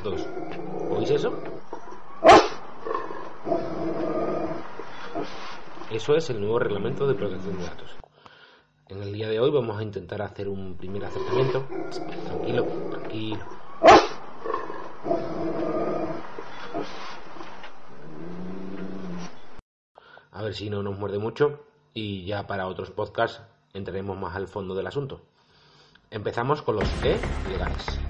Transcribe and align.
todos. 0.00 0.26
¿Oís 0.90 1.10
eso? 1.10 1.32
Eso 5.90 6.14
es 6.14 6.30
el 6.30 6.40
nuevo 6.40 6.58
reglamento 6.58 7.06
de 7.06 7.14
protección 7.14 7.58
de 7.58 7.64
datos. 7.64 7.96
En 8.88 9.02
el 9.02 9.12
día 9.12 9.28
de 9.28 9.40
hoy 9.40 9.50
vamos 9.50 9.78
a 9.78 9.82
intentar 9.82 10.22
hacer 10.22 10.48
un 10.48 10.76
primer 10.76 11.04
acercamiento. 11.04 11.66
Tranquilo, 12.24 12.66
tranquilo. 12.90 13.44
A 20.30 20.42
ver 20.42 20.54
si 20.54 20.70
no 20.70 20.82
nos 20.82 20.98
muerde 20.98 21.18
mucho 21.18 21.60
y 21.94 22.26
ya 22.26 22.46
para 22.46 22.66
otros 22.66 22.90
podcasts 22.90 23.42
entraremos 23.72 24.18
más 24.18 24.36
al 24.36 24.48
fondo 24.48 24.74
del 24.74 24.86
asunto. 24.86 25.22
Empezamos 26.10 26.62
con 26.62 26.76
los 26.76 26.88
E 27.02 27.18
legales. 27.50 28.05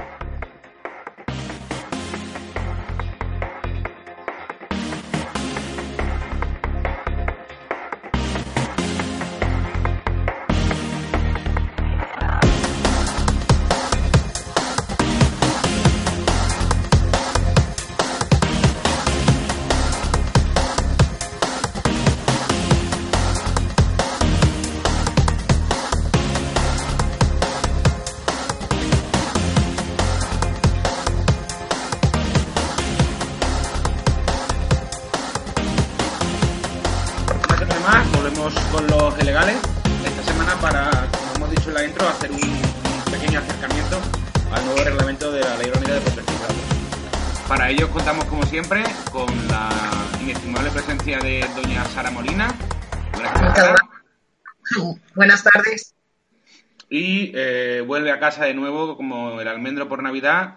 Casa 58.37 58.49
de 58.49 58.55
nuevo 58.55 58.99
como 58.99 59.41
el 59.41 59.49
almendro 59.49 59.89
por 59.89 60.03
Navidad 60.03 60.57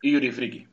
y 0.00 0.12
Yuri 0.12 0.30
Friki. 0.32 0.66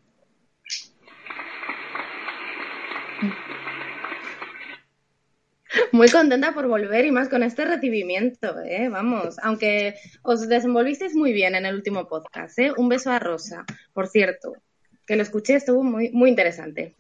Muy 5.92 6.10
contenta 6.10 6.54
por 6.54 6.68
volver 6.68 7.04
y 7.04 7.12
más 7.12 7.28
con 7.28 7.44
este 7.44 7.66
recibimiento, 7.66 8.58
¿eh? 8.62 8.88
Vamos, 8.88 9.36
aunque 9.44 9.96
os 10.22 10.48
desenvolvisteis 10.48 11.16
muy 11.16 11.34
bien 11.34 11.54
en 11.54 11.66
el 11.66 11.76
último 11.76 12.08
podcast, 12.08 12.58
¿eh? 12.60 12.72
Un 12.78 12.88
beso 12.88 13.12
a 13.12 13.20
Rosa, 13.20 13.66
por 13.92 14.08
cierto, 14.08 14.54
que 15.06 15.18
lo 15.18 15.24
escuché, 15.24 15.56
estuvo 15.56 15.84
muy, 15.84 16.12
muy 16.12 16.30
interesante. 16.30 16.96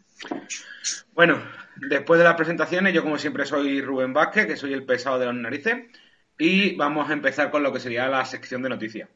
Bueno, 1.13 1.41
después 1.77 2.17
de 2.17 2.25
las 2.25 2.35
presentaciones, 2.35 2.93
yo 2.93 3.01
como 3.01 3.17
siempre 3.17 3.45
soy 3.45 3.81
Rubén 3.81 4.11
Vázquez, 4.11 4.45
que 4.45 4.57
soy 4.57 4.73
el 4.73 4.83
pesado 4.83 5.19
de 5.19 5.27
las 5.27 5.35
narices, 5.35 5.77
y 6.37 6.75
vamos 6.75 7.09
a 7.09 7.13
empezar 7.13 7.49
con 7.49 7.63
lo 7.63 7.71
que 7.71 7.79
sería 7.79 8.09
la 8.09 8.25
sección 8.25 8.61
de 8.61 8.69
noticias. 8.69 9.07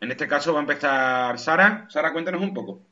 En 0.00 0.10
este 0.10 0.28
caso 0.28 0.52
va 0.52 0.60
a 0.60 0.62
empezar 0.62 1.38
Sara. 1.38 1.86
Sara, 1.90 2.12
cuéntanos 2.12 2.42
un 2.42 2.52
poco. 2.52 2.82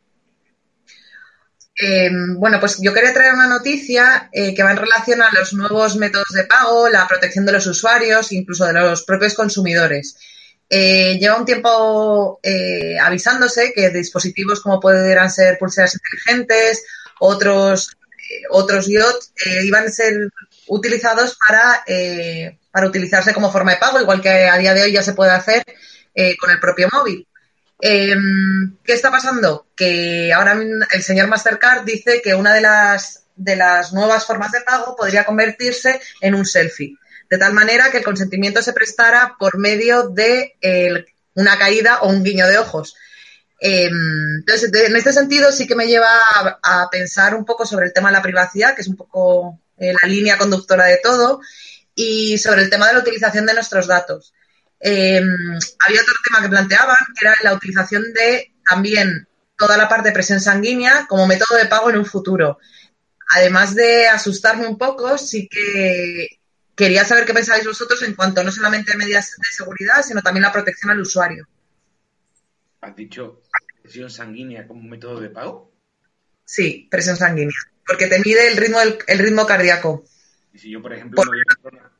Eh, 1.80 2.10
bueno, 2.36 2.60
pues 2.60 2.78
yo 2.80 2.92
quería 2.92 3.14
traer 3.14 3.32
una 3.32 3.48
noticia 3.48 4.28
eh, 4.32 4.54
que 4.54 4.62
va 4.62 4.72
en 4.72 4.76
relación 4.76 5.22
a 5.22 5.30
los 5.32 5.54
nuevos 5.54 5.96
métodos 5.96 6.28
de 6.34 6.44
pago, 6.44 6.88
la 6.88 7.08
protección 7.08 7.46
de 7.46 7.52
los 7.52 7.66
usuarios, 7.66 8.32
incluso 8.32 8.66
de 8.66 8.74
los 8.74 9.04
propios 9.04 9.34
consumidores. 9.34 10.16
Eh, 10.68 11.18
lleva 11.18 11.36
un 11.36 11.44
tiempo 11.44 12.40
avisándose 13.02 13.72
que 13.74 13.90
dispositivos 13.90 14.60
como 14.60 14.80
pudieran 14.80 15.30
ser 15.30 15.58
pulseras 15.58 15.94
inteligentes, 15.94 16.84
otros, 17.20 17.96
otros 18.50 18.88
IoT, 18.88 19.22
iban 19.64 19.84
a 19.84 19.90
ser 19.90 20.30
utilizados 20.68 21.36
para, 21.36 21.84
para 22.70 22.86
utilizarse 22.86 23.34
como 23.34 23.52
forma 23.52 23.72
de 23.72 23.78
pago, 23.78 24.00
igual 24.00 24.22
que 24.22 24.30
a 24.30 24.56
día 24.56 24.72
de 24.72 24.82
hoy 24.82 24.92
ya 24.92 25.02
se 25.02 25.12
puede 25.12 25.32
hacer 25.32 25.62
eh, 26.14 26.36
con 26.36 26.50
el 26.50 26.60
propio 26.60 26.88
móvil. 26.92 27.26
Eh, 27.80 28.14
¿Qué 28.84 28.92
está 28.92 29.10
pasando? 29.10 29.66
Que 29.74 30.32
ahora 30.32 30.56
el 30.92 31.02
señor 31.02 31.26
Mastercard 31.28 31.84
dice 31.84 32.20
que 32.22 32.34
una 32.34 32.54
de 32.54 32.60
las, 32.60 33.24
de 33.34 33.56
las 33.56 33.92
nuevas 33.92 34.24
formas 34.24 34.52
de 34.52 34.60
pago 34.60 34.94
podría 34.96 35.24
convertirse 35.24 36.00
en 36.20 36.34
un 36.34 36.44
selfie, 36.44 36.96
de 37.28 37.38
tal 37.38 37.52
manera 37.52 37.90
que 37.90 37.98
el 37.98 38.04
consentimiento 38.04 38.62
se 38.62 38.72
prestara 38.72 39.36
por 39.38 39.58
medio 39.58 40.08
de 40.08 40.56
el- 40.60 41.06
una 41.34 41.58
caída 41.58 42.00
o 42.02 42.08
un 42.08 42.22
guiño 42.22 42.46
de 42.46 42.58
ojos. 42.58 42.94
Eh, 43.58 43.88
entonces, 44.38 44.70
en 44.72 44.96
este 44.96 45.12
sentido 45.12 45.50
sí 45.50 45.66
que 45.66 45.74
me 45.74 45.86
lleva 45.86 46.10
a, 46.34 46.58
a 46.62 46.90
pensar 46.90 47.34
un 47.34 47.44
poco 47.44 47.64
sobre 47.64 47.86
el 47.86 47.92
tema 47.92 48.10
de 48.10 48.16
la 48.16 48.22
privacidad, 48.22 48.74
que 48.74 48.82
es 48.82 48.88
un 48.88 48.96
poco 48.96 49.58
eh, 49.78 49.94
la 50.00 50.08
línea 50.08 50.36
conductora 50.36 50.84
de 50.84 50.98
todo, 51.02 51.40
y 51.94 52.38
sobre 52.38 52.62
el 52.62 52.70
tema 52.70 52.86
de 52.88 52.94
la 52.94 53.00
utilización 53.00 53.46
de 53.46 53.54
nuestros 53.54 53.86
datos. 53.86 54.34
Eh, 54.84 55.20
había 55.86 56.00
otro 56.02 56.14
tema 56.24 56.42
que 56.42 56.48
planteaban, 56.48 56.96
que 57.18 57.26
era 57.26 57.34
la 57.42 57.54
utilización 57.54 58.12
de 58.12 58.52
también 58.68 59.28
toda 59.56 59.76
la 59.76 59.88
parte 59.88 60.08
de 60.08 60.14
presión 60.14 60.40
sanguínea 60.40 61.06
como 61.08 61.26
método 61.26 61.56
de 61.56 61.66
pago 61.66 61.90
en 61.90 61.98
un 61.98 62.06
futuro. 62.06 62.58
Además 63.36 63.74
de 63.74 64.08
asustarme 64.08 64.66
un 64.66 64.76
poco, 64.76 65.16
sí 65.16 65.48
que 65.48 66.40
quería 66.74 67.04
saber 67.04 67.24
qué 67.24 67.32
pensáis 67.32 67.64
vosotros 67.64 68.02
en 68.02 68.14
cuanto 68.14 68.42
no 68.42 68.50
solamente 68.50 68.92
a 68.92 68.96
medidas 68.96 69.30
de 69.30 69.52
seguridad, 69.56 70.02
sino 70.02 70.20
también 70.20 70.42
la 70.42 70.52
protección 70.52 70.90
al 70.90 71.00
usuario. 71.00 71.46
¿Has 72.80 72.96
dicho 72.96 73.40
presión 73.82 74.10
sanguínea 74.10 74.66
como 74.66 74.82
método 74.82 75.20
de 75.20 75.30
pago? 75.30 75.72
Sí, 76.44 76.88
presión 76.90 77.16
sanguínea, 77.16 77.56
porque 77.86 78.08
te 78.08 78.18
mide 78.18 78.48
el 78.48 78.56
ritmo, 78.56 78.78
el 78.80 79.18
ritmo 79.18 79.46
cardíaco. 79.46 80.04
Y 80.52 80.58
si 80.58 80.70
yo, 80.70 80.82
por 80.82 80.92
ejemplo, 80.92 81.16
Por- 81.16 81.30
me 81.30 81.36
voy 81.36 81.78
a 81.78 81.91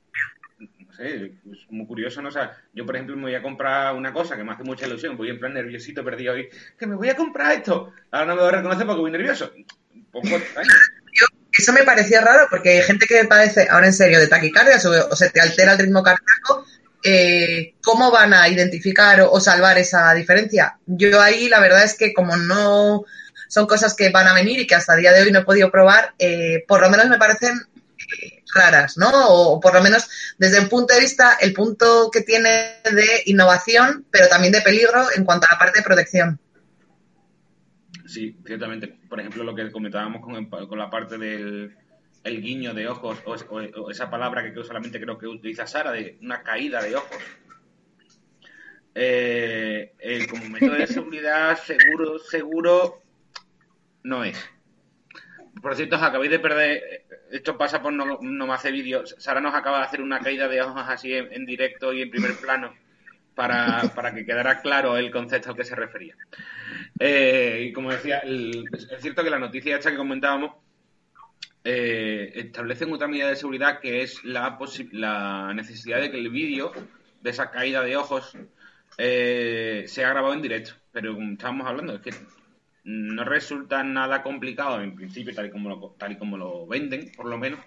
sé, 1.02 1.32
es 1.50 1.70
muy 1.70 1.86
curioso, 1.86 2.22
¿no? 2.22 2.28
O 2.28 2.32
sea, 2.32 2.56
yo, 2.72 2.86
por 2.86 2.94
ejemplo, 2.94 3.16
me 3.16 3.22
voy 3.22 3.34
a 3.34 3.42
comprar 3.42 3.94
una 3.94 4.12
cosa 4.12 4.36
que 4.36 4.44
me 4.44 4.52
hace 4.52 4.62
mucha 4.64 4.86
ilusión, 4.86 5.16
voy 5.16 5.30
en 5.30 5.38
plan 5.38 5.54
nerviosito, 5.54 6.04
perdido 6.04 6.34
hoy, 6.34 6.48
que 6.78 6.86
me 6.86 6.94
voy 6.94 7.08
a 7.08 7.16
comprar 7.16 7.52
esto. 7.52 7.92
Ahora 8.10 8.26
no 8.26 8.34
me 8.34 8.40
voy 8.42 8.48
a 8.48 8.56
reconocer 8.56 8.86
porque 8.86 9.00
voy 9.00 9.10
nervioso. 9.10 9.52
Eso 11.58 11.72
me 11.72 11.82
pareció 11.82 12.20
raro 12.20 12.46
porque 12.50 12.70
hay 12.70 12.82
gente 12.82 13.06
que 13.06 13.24
padece, 13.24 13.68
ahora 13.68 13.86
en 13.86 13.92
serio, 13.92 14.18
de 14.18 14.28
taquicardia 14.28 14.76
o, 15.10 15.16
se 15.16 15.30
te 15.30 15.40
altera 15.40 15.72
el 15.72 15.78
ritmo 15.78 16.02
cardíaco. 16.02 16.64
eh, 17.04 17.74
¿Cómo 17.82 18.10
van 18.10 18.32
a 18.32 18.48
identificar 18.48 19.20
o, 19.20 19.40
salvar 19.40 19.78
esa 19.78 20.14
diferencia? 20.14 20.78
Yo 20.86 21.20
ahí 21.20 21.48
la 21.48 21.60
verdad 21.60 21.84
es 21.84 21.94
que 21.94 22.14
como 22.14 22.36
no 22.36 23.04
son 23.48 23.66
cosas 23.66 23.94
que 23.94 24.08
van 24.08 24.28
a 24.28 24.34
venir 24.34 24.60
y 24.60 24.66
que 24.66 24.74
hasta 24.74 24.94
el 24.94 25.00
día 25.02 25.12
de 25.12 25.22
hoy 25.22 25.30
no 25.30 25.40
he 25.40 25.44
podido 25.44 25.70
probar, 25.70 26.14
eh, 26.19 26.64
por 26.66 26.80
lo 26.80 26.88
menos 26.88 27.08
me 27.08 27.19
parecen 27.19 27.60
raras, 28.54 28.96
¿no? 28.98 29.10
O, 29.12 29.60
por 29.60 29.74
lo 29.74 29.82
menos 29.82 30.08
desde 30.38 30.60
un 30.60 30.68
punto 30.68 30.94
de 30.94 31.00
vista, 31.00 31.36
el 31.40 31.52
punto 31.52 32.10
que 32.12 32.22
tiene 32.22 32.50
de 32.84 33.22
innovación, 33.26 34.06
pero 34.10 34.28
también 34.28 34.52
de 34.52 34.60
peligro 34.62 35.06
en 35.16 35.24
cuanto 35.24 35.46
a 35.48 35.54
la 35.54 35.58
parte 35.58 35.78
de 35.78 35.84
protección. 35.84 36.38
Sí, 38.06 38.36
ciertamente. 38.44 38.88
Por 39.08 39.20
ejemplo, 39.20 39.44
lo 39.44 39.54
que 39.54 39.70
comentábamos 39.70 40.22
con, 40.22 40.34
el- 40.36 40.48
con 40.48 40.78
la 40.78 40.90
parte 40.90 41.16
del 41.18 41.76
el 42.24 42.40
guiño 42.40 42.72
de 42.72 42.86
ojos, 42.86 43.18
o, 43.26 43.90
esa 43.90 44.08
palabra 44.08 44.44
que 44.44 44.62
solamente 44.62 45.00
creo 45.00 45.19
que 45.19 45.26
utiliza 45.26 45.66
Sara, 45.66 45.90
de 45.90 46.19
una 46.22 46.42
caída 46.42 46.80
de 46.80 46.94
ojos. 46.94 47.19
Eh, 48.94 49.92
el- 49.98 50.26
método 50.50 50.74
de 50.74 50.86
seguridad 50.86 51.58
seguro, 51.66 52.19
seguro, 52.19 53.02
no 54.02 54.25
es. 54.25 54.38
Por 55.60 55.75
cierto, 55.76 55.96
os 55.96 56.02
acabáis 56.02 56.31
de 56.31 56.38
perder. 56.38 57.05
Esto 57.32 57.56
pasa 57.56 57.81
por 57.82 57.93
no, 57.93 58.19
no 58.20 58.46
me 58.46 58.52
hace 58.52 58.70
vídeos. 58.70 59.14
Sara 59.19 59.40
nos 59.40 59.55
acaba 59.55 59.79
de 59.79 59.84
hacer 59.87 60.02
una 60.02 60.20
caída 60.20 60.49
de 60.49 60.61
ojos 60.61 60.84
así 60.87 61.14
en, 61.14 61.46
directo 61.46 61.93
y 61.93 62.02
en 62.02 62.11
primer 62.11 62.34
plano 62.37 62.75
para, 63.34 63.90
para 63.94 64.14
que 64.14 64.26
quedara 64.26 64.61
claro 64.61 64.96
el 64.99 65.11
concepto 65.11 65.50
al 65.50 65.56
que 65.56 65.64
se 65.64 65.75
refería. 65.75 66.14
Eh, 66.99 67.67
y 67.69 67.73
como 67.73 67.90
decía, 67.90 68.19
el- 68.19 68.69
es 68.75 69.00
cierto 69.00 69.25
que 69.25 69.31
la 69.31 69.38
noticia 69.38 69.76
esta 69.76 69.90
que 69.90 69.96
comentábamos 69.96 70.52
eh, 71.64 72.32
establecen 72.34 72.93
otra 72.93 73.08
medida 73.08 73.29
de 73.29 73.37
seguridad 73.37 73.81
que 73.81 74.02
es 74.02 74.23
la, 74.25 74.58
la 74.93 75.52
necesidad 75.55 76.00
de 76.00 76.11
que 76.11 76.19
el 76.19 76.29
vídeo 76.31 76.73
de 77.20 77.31
esa 77.31 77.50
caída 77.50 77.82
de 77.82 77.96
ojos 77.96 78.37
eh, 78.99 79.84
sea 79.87 80.11
grabado 80.11 80.34
en 80.34 80.43
directo. 80.43 80.73
Pero 80.93 81.14
como 81.14 81.32
estábamos 81.32 81.67
hablando, 81.67 81.94
es 81.94 82.00
que 82.02 82.11
no 82.84 83.25
resulta 83.25 83.84
nada 83.84 84.23
complicado, 84.23 84.81
en 84.82 84.94
principio, 84.94 85.34
tal 85.34 85.46
y 85.46 85.50
como 85.50 85.69
lo, 85.69 85.94
tal 85.99 86.12
y 86.12 86.17
como 86.17 86.37
lo 86.37 86.67
venden, 86.67 87.12
por 87.17 87.26
lo 87.26 87.38
menos, 87.38 87.61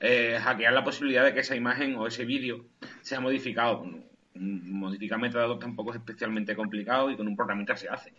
eh, 0.00 0.38
hackear 0.42 0.72
la 0.72 0.84
posibilidad 0.84 1.24
de 1.24 1.32
que 1.34 1.40
esa 1.40 1.56
imagen 1.56 1.94
o 1.96 2.06
ese 2.06 2.24
vídeo 2.24 2.64
sea 3.00 3.20
modificado. 3.20 3.86
Modificar 4.34 5.18
metadatos 5.18 5.58
tampoco 5.58 5.90
es 5.90 5.96
especialmente 5.96 6.54
complicado 6.54 7.10
y 7.10 7.16
con 7.16 7.26
un 7.26 7.36
programita 7.36 7.76
se 7.76 7.88
hace. 7.88 8.12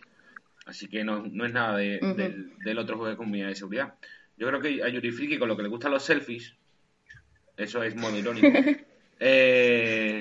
Así 0.66 0.88
que 0.88 1.02
no, 1.02 1.24
no 1.26 1.44
es 1.44 1.52
nada 1.52 1.76
de- 1.76 1.98
del, 2.16 2.52
del 2.58 2.78
otro 2.78 2.96
juego 2.96 3.10
de 3.10 3.16
comunidad 3.16 3.48
de 3.48 3.54
seguridad. 3.56 3.94
Yo 4.36 4.46
creo 4.48 4.60
que 4.60 4.82
a 4.82 4.88
Yuri 4.88 5.10
Friki, 5.10 5.38
con 5.38 5.48
lo 5.48 5.56
que 5.56 5.62
le 5.62 5.68
gustan 5.68 5.90
los 5.90 6.04
selfies, 6.04 6.54
eso 7.56 7.82
es 7.82 7.96
modo 7.96 8.16
irónico. 8.16 8.46
eh, 9.20 10.20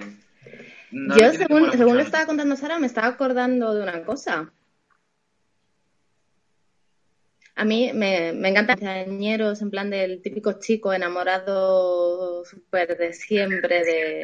no 0.91 1.17
Yo, 1.17 1.31
según, 1.31 1.71
según 1.71 1.97
a 1.97 2.01
estaba 2.01 2.25
contando 2.25 2.55
Sara, 2.55 2.79
me 2.79 2.87
estaba 2.87 3.07
acordando 3.07 3.73
de 3.73 3.83
una 3.83 4.03
cosa. 4.03 4.51
A 7.55 7.65
mí 7.65 7.91
me, 7.93 8.29
encantan 8.29 8.77
quinceañeros, 8.77 9.61
en 9.61 9.69
plan 9.69 9.89
del 9.89 10.21
típico 10.21 10.59
chico 10.59 10.93
enamorado 10.93 12.45
súper 12.45 12.97
de 12.97 13.13
siempre, 13.13 13.83
de, 13.83 14.21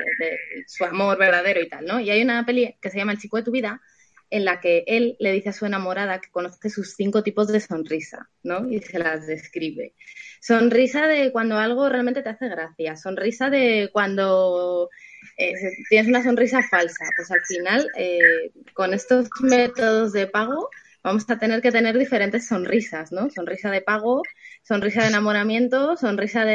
su 0.68 0.86
amor 0.86 1.18
verdadero 1.18 1.62
y 1.62 1.70
tal, 1.70 1.86
¿no? 1.86 2.00
Y 2.00 2.10
hay 2.10 2.22
una 2.22 2.46
peli 2.46 2.76
que 2.82 2.90
se 2.90 2.98
llama 2.98 3.12
El 3.12 3.20
chico 3.20 3.38
de 3.38 3.44
tu 3.44 3.52
vida, 3.52 3.82
en 4.30 4.46
la 4.46 4.60
que 4.60 4.84
él 4.88 5.16
le 5.20 5.32
dice 5.32 5.50
a 5.50 5.54
su 5.54 5.66
enamorada 5.66 6.20
que 6.20 6.32
conoce 6.32 6.70
sus 6.70 6.96
cinco 6.96 7.24
tipos 7.24 7.48
de 7.48 7.60
sonrisa, 7.60 8.30
¿no? 8.44 8.70
Y 8.70 8.80
se 8.80 9.00
las 9.00 9.28
describe. 9.28 9.94
Sonrisa 10.42 11.08
de 11.08 11.32
cuando 11.32 11.58
algo 11.58 11.90
realmente 11.90 12.22
te 12.22 12.30
hace 12.30 12.48
gracia, 12.50 12.96
sonrisa 12.96 13.50
de 13.50 13.90
cuando 13.92 14.90
eh, 15.38 15.54
tienes 15.90 16.08
una 16.08 16.24
sonrisa 16.24 16.62
falsa. 16.64 17.06
Pues 17.16 17.32
al 17.32 17.42
final, 17.46 17.90
eh, 17.98 18.52
con 18.74 18.94
estos 18.94 19.30
métodos 19.42 20.14
de 20.14 20.28
pago, 20.28 20.70
vamos 21.08 21.30
a 21.30 21.38
tener 21.40 21.62
que 21.62 21.72
tener 21.72 21.98
diferentes 21.98 22.48
sonrisas, 22.48 23.12
¿no? 23.12 23.30
Sonrisa 23.30 23.72
de 23.72 23.82
pago, 23.82 24.22
sonrisa 24.64 25.02
de 25.04 25.08
enamoramiento, 25.10 25.98
sonrisa 25.98 26.46
de, 26.46 26.54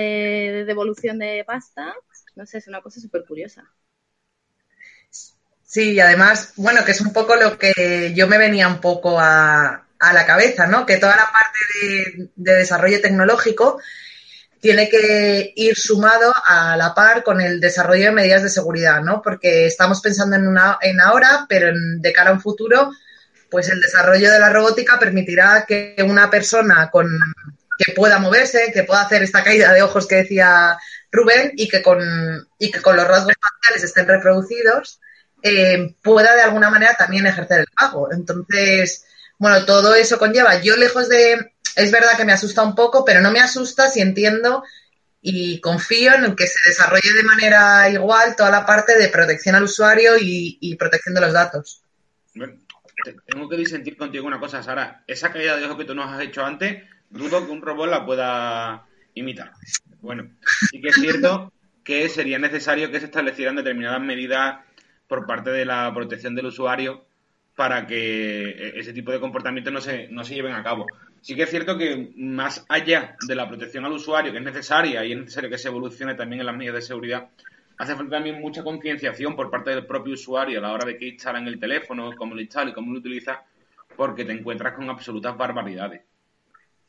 de 0.56 0.64
devolución 0.66 1.18
de 1.18 1.44
pasta. 1.46 1.94
No 2.36 2.46
sé, 2.46 2.58
es 2.58 2.68
una 2.68 2.82
cosa 2.82 3.00
súper 3.00 3.24
curiosa. 3.26 3.64
Sí, 5.64 5.92
y 5.92 6.00
además, 6.00 6.52
bueno, 6.56 6.84
que 6.84 6.92
es 6.92 7.00
un 7.00 7.12
poco 7.12 7.34
lo 7.36 7.58
que 7.58 8.12
yo 8.14 8.26
me 8.28 8.36
venía 8.38 8.68
un 8.68 8.80
poco 8.80 9.18
a, 9.18 9.86
a 9.98 10.12
la 10.12 10.26
cabeza, 10.26 10.66
¿no? 10.66 10.84
Que 10.84 10.98
toda 10.98 11.16
la 11.16 11.30
parte 11.32 11.58
de, 11.82 12.30
de 12.36 12.54
desarrollo 12.58 13.00
tecnológico 13.00 13.78
tiene 14.60 14.88
que 14.90 15.52
ir 15.56 15.76
sumado 15.76 16.32
a 16.46 16.76
la 16.76 16.94
par 16.94 17.22
con 17.24 17.40
el 17.40 17.60
desarrollo 17.60 18.06
de 18.06 18.12
medidas 18.12 18.42
de 18.44 18.50
seguridad, 18.50 19.02
¿no? 19.02 19.22
Porque 19.22 19.66
estamos 19.66 20.00
pensando 20.02 20.36
en, 20.36 20.48
una, 20.48 20.78
en 20.82 21.00
ahora, 21.00 21.46
pero 21.48 21.68
en- 21.70 22.00
de 22.02 22.12
cara 22.12 22.30
a 22.30 22.34
un 22.34 22.40
futuro, 22.42 22.92
pues 23.52 23.68
el 23.68 23.82
desarrollo 23.82 24.30
de 24.32 24.40
la 24.40 24.48
robótica 24.48 24.98
permitirá 24.98 25.66
que 25.68 25.94
una 26.08 26.30
persona 26.30 26.90
con 26.90 27.06
que 27.76 27.92
pueda 27.92 28.18
moverse, 28.18 28.72
que 28.72 28.84
pueda 28.84 29.02
hacer 29.02 29.22
esta 29.22 29.44
caída 29.44 29.74
de 29.74 29.82
ojos 29.82 30.06
que 30.06 30.16
decía 30.16 30.78
Rubén 31.10 31.52
y 31.54 31.68
que 31.68 31.82
con, 31.82 32.48
y 32.58 32.70
que 32.70 32.80
con 32.80 32.96
los 32.96 33.06
rasgos 33.06 33.34
faciales 33.38 33.84
estén 33.84 34.08
reproducidos, 34.08 35.00
eh, 35.42 35.94
pueda 36.02 36.34
de 36.34 36.40
alguna 36.40 36.70
manera 36.70 36.94
también 36.94 37.26
ejercer 37.26 37.60
el 37.60 37.66
pago. 37.66 38.10
Entonces, 38.10 39.04
bueno, 39.36 39.66
todo 39.66 39.94
eso 39.94 40.18
conlleva. 40.18 40.62
Yo 40.62 40.76
lejos 40.76 41.10
de, 41.10 41.52
es 41.76 41.90
verdad 41.90 42.16
que 42.16 42.24
me 42.24 42.32
asusta 42.32 42.62
un 42.62 42.74
poco, 42.74 43.04
pero 43.04 43.20
no 43.20 43.30
me 43.30 43.40
asusta 43.40 43.90
si 43.90 44.00
entiendo 44.00 44.64
y 45.20 45.60
confío 45.60 46.14
en 46.14 46.34
que 46.34 46.46
se 46.46 46.70
desarrolle 46.70 47.12
de 47.14 47.22
manera 47.22 47.90
igual 47.90 48.34
toda 48.34 48.50
la 48.50 48.64
parte 48.64 48.96
de 48.98 49.08
protección 49.08 49.56
al 49.56 49.64
usuario 49.64 50.16
y, 50.16 50.56
y 50.58 50.76
protección 50.76 51.14
de 51.14 51.20
los 51.20 51.34
datos. 51.34 51.82
Tengo 53.26 53.48
que 53.48 53.56
disentir 53.56 53.96
contigo 53.96 54.26
una 54.26 54.40
cosa, 54.40 54.62
Sara. 54.62 55.02
Esa 55.06 55.32
caída 55.32 55.56
de 55.56 55.66
ojo 55.66 55.76
que 55.76 55.84
tú 55.84 55.94
nos 55.94 56.10
has 56.10 56.20
hecho 56.20 56.44
antes, 56.44 56.82
dudo 57.10 57.44
que 57.44 57.52
un 57.52 57.62
robot 57.62 57.90
la 57.90 58.06
pueda 58.06 58.86
imitar. 59.14 59.52
Bueno, 60.00 60.30
sí 60.70 60.80
que 60.80 60.88
es 60.88 60.96
cierto 60.96 61.52
que 61.84 62.08
sería 62.08 62.38
necesario 62.38 62.90
que 62.90 63.00
se 63.00 63.06
establecieran 63.06 63.56
determinadas 63.56 64.00
medidas 64.00 64.60
por 65.06 65.26
parte 65.26 65.50
de 65.50 65.64
la 65.64 65.92
protección 65.94 66.34
del 66.34 66.46
usuario 66.46 67.04
para 67.56 67.86
que 67.86 68.48
e- 68.50 68.78
ese 68.78 68.92
tipo 68.92 69.12
de 69.12 69.20
comportamientos 69.20 69.72
no 69.72 69.80
se, 69.80 70.08
no 70.08 70.24
se 70.24 70.34
lleven 70.34 70.54
a 70.54 70.62
cabo. 70.62 70.86
Sí 71.20 71.34
que 71.36 71.42
es 71.42 71.50
cierto 71.50 71.76
que 71.76 72.12
más 72.16 72.64
allá 72.68 73.16
de 73.26 73.34
la 73.34 73.48
protección 73.48 73.84
al 73.84 73.92
usuario, 73.92 74.32
que 74.32 74.38
es 74.38 74.44
necesaria 74.44 75.04
y 75.04 75.12
es 75.12 75.18
necesario 75.18 75.50
que 75.50 75.58
se 75.58 75.68
evolucione 75.68 76.14
también 76.14 76.40
en 76.40 76.46
las 76.46 76.56
medidas 76.56 76.76
de 76.76 76.82
seguridad, 76.82 77.28
hace 77.82 77.96
falta 77.96 78.16
también 78.16 78.40
mucha 78.40 78.62
concienciación 78.62 79.34
por 79.34 79.50
parte 79.50 79.70
del 79.70 79.86
propio 79.86 80.14
usuario 80.14 80.60
a 80.60 80.62
la 80.62 80.72
hora 80.72 80.86
de 80.86 80.96
que 80.96 81.08
instala 81.08 81.40
en 81.40 81.48
el 81.48 81.58
teléfono, 81.58 82.14
cómo 82.16 82.36
lo 82.36 82.40
instala 82.40 82.70
y 82.70 82.72
cómo 82.72 82.92
lo 82.92 83.00
utiliza, 83.00 83.42
porque 83.96 84.24
te 84.24 84.30
encuentras 84.30 84.74
con 84.74 84.88
absolutas 84.88 85.36
barbaridades. 85.36 86.02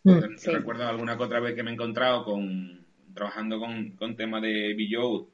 Mm, 0.03 0.37
sí. 0.37 0.51
Recuerdo 0.51 0.87
alguna 0.87 1.17
que 1.17 1.23
otra 1.23 1.39
vez 1.39 1.55
que 1.55 1.63
me 1.63 1.71
he 1.71 1.73
encontrado 1.73 2.23
con 2.23 2.85
trabajando 3.11 3.59
con, 3.59 3.91
con 3.91 4.15
temas 4.15 4.43
de 4.43 4.75
Billow, 4.75 5.27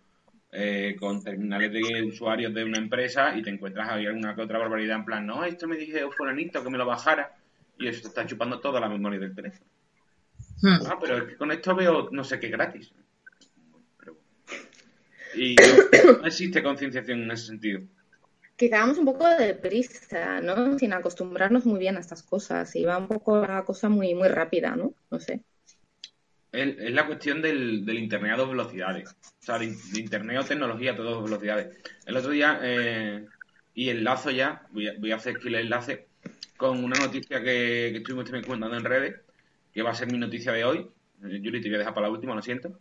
eh, 0.51 0.95
con 0.97 1.21
terminales 1.21 1.73
de 1.73 2.03
usuarios 2.03 2.53
de 2.53 2.63
una 2.63 2.77
empresa 2.77 3.35
y 3.35 3.41
te 3.41 3.49
encuentras 3.49 3.89
ahí 3.89 4.05
alguna 4.05 4.35
que 4.35 4.41
otra 4.41 4.59
barbaridad 4.59 4.97
en 4.97 5.05
plan, 5.05 5.25
no, 5.25 5.43
esto 5.43 5.67
me 5.67 5.75
dije 5.75 6.01
fulanito 6.15 6.63
que 6.63 6.69
me 6.69 6.77
lo 6.77 6.85
bajara 6.85 7.35
y 7.77 7.87
eso 7.87 8.01
te 8.01 8.07
está 8.07 8.25
chupando 8.25 8.61
toda 8.61 8.79
la 8.79 8.87
memoria 8.87 9.19
del 9.19 9.35
teléfono. 9.35 9.69
Mm. 10.61 10.85
Ah, 10.87 10.97
pero 10.99 11.17
es 11.17 11.23
que 11.25 11.35
con 11.35 11.51
esto 11.51 11.75
veo 11.75 12.09
no 12.11 12.23
sé 12.23 12.39
qué 12.39 12.47
gratis. 12.47 12.93
Y 15.35 15.55
no, 16.05 16.25
existe 16.25 16.63
concienciación 16.63 17.23
en 17.23 17.31
ese 17.31 17.47
sentido. 17.47 17.81
Quizá 18.55 18.79
vamos 18.79 18.97
un 18.97 19.05
poco 19.05 19.27
de 19.27 19.53
prisa, 19.53 20.41
¿no? 20.41 20.77
Sin 20.77 20.91
acostumbrarnos 20.91 21.65
muy 21.65 21.79
bien 21.79 21.95
a 21.95 22.01
estas 22.01 22.23
cosas. 22.23 22.75
Y 22.75 22.83
va 22.83 22.97
un 22.97 23.07
poco 23.07 23.45
la 23.45 23.63
cosa 23.63 23.87
muy, 23.89 24.13
muy 24.13 24.27
rápida, 24.27 24.75
¿no? 24.75 24.93
No 25.09 25.19
sé. 25.19 25.41
Es, 26.51 26.91
la 26.91 27.05
cuestión 27.05 27.41
del, 27.41 27.85
del 27.85 27.99
Internet 27.99 28.33
a 28.33 28.37
dos 28.37 28.49
velocidades. 28.49 29.09
O 29.11 29.45
sea, 29.45 29.59
de, 29.59 29.67
de 29.67 29.99
Internet 29.99 30.39
o 30.39 30.43
tecnología 30.43 30.91
a 30.91 30.95
dos 30.95 31.23
velocidades. 31.23 31.77
El 32.05 32.17
otro 32.17 32.31
día, 32.31 32.59
eh, 32.61 33.25
y 33.73 33.89
enlazo 33.89 34.31
ya, 34.31 34.67
voy 34.71 34.87
a, 34.87 34.93
voy 34.99 35.11
a 35.11 35.15
hacer 35.15 35.37
aquí 35.37 35.47
el 35.47 35.55
enlace 35.55 36.07
con 36.57 36.83
una 36.83 36.99
noticia 36.99 37.39
que, 37.39 37.89
que 37.91 37.97
estuvimos 37.97 38.25
también 38.25 38.43
comentando 38.43 38.75
en 38.75 38.83
redes, 38.83 39.21
que 39.73 39.81
va 39.81 39.91
a 39.91 39.95
ser 39.95 40.11
mi 40.11 40.17
noticia 40.17 40.51
de 40.51 40.65
hoy. 40.65 40.89
Eh, 41.23 41.39
Yuri, 41.41 41.61
te 41.61 41.69
voy 41.69 41.75
a 41.75 41.79
dejar 41.79 41.93
para 41.93 42.07
la 42.07 42.13
última, 42.13 42.35
lo 42.35 42.41
siento. 42.41 42.77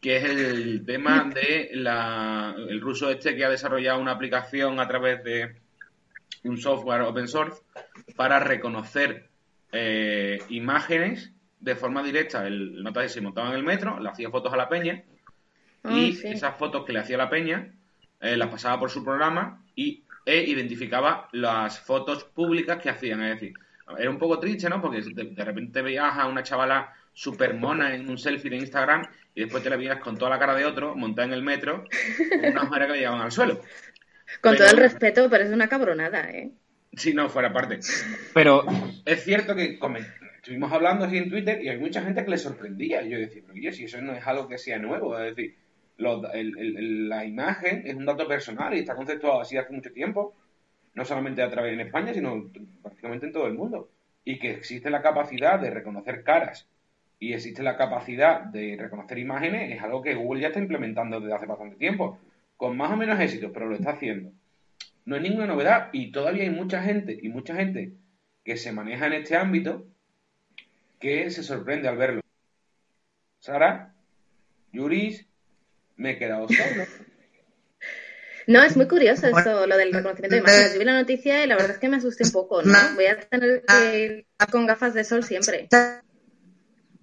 Que 0.00 0.16
es 0.18 0.24
el 0.24 0.84
tema 0.86 1.30
de 1.34 1.70
la, 1.74 2.54
el 2.56 2.80
ruso 2.80 3.10
este 3.10 3.34
que 3.34 3.44
ha 3.44 3.50
desarrollado 3.50 4.00
una 4.00 4.12
aplicación 4.12 4.78
a 4.78 4.86
través 4.86 5.24
de 5.24 5.56
un 6.44 6.58
software 6.58 7.02
open 7.02 7.26
source 7.26 7.62
para 8.14 8.38
reconocer 8.38 9.28
eh, 9.72 10.38
imágenes 10.50 11.32
de 11.58 11.74
forma 11.74 12.02
directa. 12.02 12.46
El 12.46 12.82
nota 12.82 13.02
que 13.02 13.08
se 13.08 13.20
montaba 13.20 13.48
en 13.48 13.56
el 13.56 13.64
metro, 13.64 13.98
le 13.98 14.08
hacía 14.08 14.30
fotos 14.30 14.52
a 14.52 14.56
la 14.56 14.68
peña 14.68 15.02
Ah, 15.84 15.92
y 15.96 16.12
sí. 16.12 16.28
esas 16.28 16.56
fotos 16.56 16.84
que 16.84 16.92
le 16.92 17.00
hacía 17.00 17.16
la 17.16 17.30
peña 17.30 17.72
eh, 18.20 18.36
las 18.36 18.48
pasaba 18.48 18.78
por 18.78 18.90
su 18.90 19.04
programa 19.04 19.64
y 19.74 20.04
e 20.24 20.42
identificaba 20.42 21.28
las 21.32 21.80
fotos 21.80 22.24
públicas 22.24 22.78
que 22.82 22.90
hacían. 22.90 23.22
Es 23.22 23.40
decir, 23.40 23.54
era 23.96 24.10
un 24.10 24.18
poco 24.18 24.38
triste, 24.38 24.68
¿no? 24.68 24.80
Porque 24.82 25.00
de, 25.00 25.24
de 25.24 25.44
repente 25.44 25.80
veías 25.80 26.18
a 26.18 26.26
una 26.26 26.42
chavala 26.42 26.92
super 27.14 27.54
mona 27.54 27.94
en 27.94 28.08
un 28.10 28.18
selfie 28.18 28.50
de 28.50 28.56
Instagram 28.56 29.02
y 29.38 29.42
después 29.42 29.62
te 29.62 29.70
la 29.70 29.76
veías 29.76 30.00
con 30.00 30.18
toda 30.18 30.32
la 30.32 30.38
cara 30.40 30.56
de 30.56 30.64
otro 30.64 30.96
montada 30.96 31.28
en 31.28 31.32
el 31.34 31.42
metro 31.44 31.84
con 32.40 32.50
unas 32.50 32.64
mujeres 32.64 32.86
que 32.88 32.92
le 32.94 32.98
llevaban 32.98 33.20
al 33.22 33.30
suelo. 33.30 33.54
Con 34.40 34.52
Pero- 34.52 34.56
todo 34.56 34.70
el 34.70 34.76
respeto, 34.78 35.30
pero 35.30 35.44
es 35.44 35.50
una 35.52 35.68
cabronada, 35.68 36.28
¿eh? 36.30 36.50
Si 36.94 37.14
no 37.14 37.28
fuera 37.28 37.52
parte. 37.52 37.78
Pero 38.34 38.64
Es 39.04 39.22
cierto 39.22 39.54
que 39.54 39.78
estuvimos 40.38 40.72
hablando 40.72 41.04
así 41.04 41.18
en 41.18 41.30
Twitter 41.30 41.62
y 41.62 41.68
hay 41.68 41.78
mucha 41.78 42.02
gente 42.02 42.24
que 42.24 42.30
le 42.32 42.38
sorprendía. 42.38 43.02
Y 43.02 43.10
yo 43.10 43.18
decía, 43.18 43.42
pero 43.46 43.54
oye, 43.54 43.72
si 43.72 43.84
eso 43.84 44.00
no 44.02 44.12
es 44.14 44.26
algo 44.26 44.48
que 44.48 44.58
sea 44.58 44.78
nuevo, 44.78 45.16
es 45.16 45.36
decir, 45.36 45.54
los- 45.98 46.24
el- 46.34 46.58
el- 46.58 46.76
el- 46.76 47.08
la 47.08 47.24
imagen 47.24 47.82
es 47.86 47.94
un 47.94 48.06
dato 48.06 48.26
personal 48.26 48.74
y 48.74 48.80
está 48.80 48.96
conceptuado 48.96 49.40
así 49.40 49.56
hace 49.56 49.72
mucho 49.72 49.92
tiempo, 49.92 50.34
no 50.94 51.04
solamente 51.04 51.42
a 51.42 51.48
través 51.50 51.74
en 51.74 51.80
España, 51.80 52.12
sino 52.12 52.50
prácticamente 52.82 53.26
en 53.26 53.32
todo 53.32 53.46
el 53.46 53.54
mundo. 53.54 53.88
Y 54.24 54.40
que 54.40 54.50
existe 54.50 54.90
la 54.90 55.00
capacidad 55.00 55.60
de 55.60 55.70
reconocer 55.70 56.24
caras 56.24 56.66
y 57.20 57.32
existe 57.32 57.62
la 57.62 57.76
capacidad 57.76 58.40
de 58.40 58.76
reconocer 58.78 59.18
imágenes, 59.18 59.72
es 59.72 59.82
algo 59.82 60.02
que 60.02 60.14
Google 60.14 60.40
ya 60.40 60.48
está 60.48 60.60
implementando 60.60 61.20
desde 61.20 61.34
hace 61.34 61.46
bastante 61.46 61.76
tiempo, 61.76 62.18
con 62.56 62.76
más 62.76 62.92
o 62.92 62.96
menos 62.96 63.18
éxito, 63.20 63.52
pero 63.52 63.68
lo 63.68 63.74
está 63.74 63.90
haciendo. 63.90 64.32
No 65.04 65.16
es 65.16 65.22
ninguna 65.22 65.46
novedad 65.46 65.88
y 65.92 66.12
todavía 66.12 66.44
hay 66.44 66.50
mucha 66.50 66.82
gente 66.82 67.18
y 67.20 67.28
mucha 67.28 67.54
gente 67.54 67.92
que 68.44 68.56
se 68.56 68.72
maneja 68.72 69.06
en 69.06 69.14
este 69.14 69.36
ámbito 69.36 69.86
que 71.00 71.30
se 71.30 71.42
sorprende 71.42 71.88
al 71.88 71.96
verlo. 71.96 72.20
Sara, 73.40 73.94
Yuris, 74.72 75.26
me 75.96 76.12
he 76.12 76.18
quedado 76.18 76.48
solo. 76.48 76.84
No, 78.46 78.62
es 78.62 78.76
muy 78.76 78.88
curioso 78.88 79.26
eso, 79.26 79.66
lo 79.66 79.76
del 79.76 79.92
reconocimiento 79.92 80.36
de 80.36 80.40
imágenes. 80.40 80.72
Yo 80.72 80.78
vi 80.78 80.84
la 80.86 80.98
noticia 80.98 81.44
y 81.44 81.46
la 81.46 81.54
verdad 81.54 81.72
es 81.72 81.78
que 81.78 81.88
me 81.88 81.98
asusté 81.98 82.24
un 82.24 82.32
poco, 82.32 82.62
¿no? 82.62 82.72
No. 82.72 82.94
Voy 82.94 83.04
a 83.04 83.20
tener 83.20 83.62
que 83.62 83.98
ir 83.98 84.26
con 84.50 84.66
gafas 84.66 84.94
de 84.94 85.04
sol 85.04 85.22
siempre. 85.22 85.68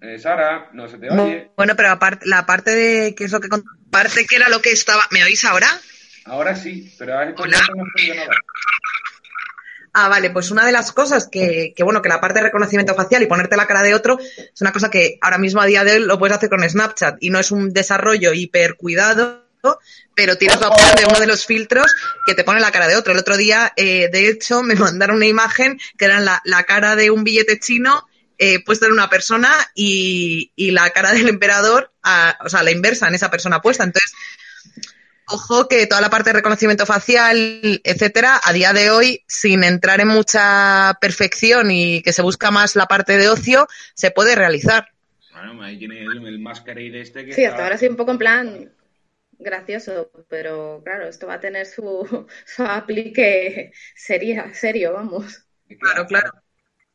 Eh, 0.00 0.18
Sara, 0.18 0.70
no 0.72 0.88
se 0.88 0.98
te 0.98 1.10
oye. 1.10 1.50
Bueno, 1.56 1.74
pero 1.76 1.90
aparte, 1.90 2.26
la 2.26 2.44
parte 2.46 2.74
de 2.74 3.14
que 3.14 3.24
es 3.24 3.32
lo 3.32 3.40
que 3.40 3.48
parte 3.90 4.26
que 4.26 4.36
era 4.36 4.48
lo 4.48 4.60
que 4.60 4.72
estaba. 4.72 5.02
¿Me 5.10 5.24
oís 5.24 5.44
ahora? 5.44 5.68
Ahora 6.24 6.54
sí, 6.56 6.92
pero 6.98 7.18
has 7.18 7.34
Hola. 7.36 7.58
no 7.74 8.14
nada. 8.14 8.30
Ah, 9.98 10.08
vale, 10.08 10.28
pues 10.28 10.50
una 10.50 10.66
de 10.66 10.72
las 10.72 10.92
cosas 10.92 11.26
que, 11.26 11.72
que, 11.74 11.82
bueno, 11.82 12.02
que 12.02 12.10
la 12.10 12.20
parte 12.20 12.40
de 12.40 12.46
reconocimiento 12.46 12.94
facial 12.94 13.22
y 13.22 13.26
ponerte 13.26 13.56
la 13.56 13.66
cara 13.66 13.82
de 13.82 13.94
otro 13.94 14.18
es 14.20 14.60
una 14.60 14.72
cosa 14.72 14.90
que 14.90 15.18
ahora 15.22 15.38
mismo 15.38 15.62
a 15.62 15.66
día 15.66 15.84
de 15.84 15.92
hoy 15.92 16.00
lo 16.00 16.18
puedes 16.18 16.36
hacer 16.36 16.50
con 16.50 16.68
Snapchat 16.68 17.16
y 17.20 17.30
no 17.30 17.38
es 17.38 17.50
un 17.50 17.72
desarrollo 17.72 18.34
hiper 18.34 18.76
cuidado 18.76 19.46
pero 20.14 20.36
tienes 20.36 20.60
la 20.60 20.68
opción 20.68 20.94
de 20.96 21.04
uno 21.06 21.18
de 21.18 21.26
los 21.26 21.46
filtros 21.46 21.94
que 22.26 22.34
te 22.34 22.44
pone 22.44 22.60
la 22.60 22.70
cara 22.70 22.88
de 22.88 22.96
otro. 22.96 23.12
El 23.12 23.18
otro 23.18 23.36
día, 23.36 23.72
eh, 23.76 24.08
de 24.10 24.28
hecho, 24.28 24.62
me 24.62 24.74
mandaron 24.76 25.16
una 25.16 25.26
imagen 25.26 25.78
que 25.96 26.04
era 26.04 26.20
la, 26.20 26.40
la 26.44 26.64
cara 26.64 26.96
de 26.96 27.10
un 27.10 27.24
billete 27.24 27.58
chino 27.58 28.06
eh, 28.38 28.62
puesta 28.64 28.86
en 28.86 28.92
una 28.92 29.08
persona 29.10 29.50
y, 29.74 30.52
y 30.56 30.70
la 30.70 30.90
cara 30.90 31.12
del 31.12 31.28
emperador, 31.28 31.92
a- 32.02 32.38
o 32.44 32.48
sea, 32.48 32.62
la 32.62 32.70
inversa 32.70 33.08
en 33.08 33.14
esa 33.14 33.30
persona 33.30 33.60
puesta. 33.60 33.84
Entonces, 33.84 34.12
ojo 35.28 35.66
que 35.68 35.86
toda 35.86 36.00
la 36.00 36.10
parte 36.10 36.30
de 36.30 36.34
reconocimiento 36.34 36.86
facial, 36.86 37.80
etcétera, 37.82 38.40
a 38.42 38.52
día 38.52 38.72
de 38.72 38.90
hoy, 38.90 39.24
sin 39.26 39.64
entrar 39.64 40.00
en 40.00 40.08
mucha 40.08 40.96
perfección 41.00 41.70
y 41.70 42.02
que 42.02 42.12
se 42.12 42.22
busca 42.22 42.50
más 42.50 42.76
la 42.76 42.86
parte 42.86 43.16
de 43.18 43.28
ocio, 43.28 43.66
se 43.94 44.10
puede 44.10 44.34
realizar. 44.36 44.88
Bueno, 45.32 45.62
ahí 45.62 45.78
tiene 45.78 46.00
el, 46.00 46.26
el 46.26 46.38
masquerade 46.38 47.00
este 47.00 47.24
que 47.26 47.32
Sí, 47.32 47.42
está- 47.42 47.50
hasta 47.54 47.64
ahora 47.64 47.78
sí 47.78 47.86
un 47.88 47.96
poco 47.96 48.12
en 48.12 48.18
plan 48.18 48.72
gracioso, 49.38 50.10
pero 50.28 50.80
claro, 50.84 51.08
esto 51.08 51.26
va 51.26 51.34
a 51.34 51.40
tener 51.40 51.66
su, 51.66 52.26
su 52.46 52.62
aplique 52.62 53.72
seria, 53.94 54.54
serio, 54.54 54.92
vamos. 54.94 55.42
Claro, 55.80 56.06
claro. 56.06 56.30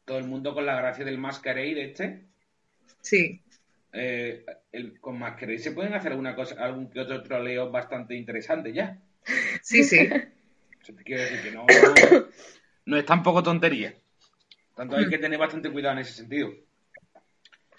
Todo 0.05 0.17
el 0.17 0.25
mundo 0.25 0.53
con 0.53 0.65
la 0.65 0.75
gracia 0.75 1.05
del 1.05 1.17
masquerade 1.17 1.83
este. 1.83 2.25
Sí. 3.01 3.41
Eh, 3.93 4.45
el- 4.71 4.99
con 4.99 5.19
masquerade 5.19 5.59
se 5.59 5.71
pueden 5.71 5.93
hacer 5.93 6.11
alguna 6.11 6.35
cosa, 6.35 6.55
algún 6.63 6.89
que 6.89 6.99
otro 7.01 7.21
troleo 7.23 7.69
bastante 7.71 8.15
interesante 8.15 8.73
ya. 8.73 8.99
Sí, 9.61 9.83
sí. 9.83 9.97
O 10.81 10.83
sea, 10.83 10.95
te 10.95 11.03
quiero 11.03 11.21
decir 11.21 11.43
que 11.43 11.51
no, 11.51 11.67
no 12.87 12.97
es 12.97 13.05
tampoco 13.05 13.43
tontería. 13.43 13.93
Tanto 14.75 14.95
hay 14.95 15.07
que 15.07 15.19
tener 15.19 15.37
bastante 15.37 15.69
cuidado 15.71 15.93
en 15.93 15.99
ese 15.99 16.13
sentido. 16.13 16.49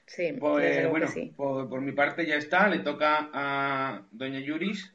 Sí, 0.06 0.36
Pues 0.38 0.88
bueno, 0.88 1.08
sí. 1.08 1.32
por, 1.36 1.68
por 1.68 1.80
mi 1.80 1.90
parte 1.90 2.24
ya 2.24 2.36
está. 2.36 2.68
Le 2.68 2.78
toca 2.78 3.28
a 3.32 4.06
Doña 4.12 4.38
Yuris 4.38 4.94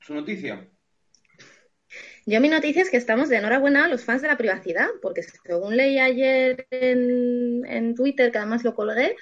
su 0.00 0.14
noticia. 0.14 0.66
Yo 2.28 2.40
mi 2.40 2.48
noticia 2.48 2.82
es 2.82 2.90
que 2.90 2.96
estamos 2.96 3.28
de 3.28 3.36
enhorabuena 3.36 3.84
a 3.84 3.88
los 3.88 4.04
fans 4.04 4.20
de 4.20 4.26
la 4.26 4.36
privacidad, 4.36 4.88
porque 5.00 5.22
según 5.22 5.76
leí 5.76 6.00
ayer 6.00 6.66
en, 6.70 7.94
Twitter, 7.94 8.32
que 8.32 8.38
además 8.38 8.64
lo 8.64 8.74
colgué, 8.74 9.14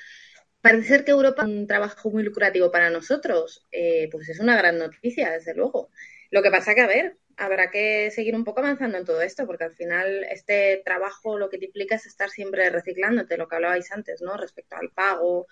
parece 0.63 0.89
ser 0.89 1.05
que 1.05 1.11
Europa 1.11 1.43
es 1.43 1.49
un 1.49 1.67
trabajo 1.67 2.11
muy 2.11 2.23
lucrativo 2.23 2.71
para 2.71 2.89
nosotros. 2.89 3.67
Eh, 3.73 4.09
pues 4.11 4.31
es 4.31 4.41
una 4.41 4.57
gran 4.57 4.79
noticia, 4.79 5.31
desde 5.33 5.55
luego. 5.55 5.91
Lo 6.31 6.43
que 6.43 6.51
pasa 6.51 6.75
que, 6.75 6.81
a 6.81 6.87
ver, 6.87 7.19
habrá 7.37 7.71
que 7.71 8.11
seguir 8.11 8.35
un 8.35 8.45
poco 8.45 8.61
avanzando 8.61 8.97
en 8.97 9.05
todo 9.05 9.21
esto, 9.21 9.47
porque 9.47 9.65
al 9.65 9.75
final 9.75 10.25
este 10.31 10.81
trabajo 10.83 11.39
lo 11.39 11.51
que 11.51 11.59
te 11.59 11.67
implica 11.67 11.97
es 11.97 12.07
estar 12.07 12.31
siempre 12.31 12.71
reciclándote, 12.71 13.37
lo 13.37 13.49
que 13.49 13.57
hablabais 13.57 13.93
antes, 13.93 14.23
¿no? 14.23 14.39
Respecto 14.39 14.77
al 14.77 14.91
pago 14.93 15.47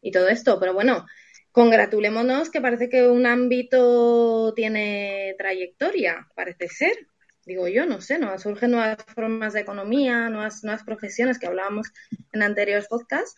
y 0.00 0.12
todo 0.12 0.28
esto. 0.28 0.60
Pero 0.60 0.72
bueno, 0.72 1.04
congratulémonos 1.52 2.50
que 2.50 2.60
parece 2.60 2.88
que 2.88 3.06
un 3.06 3.26
ámbito 3.26 4.52
tiene 4.54 5.34
trayectoria, 5.38 6.28
parece 6.34 6.68
ser. 6.68 6.94
Digo 7.44 7.68
yo, 7.68 7.86
no 7.86 8.00
sé, 8.00 8.18
¿no? 8.18 8.38
Surgen 8.38 8.70
nuevas 8.72 8.98
formas 9.14 9.52
de 9.52 9.60
economía, 9.60 10.28
nuevas, 10.28 10.64
nuevas 10.64 10.84
profesiones 10.84 11.38
que 11.38 11.46
hablábamos 11.46 11.92
en 12.32 12.42
anteriores 12.42 12.88
podcasts. 12.88 13.36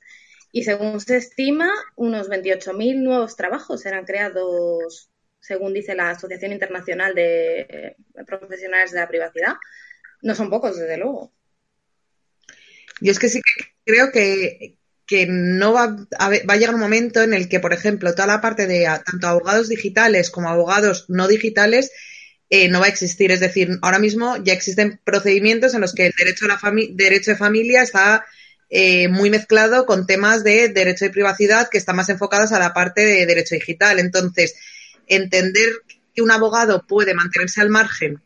Y 0.53 0.63
según 0.63 1.01
se 1.01 1.17
estima, 1.17 1.73
unos 1.97 2.29
28.000 2.29 3.03
nuevos 3.03 3.35
trabajos 3.35 3.81
serán 3.81 4.05
creados, 4.05 5.11
según 5.41 5.75
dice 5.75 5.97
la 5.97 6.11
Asociación 6.11 6.53
Internacional 6.53 7.15
de 7.15 7.61
eh, 7.69 7.97
Profesionales 8.25 8.93
de 8.93 9.01
la 9.01 9.09
Privacidad. 9.09 9.55
No 10.23 10.35
son 10.35 10.51
pocos, 10.51 10.79
desde 10.79 10.97
luego. 10.97 11.33
Yo 13.01 13.11
es 13.11 13.19
que 13.19 13.29
sí 13.29 13.41
que 13.41 13.65
creo 13.85 14.13
que, 14.13 14.79
que 15.07 15.27
no 15.29 15.73
va 15.73 15.97
a, 16.19 16.29
va 16.31 16.55
a 16.55 16.57
llegar 16.57 16.75
un 16.75 16.81
momento 16.81 17.23
en 17.23 17.35
el 17.35 17.49
que, 17.49 17.61
por 17.61 17.73
ejemplo, 17.73 18.15
toda 18.15 18.27
la 18.27 18.41
parte 18.41 18.67
de 18.67 18.89
tanto 19.05 19.27
abogados 19.29 19.69
digitales 19.69 20.31
como 20.31 20.49
abogados 20.49 21.07
no 21.09 21.29
digitales 21.29 21.91
eh, 22.51 22.69
no 22.69 22.81
va 22.81 22.87
a 22.87 22.89
existir. 22.89 23.31
Es 23.31 23.41
decir, 23.41 23.69
ahora 23.83 23.99
mismo 23.99 24.37
ya 24.43 24.53
existen 24.53 25.01
procedimientos 25.05 25.75
en 25.75 25.81
los 25.81 25.95
que 25.95 26.07
el 26.07 26.15
derecho, 26.17 26.47
a 26.47 26.49
la 26.49 26.59
fami- 26.59 26.95
derecho 26.95 27.33
de 27.33 27.37
familia 27.37 27.83
está 27.83 28.25
eh, 28.71 29.09
muy 29.09 29.29
mezclado 29.31 29.85
con 29.87 30.07
temas 30.07 30.43
de 30.43 30.69
derecho 30.69 31.05
de 31.05 31.11
privacidad 31.11 31.69
que 31.69 31.79
están 31.79 31.97
más 31.97 32.09
enfocados 32.09 32.53
a 32.53 32.59
la 32.59 32.73
parte 32.73 33.03
de 33.03 33.27
derecho 33.27 33.55
digital. 33.55 33.99
Entonces, 33.99 34.55
entender 35.07 35.71
que 36.15 36.23
un 36.23 36.31
abogado 36.31 36.87
puede 36.87 37.13
mantenerse 37.13 37.61
al 37.61 37.69
margen 37.69 38.23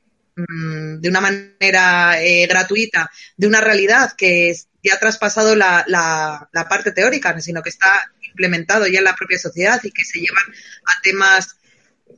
mm, 0.49 1.01
de 1.01 1.09
una 1.09 1.21
manera 1.21 2.23
eh, 2.23 2.47
gratuita 2.47 3.11
de 3.37 3.47
una 3.47 3.61
realidad 3.61 4.13
que 4.17 4.55
ya 4.83 4.95
ha 4.95 4.99
traspasado 5.01 5.55
la, 5.57 5.85
la- 5.89 6.49
la 6.53 6.69
parte 6.69 6.93
teórica, 6.93 7.39
sino 7.41 7.63
que 7.63 7.71
está 7.71 8.11
implementado 8.23 8.87
ya 8.87 8.99
en 8.99 9.05
la 9.05 9.17
propia 9.17 9.39
sociedad 9.39 9.81
y 9.83 9.91
que 9.91 10.05
se 10.05 10.21
llevan 10.21 10.45
a 10.87 11.01
temas 11.03 11.57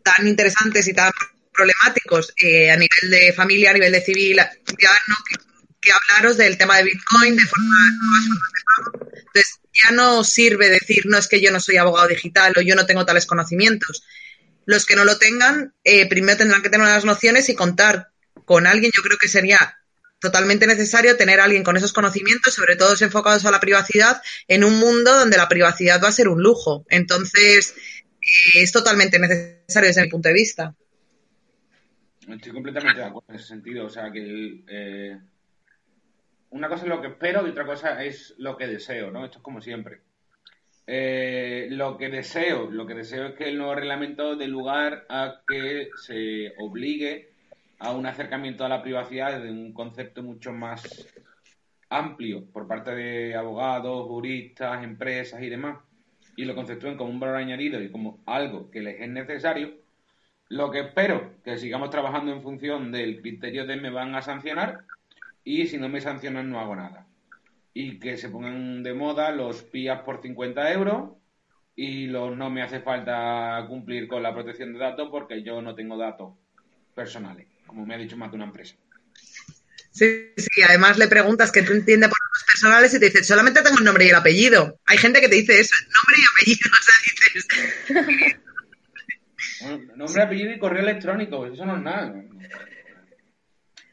tan 0.02 0.26
interesantes 0.26 0.86
y 0.88 0.94
tan 0.94 1.10
problemáticos 1.52 2.32
eh, 2.42 2.70
a 2.70 2.76
nivel 2.76 3.10
de 3.10 3.32
familia, 3.32 3.70
a 3.70 3.74
nivel 3.74 3.92
de 3.92 4.00
civil, 4.02 4.36
ya 4.36 4.90
no 5.08 5.16
que, 5.80 5.90
hablaros 5.92 6.36
del 6.36 6.58
tema 6.58 6.76
de 6.76 6.84
Bitcoin, 6.84 7.36
de 7.36 7.42
forma. 7.44 7.76
Entonces, 9.14 9.60
ya 9.72 9.90
no 9.94 10.24
sirve 10.24 10.68
decir, 10.68 11.04
no 11.06 11.18
es 11.18 11.28
que 11.28 11.40
yo 11.40 11.50
no 11.50 11.60
soy 11.60 11.76
abogado 11.76 12.08
digital 12.08 12.52
o 12.56 12.60
yo 12.60 12.74
no 12.74 12.86
tengo 12.86 13.04
tales 13.06 13.26
conocimientos. 13.26 14.02
Los 14.66 14.86
que 14.86 14.96
no 14.96 15.04
lo 15.04 15.18
tengan, 15.18 15.74
eh, 15.84 16.08
primero 16.08 16.38
tendrán 16.38 16.62
que 16.62 16.70
tener 16.70 16.86
unas 16.86 17.04
nociones 17.04 17.48
y 17.48 17.54
contar 17.54 18.10
con 18.44 18.66
alguien. 18.66 18.92
Yo 18.94 19.02
creo 19.02 19.18
que 19.18 19.28
sería 19.28 19.78
totalmente 20.20 20.66
necesario 20.66 21.16
tener 21.16 21.40
a 21.40 21.44
alguien 21.44 21.64
con 21.64 21.76
esos 21.76 21.92
conocimientos, 21.92 22.54
sobre 22.54 22.76
todo 22.76 22.94
enfocados 23.00 23.44
a 23.46 23.50
la 23.50 23.60
privacidad, 23.60 24.22
en 24.46 24.64
un 24.64 24.78
mundo 24.78 25.18
donde 25.18 25.36
la 25.36 25.48
privacidad 25.48 26.00
va 26.02 26.08
a 26.08 26.12
ser 26.12 26.28
un 26.28 26.42
lujo. 26.42 26.84
Entonces, 26.90 27.74
eh, 28.20 28.62
es 28.62 28.70
totalmente 28.70 29.18
necesario 29.18 29.88
desde 29.88 30.02
mi 30.02 30.08
punto 30.08 30.28
de 30.28 30.34
vista. 30.34 30.74
Estoy 32.28 32.52
completamente 32.52 33.00
de 33.00 33.06
acuerdo 33.06 33.26
en 33.30 33.36
ese 33.36 33.46
sentido. 33.46 33.86
O 33.86 33.90
sea, 33.90 34.12
que 34.12 34.62
eh, 34.68 35.18
una 36.50 36.68
cosa 36.68 36.82
es 36.84 36.88
lo 36.88 37.00
que 37.00 37.08
espero 37.08 37.46
y 37.46 37.50
otra 37.50 37.66
cosa 37.66 38.04
es 38.04 38.34
lo 38.38 38.56
que 38.56 38.66
deseo, 38.66 39.10
¿no? 39.10 39.24
Esto 39.24 39.38
es 39.38 39.42
como 39.42 39.60
siempre. 39.60 40.02
Eh, 40.92 41.68
lo 41.70 41.96
que 41.96 42.08
deseo, 42.08 42.68
lo 42.68 42.84
que 42.84 42.94
deseo 42.94 43.28
es 43.28 43.34
que 43.34 43.48
el 43.48 43.58
nuevo 43.58 43.76
reglamento 43.76 44.34
dé 44.34 44.48
lugar 44.48 45.06
a 45.08 45.42
que 45.46 45.88
se 45.94 46.52
obligue 46.58 47.30
a 47.78 47.92
un 47.92 48.06
acercamiento 48.06 48.64
a 48.64 48.68
la 48.68 48.82
privacidad 48.82 49.38
desde 49.38 49.52
un 49.52 49.72
concepto 49.72 50.24
mucho 50.24 50.50
más 50.50 51.06
amplio 51.90 52.44
por 52.52 52.66
parte 52.66 52.92
de 52.96 53.36
abogados, 53.36 54.08
juristas, 54.08 54.82
empresas 54.82 55.40
y 55.40 55.48
demás, 55.48 55.78
y 56.34 56.44
lo 56.44 56.56
conceptúen 56.56 56.96
como 56.96 57.10
un 57.10 57.20
valor 57.20 57.36
añadido 57.36 57.80
y 57.80 57.92
como 57.92 58.18
algo 58.26 58.68
que 58.72 58.80
les 58.80 59.00
es 59.00 59.08
necesario, 59.08 59.74
lo 60.48 60.72
que 60.72 60.80
espero 60.80 61.34
que 61.44 61.56
sigamos 61.56 61.90
trabajando 61.90 62.32
en 62.32 62.42
función 62.42 62.90
del 62.90 63.20
criterio 63.20 63.64
de 63.64 63.76
me 63.76 63.90
van 63.90 64.16
a 64.16 64.22
sancionar 64.22 64.80
y 65.44 65.68
si 65.68 65.78
no 65.78 65.88
me 65.88 66.00
sancionan 66.00 66.50
no 66.50 66.58
hago 66.58 66.74
nada. 66.74 67.06
Y 67.72 67.98
que 67.98 68.16
se 68.16 68.28
pongan 68.28 68.82
de 68.82 68.94
moda 68.94 69.30
los 69.30 69.62
PIAs 69.62 70.02
por 70.02 70.20
50 70.20 70.72
euros 70.72 71.10
y 71.76 72.06
los 72.06 72.36
no 72.36 72.50
me 72.50 72.62
hace 72.62 72.80
falta 72.80 73.64
cumplir 73.68 74.06
con 74.08 74.22
la 74.22 74.34
protección 74.34 74.72
de 74.72 74.80
datos 74.80 75.08
porque 75.10 75.42
yo 75.42 75.62
no 75.62 75.74
tengo 75.74 75.96
datos 75.96 76.34
personales, 76.94 77.46
como 77.66 77.86
me 77.86 77.94
ha 77.94 77.98
dicho 77.98 78.16
más 78.16 78.30
de 78.30 78.36
una 78.36 78.46
empresa. 78.46 78.74
Sí, 79.92 80.32
sí, 80.36 80.62
además 80.68 80.98
le 80.98 81.08
preguntas 81.08 81.50
qué 81.50 81.62
tú 81.62 81.72
entiendes 81.72 82.10
por 82.10 82.18
datos 82.18 82.44
personales 82.52 82.94
y 82.94 83.00
te 83.00 83.06
dice, 83.06 83.24
solamente 83.24 83.62
tengo 83.62 83.78
el 83.78 83.84
nombre 83.84 84.04
y 84.04 84.08
el 84.10 84.14
apellido. 84.14 84.78
Hay 84.86 84.98
gente 84.98 85.20
que 85.20 85.28
te 85.28 85.36
dice 85.36 85.58
eso, 85.58 85.74
nombre 85.94 86.16
y 86.18 86.24
apellido, 86.32 86.70
o 86.78 86.82
sea, 86.82 86.94
dices, 87.06 88.36
Bueno, 89.62 89.92
nombre, 89.96 90.22
apellido 90.22 90.52
y 90.52 90.58
correo 90.58 90.82
electrónico, 90.82 91.46
eso 91.46 91.66
no 91.66 91.76
es 91.76 91.82
nada. 91.82 92.14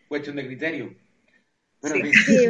Cuestión 0.07 0.35
de 0.35 0.45
criterio. 0.45 0.95
Pero, 1.81 1.95
Sí. 1.95 2.47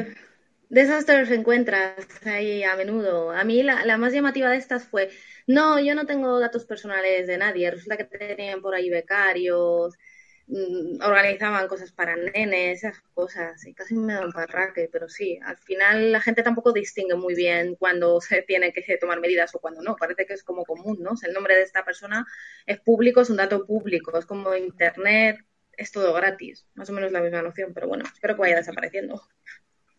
De 0.69 1.35
encuentras 1.35 1.95
ahí 2.25 2.63
a 2.63 2.75
menudo. 2.75 3.31
A 3.31 3.43
mí 3.43 3.63
la, 3.63 3.97
más 3.97 4.13
llamativa 4.13 4.49
de 4.49 4.57
estas 4.57 4.85
fue, 4.85 5.09
no, 5.47 5.79
yo 5.79 5.95
no 5.95 6.05
tengo 6.05 6.39
datos 6.39 6.65
personales 6.65 7.27
de 7.27 7.37
nadie. 7.37 7.71
Resulta 7.71 7.97
que 7.97 8.05
tenían 8.05 8.61
por 8.61 8.75
ahí 8.75 8.89
becarios, 8.89 9.97
mm, 10.47 11.01
organizaban 11.03 11.67
cosas 11.67 11.91
para 11.91 12.15
nenes, 12.15 12.83
esas 12.83 12.99
cosas. 13.13 13.65
Y 13.65 13.73
casi 13.73 13.95
me 13.95 14.13
da 14.13 14.25
un 14.25 14.33
parraque, 14.33 14.89
pero 14.91 15.07
sí, 15.09 15.39
al 15.43 15.57
final 15.57 16.11
la 16.11 16.21
gente 16.21 16.43
tampoco 16.43 16.73
distingue 16.73 17.15
muy 17.15 17.35
bien 17.35 17.75
cuando 17.75 18.19
se 18.21 18.41
tiene 18.41 18.73
que 18.73 18.97
tomar 18.97 19.19
medidas 19.21 19.55
o 19.55 19.59
cuando 19.59 19.81
no. 19.81 19.95
Parece 19.95 20.25
que 20.25 20.33
es 20.33 20.43
como 20.43 20.65
común, 20.65 20.97
¿no? 21.01 21.11
El 21.23 21.33
nombre 21.33 21.55
de 21.55 21.63
esta 21.63 21.85
persona 21.85 22.25
es 22.65 22.79
público, 22.81 23.21
es 23.21 23.29
un 23.29 23.37
dato 23.37 23.65
público, 23.65 24.17
es 24.17 24.25
como 24.25 24.55
internet, 24.55 25.37
es 25.77 25.91
todo 25.91 26.13
gratis. 26.13 26.67
Más 26.75 26.89
o 26.89 26.93
menos 26.93 27.11
la 27.11 27.21
misma 27.21 27.41
noción, 27.41 27.73
pero 27.73 27.87
bueno, 27.87 28.05
espero 28.05 28.35
que 28.35 28.41
vaya 28.41 28.57
desapareciendo. 28.57 29.21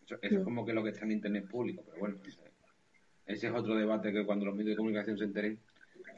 Eso, 0.09 0.17
eso 0.23 0.39
es 0.39 0.43
como 0.43 0.65
que 0.65 0.73
lo 0.73 0.83
que 0.83 0.89
está 0.89 1.05
en 1.05 1.11
Internet 1.11 1.47
público, 1.47 1.83
pero 1.85 1.99
bueno, 1.99 2.17
ese, 2.25 2.39
ese 3.27 3.47
es 3.47 3.53
otro 3.53 3.75
debate 3.75 4.11
que 4.11 4.25
cuando 4.25 4.45
los 4.45 4.55
medios 4.55 4.71
de 4.71 4.77
comunicación 4.77 5.17
se 5.19 5.25
enteren 5.25 5.59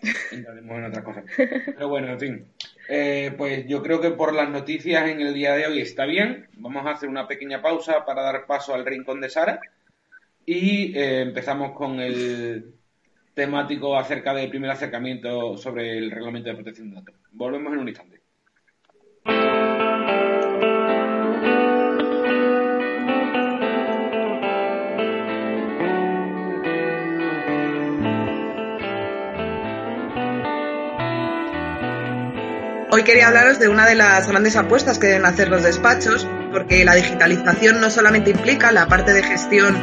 entraremos 0.32 0.78
en 0.78 0.86
otras 0.86 1.04
cosas. 1.04 1.26
Pero 1.38 1.90
bueno, 1.90 2.08
en 2.08 2.20
fin. 2.20 2.46
Eh, 2.88 3.34
pues 3.38 3.68
yo 3.68 3.84
creo 3.84 4.00
que 4.00 4.12
por 4.12 4.34
las 4.34 4.50
noticias 4.50 5.10
en 5.10 5.20
el 5.20 5.34
día 5.34 5.54
de 5.54 5.68
hoy 5.68 5.82
está 5.82 6.06
bien. 6.06 6.48
Vamos 6.54 6.86
a 6.86 6.92
hacer 6.92 7.10
una 7.10 7.28
pequeña 7.28 7.62
pausa 7.62 8.06
para 8.06 8.22
dar 8.22 8.46
paso 8.46 8.74
al 8.74 8.86
rincón 8.86 9.20
de 9.20 9.30
Sara 9.30 9.60
y 10.46 10.98
eh, 10.98 11.22
empezamos 11.22 11.74
con 11.74 12.00
el 12.00 12.74
temático 13.34 13.98
acerca 13.98 14.34
del 14.34 14.50
primer 14.50 14.72
acercamiento 14.72 15.58
sobre 15.58 15.98
el 15.98 16.10
reglamento 16.10 16.50
de 16.50 16.56
protección 16.56 16.90
de 16.90 16.96
datos. 16.96 17.16
Volvemos 17.32 17.74
en 17.74 17.80
un 17.80 17.88
instante. 17.90 18.22
Hoy 32.94 33.04
quería 33.04 33.30
hablaros 33.30 33.58
de 33.58 33.70
una 33.70 33.86
de 33.86 33.96
las 33.96 34.28
grandes 34.28 34.58
apuestas 34.58 35.00
que 35.00 35.08
deben 35.08 35.26
hacer 35.26 35.48
los 35.48 35.64
despachos, 35.64 36.28
porque 36.52 36.84
la 36.84 36.94
digitalización 36.94 37.80
no 37.80 37.90
solamente 37.90 38.32
implica 38.32 38.74
la 38.74 38.88
parte 38.88 39.14
de 39.14 39.24
gestión 39.24 39.78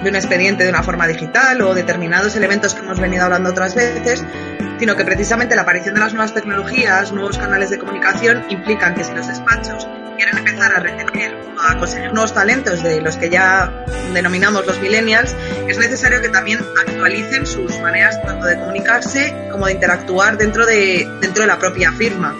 de 0.00 0.08
un 0.08 0.14
expediente 0.14 0.62
de 0.62 0.70
una 0.70 0.84
forma 0.84 1.08
digital 1.08 1.60
o 1.62 1.74
determinados 1.74 2.36
elementos 2.36 2.74
que 2.74 2.82
hemos 2.82 3.00
venido 3.00 3.24
hablando 3.24 3.50
otras 3.50 3.74
veces, 3.74 4.24
sino 4.78 4.94
que 4.94 5.04
precisamente 5.04 5.56
la 5.56 5.62
aparición 5.62 5.96
de 5.96 6.02
las 6.02 6.12
nuevas 6.12 6.34
tecnologías, 6.34 7.10
nuevos 7.10 7.36
canales 7.36 7.70
de 7.70 7.78
comunicación, 7.78 8.44
implican 8.48 8.94
que 8.94 9.02
si 9.02 9.12
los 9.12 9.26
despachos 9.26 9.88
quieren 10.16 10.38
empezar 10.38 10.72
a 10.72 10.78
retener 10.78 11.34
o 11.34 11.60
a 11.68 11.78
conseguir 11.78 12.12
nuevos 12.12 12.32
talentos 12.32 12.80
de 12.84 13.00
los 13.00 13.16
que 13.16 13.28
ya 13.28 13.84
denominamos 14.14 14.64
los 14.66 14.80
millennials, 14.80 15.34
es 15.66 15.78
necesario 15.78 16.20
que 16.20 16.28
también 16.28 16.60
actualicen 16.86 17.44
sus 17.44 17.80
maneras 17.80 18.22
tanto 18.22 18.46
de 18.46 18.56
comunicarse 18.56 19.48
como 19.50 19.66
de 19.66 19.72
interactuar 19.72 20.38
dentro 20.38 20.64
de, 20.64 21.08
dentro 21.20 21.42
de 21.42 21.48
la 21.48 21.58
propia 21.58 21.90
firma. 21.92 22.36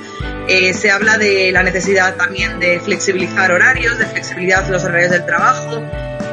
Eh, 0.48 0.74
se 0.74 0.90
habla 0.90 1.18
de 1.18 1.52
la 1.52 1.62
necesidad 1.62 2.16
también 2.16 2.58
de 2.58 2.80
flexibilizar 2.80 3.52
horarios, 3.52 3.98
de 3.98 4.06
flexibilidad 4.06 4.64
de 4.64 4.72
los 4.72 4.84
horarios 4.84 5.10
del 5.10 5.24
trabajo, 5.24 5.82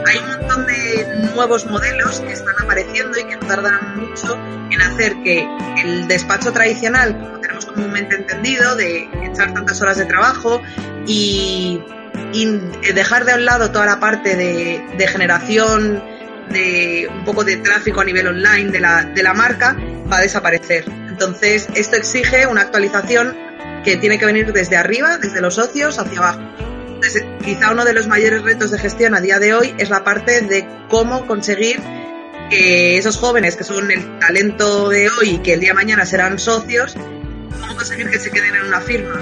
hay 0.10 0.18
un 0.18 0.28
montón 0.28 0.66
de 0.66 1.30
nuevos 1.36 1.66
modelos 1.66 2.20
que 2.22 2.34
están 2.34 2.56
apareciendo 2.60 3.20
y 3.20 3.24
que 3.25 3.36
no 3.36 3.48
tardarán 3.48 4.00
mucho 4.00 4.38
en 4.72 4.82
hacer 4.82 5.22
que 5.24 5.48
el 5.84 6.08
despacho 6.08 6.51
tradicional, 6.51 7.18
como 7.18 7.39
tenemos 7.39 7.66
comúnmente 7.66 8.16
entendido, 8.16 8.75
de 8.75 9.08
echar 9.24 9.54
tantas 9.54 9.82
horas 9.82 9.98
de 9.98 10.06
trabajo 10.06 10.62
y, 11.06 11.82
dejar 12.94 13.25
de 13.25 13.34
un 13.36 13.46
lado 13.46 13.72
toda 13.72 13.86
la 13.86 14.00
parte 14.00 14.36
de, 14.36 15.08
generación 15.08 16.04
de 16.50 17.08
un 17.12 17.24
poco 17.24 17.44
de 17.44 17.58
tráfico 17.58 18.01
a 18.01 18.04
nivel 18.04 18.28
online 18.28 18.72
de 18.72 18.80
la, 18.80 19.04
de 19.04 19.24
la 19.24 19.34
marca, 19.34 19.75
va 20.12 20.18
a 20.18 20.22
desaparecer. 20.22 20.86
Entonces, 21.08 21.68
esto 21.75 21.96
exige 21.96 22.48
una 22.48 22.62
actualización 22.62 23.49
que 23.84 23.98
tiene 23.98 24.18
que 24.18 24.26
venir 24.26 24.52
desde 24.54 24.78
arriba, 24.78 25.18
desde 25.18 25.42
los 25.42 25.56
socios, 25.56 26.00
hacia 26.00 26.20
abajo 26.20 26.42
quizá 27.44 27.72
uno 27.72 27.86
de 27.86 27.94
los 27.94 28.08
mayores 28.08 28.44
retos 28.44 28.72
de 28.72 28.78
gestión 28.78 29.16
a 29.16 29.22
día 29.22 29.40
de 29.40 29.54
hoy 29.54 29.74
es 29.78 29.90
la 29.90 30.04
parte 30.04 30.42
de 30.42 30.68
cómo 30.90 31.26
conseguir 31.26 31.80
que 32.50 32.98
esos 32.98 33.18
jóvenes 33.18 33.56
que 33.56 33.64
son 33.64 33.92
el 33.92 34.20
talento 34.20 34.90
de 34.90 35.08
hoy 35.10 35.30
y 35.30 35.38
que 35.40 35.54
el 35.54 35.60
día 35.60 35.70
de 35.70 35.76
mañana 35.76 36.06
serán 36.06 36.40
socios, 36.40 36.96
cómo 37.60 37.76
conseguir 37.76 38.10
que 38.10 38.20
se 38.20 38.32
queden 38.32 38.56
en 38.56 38.66
una 38.66 38.82
firma. 38.82 39.22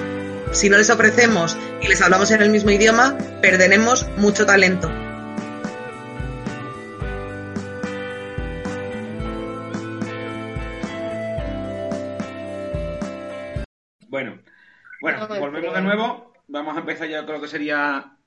Si 0.52 0.70
no 0.70 0.78
les 0.78 0.90
ofrecemos 0.90 1.58
y 1.82 1.88
les 1.88 2.02
hablamos 2.02 2.32
en 2.32 2.42
el 2.42 2.50
mismo 2.50 2.72
idioma, 2.72 3.18
perderemos 3.42 4.08
mucho 4.18 4.46
talento. 4.46 4.90
Bueno, 14.10 14.40
bueno, 15.01 15.27
volvemos 15.27 15.74
de 15.74 15.82
nuevo 15.82 16.27
vamos 16.48 16.75
a 16.75 16.80
empezar 16.80 17.08
ya 17.08 17.25
con 17.25 17.36
lo 17.36 17.42
que 17.42 17.48
sería 17.48 18.18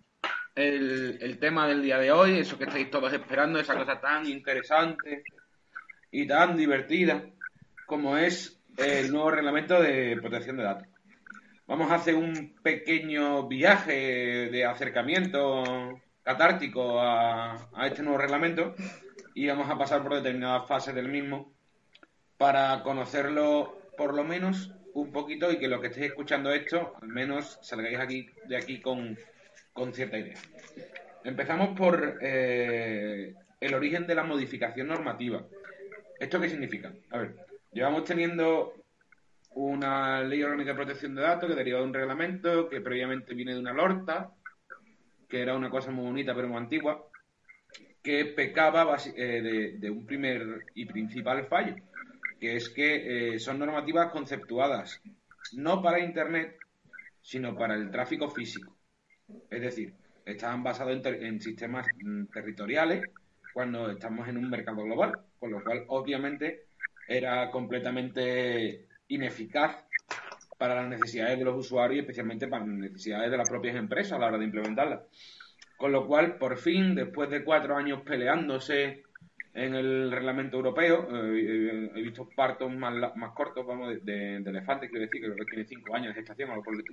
el, 0.55 1.39
tema 1.41 1.67
del 1.67 1.83
día 1.83 1.99
de 1.99 2.13
hoy, 2.13 2.39
eso 2.39 2.59
que 2.59 2.65
estáis 2.65 2.91
todos 2.91 3.13
esperando, 3.13 3.59
esa 3.59 3.75
cosa 3.75 4.01
tan 4.01 4.27
interesante 4.27 5.25
y 6.11 6.27
tan 6.27 6.57
divertida 6.57 7.25
como 7.87 8.17
es 8.17 8.61
el 8.77 9.11
nuevo 9.11 9.31
reglamento 9.31 9.81
de 9.81 10.19
protección 10.21 10.57
de 10.57 10.65
datos. 10.65 10.89
Vamos 11.67 11.91
a 11.91 11.97
hacer 11.97 12.15
un 12.17 12.57
pequeño 12.63 13.47
viaje 13.47 14.51
de 14.51 14.65
acercamiento 14.65 16.01
catártico 16.23 17.01
a, 17.01 17.69
a 17.73 17.87
este 17.87 18.03
nuevo 18.03 18.19
reglamento 18.19 18.75
y 19.35 19.47
vamos 19.47 19.71
a 19.71 19.79
pasar 19.79 20.03
por 20.03 20.15
determinadas 20.15 20.69
fases 20.69 20.95
del 20.95 21.09
mismo 21.09 21.53
para 22.37 22.83
conocerlo 22.83 23.79
por 23.97 24.15
lo 24.15 24.25
menos 24.25 24.73
un 24.95 25.13
poquito 25.13 25.51
y 25.51 25.59
que 25.59 25.69
los 25.69 25.81
que 25.81 25.89
estéis 25.89 26.07
escuchando 26.07 26.53
esto, 26.53 26.95
al 27.01 27.09
menos 27.09 27.59
salgáis 27.63 27.99
aquí 27.99 28.29
de 28.47 28.57
aquí 28.57 28.81
con, 28.81 29.17
cierta 29.93 30.19
idea. 30.19 30.37
Empezamos 31.25 31.77
por 31.79 32.19
eh, 32.21 33.35
el 33.61 33.75
origen 33.75 34.07
de 34.07 34.15
la 34.15 34.25
modificación 34.25 34.89
normativa. 34.89 35.45
¿Esto 36.19 36.41
qué 36.41 36.49
significa? 36.49 36.93
A 37.11 37.19
ver, 37.19 37.37
llevamos 37.73 38.05
teniendo 38.05 38.75
una 39.53 40.23
ley 40.23 40.43
orgánica 40.43 40.71
de 40.71 40.77
protección 40.77 41.15
de 41.15 41.23
datos 41.23 41.49
que 41.49 41.57
deriva 41.57 41.79
de 41.79 41.85
un 41.85 41.95
reglamento 41.95 42.69
que 42.69 42.81
previamente 42.81 43.35
viene 43.35 43.55
de 43.55 43.61
una 43.61 43.73
lorta, 43.73 44.33
que 45.29 45.41
era 45.43 45.55
una 45.55 45.71
cosa 45.71 45.91
muy 45.91 46.05
bonita 46.05 46.35
pero 46.35 46.49
muy 46.49 46.59
antigua, 46.59 47.07
que 48.03 48.27
pecaba 48.27 48.97
eh, 49.17 49.77
de 49.79 49.91
un 49.91 50.07
primer 50.07 50.65
y 50.75 50.87
principal 50.87 51.47
fallo, 51.47 51.75
que 52.41 52.57
es 52.57 52.71
que 52.71 53.35
eh, 53.35 53.39
son 53.39 53.59
normativas 53.59 54.11
conceptuadas 54.11 55.03
no 55.53 55.83
para 55.83 56.01
Internet, 56.01 56.59
sino 57.21 57.57
para 57.57 57.75
el 57.75 57.91
tráfico 57.91 58.31
físico. 58.31 58.77
Es 59.51 59.61
decir, 59.61 59.95
estaban 60.25 60.63
basados 60.63 61.05
en, 61.05 61.41
sistemas 61.41 61.91
mm, 62.01 62.27
territoriales 62.27 63.11
cuando 63.53 63.91
estamos 63.91 64.27
en 64.29 64.39
un 64.39 64.49
mercado 64.49 64.83
global, 64.83 65.21
con 65.39 65.51
lo 65.51 65.63
cual 65.63 65.85
obviamente 65.89 66.67
era 67.07 67.51
completamente 67.51 68.87
ineficaz 69.09 69.85
para 70.57 70.77
las 70.77 70.89
necesidades 70.89 71.39
de 71.39 71.45
los 71.45 71.57
usuarios 71.57 71.97
y 71.97 72.01
especialmente 72.01 72.47
para 72.47 72.65
las 72.65 72.75
necesidades 72.75 73.31
de 73.31 73.37
las 73.37 73.49
propias 73.49 73.77
empresas 73.77 74.13
a 74.13 74.19
la 74.19 74.29
hora 74.29 74.39
de 74.39 74.45
implementarlas. 74.45 75.01
Con 75.77 75.93
lo 75.93 76.07
cual, 76.07 76.37
por 76.37 76.57
fin, 76.59 76.95
después 76.95 77.31
de 77.31 77.43
cuatro 77.43 77.77
años 77.77 78.03
peleándose 78.03 79.10
en 79.55 79.75
el 79.75 80.11
reglamento 80.11 80.57
europeo. 80.57 81.09
Eh, 81.13 81.91
he 81.95 82.03
visto 82.03 82.29
partos 82.35 82.73
más, 82.73 82.95
más 83.17 83.33
cortos, 83.33 83.67
vamos, 83.67 83.95
de, 84.03 84.37
elefantes, 84.37 84.91
quiero 84.91 85.07
decir, 85.07 85.35
que 85.35 85.45
tiene 85.45 85.65
cinco 85.65 85.95
años 85.95 86.09
de 86.09 86.21
gestación, 86.21 86.51
algo 86.51 86.63
por 86.63 86.75
el 86.75 86.85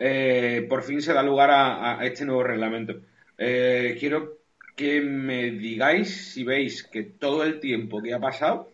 eh, 0.00 0.64
por 0.68 0.82
fin 0.82 1.02
se 1.02 1.12
da 1.12 1.22
lugar 1.22 1.50
a, 1.50 2.04
este 2.04 2.24
nuevo 2.24 2.44
reglamento. 2.44 3.00
Eh, 3.36 3.96
quiero 3.98 4.38
que 4.76 5.00
me 5.00 5.50
digáis 5.50 6.32
si 6.32 6.44
veis 6.44 6.84
que 6.84 7.02
todo 7.02 7.42
el 7.44 7.58
tiempo 7.58 8.00
que 8.00 8.14
ha 8.14 8.20
pasado, 8.20 8.72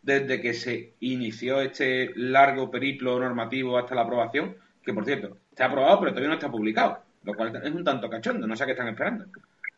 desde 0.00 0.40
que 0.40 0.54
se 0.54 0.94
inició 1.00 1.60
este 1.60 2.12
largo 2.14 2.70
periplo 2.70 3.18
normativo 3.20 3.76
hasta 3.76 3.94
la 3.94 4.02
aprobación, 4.02 4.56
que 4.82 4.94
por 4.94 5.04
cierto, 5.04 5.36
está 5.50 5.66
aprobado 5.66 6.00
pero 6.00 6.12
todavía 6.12 6.28
no 6.28 6.34
está 6.34 6.50
publicado, 6.50 7.02
lo 7.24 7.34
cual 7.34 7.54
es 7.62 7.72
un 7.72 7.84
tanto 7.84 8.08
cachondo, 8.08 8.46
no 8.46 8.56
sé 8.56 8.64
qué 8.64 8.72
están 8.72 8.88
esperando. 8.88 9.26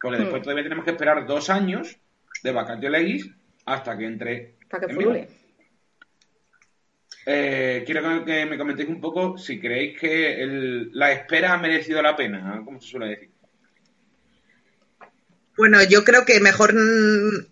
Porque 0.00 0.18
después 0.18 0.40
hmm. 0.40 0.44
todavía 0.44 0.64
tenemos 0.64 0.84
que 0.84 0.92
esperar 0.92 1.26
dos 1.26 1.50
años 1.50 1.96
de 2.42 2.52
vacatio 2.52 2.90
legis 2.90 3.30
hasta 3.64 3.96
que 3.96 4.06
entre. 4.06 4.54
Para 4.68 4.86
que 4.86 5.28
eh, 7.30 7.82
quiero 7.84 8.24
que 8.24 8.46
me 8.46 8.56
comentéis 8.56 8.88
un 8.88 9.02
poco 9.02 9.36
si 9.36 9.60
creéis 9.60 10.00
que 10.00 10.88
la 10.92 11.12
espera 11.12 11.52
ha 11.52 11.58
merecido 11.58 12.00
la 12.00 12.16
pena, 12.16 12.62
como 12.64 12.80
se 12.80 12.88
suele 12.88 13.08
decir. 13.08 13.30
Bueno, 15.54 15.82
yo 15.82 16.04
creo 16.04 16.24
que 16.24 16.40
mejor 16.40 16.72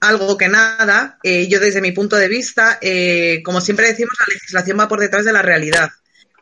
algo 0.01 0.39
que 0.39 0.49
nada. 0.49 1.19
Eh, 1.23 1.49
yo 1.49 1.61
desde 1.61 1.83
mi 1.83 1.93
punto 1.93 2.17
de 2.17 2.29
vista, 2.29 2.79
eh, 2.81 3.43
como 3.45 3.61
siempre 3.61 3.89
decimos, 3.89 4.15
la 4.19 4.33
legislación 4.33 4.79
va 4.79 4.89
por 4.89 5.01
detrás 5.01 5.27
de 5.27 5.33
la 5.35 5.43
realidad. 5.43 5.91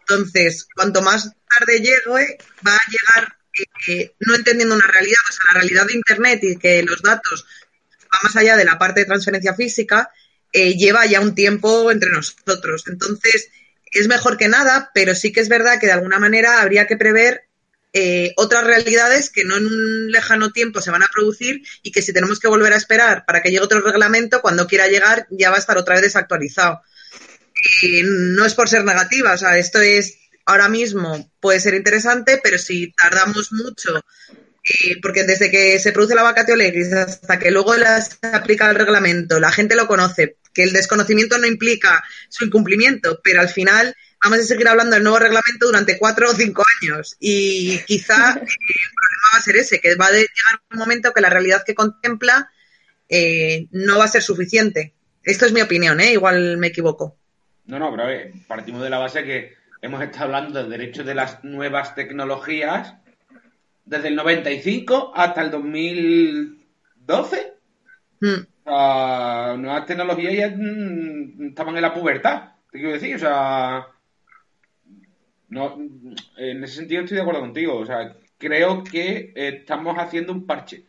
Entonces, 0.01 0.69
cuanto 0.73 1.03
más 1.03 1.35
tarde 1.59 1.81
llegue, 1.81 2.39
va 2.65 2.77
a 2.77 2.91
llegar 2.91 3.37
no 4.21 4.35
entendiendo 4.35 4.75
una 4.75 4.87
realidad, 4.87 5.21
o 5.29 5.33
sea, 5.33 5.55
la 5.55 5.61
realidad 5.61 5.87
de 5.87 5.95
Internet 5.95 6.41
y 6.43 6.57
que 6.57 6.83
los 6.83 7.03
datos 7.03 7.47
van 8.01 8.21
más 8.23 8.37
allá 8.37 8.57
de 8.57 8.65
la 8.65 8.79
parte 8.79 9.01
de 9.01 9.07
transferencia 9.07 9.55
física, 9.55 10.11
eh, 10.53 10.75
lleva 10.77 11.07
ya 11.07 11.21
un 11.21 11.35
tiempo 11.35 11.91
entre 11.91 12.11
nosotros. 12.11 12.85
Entonces, 12.87 13.51
es 13.91 14.09
mejor 14.09 14.37
que 14.37 14.49
nada, 14.49 14.91
pero 14.95 15.15
sí 15.15 15.33
que 15.33 15.41
es 15.41 15.49
verdad 15.49 15.79
que 15.81 15.87
de 15.87 15.93
alguna 15.93 16.19
manera 16.19 16.61
habría 16.61 16.87
que 16.87 16.97
prever 16.97 17.45
eh, 17.93 18.33
otras 18.37 18.65
realidades 18.65 19.31
que 19.31 19.45
no 19.45 19.57
en 19.57 19.67
un 19.67 20.11
lejano 20.11 20.51
tiempo 20.51 20.81
se 20.81 20.91
van 20.91 21.05
a 21.05 21.11
producir 21.13 21.63
y 21.83 21.93
que 21.93 22.03
si 22.03 22.13
tenemos 22.13 22.41
que 22.41 22.49
volver 22.49 22.73
a 22.73 22.77
esperar 22.77 23.25
para 23.25 23.41
que 23.41 23.51
llegue 23.51 23.63
otro 23.63 23.81
reglamento, 23.81 24.43
cuando 24.43 24.67
quiera 24.67 24.89
llegar 24.89 25.29
ya 25.31 25.51
va 25.51 25.57
a 25.57 25.61
estar 25.61 25.79
otra 25.79 25.95
vez 25.95 26.03
desactualizado. 26.03 26.83
Eh, 27.83 28.03
no 28.05 28.45
es 28.45 28.55
por 28.55 28.69
ser 28.69 28.85
negativa, 28.85 29.35
o 29.35 29.39
sea, 29.39 29.57
esto 29.59 29.81
es 29.81 30.19
ahora 30.47 30.69
mismo 30.69 31.31
puede 31.41 31.61
ser 31.61 31.75
interesante, 31.75 32.41
pero 32.43 32.59
si 32.59 32.93
tardamos 32.93 33.53
mucho, 33.53 33.97
eh, 33.99 35.01
porque 35.03 35.25
desde 35.25 35.51
que 35.51 35.79
se 35.79 35.93
produce 35.93 36.15
la 36.15 36.23
vacatio 36.23 36.57
legis 36.57 36.93
hasta 36.93 37.39
que 37.39 37.51
luego 37.51 37.75
se 37.75 38.27
aplica 38.29 38.69
el 38.71 38.77
reglamento, 38.77 39.41
la 39.41 39.53
gente 39.53 39.77
lo 39.77 39.87
conoce, 39.87 40.39
que 40.53 40.63
el 40.63 40.73
desconocimiento 40.73 41.37
no 41.39 41.47
implica 41.47 42.03
su 42.29 42.45
incumplimiento, 42.45 43.21
pero 43.23 43.41
al 43.41 43.49
final 43.49 43.95
vamos 44.23 44.39
a 44.39 44.43
seguir 44.45 44.69
hablando 44.69 44.95
del 44.95 45.03
nuevo 45.03 45.19
reglamento 45.19 45.67
durante 45.67 45.99
cuatro 45.99 46.31
o 46.31 46.35
cinco 46.35 46.65
años 46.81 47.17
y 47.21 47.79
quizá 47.81 48.15
eh, 48.37 48.41
el 48.41 48.47
problema 48.47 49.29
va 49.35 49.39
a 49.39 49.43
ser 49.43 49.57
ese, 49.57 49.81
que 49.81 49.95
va 49.97 50.07
a 50.07 50.13
llegar 50.13 50.61
un 50.71 50.79
momento 50.79 51.13
que 51.13 51.21
la 51.21 51.31
realidad 51.31 51.63
que 51.65 51.75
contempla 51.75 52.51
eh, 53.09 53.67
no 53.71 53.99
va 53.99 54.05
a 54.07 54.09
ser 54.09 54.23
suficiente 54.23 54.95
Esto 55.23 55.45
es 55.45 55.53
mi 55.53 55.61
opinión, 55.61 56.01
¿eh? 56.01 56.13
Igual 56.13 56.57
me 56.57 56.69
equivoco. 56.69 57.19
No, 57.67 57.79
no, 57.79 57.91
pero 57.91 58.05
a 58.05 58.07
ver, 58.07 58.33
partimos 58.47 58.83
de 58.83 58.91
la 58.91 58.99
base 58.99 59.25
que 59.25 59.55
hemos 59.85 60.03
estado 60.03 60.25
hablando 60.25 60.59
del 60.61 60.71
derecho 60.71 61.05
de 61.05 61.15
las 61.15 61.45
nuevas 61.45 61.95
tecnologías 61.95 62.95
desde 63.85 64.09
el 64.09 64.17
95 64.17 65.13
hasta 65.15 65.43
el 65.43 65.51
2012. 65.51 67.53
Mm. 68.21 68.47
Nuevas 68.65 69.85
tecnologías 69.85 70.33
ya 70.33 70.49
mm, 70.57 71.49
estaban 71.49 71.77
en 71.77 71.83
la 71.83 71.93
pubertad, 71.93 72.53
te 72.73 72.79
quiero 72.79 72.95
decir, 72.95 73.17
o 73.17 73.19
sea, 73.19 73.89
no, 75.51 75.79
en 76.39 76.65
ese 76.65 76.77
sentido 76.77 77.03
estoy 77.03 77.17
de 77.17 77.23
acuerdo 77.23 77.43
contigo, 77.43 77.77
o 77.77 77.85
sea, 77.85 78.17
creo 78.39 78.83
que 78.85 79.35
estamos 79.35 79.99
haciendo 79.99 80.33
un 80.33 80.47
parche. 80.47 80.87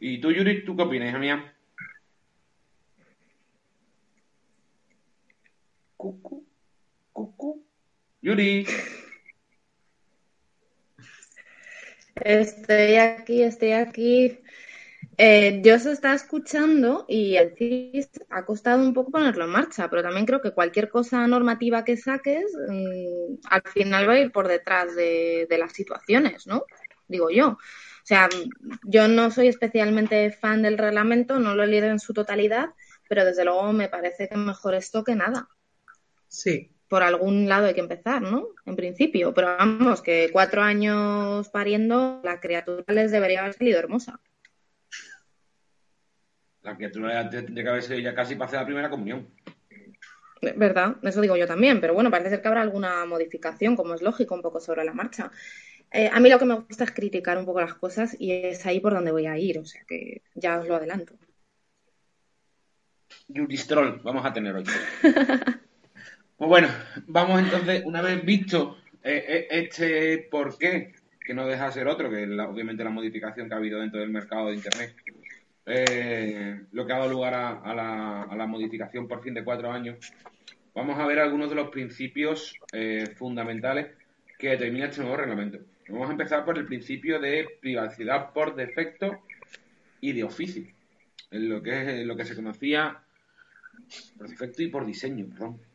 ¿Y 0.00 0.18
tú, 0.18 0.32
Yuri, 0.32 0.64
tú 0.64 0.74
qué 0.74 0.82
opinas, 0.82 1.10
hija 1.10 1.18
mía? 1.18 1.52
Cucu, 5.98 6.46
cucu. 7.12 7.53
Yuri. 8.24 8.66
Estoy 12.14 12.96
aquí, 12.96 13.42
estoy 13.42 13.72
aquí. 13.72 14.38
Eh, 15.18 15.60
yo 15.62 15.78
se 15.78 15.92
está 15.92 16.14
escuchando 16.14 17.04
y 17.06 17.36
el 17.36 17.54
CIS 17.54 18.08
ha 18.30 18.46
costado 18.46 18.82
un 18.82 18.94
poco 18.94 19.12
ponerlo 19.12 19.44
en 19.44 19.50
marcha, 19.50 19.90
pero 19.90 20.02
también 20.02 20.24
creo 20.24 20.40
que 20.40 20.52
cualquier 20.52 20.88
cosa 20.88 21.26
normativa 21.26 21.84
que 21.84 21.98
saques 21.98 22.46
mm, 22.66 23.46
al 23.50 23.62
final 23.70 24.08
va 24.08 24.14
a 24.14 24.20
ir 24.20 24.32
por 24.32 24.48
detrás 24.48 24.96
de, 24.96 25.46
de 25.50 25.58
las 25.58 25.74
situaciones, 25.74 26.46
¿no? 26.46 26.64
Digo 27.06 27.28
yo. 27.28 27.48
O 27.48 28.06
sea, 28.06 28.30
yo 28.84 29.06
no 29.06 29.30
soy 29.30 29.48
especialmente 29.48 30.30
fan 30.32 30.62
del 30.62 30.78
reglamento, 30.78 31.38
no 31.38 31.54
lo 31.54 31.62
he 31.62 31.66
leído 31.66 31.88
en 31.88 32.00
su 32.00 32.14
totalidad, 32.14 32.70
pero 33.06 33.26
desde 33.26 33.44
luego 33.44 33.70
me 33.74 33.90
parece 33.90 34.30
que 34.30 34.36
mejor 34.38 34.74
esto 34.74 35.04
que 35.04 35.14
nada. 35.14 35.46
Sí. 36.26 36.73
Por 36.94 37.02
algún 37.02 37.48
lado 37.48 37.66
hay 37.66 37.74
que 37.74 37.80
empezar, 37.80 38.22
¿no? 38.22 38.50
En 38.66 38.76
principio. 38.76 39.34
Pero 39.34 39.56
vamos, 39.58 40.00
que 40.00 40.30
cuatro 40.32 40.62
años 40.62 41.48
pariendo, 41.48 42.20
la 42.22 42.38
criatura 42.38 42.84
les 42.86 43.10
debería 43.10 43.40
haber 43.40 43.54
salido 43.54 43.80
hermosa. 43.80 44.20
La 46.62 46.76
criatura 46.76 47.20
ya 47.20 47.28
tendría 47.28 47.64
que 47.64 47.70
haber 47.70 47.82
sido 47.82 47.98
ya 47.98 48.14
casi 48.14 48.36
para 48.36 48.46
hacer 48.46 48.60
la 48.60 48.66
primera 48.66 48.90
comunión. 48.90 49.28
¿Verdad? 50.40 50.98
Eso 51.02 51.20
digo 51.20 51.36
yo 51.36 51.48
también. 51.48 51.80
Pero 51.80 51.94
bueno, 51.94 52.12
parece 52.12 52.30
ser 52.30 52.42
que 52.42 52.46
habrá 52.46 52.62
alguna 52.62 53.04
modificación, 53.06 53.74
como 53.74 53.94
es 53.94 54.00
lógico, 54.00 54.36
un 54.36 54.42
poco 54.42 54.60
sobre 54.60 54.84
la 54.84 54.92
marcha. 54.92 55.32
Eh, 55.90 56.08
a 56.12 56.20
mí 56.20 56.30
lo 56.30 56.38
que 56.38 56.44
me 56.44 56.54
gusta 56.54 56.84
es 56.84 56.92
criticar 56.92 57.38
un 57.38 57.44
poco 57.44 57.60
las 57.60 57.74
cosas 57.74 58.14
y 58.20 58.30
es 58.30 58.64
ahí 58.66 58.78
por 58.78 58.94
donde 58.94 59.10
voy 59.10 59.26
a 59.26 59.36
ir. 59.36 59.58
O 59.58 59.64
sea 59.64 59.82
que 59.84 60.22
ya 60.36 60.60
os 60.60 60.68
lo 60.68 60.76
adelanto. 60.76 61.14
Juristrol, 63.26 64.00
vamos 64.04 64.24
a 64.24 64.32
tener 64.32 64.54
hoy. 64.54 64.64
Pues 66.36 66.48
bueno, 66.48 66.68
vamos 67.06 67.40
entonces, 67.40 67.82
una 67.84 68.02
vez 68.02 68.24
visto 68.24 68.76
eh, 69.04 69.24
eh, 69.28 69.46
este 69.50 70.18
por 70.30 70.58
qué, 70.58 70.92
que 71.24 71.32
no 71.32 71.46
deja 71.46 71.66
de 71.66 71.72
ser 71.72 71.86
otro, 71.86 72.10
que 72.10 72.26
la- 72.26 72.48
obviamente 72.48 72.82
la 72.82 72.90
modificación 72.90 73.48
que 73.48 73.54
ha 73.54 73.58
habido 73.58 73.80
dentro 73.80 74.00
del 74.00 74.10
mercado 74.10 74.48
de 74.48 74.56
Internet, 74.56 74.96
eh, 75.66 76.60
lo 76.72 76.84
que 76.84 76.92
ha 76.92 76.98
dado 76.98 77.10
lugar 77.10 77.34
a, 77.34 77.74
la, 77.74 78.46
modificación 78.46 79.06
por 79.06 79.22
fin 79.22 79.32
de 79.32 79.44
cuatro 79.44 79.70
años, 79.70 79.96
vamos 80.74 80.98
a 80.98 81.06
ver 81.06 81.20
algunos 81.20 81.50
de 81.50 81.54
los 81.56 81.68
principios 81.68 82.58
fundamentales 83.14 83.92
que 84.36 84.50
determina 84.50 84.86
este 84.86 85.02
nuevo 85.02 85.16
reglamento. 85.16 85.58
Vamos 85.88 86.08
a 86.08 86.12
empezar 86.12 86.44
por 86.44 86.58
el 86.58 86.66
principio 86.66 87.20
de 87.20 87.46
privacidad 87.60 88.32
por 88.32 88.56
defecto 88.56 89.22
y 90.00 90.12
de 90.12 90.24
oficio, 90.24 90.64
en 91.30 91.48
lo 91.48 91.62
que 91.62 92.00
es 92.00 92.06
lo 92.06 92.16
que 92.16 92.24
se 92.24 92.34
conocía 92.34 93.02
por 94.18 94.28
defecto 94.28 94.62
y 94.62 94.68
por 94.68 94.84
diseño, 94.84 95.26
perdón. 95.28 95.73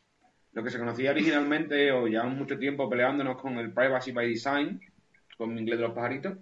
Lo 0.60 0.66
que 0.66 0.72
se 0.72 0.78
conocía 0.78 1.12
originalmente, 1.12 1.90
o 1.94 2.06
llevamos 2.06 2.38
mucho 2.38 2.60
tiempo 2.60 2.90
peleándonos 2.90 3.42
con 3.42 3.58
el 3.60 3.72
Privacy 3.72 4.12
by 4.12 4.28
Design, 4.28 4.82
con 5.38 5.54
mi 5.54 5.62
inglés 5.62 5.80
de 5.80 5.86
los 5.86 5.96
pajaritos, 5.96 6.38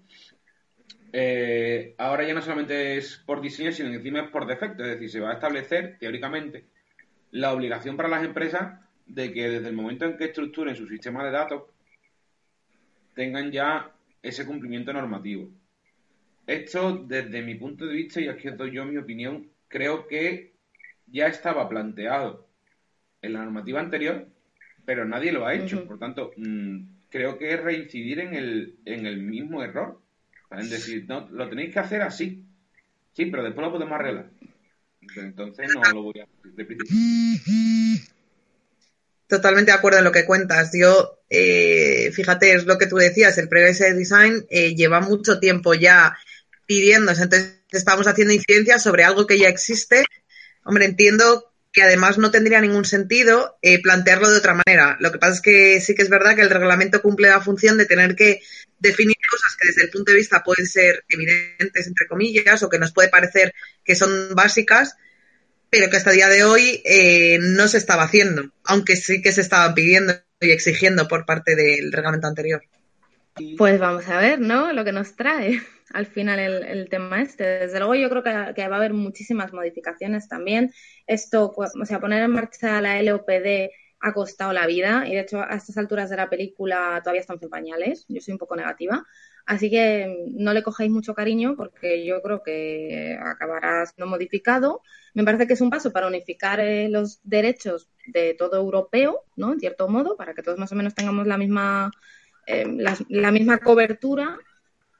eh, 1.13 1.93
ahora 1.99 2.25
ya 2.25 2.33
no 2.33 2.41
solamente 2.41 2.97
es 2.97 3.21
por 3.27 3.41
diseño, 3.41 3.71
sino 3.71 3.89
encima 3.89 4.21
es 4.21 4.31
por 4.31 4.47
defecto. 4.47 4.81
Es 4.83 4.89
decir, 4.89 5.11
se 5.11 5.19
va 5.19 5.29
a 5.29 5.33
establecer, 5.33 5.97
teóricamente, 5.99 6.65
la 7.29 7.53
obligación 7.53 7.95
para 7.95 8.09
las 8.09 8.23
empresas 8.23 8.79
de 9.05 9.31
que 9.31 9.49
desde 9.49 9.67
el 9.67 9.75
momento 9.75 10.05
en 10.05 10.17
que 10.17 10.25
estructuren 10.25 10.75
su 10.75 10.87
sistema 10.87 11.23
de 11.23 11.29
datos, 11.29 11.65
tengan 13.13 13.51
ya 13.51 13.91
ese 14.23 14.47
cumplimiento 14.47 14.91
normativo. 14.93 15.51
Esto, 16.47 17.05
desde 17.05 17.43
mi 17.43 17.53
punto 17.53 17.85
de 17.85 17.93
vista, 17.93 18.19
y 18.19 18.29
aquí 18.29 18.49
doy 18.49 18.71
yo 18.71 18.83
mi 18.83 18.97
opinión, 18.97 19.47
creo 19.67 20.07
que 20.07 20.53
ya 21.05 21.27
estaba 21.27 21.69
planteado 21.69 22.46
en 23.21 23.33
la 23.33 23.43
normativa 23.43 23.79
anterior, 23.79 24.27
pero 24.85 25.05
nadie 25.05 25.31
lo 25.31 25.45
ha 25.45 25.53
hecho. 25.53 25.85
Por 25.85 25.99
tanto, 25.99 26.31
mm, 26.37 26.97
creo 27.09 27.37
que 27.37 27.53
es 27.53 27.61
reincidir 27.61 28.19
en 28.19 28.33
el, 28.33 28.75
en 28.85 29.05
el 29.05 29.21
mismo 29.21 29.63
error. 29.63 30.01
En 30.51 30.69
decir, 30.69 31.05
no, 31.07 31.27
lo 31.29 31.49
tenéis 31.49 31.73
que 31.73 31.79
hacer 31.79 32.01
así. 32.01 32.45
Sí, 33.13 33.25
pero 33.25 33.43
después 33.43 33.65
lo 33.65 33.73
podemos 33.73 33.99
arreglar. 33.99 34.29
Entonces 35.15 35.67
no 35.73 35.93
lo 35.93 36.03
voy 36.03 36.19
a 36.19 36.27
repetir. 36.55 36.77
Totalmente 39.27 39.71
de 39.71 39.77
acuerdo 39.77 39.99
en 39.99 40.05
lo 40.05 40.11
que 40.11 40.25
cuentas. 40.25 40.71
Yo, 40.73 41.19
eh, 41.29 42.11
fíjate, 42.13 42.53
es 42.53 42.65
lo 42.65 42.77
que 42.77 42.87
tú 42.87 42.95
decías, 42.95 43.37
el 43.37 43.49
Privacy 43.49 43.91
Design 43.93 44.45
eh, 44.49 44.75
lleva 44.75 45.01
mucho 45.01 45.39
tiempo 45.39 45.73
ya 45.73 46.17
pidiéndose. 46.65 47.23
Entonces, 47.23 47.61
estamos 47.71 48.07
haciendo 48.07 48.33
incidencias 48.33 48.83
sobre 48.83 49.03
algo 49.03 49.27
que 49.27 49.37
ya 49.37 49.49
existe. 49.49 50.05
Hombre, 50.63 50.85
entiendo 50.85 51.51
que 51.77 51.83
además 51.83 52.17
no 52.17 52.31
tendría 52.31 52.59
ningún 52.59 52.85
sentido 52.85 53.59
eh, 53.61 53.79
plantearlo 53.79 54.31
de 54.31 54.39
otra 54.39 54.55
manera. 54.55 54.97
Lo 54.99 55.11
que 55.11 55.19
pasa 55.19 55.33
es 55.33 55.41
que 55.41 55.79
sí 55.79 55.93
que 55.93 56.01
es 56.01 56.09
verdad 56.09 56.35
que 56.35 56.41
el 56.41 56.49
reglamento 56.49 57.03
cumple 57.03 57.29
la 57.29 57.39
función 57.39 57.77
de 57.77 57.85
tener 57.85 58.15
que 58.15 58.41
definir 58.79 59.15
cosas 59.29 59.55
que 59.55 59.67
desde 59.67 59.83
el 59.83 59.91
punto 59.91 60.11
de 60.11 60.17
vista 60.17 60.41
pueden 60.43 60.65
ser 60.65 61.05
evidentes, 61.07 61.85
entre 61.85 62.07
comillas, 62.07 62.63
o 62.63 62.69
que 62.69 62.79
nos 62.79 62.93
puede 62.93 63.09
parecer 63.09 63.53
que 63.83 63.93
son 63.93 64.09
básicas, 64.33 64.95
pero 65.69 65.87
que 65.91 65.97
hasta 65.97 66.09
el 66.09 66.15
día 66.15 66.29
de 66.29 66.45
hoy 66.45 66.81
eh, 66.83 67.37
no 67.39 67.67
se 67.67 67.77
estaba 67.77 68.05
haciendo, 68.05 68.51
aunque 68.63 68.95
sí 68.95 69.21
que 69.21 69.31
se 69.31 69.41
estaban 69.41 69.75
pidiendo 69.75 70.15
y 70.41 70.49
exigiendo 70.49 71.07
por 71.07 71.27
parte 71.27 71.55
del 71.55 71.91
reglamento 71.91 72.25
anterior. 72.25 72.63
Pues 73.55 73.79
vamos 73.79 74.07
a 74.07 74.17
ver, 74.17 74.39
¿no? 74.39 74.73
Lo 74.73 74.83
que 74.83 74.93
nos 74.93 75.15
trae 75.15 75.61
al 75.93 76.05
final 76.05 76.39
el, 76.39 76.63
el 76.63 76.89
tema 76.89 77.21
este. 77.21 77.43
Desde 77.43 77.79
luego 77.79 77.95
yo 77.95 78.09
creo 78.09 78.23
que, 78.23 78.67
va 78.67 78.75
a 78.75 78.77
haber 78.77 78.93
muchísimas 78.93 79.53
modificaciones 79.53 80.27
también. 80.27 80.71
Esto, 81.07 81.51
cu- 81.53 81.63
o 81.81 81.85
sea, 81.85 81.99
poner 81.99 82.23
en 82.23 82.31
marcha 82.31 82.81
la 82.81 83.01
LOPD 83.01 83.71
ha 83.99 84.13
costado 84.13 84.53
la 84.53 84.67
vida 84.67 85.07
y 85.07 85.13
de 85.15 85.21
hecho 85.21 85.41
a 85.41 85.55
estas 85.55 85.77
alturas 85.77 86.09
de 86.11 86.17
la 86.17 86.29
película 86.29 86.99
todavía 87.03 87.21
estamos 87.21 87.41
en 87.43 87.49
pañales. 87.49 88.05
Yo 88.07 88.21
soy 88.21 88.33
un 88.33 88.37
poco 88.39 88.55
negativa. 88.55 89.05
Así 89.45 89.69
que 89.69 90.07
mm, 90.07 90.43
no 90.43 90.53
le 90.53 90.63
cojáis 90.63 90.91
mucho 90.91 91.13
cariño 91.13 91.55
porque 91.55 92.05
yo 92.05 92.21
creo 92.21 92.43
que 92.43 93.17
acabará 93.19 93.85
siendo 93.85 94.09
modificado. 94.09 94.81
Me 95.13 95.23
parece 95.23 95.47
que 95.47 95.53
es 95.53 95.61
un 95.61 95.69
paso 95.69 95.91
para 95.91 96.07
unificar 96.07 96.59
eh, 96.59 96.89
los 96.89 97.19
derechos 97.23 97.89
de 98.05 98.33
todo 98.35 98.57
europeo, 98.57 99.23
¿no? 99.35 99.53
En 99.53 99.59
cierto 99.59 99.87
modo, 99.87 100.17
para 100.17 100.33
que 100.33 100.43
todos 100.43 100.57
más 100.59 100.71
o 100.71 100.75
menos 100.75 100.93
tengamos 100.95 101.27
la 101.27 101.37
misma 101.37 101.91
eh, 102.45 102.65
la 103.09 103.31
misma 103.31 103.59
cobertura, 103.59 104.37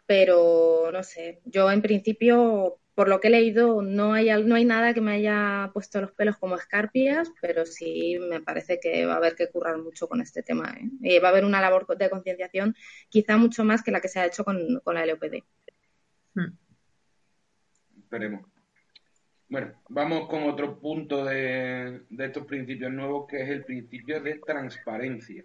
pero 0.07 0.89
no 0.91 1.03
sé, 1.03 1.41
yo 1.45 1.69
en 1.71 1.81
principio, 1.81 2.79
por 2.95 3.09
lo 3.09 3.19
que 3.19 3.27
he 3.27 3.31
leído, 3.31 3.81
no 3.83 4.13
hay, 4.13 4.29
al- 4.29 4.47
no 4.47 4.55
hay 4.55 4.65
nada 4.65 4.93
que 4.93 5.01
me 5.01 5.11
haya 5.11 5.69
puesto 5.73 6.01
los 6.01 6.11
pelos 6.13 6.37
como 6.37 6.55
escarpias, 6.55 7.31
pero 7.41 7.65
sí 7.65 8.17
me 8.19 8.41
parece 8.41 8.79
que 8.79 9.05
va 9.05 9.13
a 9.13 9.17
haber 9.17 9.35
que 9.35 9.49
currar 9.51 9.77
mucho 9.77 10.07
con 10.07 10.21
este 10.21 10.41
tema. 10.43 10.73
¿eh? 10.79 10.89
Y 11.01 11.19
va 11.19 11.27
a 11.27 11.31
haber 11.31 11.45
una 11.45 11.61
labor 11.61 11.85
de 11.97 12.09
concienciación 12.09 12.75
quizá 13.09 13.37
mucho 13.37 13.63
más 13.63 13.83
que 13.83 13.91
la 13.91 14.01
que 14.01 14.07
se 14.07 14.19
ha 14.19 14.25
hecho 14.25 14.43
con, 14.45 14.79
con 14.83 14.95
la 14.95 15.05
LOPD. 15.05 15.43
Esperemos. 17.99 18.45
Bueno, 19.49 19.73
vamos 19.89 20.27
con 20.29 20.43
otro 20.43 20.79
punto 20.79 21.23
de, 21.25 22.01
de 22.09 22.25
estos 22.25 22.45
principios 22.45 22.91
nuevos, 22.91 23.27
que 23.27 23.43
es 23.43 23.49
el 23.49 23.63
principio 23.65 24.21
de 24.21 24.39
transparencia 24.39 25.43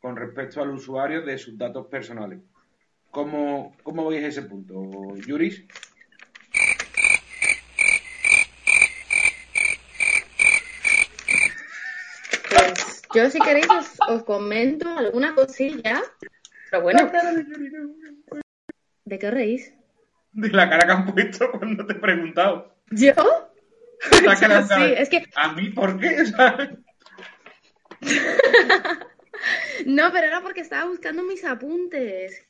con 0.00 0.16
respecto 0.16 0.62
al 0.62 0.70
usuario 0.70 1.22
de 1.22 1.36
sus 1.38 1.56
datos 1.56 1.86
personales. 1.86 2.40
¿Cómo, 3.14 3.72
cómo 3.84 4.08
veis 4.08 4.24
ese 4.24 4.42
punto, 4.42 5.14
Yuris? 5.24 5.62
Pues 12.50 13.02
yo 13.14 13.30
si 13.30 13.38
queréis 13.38 13.68
os, 13.70 13.86
os 14.08 14.24
comento 14.24 14.88
alguna 14.88 15.32
cosilla, 15.36 16.02
pero 16.72 16.82
bueno, 16.82 17.08
¿de 19.04 19.18
qué 19.20 19.28
os 19.28 19.32
reís? 19.32 19.72
De 20.32 20.48
la 20.48 20.68
cara 20.68 20.84
que 20.84 20.92
han 20.92 21.06
puesto 21.14 21.52
cuando 21.52 21.86
te 21.86 21.92
he 21.92 21.96
preguntado. 21.96 22.74
¿Yo? 22.90 23.14
La 24.24 24.34
cara 24.34 24.66
sí, 24.66 24.92
es 24.96 25.08
que 25.08 25.24
¿A 25.36 25.52
mí 25.52 25.70
por 25.70 26.00
qué? 26.00 26.22
O 26.22 26.26
sea, 26.26 26.76
No, 29.86 30.10
pero 30.12 30.26
era 30.26 30.40
porque 30.40 30.62
estaba 30.62 30.88
buscando 30.88 31.22
mis 31.22 31.44
apuntes. 31.44 32.44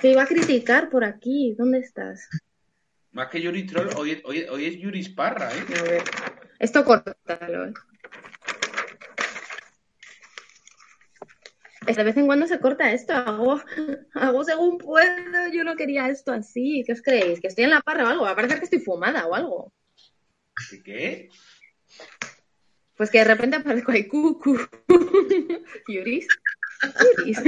Te 0.00 0.10
iba 0.10 0.22
a 0.22 0.26
criticar 0.26 0.90
por 0.90 1.04
aquí. 1.04 1.54
¿Dónde 1.56 1.78
estás? 1.78 2.28
más 3.12 3.28
que 3.28 3.40
Yuris 3.40 3.66
Troll, 3.66 3.90
hoy, 3.96 4.20
hoy, 4.24 4.46
hoy 4.50 4.66
es 4.66 4.78
Yuris 4.78 5.10
Parra, 5.10 5.50
¿eh? 5.54 5.64
A 5.78 5.82
ver. 5.82 6.02
Esto 6.58 6.84
córtalo. 6.84 7.66
¿eh? 7.66 7.72
De 11.86 12.04
vez 12.04 12.16
en 12.16 12.26
cuando 12.26 12.46
se 12.46 12.60
corta 12.60 12.92
esto, 12.92 13.12
hago, 13.12 13.60
hago 14.14 14.44
según 14.44 14.78
puedo, 14.78 15.48
yo 15.52 15.64
no 15.64 15.76
quería 15.76 16.08
esto 16.08 16.32
así. 16.32 16.84
¿Qué 16.86 16.92
os 16.92 17.02
creéis? 17.02 17.40
¿Que 17.40 17.48
estoy 17.48 17.64
en 17.64 17.70
la 17.70 17.80
parra 17.80 18.04
o 18.04 18.08
algo? 18.08 18.24
Va 18.24 18.30
a 18.30 18.36
parecer 18.36 18.58
que 18.58 18.64
estoy 18.64 18.80
fumada 18.80 19.26
o 19.26 19.34
algo. 19.34 19.72
¿Qué? 20.84 21.28
Pues 22.96 23.10
que 23.10 23.18
de 23.18 23.24
repente 23.24 23.56
aparezco 23.56 23.92
ahí, 23.92 24.06
cucu. 24.06 24.58
Yuris. 25.88 26.26
Yuris. 27.26 27.42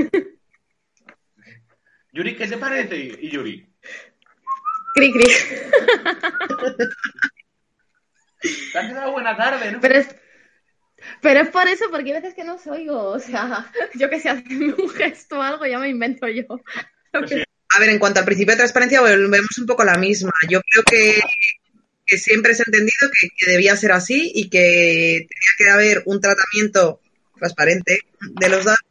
Yuri, 2.14 2.36
¿qué 2.36 2.46
te 2.46 2.56
parece? 2.56 2.96
Y 2.96 3.28
Yuri. 3.28 3.66
Cri, 4.94 5.12
cri. 5.12 5.24
Te 8.72 8.78
has 8.78 8.88
quedado 8.88 9.10
buena 9.12 9.36
tarde, 9.36 9.72
¿no? 9.72 9.80
Pero 9.80 9.96
es, 9.96 10.14
pero 11.20 11.40
es 11.40 11.48
por 11.48 11.66
eso, 11.66 11.86
porque 11.90 12.14
hay 12.14 12.20
veces 12.20 12.34
que 12.34 12.44
no 12.44 12.54
os 12.54 12.64
oigo. 12.68 13.08
O 13.08 13.18
sea, 13.18 13.68
yo 13.94 14.08
que 14.08 14.20
sé, 14.20 14.28
hacerme 14.28 14.74
un 14.74 14.90
gesto 14.90 15.38
o 15.38 15.42
algo, 15.42 15.66
ya 15.66 15.80
me 15.80 15.88
invento 15.88 16.28
yo. 16.28 16.44
Pues 17.10 17.30
sí. 17.30 17.42
A 17.70 17.80
ver, 17.80 17.88
en 17.88 17.98
cuanto 17.98 18.20
al 18.20 18.26
principio 18.26 18.52
de 18.52 18.58
transparencia, 18.58 19.00
volvemos 19.00 19.58
un 19.58 19.66
poco 19.66 19.82
a 19.82 19.86
la 19.86 19.98
misma. 19.98 20.30
Yo 20.48 20.60
creo 20.60 20.84
que, 20.84 21.20
que 22.06 22.16
siempre 22.16 22.54
se 22.54 22.62
ha 22.62 22.66
entendido 22.68 23.10
que, 23.10 23.30
que 23.36 23.50
debía 23.50 23.74
ser 23.76 23.90
así 23.90 24.30
y 24.32 24.48
que 24.48 25.26
tenía 25.26 25.54
que 25.58 25.70
haber 25.70 26.02
un 26.06 26.20
tratamiento 26.20 27.00
transparente 27.36 27.98
de 28.20 28.48
los 28.48 28.64
datos 28.64 28.86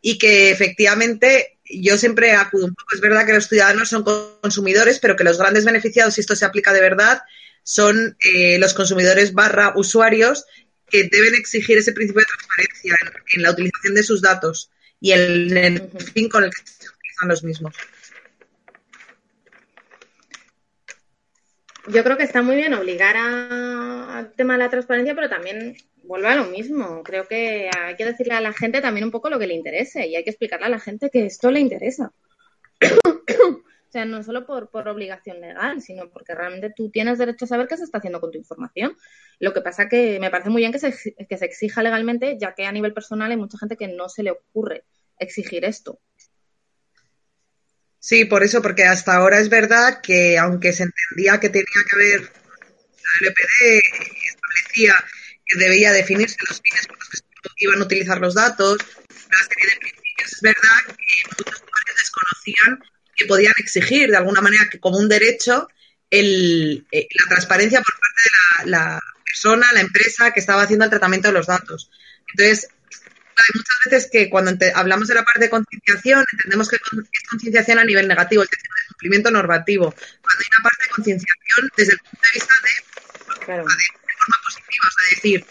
y 0.00 0.18
que 0.18 0.50
efectivamente 0.50 1.57
yo 1.70 1.98
siempre 1.98 2.32
acudo 2.32 2.66
un 2.66 2.74
poco. 2.74 2.94
Es 2.94 3.00
verdad 3.00 3.26
que 3.26 3.34
los 3.34 3.48
ciudadanos 3.48 3.88
son 3.88 4.04
consumidores, 4.40 4.98
pero 4.98 5.16
que 5.16 5.24
los 5.24 5.38
grandes 5.38 5.64
beneficiados, 5.64 6.14
si 6.14 6.20
esto 6.20 6.36
se 6.36 6.44
aplica 6.44 6.72
de 6.72 6.80
verdad, 6.80 7.22
son 7.62 8.16
eh, 8.24 8.58
los 8.58 8.74
consumidores 8.74 9.34
barra 9.34 9.72
usuarios 9.76 10.46
que 10.88 11.08
deben 11.10 11.34
exigir 11.34 11.76
ese 11.78 11.92
principio 11.92 12.20
de 12.20 12.26
transparencia 12.26 12.94
en, 13.02 13.22
en 13.34 13.42
la 13.42 13.50
utilización 13.50 13.94
de 13.94 14.02
sus 14.02 14.22
datos 14.22 14.70
y 15.00 15.12
el, 15.12 15.56
el 15.56 15.90
fin 16.14 16.28
con 16.28 16.44
el 16.44 16.50
que 16.50 16.62
se 16.64 16.88
utilizan 16.88 17.28
los 17.28 17.44
mismos. 17.44 17.74
Yo 21.88 22.04
creo 22.04 22.18
que 22.18 22.24
está 22.24 22.42
muy 22.42 22.56
bien 22.56 22.74
obligar 22.74 23.16
al 23.16 24.32
tema 24.34 24.54
de 24.54 24.58
la 24.58 24.70
transparencia, 24.70 25.14
pero 25.14 25.28
también 25.30 25.76
vuelve 26.08 26.28
a 26.28 26.36
lo 26.36 26.46
mismo. 26.46 27.02
Creo 27.04 27.28
que 27.28 27.70
hay 27.76 27.94
que 27.94 28.06
decirle 28.06 28.34
a 28.34 28.40
la 28.40 28.52
gente 28.52 28.80
también 28.80 29.04
un 29.04 29.12
poco 29.12 29.30
lo 29.30 29.38
que 29.38 29.46
le 29.46 29.54
interese 29.54 30.08
y 30.08 30.16
hay 30.16 30.24
que 30.24 30.30
explicarle 30.30 30.66
a 30.66 30.70
la 30.70 30.80
gente 30.80 31.10
que 31.10 31.26
esto 31.26 31.50
le 31.52 31.60
interesa. 31.60 32.12
O 33.88 33.90
sea, 33.90 34.04
no 34.04 34.22
solo 34.22 34.44
por, 34.44 34.68
por 34.68 34.86
obligación 34.86 35.40
legal, 35.40 35.80
sino 35.80 36.10
porque 36.10 36.34
realmente 36.34 36.70
tú 36.76 36.90
tienes 36.90 37.16
derecho 37.16 37.46
a 37.46 37.48
saber 37.48 37.66
qué 37.66 37.78
se 37.78 37.84
está 37.84 37.96
haciendo 37.96 38.20
con 38.20 38.30
tu 38.30 38.36
información. 38.36 38.94
Lo 39.38 39.54
que 39.54 39.62
pasa 39.62 39.88
que 39.88 40.20
me 40.20 40.30
parece 40.30 40.50
muy 40.50 40.60
bien 40.60 40.72
que 40.72 40.78
se, 40.78 40.92
que 41.26 41.38
se 41.38 41.44
exija 41.46 41.82
legalmente, 41.82 42.36
ya 42.38 42.54
que 42.54 42.66
a 42.66 42.72
nivel 42.72 42.92
personal 42.92 43.30
hay 43.30 43.38
mucha 43.38 43.56
gente 43.56 43.78
que 43.78 43.88
no 43.88 44.10
se 44.10 44.24
le 44.24 44.32
ocurre 44.32 44.84
exigir 45.18 45.64
esto. 45.64 46.00
Sí, 47.98 48.26
por 48.26 48.42
eso, 48.42 48.60
porque 48.60 48.84
hasta 48.84 49.16
ahora 49.16 49.40
es 49.40 49.48
verdad 49.48 50.02
que 50.02 50.36
aunque 50.36 50.74
se 50.74 50.82
entendía 50.82 51.40
que 51.40 51.48
tenía 51.48 51.64
que 51.64 51.96
haber, 51.96 52.20
la 52.20 53.28
LPD 53.28 53.80
establecía 54.26 54.94
que 55.48 55.58
debía 55.58 55.92
definirse 55.92 56.36
los 56.48 56.60
fines 56.60 56.86
por 56.86 56.98
los 56.98 57.08
que 57.08 57.16
se 57.16 57.24
iban 57.58 57.80
a 57.80 57.84
utilizar 57.84 58.18
los 58.18 58.34
datos, 58.34 58.78
una 58.78 59.38
serie 59.48 59.74
de 59.74 59.80
principios, 59.80 60.32
es 60.32 60.40
verdad 60.40 60.78
que 60.86 61.28
muchos 61.38 61.62
usuarios 61.62 61.96
desconocían 61.98 62.84
que 63.16 63.26
podían 63.26 63.54
exigir 63.58 64.10
de 64.10 64.16
alguna 64.16 64.40
manera 64.40 64.68
que 64.70 64.78
como 64.78 64.98
un 64.98 65.08
derecho 65.08 65.68
el, 66.10 66.86
eh, 66.92 67.08
la 67.10 67.28
transparencia 67.28 67.80
por 67.80 67.94
parte 67.94 68.64
de 68.64 68.70
la, 68.70 68.78
la 68.78 69.00
persona, 69.24 69.66
la 69.72 69.80
empresa 69.80 70.30
que 70.32 70.40
estaba 70.40 70.62
haciendo 70.62 70.84
el 70.84 70.90
tratamiento 70.90 71.28
de 71.28 71.34
los 71.34 71.46
datos. 71.46 71.90
Entonces, 72.32 72.68
hay 73.38 73.50
muchas 73.54 73.76
veces 73.84 74.10
que 74.10 74.30
cuando 74.30 74.52
hablamos 74.74 75.08
de 75.08 75.14
la 75.14 75.24
parte 75.24 75.40
de 75.40 75.50
concienciación, 75.50 76.24
entendemos 76.32 76.68
que 76.68 76.76
es 76.76 77.28
concienciación 77.30 77.78
a 77.78 77.84
nivel 77.84 78.08
negativo, 78.08 78.42
es 78.42 78.50
decir, 78.50 78.66
de 78.66 78.88
cumplimiento 78.88 79.30
normativo, 79.30 79.90
cuando 79.92 80.40
hay 80.40 80.48
una 80.58 80.62
parte 80.62 80.84
de 80.84 80.90
concienciación 80.90 81.70
desde 81.76 81.92
el 81.92 81.98
punto 81.98 82.20
de 82.22 82.32
vista 82.34 82.54
de, 82.62 83.44
Claro. 83.44 83.64
de 83.64 83.97
o 84.28 84.50
sea, 84.50 85.16
decir, 85.16 85.44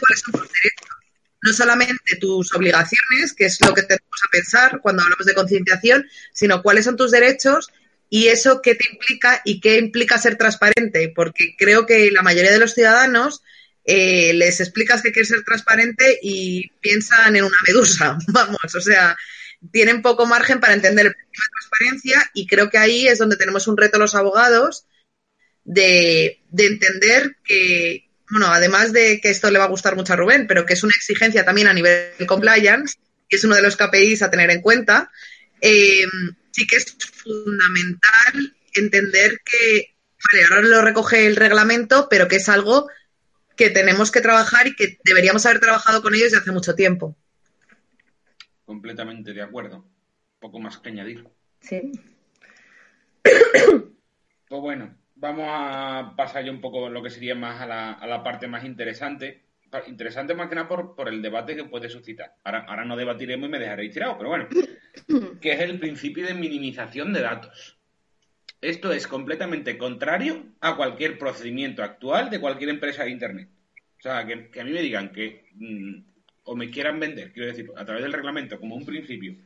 cuáles 0.00 0.20
son 0.20 0.32
tus 0.32 0.48
derechos, 0.52 0.96
no 1.42 1.52
solamente 1.52 2.16
tus 2.20 2.54
obligaciones, 2.54 3.34
que 3.36 3.46
es 3.46 3.58
lo 3.60 3.74
que 3.74 3.82
tenemos 3.82 4.20
a 4.26 4.30
pensar 4.30 4.80
cuando 4.80 5.02
hablamos 5.02 5.26
de 5.26 5.34
concienciación, 5.34 6.06
sino 6.32 6.62
cuáles 6.62 6.84
son 6.84 6.96
tus 6.96 7.10
derechos 7.10 7.70
y 8.08 8.28
eso 8.28 8.60
qué 8.62 8.74
te 8.74 8.84
implica 8.92 9.40
y 9.44 9.60
qué 9.60 9.78
implica 9.78 10.18
ser 10.18 10.36
transparente, 10.36 11.12
porque 11.14 11.56
creo 11.56 11.86
que 11.86 12.10
la 12.10 12.22
mayoría 12.22 12.52
de 12.52 12.58
los 12.58 12.74
ciudadanos 12.74 13.42
eh, 13.84 14.32
les 14.34 14.60
explicas 14.60 15.02
que 15.02 15.10
quieres 15.10 15.30
ser 15.30 15.42
transparente 15.42 16.18
y 16.22 16.70
piensan 16.80 17.34
en 17.34 17.44
una 17.44 17.56
medusa, 17.66 18.18
vamos, 18.28 18.74
o 18.74 18.80
sea, 18.80 19.16
tienen 19.72 20.02
poco 20.02 20.26
margen 20.26 20.60
para 20.60 20.74
entender 20.74 21.06
el 21.06 21.14
principio 21.14 21.42
de 21.42 21.50
transparencia 21.52 22.30
y 22.34 22.46
creo 22.46 22.70
que 22.70 22.78
ahí 22.78 23.08
es 23.08 23.18
donde 23.18 23.36
tenemos 23.36 23.66
un 23.66 23.76
reto 23.76 23.98
los 23.98 24.14
abogados 24.14 24.86
de, 25.64 26.40
de 26.50 26.66
entender 26.66 27.36
que, 27.44 28.08
bueno, 28.30 28.46
además 28.46 28.92
de 28.92 29.20
que 29.20 29.30
esto 29.30 29.50
le 29.50 29.58
va 29.58 29.66
a 29.66 29.68
gustar 29.68 29.96
mucho 29.96 30.12
a 30.12 30.16
Rubén, 30.16 30.46
pero 30.46 30.66
que 30.66 30.74
es 30.74 30.82
una 30.82 30.94
exigencia 30.96 31.44
también 31.44 31.68
a 31.68 31.74
nivel 31.74 32.12
compliance, 32.26 32.96
y 33.28 33.36
es 33.36 33.44
uno 33.44 33.54
de 33.54 33.62
los 33.62 33.76
KPIs 33.76 34.22
a 34.22 34.30
tener 34.30 34.50
en 34.50 34.60
cuenta, 34.60 35.10
eh, 35.60 36.06
sí 36.50 36.66
que 36.66 36.76
es 36.76 36.96
fundamental 37.12 38.56
entender 38.74 39.40
que, 39.44 39.94
vale, 40.32 40.44
ahora 40.44 40.62
lo 40.62 40.82
recoge 40.82 41.26
el 41.26 41.36
reglamento, 41.36 42.08
pero 42.10 42.28
que 42.28 42.36
es 42.36 42.48
algo 42.48 42.88
que 43.56 43.70
tenemos 43.70 44.10
que 44.10 44.20
trabajar 44.20 44.66
y 44.66 44.74
que 44.74 44.98
deberíamos 45.04 45.44
haber 45.46 45.60
trabajado 45.60 46.02
con 46.02 46.14
ellos 46.14 46.30
desde 46.30 46.38
hace 46.38 46.52
mucho 46.52 46.74
tiempo. 46.74 47.16
Completamente 48.64 49.32
de 49.32 49.42
acuerdo. 49.42 49.86
Poco 50.40 50.58
más 50.58 50.78
que 50.78 50.88
añadir. 50.88 51.24
Sí. 51.60 51.92
Pues 54.48 54.60
bueno, 54.60 54.94
vamos 55.22 55.46
a 55.48 56.14
pasar 56.16 56.44
ya 56.44 56.50
un 56.50 56.60
poco 56.60 56.90
lo 56.90 57.00
que 57.00 57.08
sería 57.08 57.36
más 57.36 57.60
a 57.60 57.66
la, 57.66 57.92
a 57.92 58.06
la 58.08 58.22
parte 58.24 58.48
más 58.48 58.64
interesante. 58.64 59.44
Interesante 59.86 60.34
más 60.34 60.48
que 60.48 60.56
nada 60.56 60.68
por, 60.68 60.94
por 60.94 61.08
el 61.08 61.22
debate 61.22 61.56
que 61.56 61.64
puede 61.64 61.88
suscitar. 61.88 62.34
Ahora, 62.44 62.66
ahora 62.68 62.84
no 62.84 62.96
debatiremos 62.96 63.48
y 63.48 63.52
me 63.52 63.58
dejaréis 63.58 63.94
tirado, 63.94 64.18
pero 64.18 64.28
bueno. 64.28 64.48
Que 65.40 65.52
es 65.52 65.60
el 65.60 65.78
principio 65.78 66.26
de 66.26 66.34
minimización 66.34 67.12
de 67.12 67.22
datos. 67.22 67.78
Esto 68.60 68.92
es 68.92 69.06
completamente 69.06 69.78
contrario 69.78 70.44
a 70.60 70.76
cualquier 70.76 71.16
procedimiento 71.18 71.82
actual 71.82 72.28
de 72.28 72.40
cualquier 72.40 72.70
empresa 72.70 73.04
de 73.04 73.10
Internet. 73.10 73.48
O 73.98 74.02
sea, 74.02 74.26
que, 74.26 74.50
que 74.50 74.60
a 74.60 74.64
mí 74.64 74.72
me 74.72 74.82
digan 74.82 75.12
que, 75.12 75.46
mm, 75.54 76.02
o 76.44 76.56
me 76.56 76.70
quieran 76.70 77.00
vender, 77.00 77.32
quiero 77.32 77.48
decir, 77.48 77.70
a 77.76 77.84
través 77.84 78.02
del 78.02 78.12
reglamento 78.12 78.58
como 78.60 78.74
un 78.74 78.84
principio, 78.84 79.36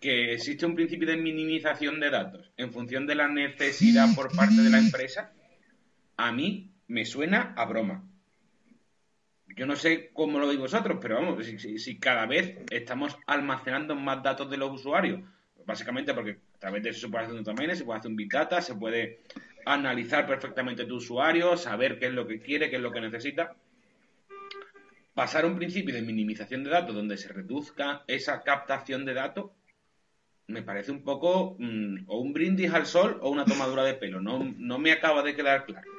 que 0.00 0.32
existe 0.34 0.66
un 0.66 0.74
principio 0.74 1.06
de 1.08 1.16
minimización 1.16 2.00
de 2.00 2.10
datos 2.10 2.52
en 2.56 2.72
función 2.72 3.06
de 3.06 3.14
la 3.14 3.28
necesidad 3.28 4.14
por 4.14 4.34
parte 4.34 4.60
de 4.62 4.70
la 4.70 4.78
empresa, 4.78 5.32
a 6.16 6.32
mí 6.32 6.72
me 6.88 7.04
suena 7.04 7.54
a 7.56 7.64
broma. 7.64 8.02
Yo 9.56 9.64
no 9.66 9.74
sé 9.76 10.10
cómo 10.12 10.38
lo 10.38 10.48
veis 10.48 10.58
vosotros, 10.58 10.98
pero 11.00 11.14
vamos, 11.16 11.44
si, 11.46 11.58
si- 11.58 11.78
si 11.78 11.98
cada 11.98 12.26
vez 12.26 12.58
estamos 12.70 13.16
almacenando 13.26 13.94
más 13.94 14.22
datos 14.22 14.50
de 14.50 14.56
los 14.58 14.70
usuarios, 14.72 15.20
básicamente 15.64 16.12
porque 16.14 16.38
a 16.54 16.58
través 16.58 16.82
de 16.82 16.90
eso 16.90 17.00
se 17.00 17.08
puede 17.08 17.24
hacer 17.24 17.36
un 17.38 17.44
domain, 17.44 17.74
se 17.74 17.84
puede 17.84 17.98
hacer 17.98 18.10
un 18.10 18.16
big 18.16 18.30
data, 18.30 18.60
se 18.60 18.74
puede 18.74 19.20
analizar 19.64 20.26
perfectamente 20.26 20.84
tu 20.84 20.96
usuario, 20.96 21.56
saber 21.56 21.98
qué 21.98 22.06
es 22.06 22.12
lo 22.12 22.26
que 22.26 22.38
quiere, 22.40 22.68
qué 22.70 22.76
es 22.76 22.82
lo 22.82 22.92
que 22.92 23.00
necesita. 23.00 23.54
Pasar 25.14 25.44
a 25.44 25.46
un 25.46 25.56
principio 25.56 25.94
de 25.94 26.02
minimización 26.02 26.62
de 26.62 26.70
datos 26.70 26.94
donde 26.94 27.16
se 27.16 27.28
reduzca 27.32 28.04
esa 28.06 28.42
captación 28.42 29.06
de 29.06 29.14
datos 29.14 29.50
me 30.48 30.62
parece 30.62 30.92
un 30.92 31.02
poco 31.02 31.56
mm, 31.58 32.04
o 32.08 32.20
un 32.20 32.32
brindis 32.32 32.72
al 32.72 32.86
sol 32.86 33.18
o 33.20 33.30
una 33.30 33.44
tomadura 33.44 33.84
de 33.84 33.94
pelo. 33.94 34.20
No, 34.20 34.54
no 34.58 34.78
me 34.78 34.92
acaba 34.92 35.22
de 35.22 35.34
quedar 35.34 35.64
claro. 35.66 35.90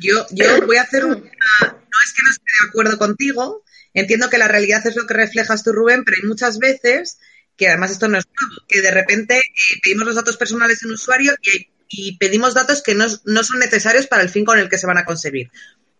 Yo, 0.00 0.26
yo 0.30 0.66
voy 0.66 0.76
a 0.76 0.82
hacer 0.82 1.04
una... 1.04 1.16
No 1.16 1.22
es 1.22 2.12
que 2.12 2.22
no 2.24 2.30
esté 2.30 2.44
de 2.62 2.68
acuerdo 2.68 2.98
contigo, 2.98 3.64
entiendo 3.94 4.28
que 4.30 4.38
la 4.38 4.48
realidad 4.48 4.86
es 4.86 4.96
lo 4.96 5.06
que 5.06 5.14
reflejas 5.14 5.64
tú, 5.64 5.72
Rubén, 5.72 6.04
pero 6.04 6.18
hay 6.20 6.28
muchas 6.28 6.58
veces, 6.58 7.18
que 7.56 7.68
además 7.68 7.90
esto 7.92 8.08
no 8.08 8.18
es 8.18 8.26
nuevo, 8.26 8.62
que 8.68 8.80
de 8.82 8.90
repente 8.90 9.38
eh, 9.38 9.80
pedimos 9.82 10.06
los 10.06 10.14
datos 10.16 10.36
personales 10.36 10.80
de 10.80 10.88
un 10.88 10.94
usuario 10.94 11.34
y, 11.42 11.68
y 11.88 12.16
pedimos 12.18 12.54
datos 12.54 12.82
que 12.82 12.94
no, 12.94 13.06
no 13.24 13.42
son 13.42 13.58
necesarios 13.58 14.06
para 14.06 14.22
el 14.22 14.28
fin 14.28 14.44
con 14.44 14.58
el 14.58 14.68
que 14.68 14.78
se 14.78 14.86
van 14.86 14.98
a 14.98 15.04
conseguir. 15.04 15.50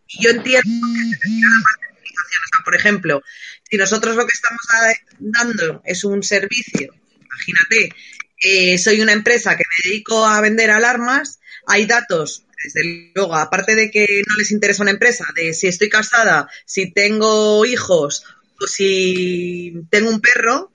Y 0.08 0.22
yo 0.22 0.30
entiendo 0.30 0.62
que 0.62 1.16
se. 1.16 1.28
O 1.28 2.28
sea, 2.28 2.64
por 2.64 2.76
ejemplo, 2.76 3.22
si 3.68 3.76
nosotros 3.76 4.14
lo 4.16 4.26
que 4.26 4.32
estamos 4.32 4.60
da- 4.70 4.96
dando 5.18 5.82
es 5.84 6.04
un 6.04 6.22
servicio, 6.22 6.94
imagínate, 7.36 7.94
eh, 8.42 8.78
soy 8.78 9.00
una 9.00 9.12
empresa 9.12 9.56
que 9.56 9.64
me 9.68 9.90
dedico 9.90 10.24
a 10.24 10.40
vender 10.40 10.70
alarmas, 10.70 11.40
hay 11.66 11.86
datos, 11.86 12.44
desde 12.62 13.12
luego, 13.14 13.34
aparte 13.34 13.74
de 13.74 13.90
que 13.90 14.22
no 14.26 14.36
les 14.36 14.50
interesa 14.50 14.82
a 14.82 14.84
una 14.84 14.92
empresa, 14.92 15.26
de 15.34 15.52
si 15.52 15.66
estoy 15.66 15.88
casada, 15.88 16.48
si 16.64 16.92
tengo 16.92 17.64
hijos 17.64 18.24
o 18.60 18.66
si 18.66 19.74
tengo 19.90 20.10
un 20.10 20.20
perro, 20.20 20.70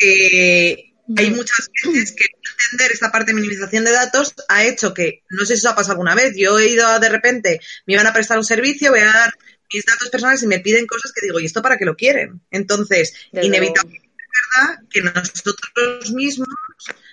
eh, 0.00 0.92
hay 1.16 1.30
muchas 1.30 1.70
veces 1.84 2.12
que 2.12 2.26
entender 2.62 2.92
esta 2.92 3.10
parte 3.10 3.32
de 3.32 3.40
minimización 3.40 3.84
de 3.84 3.92
datos 3.92 4.34
ha 4.48 4.64
hecho 4.64 4.92
que, 4.92 5.22
no 5.30 5.44
sé 5.44 5.54
si 5.54 5.60
eso 5.60 5.70
ha 5.70 5.74
pasado 5.74 5.92
alguna 5.92 6.14
vez, 6.14 6.34
yo 6.36 6.58
he 6.58 6.68
ido 6.68 6.98
de 7.00 7.08
repente, 7.08 7.60
me 7.86 7.94
iban 7.94 8.06
a 8.06 8.12
prestar 8.12 8.38
un 8.38 8.44
servicio, 8.44 8.90
voy 8.90 9.00
a 9.00 9.06
dar 9.06 9.32
mis 9.72 9.84
datos 9.84 10.08
personales 10.10 10.42
y 10.42 10.46
me 10.46 10.60
piden 10.60 10.86
cosas 10.86 11.12
que 11.12 11.26
digo, 11.26 11.40
¿y 11.40 11.46
esto 11.46 11.62
para 11.62 11.76
qué 11.76 11.84
lo 11.84 11.96
quieren? 11.96 12.40
Entonces, 12.50 13.14
inevitablemente 13.32 14.06
es 14.06 14.07
verdad 14.28 14.82
que 14.90 15.02
nosotros 15.02 16.12
mismos, 16.12 16.48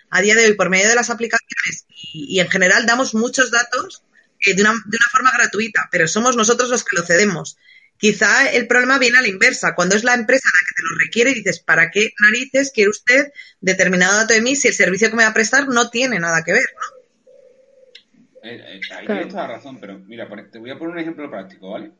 a 0.09 0.21
día 0.21 0.35
de 0.35 0.45
hoy, 0.45 0.53
por 0.53 0.69
medio 0.69 0.89
de 0.89 0.95
las 0.95 1.09
aplicaciones 1.09 1.85
y, 2.13 2.39
en 2.39 2.49
general, 2.49 2.85
damos 2.85 3.13
muchos 3.13 3.51
datos 3.51 4.03
eh, 4.45 4.53
de, 4.53 4.61
una, 4.61 4.71
de 4.71 4.97
una 4.97 5.11
forma 5.11 5.31
gratuita, 5.31 5.89
pero 5.91 6.07
somos 6.07 6.35
nosotros 6.35 6.69
los 6.69 6.83
que 6.83 6.97
lo 6.97 7.03
cedemos. 7.03 7.57
Quizá 7.97 8.51
el 8.51 8.67
problema 8.67 8.99
viene 8.99 9.17
a 9.17 9.21
la 9.21 9.29
inversa, 9.29 9.73
cuando 9.73 9.95
es 9.95 10.03
la 10.03 10.15
empresa 10.15 10.49
la 10.53 10.67
que 10.67 10.75
te 10.75 10.83
lo 10.83 10.99
requiere 10.99 11.31
y 11.31 11.35
dices, 11.35 11.59
¿para 11.59 11.91
qué 11.91 12.13
narices 12.19 12.71
quiere 12.73 12.89
usted 12.89 13.31
determinado 13.61 14.17
dato 14.17 14.33
de 14.33 14.41
mí 14.41 14.55
si 14.55 14.67
el 14.67 14.73
servicio 14.73 15.09
que 15.09 15.15
me 15.15 15.23
va 15.23 15.29
a 15.29 15.33
prestar 15.33 15.67
no 15.69 15.89
tiene 15.89 16.19
nada 16.19 16.43
que 16.43 16.53
ver? 16.53 16.65
Eh, 18.43 18.63
eh, 18.75 18.81
ahí 18.93 19.07
tienes 19.07 19.29
toda 19.29 19.47
la 19.47 19.55
razón, 19.55 19.79
pero 19.79 19.97
mira, 19.99 20.27
te 20.51 20.59
voy 20.59 20.69
a 20.69 20.77
poner 20.77 20.93
un 20.93 20.99
ejemplo 20.99 21.29
práctico, 21.29 21.71
¿vale? 21.71 21.91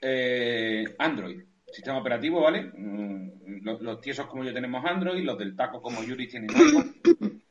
Eh, 0.00 0.84
Android, 0.98 1.42
sistema 1.74 1.98
operativo, 1.98 2.40
¿vale? 2.40 2.62
Mm, 2.62 3.64
los, 3.64 4.00
tiesos 4.00 4.26
como 4.26 4.44
yo 4.44 4.52
tenemos 4.52 4.84
Android, 4.84 5.24
los 5.24 5.38
del 5.38 5.56
taco 5.56 5.82
como 5.82 6.02
Yuri 6.02 6.28
tienen 6.28 6.50
iPhone. 6.50 6.94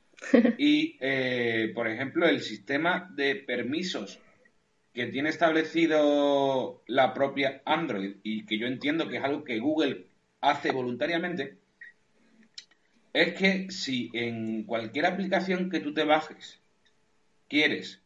Y, 0.58 0.98
por 1.74 1.88
ejemplo, 1.88 2.26
el 2.26 2.42
sistema 2.42 3.12
de 3.14 3.36
permisos 3.36 4.20
que 4.94 5.08
tiene 5.08 5.30
establecido 5.30 6.82
la 6.88 7.14
propia 7.14 7.62
Android 7.66 8.16
y 8.24 8.46
que 8.46 8.58
yo 8.58 8.68
entiendo 8.68 9.10
que 9.10 9.18
es 9.18 9.24
algo 9.24 9.44
que 9.44 9.60
Google 9.60 10.08
hace 10.40 10.72
voluntariamente, 10.72 11.58
es 13.12 13.34
que 13.34 13.70
si 13.70 14.10
en 14.14 14.64
cualquier 14.64 15.06
aplicación 15.06 15.70
que 15.70 15.80
tú 15.80 15.94
te 15.94 16.04
bajes 16.04 16.60
quieres, 17.48 18.02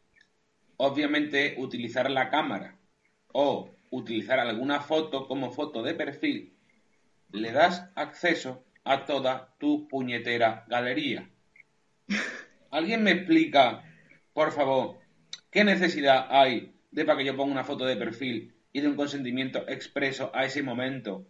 obviamente, 0.76 1.54
utilizar 1.58 2.10
la 2.10 2.30
cámara 2.30 2.76
o 3.32 3.70
utilizar 3.90 4.38
alguna 4.38 4.80
foto 4.80 5.26
como 5.26 5.50
foto 5.50 5.82
de 5.82 5.94
perfil, 5.94 6.54
le 7.32 7.52
das 7.52 7.90
acceso 7.94 8.64
a 8.84 9.04
toda 9.04 9.54
tu 9.58 9.88
puñetera 9.88 10.64
galería. 10.68 11.28
¿Alguien 12.70 13.02
me 13.02 13.12
explica, 13.12 13.84
por 14.32 14.52
favor, 14.52 14.98
qué 15.50 15.64
necesidad 15.64 16.26
hay 16.30 16.74
de 16.90 17.04
para 17.04 17.18
que 17.18 17.24
yo 17.24 17.36
ponga 17.36 17.52
una 17.52 17.64
foto 17.64 17.84
de 17.84 17.96
perfil 17.96 18.54
y 18.72 18.80
de 18.80 18.88
un 18.88 18.96
consentimiento 18.96 19.68
expreso 19.68 20.30
a 20.34 20.44
ese 20.44 20.62
momento 20.62 21.26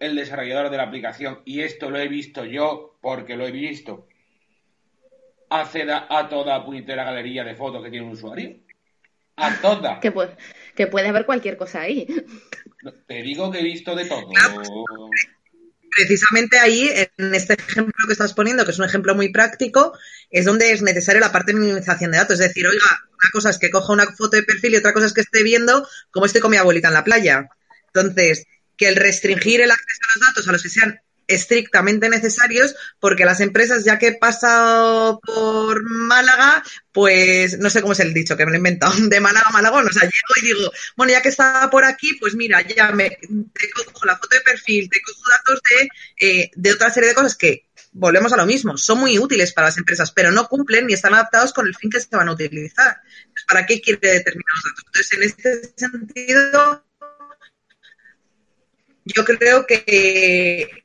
el 0.00 0.16
desarrollador 0.16 0.70
de 0.70 0.76
la 0.76 0.82
aplicación, 0.84 1.40
y 1.44 1.60
esto 1.60 1.90
lo 1.90 1.98
he 1.98 2.08
visto 2.08 2.44
yo 2.44 2.96
porque 3.00 3.36
lo 3.36 3.46
he 3.46 3.52
visto, 3.52 4.08
acceda 5.48 6.06
a 6.10 6.28
toda 6.28 6.64
puñetera 6.64 7.04
galería 7.04 7.44
de 7.44 7.54
fotos 7.54 7.82
que 7.82 7.90
tiene 7.90 8.06
un 8.06 8.12
usuario. 8.12 8.56
A 9.36 9.60
toda. 9.60 10.00
Que 10.00 10.12
puede, 10.12 10.36
que 10.74 10.86
puede 10.86 11.08
haber 11.08 11.26
cualquier 11.26 11.56
cosa 11.56 11.82
ahí. 11.82 12.06
Te 13.06 13.22
digo 13.22 13.50
que 13.50 13.60
he 13.60 13.64
visto 13.64 13.94
de 13.94 14.04
todo 14.06 14.30
precisamente 15.94 16.58
ahí, 16.58 16.90
en 17.16 17.34
este 17.34 17.54
ejemplo 17.54 17.92
que 18.06 18.12
estás 18.12 18.34
poniendo, 18.34 18.64
que 18.64 18.72
es 18.72 18.78
un 18.78 18.84
ejemplo 18.84 19.14
muy 19.14 19.30
práctico, 19.30 19.96
es 20.30 20.44
donde 20.44 20.72
es 20.72 20.82
necesaria 20.82 21.20
la 21.20 21.32
parte 21.32 21.52
de 21.52 21.60
minimización 21.60 22.10
de 22.10 22.18
datos. 22.18 22.40
Es 22.40 22.48
decir, 22.48 22.66
oiga, 22.66 23.08
una 23.10 23.30
cosa 23.32 23.50
es 23.50 23.58
que 23.58 23.70
coja 23.70 23.92
una 23.92 24.06
foto 24.06 24.36
de 24.36 24.42
perfil 24.42 24.74
y 24.74 24.76
otra 24.76 24.92
cosa 24.92 25.06
es 25.06 25.12
que 25.12 25.20
esté 25.20 25.42
viendo 25.42 25.86
cómo 26.10 26.26
estoy 26.26 26.40
con 26.40 26.50
mi 26.50 26.56
abuelita 26.56 26.88
en 26.88 26.94
la 26.94 27.04
playa. 27.04 27.48
Entonces, 27.92 28.46
que 28.76 28.88
el 28.88 28.96
restringir 28.96 29.60
el 29.60 29.70
acceso 29.70 30.00
a 30.02 30.18
los 30.18 30.28
datos 30.28 30.48
a 30.48 30.52
los 30.52 30.62
que 30.62 30.68
sean 30.68 31.00
estrictamente 31.26 32.08
necesarios 32.08 32.74
porque 33.00 33.24
las 33.24 33.40
empresas, 33.40 33.84
ya 33.84 33.98
que 33.98 34.08
he 34.08 34.14
pasado 34.14 35.20
por 35.20 35.82
Málaga, 35.84 36.62
pues 36.92 37.58
no 37.58 37.70
sé 37.70 37.80
cómo 37.80 37.92
es 37.92 38.00
el 38.00 38.14
dicho 38.14 38.36
que 38.36 38.44
me 38.44 38.52
lo 38.52 38.56
he 38.56 38.58
inventado, 38.58 38.92
de 39.08 39.20
Málaga 39.20 39.48
a 39.48 39.52
Malagón, 39.52 39.86
o 39.86 39.92
sea, 39.92 40.02
llego 40.02 40.34
y 40.36 40.46
digo, 40.46 40.72
bueno, 40.96 41.12
ya 41.12 41.22
que 41.22 41.28
estaba 41.28 41.70
por 41.70 41.84
aquí, 41.84 42.14
pues 42.20 42.34
mira, 42.34 42.60
ya 42.62 42.92
me 42.92 43.10
te 43.10 43.70
cojo 43.70 44.06
la 44.06 44.16
foto 44.16 44.36
de 44.36 44.42
perfil, 44.42 44.88
te 44.88 45.00
cojo 45.00 45.22
datos 45.30 45.60
de, 45.70 45.88
eh, 46.26 46.50
de 46.54 46.72
otra 46.72 46.90
serie 46.90 47.10
de 47.10 47.14
cosas 47.14 47.36
que 47.36 47.66
volvemos 47.92 48.32
a 48.32 48.36
lo 48.36 48.46
mismo, 48.46 48.76
son 48.76 48.98
muy 48.98 49.18
útiles 49.18 49.52
para 49.52 49.68
las 49.68 49.78
empresas, 49.78 50.10
pero 50.12 50.32
no 50.32 50.48
cumplen 50.48 50.86
ni 50.86 50.94
están 50.94 51.14
adaptados 51.14 51.52
con 51.52 51.66
el 51.66 51.76
fin 51.76 51.90
que 51.90 52.00
se 52.00 52.16
van 52.16 52.28
a 52.28 52.32
utilizar. 52.32 53.00
¿Para 53.48 53.64
qué 53.64 53.80
quiere 53.80 54.00
determinados 54.00 54.64
datos? 54.64 54.84
Entonces, 54.86 55.12
en 55.12 55.22
este 55.22 55.74
sentido, 55.76 56.84
yo 59.04 59.24
creo 59.24 59.66
que 59.66 60.83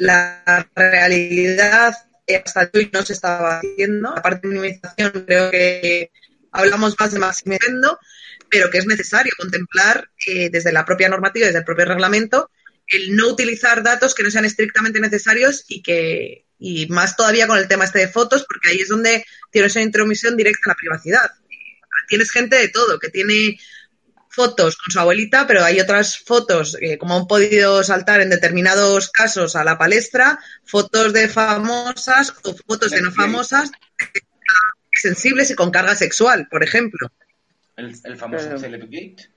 la 0.00 0.68
realidad 0.74 1.94
hasta 2.44 2.70
hoy 2.74 2.90
no 2.92 3.02
se 3.04 3.12
estaba 3.12 3.58
haciendo. 3.58 4.14
La 4.14 4.22
parte 4.22 4.48
de 4.48 4.54
minimización 4.54 5.24
creo 5.26 5.50
que 5.50 6.10
hablamos 6.52 6.94
más 6.98 7.12
de 7.12 7.18
maximizando, 7.18 7.98
pero 8.50 8.70
que 8.70 8.78
es 8.78 8.86
necesario 8.86 9.32
contemplar 9.38 10.10
eh, 10.26 10.50
desde 10.50 10.72
la 10.72 10.84
propia 10.84 11.08
normativa, 11.08 11.46
desde 11.46 11.60
el 11.60 11.64
propio 11.64 11.84
reglamento, 11.84 12.50
el 12.88 13.16
no 13.16 13.28
utilizar 13.28 13.82
datos 13.82 14.14
que 14.14 14.22
no 14.22 14.30
sean 14.30 14.44
estrictamente 14.44 15.00
necesarios 15.00 15.64
y 15.68 15.82
que 15.82 16.46
y 16.58 16.86
más 16.86 17.16
todavía 17.16 17.46
con 17.46 17.58
el 17.58 17.68
tema 17.68 17.84
este 17.84 17.98
de 17.98 18.08
fotos, 18.08 18.46
porque 18.48 18.70
ahí 18.70 18.80
es 18.80 18.88
donde 18.88 19.26
tienes 19.50 19.74
una 19.76 19.84
intromisión 19.84 20.36
directa 20.36 20.60
en 20.64 20.70
la 20.70 20.74
privacidad. 20.74 21.30
Tienes 22.08 22.30
gente 22.30 22.56
de 22.56 22.68
todo, 22.68 22.98
que 22.98 23.10
tiene 23.10 23.58
fotos 24.36 24.76
con 24.76 24.92
su 24.92 25.00
abuelita, 25.00 25.46
pero 25.46 25.64
hay 25.64 25.80
otras 25.80 26.18
fotos, 26.18 26.76
eh, 26.82 26.98
como 26.98 27.16
han 27.16 27.26
podido 27.26 27.82
saltar 27.82 28.20
en 28.20 28.28
determinados 28.28 29.10
casos 29.10 29.56
a 29.56 29.64
la 29.64 29.78
palestra, 29.78 30.38
fotos 30.62 31.14
de 31.14 31.26
famosas 31.26 32.34
o 32.44 32.54
fotos 32.54 32.90
de 32.90 33.00
no 33.00 33.10
famosas 33.10 33.70
sensibles 34.92 35.50
y 35.50 35.54
con 35.54 35.70
carga 35.70 35.96
sexual, 35.96 36.48
por 36.50 36.62
ejemplo. 36.62 37.10
El, 37.76 37.94
famoso 38.16 38.48
Gate. 38.60 39.30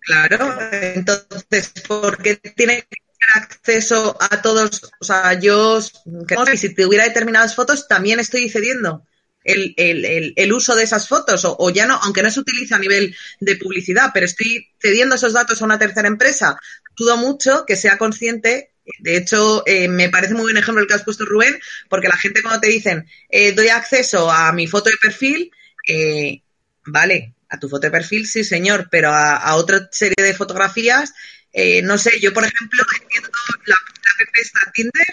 Claro, 0.00 0.58
entonces, 0.72 1.72
¿por 1.86 2.20
qué 2.20 2.36
tiene 2.36 2.82
que 2.82 2.96
tener 2.96 3.44
acceso 3.44 4.16
a 4.20 4.42
todos? 4.42 4.90
O 5.00 5.04
sea, 5.04 5.34
yo, 5.34 5.80
si 5.80 6.74
tuviera 6.74 7.04
determinadas 7.04 7.54
fotos, 7.54 7.86
también 7.86 8.18
estoy 8.18 8.48
cediendo 8.48 9.06
el, 9.46 9.74
el, 9.76 10.32
el, 10.36 10.52
uso 10.52 10.74
de 10.74 10.82
esas 10.82 11.08
fotos 11.08 11.42
o, 11.44 11.70
ya 11.70 11.86
no, 11.86 11.98
aunque 12.02 12.22
no 12.22 12.30
se 12.30 12.40
utiliza 12.40 12.76
a 12.76 12.80
nivel 12.80 13.16
de 13.40 13.56
publicidad, 13.56 14.10
pero 14.12 14.26
estoy 14.26 14.68
cediendo 14.80 15.14
esos 15.14 15.32
datos 15.32 15.62
a 15.62 15.64
una 15.64 15.78
tercera 15.78 16.08
empresa, 16.08 16.58
dudo 16.96 17.16
mucho 17.16 17.64
que 17.66 17.76
sea 17.76 17.96
consciente. 17.96 18.72
De 18.98 19.16
hecho, 19.16 19.64
eh, 19.66 19.88
me 19.88 20.08
parece 20.10 20.34
muy 20.34 20.42
buen 20.42 20.56
ejemplo 20.56 20.82
el 20.82 20.88
que 20.88 20.94
has 20.94 21.04
puesto, 21.04 21.24
Rubén, 21.24 21.58
porque 21.88 22.08
la 22.08 22.16
gente 22.16 22.42
cuando 22.42 22.60
te 22.60 22.68
dicen, 22.68 23.06
eh, 23.28 23.52
doy 23.52 23.68
acceso 23.68 24.30
a 24.30 24.52
mi 24.52 24.66
foto 24.66 24.90
de 24.90 24.96
perfil, 25.00 25.50
eh, 25.88 26.42
vale, 26.84 27.34
a 27.48 27.58
tu 27.58 27.68
foto 27.68 27.86
de 27.86 27.90
perfil, 27.90 28.26
sí, 28.26 28.44
señor, 28.44 28.88
pero 28.90 29.10
a, 29.12 29.54
otra 29.56 29.88
serie 29.90 30.14
de 30.18 30.34
fotografías, 30.34 31.12
no 31.84 31.96
sé, 31.98 32.20
yo, 32.20 32.32
por 32.32 32.44
ejemplo, 32.44 32.84
entiendo 33.00 33.30
la, 33.66 33.74
la 33.74 33.74
app 34.66 34.74
Tinder, 34.74 35.06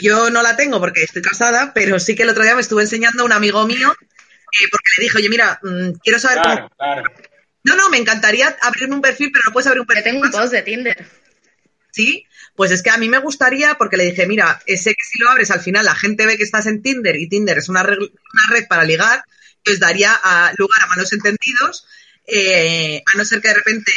yo 0.00 0.30
no 0.30 0.42
la 0.42 0.56
tengo 0.56 0.80
porque 0.80 1.02
estoy 1.02 1.22
casada, 1.22 1.72
pero 1.74 1.98
sí 1.98 2.14
que 2.14 2.22
el 2.22 2.30
otro 2.30 2.44
día 2.44 2.54
me 2.54 2.60
estuve 2.60 2.82
enseñando 2.82 3.22
a 3.22 3.26
un 3.26 3.32
amigo 3.32 3.66
mío 3.66 3.92
eh, 3.92 4.68
porque 4.70 4.88
le 4.98 5.04
dije, 5.04 5.18
oye, 5.18 5.28
mira, 5.28 5.58
mm, 5.62 5.92
quiero 6.02 6.18
saber 6.18 6.42
cómo... 6.42 6.70
No, 7.64 7.76
no, 7.76 7.90
me 7.90 7.98
encantaría 7.98 8.56
abrirme 8.60 8.96
un 8.96 9.02
perfil, 9.02 9.30
pero 9.32 9.42
no 9.46 9.52
puedes 9.52 9.68
abrir 9.68 9.80
un 9.80 9.86
perfil. 9.86 10.04
tengo 10.04 10.20
un 10.20 10.30
post 10.30 10.52
de 10.52 10.62
Tinder. 10.62 11.06
Sí, 11.92 12.26
pues 12.56 12.70
es 12.70 12.82
que 12.82 12.90
a 12.90 12.96
mí 12.96 13.08
me 13.08 13.18
gustaría, 13.18 13.74
porque 13.74 13.96
le 13.96 14.04
dije, 14.04 14.26
mira, 14.26 14.60
sé 14.66 14.90
que 14.90 15.04
si 15.04 15.18
lo 15.20 15.30
abres 15.30 15.50
al 15.50 15.60
final 15.60 15.84
la 15.84 15.94
gente 15.94 16.26
ve 16.26 16.36
que 16.36 16.42
estás 16.42 16.66
en 16.66 16.82
Tinder 16.82 17.16
y 17.16 17.28
Tinder 17.28 17.58
es 17.58 17.68
una 17.68 17.82
red, 17.82 17.98
una 17.98 18.46
red 18.50 18.66
para 18.66 18.84
ligar, 18.84 19.24
pues 19.64 19.78
daría 19.78 20.12
a, 20.12 20.52
lugar 20.56 20.82
a 20.82 20.86
malos 20.88 21.12
entendidos, 21.12 21.86
eh, 22.26 23.02
a 23.12 23.16
no 23.16 23.24
ser 23.24 23.40
que 23.40 23.48
de 23.48 23.54
repente 23.54 23.92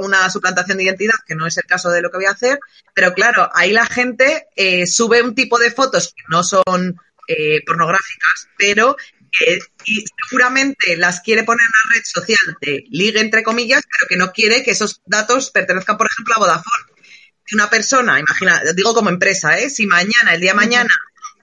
una 0.00 0.28
suplantación 0.30 0.78
de 0.78 0.84
identidad, 0.84 1.14
que 1.26 1.34
no 1.34 1.46
es 1.46 1.56
el 1.56 1.64
caso 1.64 1.90
de 1.90 2.02
lo 2.02 2.10
que 2.10 2.18
voy 2.18 2.26
a 2.26 2.32
hacer, 2.32 2.58
pero 2.94 3.12
claro, 3.12 3.48
ahí 3.54 3.72
la 3.72 3.86
gente 3.86 4.48
eh, 4.56 4.86
sube 4.86 5.22
un 5.22 5.34
tipo 5.34 5.58
de 5.58 5.70
fotos 5.70 6.12
que 6.14 6.24
no 6.28 6.42
son 6.42 7.00
eh, 7.28 7.62
pornográficas, 7.64 8.48
pero 8.56 8.96
que 9.30 9.58
seguramente 10.28 10.96
las 10.96 11.20
quiere 11.20 11.44
poner 11.44 11.60
en 11.60 11.68
una 11.68 11.94
red 11.94 12.04
social 12.04 12.56
de 12.60 12.84
ligue, 12.90 13.20
entre 13.20 13.42
comillas, 13.42 13.82
pero 13.90 14.08
que 14.08 14.16
no 14.16 14.32
quiere 14.32 14.62
que 14.62 14.70
esos 14.70 15.02
datos 15.04 15.50
pertenezcan, 15.50 15.98
por 15.98 16.08
ejemplo, 16.10 16.34
a 16.34 16.38
Vodafone. 16.38 17.02
Si 17.44 17.54
una 17.54 17.68
persona, 17.68 18.18
imagina, 18.18 18.62
digo 18.74 18.94
como 18.94 19.10
empresa, 19.10 19.58
¿eh? 19.58 19.68
si 19.68 19.86
mañana, 19.86 20.32
el 20.32 20.40
día 20.40 20.52
de 20.52 20.56
mañana, 20.56 20.94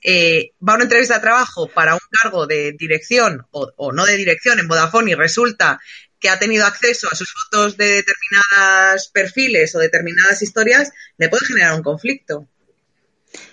va 0.06 0.74
a 0.74 0.76
una 0.76 0.84
entrevista 0.84 1.16
de 1.16 1.22
trabajo 1.22 1.68
para 1.68 1.94
un 1.94 2.02
cargo 2.10 2.48
de 2.48 2.74
dirección 2.74 3.46
o, 3.52 3.72
o, 3.78 3.94
no 3.94 4.06
de 4.06 4.18
dirección 4.18 4.60
en 4.60 4.68
Vodafone 4.68 5.12
y 5.12 5.16
resulta 5.16 5.80
que 6.24 6.30
ha 6.30 6.40
tenido 6.40 6.66
acceso 6.66 7.10
a 7.12 7.16
sus 7.16 7.34
fotos 7.34 7.76
de 7.76 8.02
determinadas 8.02 9.10
perfiles 9.10 9.76
o 9.76 9.80
determinadas 9.80 10.42
historias, 10.42 10.90
le 11.18 11.28
puede 11.28 11.46
generar 11.46 11.76
un 11.76 11.84
conflicto. 11.84 12.48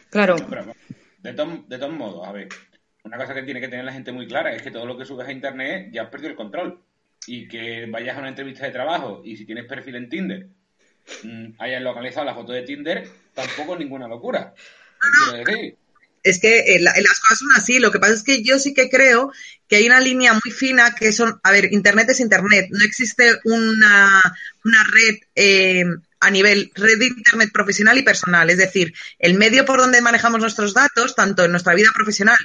Claro. 0.09 0.37
de, 1.19 1.33
todos 1.33 1.93
modos, 1.93 2.29
a 2.29 2.31
ver, 2.31 2.49
una 3.03 3.17
cosa 3.19 3.35
que 3.35 3.43
tiene 3.43 3.61
que 3.61 3.67
tener 3.67 3.85
la 3.85 3.93
gente 3.93 4.13
muy 4.13 4.29
clara 4.29 4.55
es 4.55 4.63
que 4.63 4.71
todo 4.71 4.87
lo 4.87 4.97
que 4.97 5.05
subes 5.05 5.27
a 5.27 5.33
internet 5.33 5.89
ya 5.91 6.03
has 6.03 6.11
perdido 6.11 6.31
el 6.31 6.37
control. 6.37 6.81
Y 7.27 7.49
que 7.49 7.87
vayas 7.87 8.17
a 8.17 8.21
una 8.21 8.29
entrevista 8.29 8.65
de 8.65 8.73
trabajo 8.73 9.21
y 9.25 9.37
si 9.37 9.45
tienes 9.45 9.67
perfil 9.67 9.97
en 9.97 10.09
Tinder, 10.09 10.47
mm, 11.25 11.55
hayas 11.59 11.83
localizado 11.83 12.25
la 12.25 12.35
foto 12.35 12.53
de 12.53 12.63
Tinder, 12.63 13.07
tampoco 13.35 13.75
es 13.75 13.81
ninguna 13.81 14.07
locura. 14.07 14.55
Es 16.23 16.39
que 16.39 16.77
eh, 16.77 16.81
las 16.81 17.21
cosas 17.21 17.39
son 17.39 17.49
así. 17.57 17.79
Lo 17.79 17.91
que 17.91 17.99
pasa 17.99 18.13
es 18.13 18.23
que 18.23 18.43
yo 18.43 18.59
sí 18.59 18.75
que 18.75 18.91
creo 18.91 19.33
que 19.69 19.77
hay 19.77 19.87
una 19.87 20.01
línea 20.01 20.33
muy 20.33 20.53
fina 20.53 20.95
que 20.95 21.13
son, 21.13 21.41
a 21.43 21.51
ver, 21.51 21.73
Internet 21.73 22.11
es 22.11 22.21
Internet. 22.21 22.69
No 22.71 22.85
existe 22.85 23.39
una, 23.45 24.21
una 24.65 24.85
red 24.85 25.17
eh, 25.35 25.85
a 26.21 26.31
nivel 26.31 26.71
red 26.75 26.99
de 26.99 27.07
Internet 27.07 27.51
profesional 27.53 27.97
y 27.99 28.03
personal. 28.03 28.51
Es 28.51 28.59
decir, 28.59 28.93
el 29.19 29.35
medio 29.35 29.65
por 29.65 29.81
donde 29.81 30.03
manejamos 30.03 30.41
nuestros 30.41 30.75
datos, 30.75 31.15
tanto 31.15 31.45
en 31.45 31.51
nuestra 31.51 31.75
vida 31.75 31.89
profesional, 31.95 32.39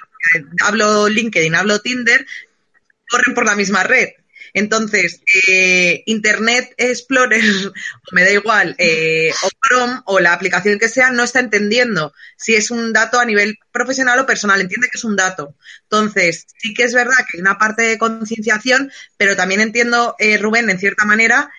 hablo 0.62 1.10
LinkedIn, 1.10 1.56
hablo 1.56 1.82
Tinder, 1.82 2.26
corren 3.10 3.36
por 3.36 3.46
la 3.46 3.56
misma 3.56 3.84
red. 3.84 4.10
Entonces, 4.56 5.22
eh, 5.48 6.02
Internet 6.06 6.74
Explorer, 6.78 7.44
me 8.14 8.24
da 8.24 8.32
igual, 8.32 8.74
eh, 8.78 9.34
o 9.44 9.50
Chrome, 9.62 10.00
o 10.06 10.22
la 10.22 10.32
aplicación 10.32 10.80
que 10.80 10.88
sea, 10.88 11.12
no 11.12 11.24
está 11.24 11.42
entendiendo 11.42 12.14
si 12.38 12.56
es 12.56 12.72
un 12.72 12.94
dato 12.94 13.20
a 13.20 13.26
nivel 13.26 13.58
profesional 13.74 14.18
o 14.18 14.26
personal, 14.26 14.62
entiende 14.62 14.88
que 14.88 14.98
es 14.98 15.04
un 15.04 15.18
dato. 15.18 15.56
Entonces, 15.84 16.48
sí 16.58 16.74
que 16.74 16.84
es 16.84 16.94
verdad 16.94 17.18
que 17.30 17.38
hay 17.38 17.42
una 17.42 17.58
parte 17.58 17.84
de 17.84 17.98
concienciación, 17.98 18.90
pero 19.18 19.36
también 19.36 19.60
entiendo, 19.60 20.16
eh, 20.20 20.38
Rubén, 20.38 20.70
en 20.70 20.80
cierta 20.80 21.04
manera, 21.04 21.52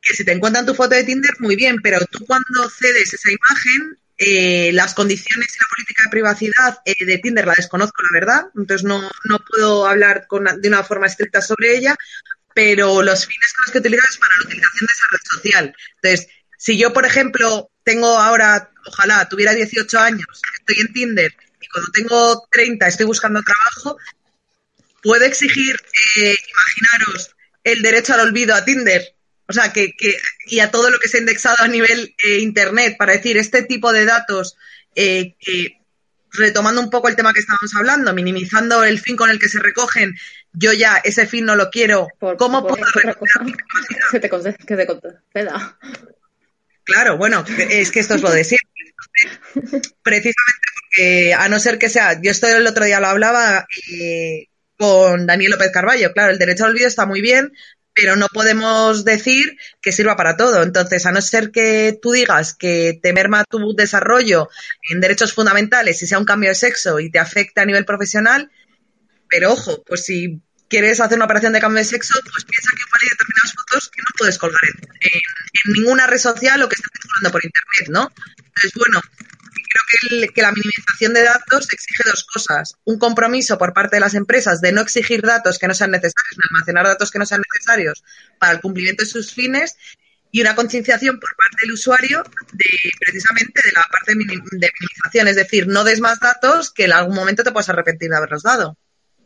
que 0.00 0.14
si 0.14 0.24
te 0.24 0.30
encuentran 0.30 0.66
tu 0.66 0.74
foto 0.74 0.94
de 0.94 1.02
Tinder, 1.02 1.34
muy 1.40 1.56
bien, 1.56 1.78
pero 1.82 1.98
tú 2.08 2.24
cuando 2.26 2.70
cedes 2.70 3.12
esa 3.12 3.28
imagen, 3.28 3.98
eh, 4.26 4.72
las 4.72 4.94
condiciones 4.94 5.48
y 5.54 5.58
la 5.58 5.66
política 5.74 6.02
de 6.04 6.10
privacidad 6.10 6.78
eh, 6.84 7.04
de 7.04 7.18
Tinder 7.18 7.46
la 7.46 7.54
desconozco, 7.56 8.02
la 8.02 8.20
verdad, 8.20 8.46
entonces 8.56 8.84
no, 8.84 9.00
no 9.24 9.38
puedo 9.38 9.86
hablar 9.86 10.26
con, 10.26 10.44
de 10.44 10.68
una 10.68 10.82
forma 10.82 11.06
estricta 11.06 11.42
sobre 11.42 11.76
ella, 11.76 11.94
pero 12.54 13.02
los 13.02 13.26
fines 13.26 13.52
con 13.54 13.64
los 13.64 13.72
que 13.72 13.78
utilizas 13.78 14.10
es 14.10 14.18
para 14.18 14.36
la 14.36 14.46
utilización 14.46 14.86
de 14.86 14.92
esa 14.92 15.04
red 15.10 15.20
social. 15.36 15.76
Entonces, 15.96 16.28
si 16.56 16.78
yo, 16.78 16.92
por 16.92 17.04
ejemplo, 17.04 17.70
tengo 17.82 18.08
ahora, 18.18 18.70
ojalá 18.86 19.28
tuviera 19.28 19.52
18 19.52 19.98
años, 19.98 20.26
estoy 20.58 20.80
en 20.80 20.92
Tinder 20.92 21.32
y 21.60 21.66
cuando 21.68 21.90
tengo 21.92 22.48
30 22.50 22.86
estoy 22.86 23.06
buscando 23.06 23.42
trabajo, 23.42 23.98
puedo 25.02 25.24
exigir, 25.24 25.76
eh, 26.16 26.36
imaginaros, 26.50 27.34
el 27.62 27.82
derecho 27.82 28.14
al 28.14 28.20
olvido 28.20 28.54
a 28.54 28.64
Tinder. 28.64 29.13
O 29.48 29.52
sea, 29.52 29.72
que, 29.72 29.92
que, 29.92 30.16
y 30.46 30.60
a 30.60 30.70
todo 30.70 30.90
lo 30.90 30.98
que 30.98 31.08
se 31.08 31.18
ha 31.18 31.20
indexado 31.20 31.56
a 31.58 31.68
nivel 31.68 32.14
eh, 32.24 32.38
Internet 32.38 32.96
para 32.98 33.12
decir 33.12 33.36
este 33.36 33.62
tipo 33.62 33.92
de 33.92 34.04
datos, 34.04 34.56
eh, 34.94 35.34
que, 35.38 35.78
retomando 36.32 36.80
un 36.80 36.90
poco 36.90 37.08
el 37.08 37.16
tema 37.16 37.32
que 37.32 37.40
estábamos 37.40 37.74
hablando, 37.74 38.12
minimizando 38.12 38.84
el 38.84 39.00
fin 39.00 39.16
con 39.16 39.30
el 39.30 39.38
que 39.38 39.48
se 39.48 39.60
recogen, 39.60 40.14
yo 40.52 40.72
ya 40.72 40.96
ese 40.96 41.26
fin 41.26 41.44
no 41.44 41.56
lo 41.56 41.70
quiero. 41.70 42.08
Por, 42.18 42.36
¿Cómo 42.36 42.66
por 42.66 42.78
puedo 42.78 42.92
te, 42.92 44.20
que 44.20 44.76
te 44.76 44.86
conceda. 44.86 45.78
Claro, 46.84 47.16
bueno, 47.16 47.44
es 47.70 47.90
que 47.90 48.00
esto 48.00 48.14
es 48.14 48.22
lo 48.22 48.30
de 48.30 48.44
siempre. 48.44 48.68
Precisamente 50.02 50.64
porque, 50.94 51.34
a 51.34 51.48
no 51.48 51.58
ser 51.58 51.78
que 51.78 51.88
sea, 51.88 52.20
yo 52.20 52.30
esto 52.30 52.46
el 52.46 52.66
otro 52.66 52.84
día 52.84 53.00
lo 53.00 53.08
hablaba 53.08 53.66
eh, 53.90 54.46
con 54.76 55.26
Daniel 55.26 55.52
López 55.52 55.70
Carballo, 55.72 56.12
claro, 56.12 56.30
el 56.30 56.38
derecho 56.38 56.64
al 56.64 56.70
olvido 56.70 56.88
está 56.88 57.06
muy 57.06 57.20
bien, 57.20 57.52
pero 57.94 58.16
no 58.16 58.26
podemos 58.28 59.04
decir 59.04 59.56
que 59.80 59.92
sirva 59.92 60.16
para 60.16 60.36
todo. 60.36 60.62
Entonces, 60.62 61.06
a 61.06 61.12
no 61.12 61.22
ser 61.22 61.50
que 61.50 61.98
tú 62.00 62.12
digas 62.12 62.52
que 62.52 62.98
te 63.00 63.12
merma 63.12 63.44
tu 63.44 63.74
desarrollo 63.74 64.48
en 64.90 65.00
derechos 65.00 65.32
fundamentales 65.32 66.02
y 66.02 66.06
sea 66.06 66.18
un 66.18 66.24
cambio 66.24 66.50
de 66.50 66.56
sexo 66.56 66.98
y 66.98 67.10
te 67.10 67.18
afecte 67.18 67.60
a 67.60 67.64
nivel 67.64 67.84
profesional, 67.84 68.50
pero 69.28 69.52
ojo, 69.52 69.82
pues 69.86 70.04
si 70.04 70.40
quieres 70.68 71.00
hacer 71.00 71.16
una 71.18 71.26
operación 71.26 71.52
de 71.52 71.60
cambio 71.60 71.78
de 71.78 71.84
sexo, 71.84 72.14
pues 72.32 72.44
piensa 72.44 72.70
que 72.74 72.82
hay 72.82 73.10
determinadas 73.10 73.54
fotos 73.54 73.90
que 73.90 74.00
no 74.00 74.10
puedes 74.18 74.38
colgar 74.38 74.60
en, 75.00 75.74
ninguna 75.76 76.06
red 76.06 76.18
social 76.18 76.62
o 76.62 76.68
que 76.68 76.74
estés 76.74 76.90
circulando 77.00 77.30
por 77.30 77.44
internet, 77.44 77.88
¿no? 77.88 78.12
Entonces, 78.38 78.72
bueno, 78.74 79.00
creo 79.74 80.18
que, 80.18 80.24
el- 80.26 80.32
que 80.32 80.42
la 80.42 80.52
minimización 80.52 81.14
de 81.14 81.22
datos 81.22 81.68
exige 81.72 82.02
dos 82.04 82.24
cosas. 82.24 82.74
Un 82.84 82.98
compromiso 82.98 83.58
por 83.58 83.72
parte 83.72 83.96
de 83.96 84.00
las 84.00 84.14
empresas 84.14 84.60
de 84.60 84.72
no 84.72 84.80
exigir 84.80 85.22
datos 85.22 85.58
que 85.58 85.68
no 85.68 85.74
sean 85.74 85.90
necesarios, 85.90 86.36
ni 86.36 86.56
almacenar 86.56 86.86
datos 86.86 87.10
que 87.10 87.18
no 87.18 87.26
sean 87.26 87.42
necesarios 87.54 88.02
para 88.38 88.52
el 88.52 88.60
cumplimiento 88.60 89.02
de 89.04 89.10
sus 89.10 89.32
fines 89.32 89.76
y 90.30 90.40
una 90.40 90.54
concienciación 90.56 91.20
por 91.20 91.30
parte 91.36 91.58
del 91.62 91.72
usuario 91.72 92.24
de 92.52 92.66
precisamente 92.98 93.60
de 93.64 93.72
la 93.72 93.82
parte 93.90 94.12
de 94.12 94.16
de 94.16 94.70
minimización, 94.80 95.28
es 95.28 95.36
decir, 95.36 95.66
no 95.68 95.84
des 95.84 96.00
más 96.00 96.18
datos 96.18 96.72
que 96.72 96.84
en 96.86 96.92
algún 96.92 97.14
momento 97.14 97.44
te 97.44 97.52
puedas 97.52 97.68
arrepentir 97.68 98.10
de 98.10 98.16
haberlos 98.16 98.42
dado. 98.42 98.76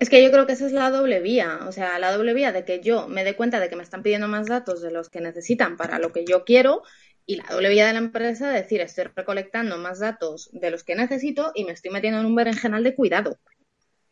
Es 0.01 0.11
que 0.11 0.22
yo 0.22 0.30
creo 0.30 0.46
que 0.46 0.53
esa 0.53 0.66
es 0.66 0.72
la 0.72 0.90
doble 0.90 1.18
vía, 1.20 1.61
o 1.66 1.72
sea, 1.72 1.99
la 1.99 2.12
doble 2.12 2.32
vía 2.32 2.53
de 2.53 2.64
que 2.64 2.80
yo 2.80 3.09
me 3.09 3.24
dé 3.24 3.34
cuenta 3.34 3.59
de 3.59 3.68
que 3.68 3.74
me 3.74 3.82
están 3.82 4.03
pidiendo 4.05 4.28
más 4.28 4.46
datos 4.46 4.80
de 4.80 4.92
los 4.92 5.09
que 5.09 5.20
necesitan 5.20 5.76
para 5.76 5.99
lo 5.99 6.12
que 6.12 6.24
yo 6.24 6.44
quiero 6.44 6.82
y 7.29 7.37
la 7.37 7.45
doble 7.51 7.68
vía 7.68 7.87
de 7.87 7.93
la 7.93 7.99
empresa 7.99 8.49
de 8.49 8.62
decir, 8.62 8.81
estoy 8.81 9.05
recolectando 9.14 9.76
más 9.76 9.99
datos 9.99 10.49
de 10.51 10.70
los 10.70 10.83
que 10.83 10.95
necesito 10.95 11.53
y 11.55 11.64
me 11.64 11.72
estoy 11.72 11.91
metiendo 11.91 12.18
en 12.20 12.24
un 12.24 12.35
berenjenal 12.35 12.83
de 12.83 12.95
cuidado. 12.95 13.39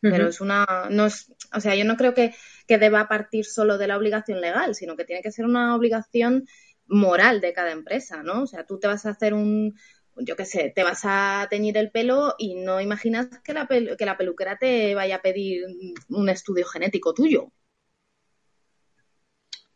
Pero 0.01 0.27
es 0.27 0.39
una, 0.39 0.87
no 0.91 1.07
es, 1.07 1.33
o 1.51 1.59
sea, 1.59 1.73
yo 1.73 1.83
no 1.83 1.97
creo 1.97 2.13
que, 2.13 2.35
que 2.67 2.77
deba 2.77 3.07
partir 3.07 3.45
solo 3.45 3.79
de 3.79 3.87
la 3.87 3.97
obligación 3.97 4.39
legal, 4.39 4.75
sino 4.75 4.95
que 4.95 5.03
tiene 5.03 5.23
que 5.23 5.31
ser 5.31 5.45
una 5.45 5.75
obligación 5.75 6.45
moral 6.85 7.41
de 7.41 7.53
cada 7.53 7.71
empresa, 7.71 8.21
¿no? 8.21 8.43
O 8.43 8.47
sea, 8.47 8.67
tú 8.67 8.77
te 8.77 8.85
vas 8.85 9.07
a 9.07 9.09
hacer 9.09 9.33
un, 9.33 9.75
yo 10.17 10.35
qué 10.35 10.45
sé, 10.45 10.71
te 10.75 10.83
vas 10.83 11.01
a 11.03 11.47
teñir 11.49 11.75
el 11.77 11.89
pelo 11.89 12.35
y 12.37 12.53
no 12.53 12.79
imaginas 12.79 13.29
que 13.43 13.53
la, 13.55 13.65
que 13.65 14.05
la 14.05 14.17
peluquera 14.17 14.57
te 14.59 14.93
vaya 14.93 15.15
a 15.15 15.21
pedir 15.23 15.63
un 16.09 16.29
estudio 16.29 16.67
genético 16.67 17.15
tuyo. 17.15 17.51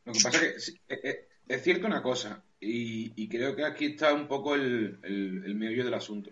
Lo 0.06 0.14
que 0.14 0.20
pasa 0.24 0.46
es 0.46 0.54
que 0.54 0.60
sí, 0.60 0.80
eh, 0.88 1.00
eh, 1.04 1.28
es 1.48 1.64
cierto 1.64 1.88
una 1.88 2.04
cosa, 2.04 2.46
y, 2.62 3.12
y 3.16 3.28
creo 3.28 3.56
que 3.56 3.66
aquí 3.66 3.86
está 3.86 4.14
un 4.14 4.28
poco 4.28 4.56
el, 4.56 5.00
el, 5.04 5.44
el 5.46 5.56
meollo 5.56 5.84
del 5.84 5.94
asunto. 5.96 6.30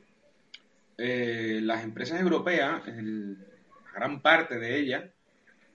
Eh, 0.97 1.59
las 1.63 1.83
empresas 1.83 2.21
europeas, 2.21 2.87
el- 2.87 3.37
gran 3.95 4.21
parte 4.21 4.59
de 4.59 4.79
ellas, 4.79 5.03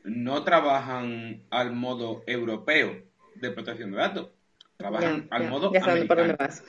no 0.05 0.45
trabajan 0.45 1.43
al 1.51 1.73
modo 1.73 2.23
europeo 2.27 3.03
de 3.35 3.51
protección 3.51 3.91
de 3.91 3.97
datos, 3.99 4.31
trabajan 4.77 5.27
al 5.31 5.49
modo 5.51 5.73
ya 5.73 5.81
americano. 5.93 6.37
vas. 6.39 6.65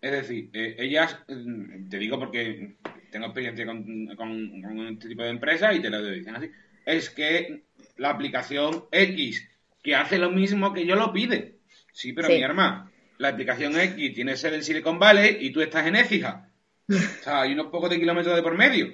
Es 0.00 0.12
decir, 0.12 0.50
eh, 0.52 0.76
ellas, 0.78 1.18
mm, 1.28 1.88
te 1.88 1.98
digo 1.98 2.18
porque 2.18 2.76
tengo 3.10 3.26
experiencia 3.26 3.64
con, 3.66 4.06
con- 4.16 4.62
con 4.62 4.88
este 4.88 5.08
tipo 5.08 5.22
de 5.22 5.30
empresas 5.30 5.74
y 5.76 5.80
te 5.80 5.90
lo 5.90 6.02
dicen 6.04 6.36
así, 6.36 6.50
es 6.84 7.10
que 7.10 7.62
la 7.96 8.10
aplicación 8.10 8.84
X, 8.90 9.48
que 9.82 9.94
hace 9.94 10.18
lo 10.18 10.30
mismo 10.30 10.72
que 10.74 10.86
yo 10.86 10.96
lo 10.96 11.12
pide. 11.12 11.55
Sí, 11.96 12.12
pero 12.12 12.28
Sí. 12.28 12.34
mi 12.34 12.42
hermano, 12.42 12.90
la 13.16 13.28
aplicación 13.28 13.74
X 13.80 14.14
tiene 14.14 14.36
sede 14.36 14.56
en 14.56 14.62
Silicon 14.64 14.98
Valley 14.98 15.38
y 15.40 15.50
tú 15.50 15.62
estás 15.62 15.86
en 15.86 15.96
Écija. 15.96 16.50
O 16.90 16.94
sea, 17.24 17.40
hay 17.40 17.54
unos 17.54 17.68
pocos 17.68 17.88
de 17.88 17.98
kilómetros 17.98 18.36
de 18.36 18.42
por 18.42 18.54
medio. 18.54 18.86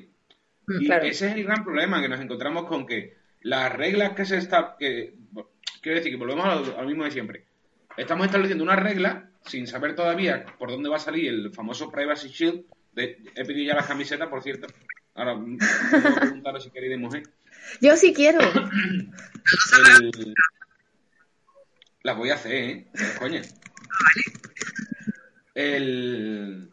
Y 0.69 0.87
Claro. 0.87 1.05
ese 1.05 1.27
es 1.27 1.35
el 1.35 1.43
gran 1.43 1.65
problema, 1.65 2.01
que 2.01 2.09
nos 2.09 2.21
encontramos 2.21 2.67
con 2.67 2.87
que 2.87 3.17
las 3.41 3.73
reglas 3.73 4.13
que 4.13 4.25
se 4.25 4.37
está... 4.39 4.77
Que, 4.79 5.15
quiero 5.81 5.97
decir 5.99 6.13
que 6.13 6.17
volvemos 6.17 6.47
a 6.47 6.55
lo, 6.55 6.79
a 6.79 6.83
lo 6.83 6.89
mismo 6.89 7.03
de 7.03 7.11
siempre. 7.11 7.45
Estamos 7.97 8.27
estableciendo 8.27 8.63
una 8.63 8.77
regla 8.77 9.29
sin 9.47 9.67
saber 9.67 9.97
todavía 9.97 10.47
por 10.57 10.71
dónde 10.71 10.89
va 10.89 10.97
a 10.97 11.01
salir 11.01 11.29
el 11.29 11.53
famoso 11.53 11.91
Privacy 11.91 12.29
Shield. 12.29 12.63
De- 12.93 13.19
he 13.35 13.45
pedido 13.45 13.67
ya 13.73 13.75
las 13.75 13.89
camisetas, 13.89 14.29
por 14.29 14.45
cierto. 14.45 14.69
Ahora, 15.17 15.35
mm, 15.35 15.59
preguntaros 16.21 16.63
si 16.63 16.71
queréis 16.71 16.93
de 16.93 16.99
mujer. 16.99 17.23
Yo 17.81 17.97
sí 17.97 18.15
quiero. 18.15 18.39
El- 20.01 20.35
Las 22.03 22.17
voy 22.17 22.31
a 22.31 22.35
hacer, 22.35 22.53
¿eh? 22.53 22.87
No, 22.95 23.19
Coña. 23.19 23.43
El... 25.55 26.71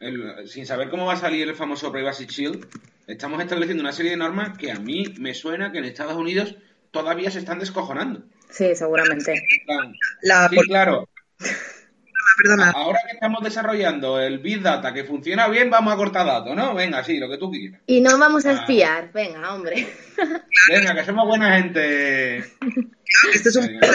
el- 0.00 0.48
Sin 0.48 0.66
saber 0.66 0.88
cómo 0.88 1.06
va 1.06 1.14
a 1.14 1.18
salir 1.18 1.48
el 1.48 1.54
famoso 1.54 1.90
Privacy 1.92 2.26
Shield, 2.26 2.66
estamos 3.06 3.40
estableciendo 3.42 3.82
una 3.82 3.92
serie 3.92 4.12
de 4.12 4.16
normas 4.16 4.56
que 4.56 4.70
a 4.72 4.78
mí 4.78 5.04
me 5.18 5.34
suena 5.34 5.72
que 5.72 5.78
en 5.78 5.84
Estados 5.84 6.16
Unidos 6.16 6.56
todavía 6.90 7.30
se 7.30 7.40
están 7.40 7.58
descojonando. 7.58 8.22
Sí, 8.50 8.74
seguramente. 8.74 9.34
La 10.22 10.48
Sí, 10.48 10.56
claro. 10.66 11.08
perdona, 12.42 12.70
Ahora 12.70 12.98
que 13.06 13.14
estamos 13.14 13.42
desarrollando 13.44 14.20
el 14.20 14.38
Big 14.38 14.60
Data 14.62 14.92
que 14.92 15.04
funciona 15.04 15.46
bien, 15.48 15.70
vamos 15.70 15.92
a 15.92 15.96
cortar 15.96 16.26
datos, 16.26 16.54
¿no? 16.56 16.74
Venga, 16.74 17.02
sí, 17.04 17.18
lo 17.18 17.28
que 17.28 17.38
tú 17.38 17.50
quieras. 17.50 17.80
Y 17.86 18.00
no 18.00 18.16
vamos 18.18 18.44
a 18.46 18.50
Ah. 18.50 18.54
espiar. 18.54 19.12
Venga, 19.12 19.54
hombre. 19.54 19.86
Venga, 20.68 20.94
que 20.94 21.04
somos 21.04 21.26
buena 21.26 21.56
gente. 21.58 22.38
Este 23.32 23.48
es 23.48 23.56
un 23.56 23.72
la- 23.80 23.86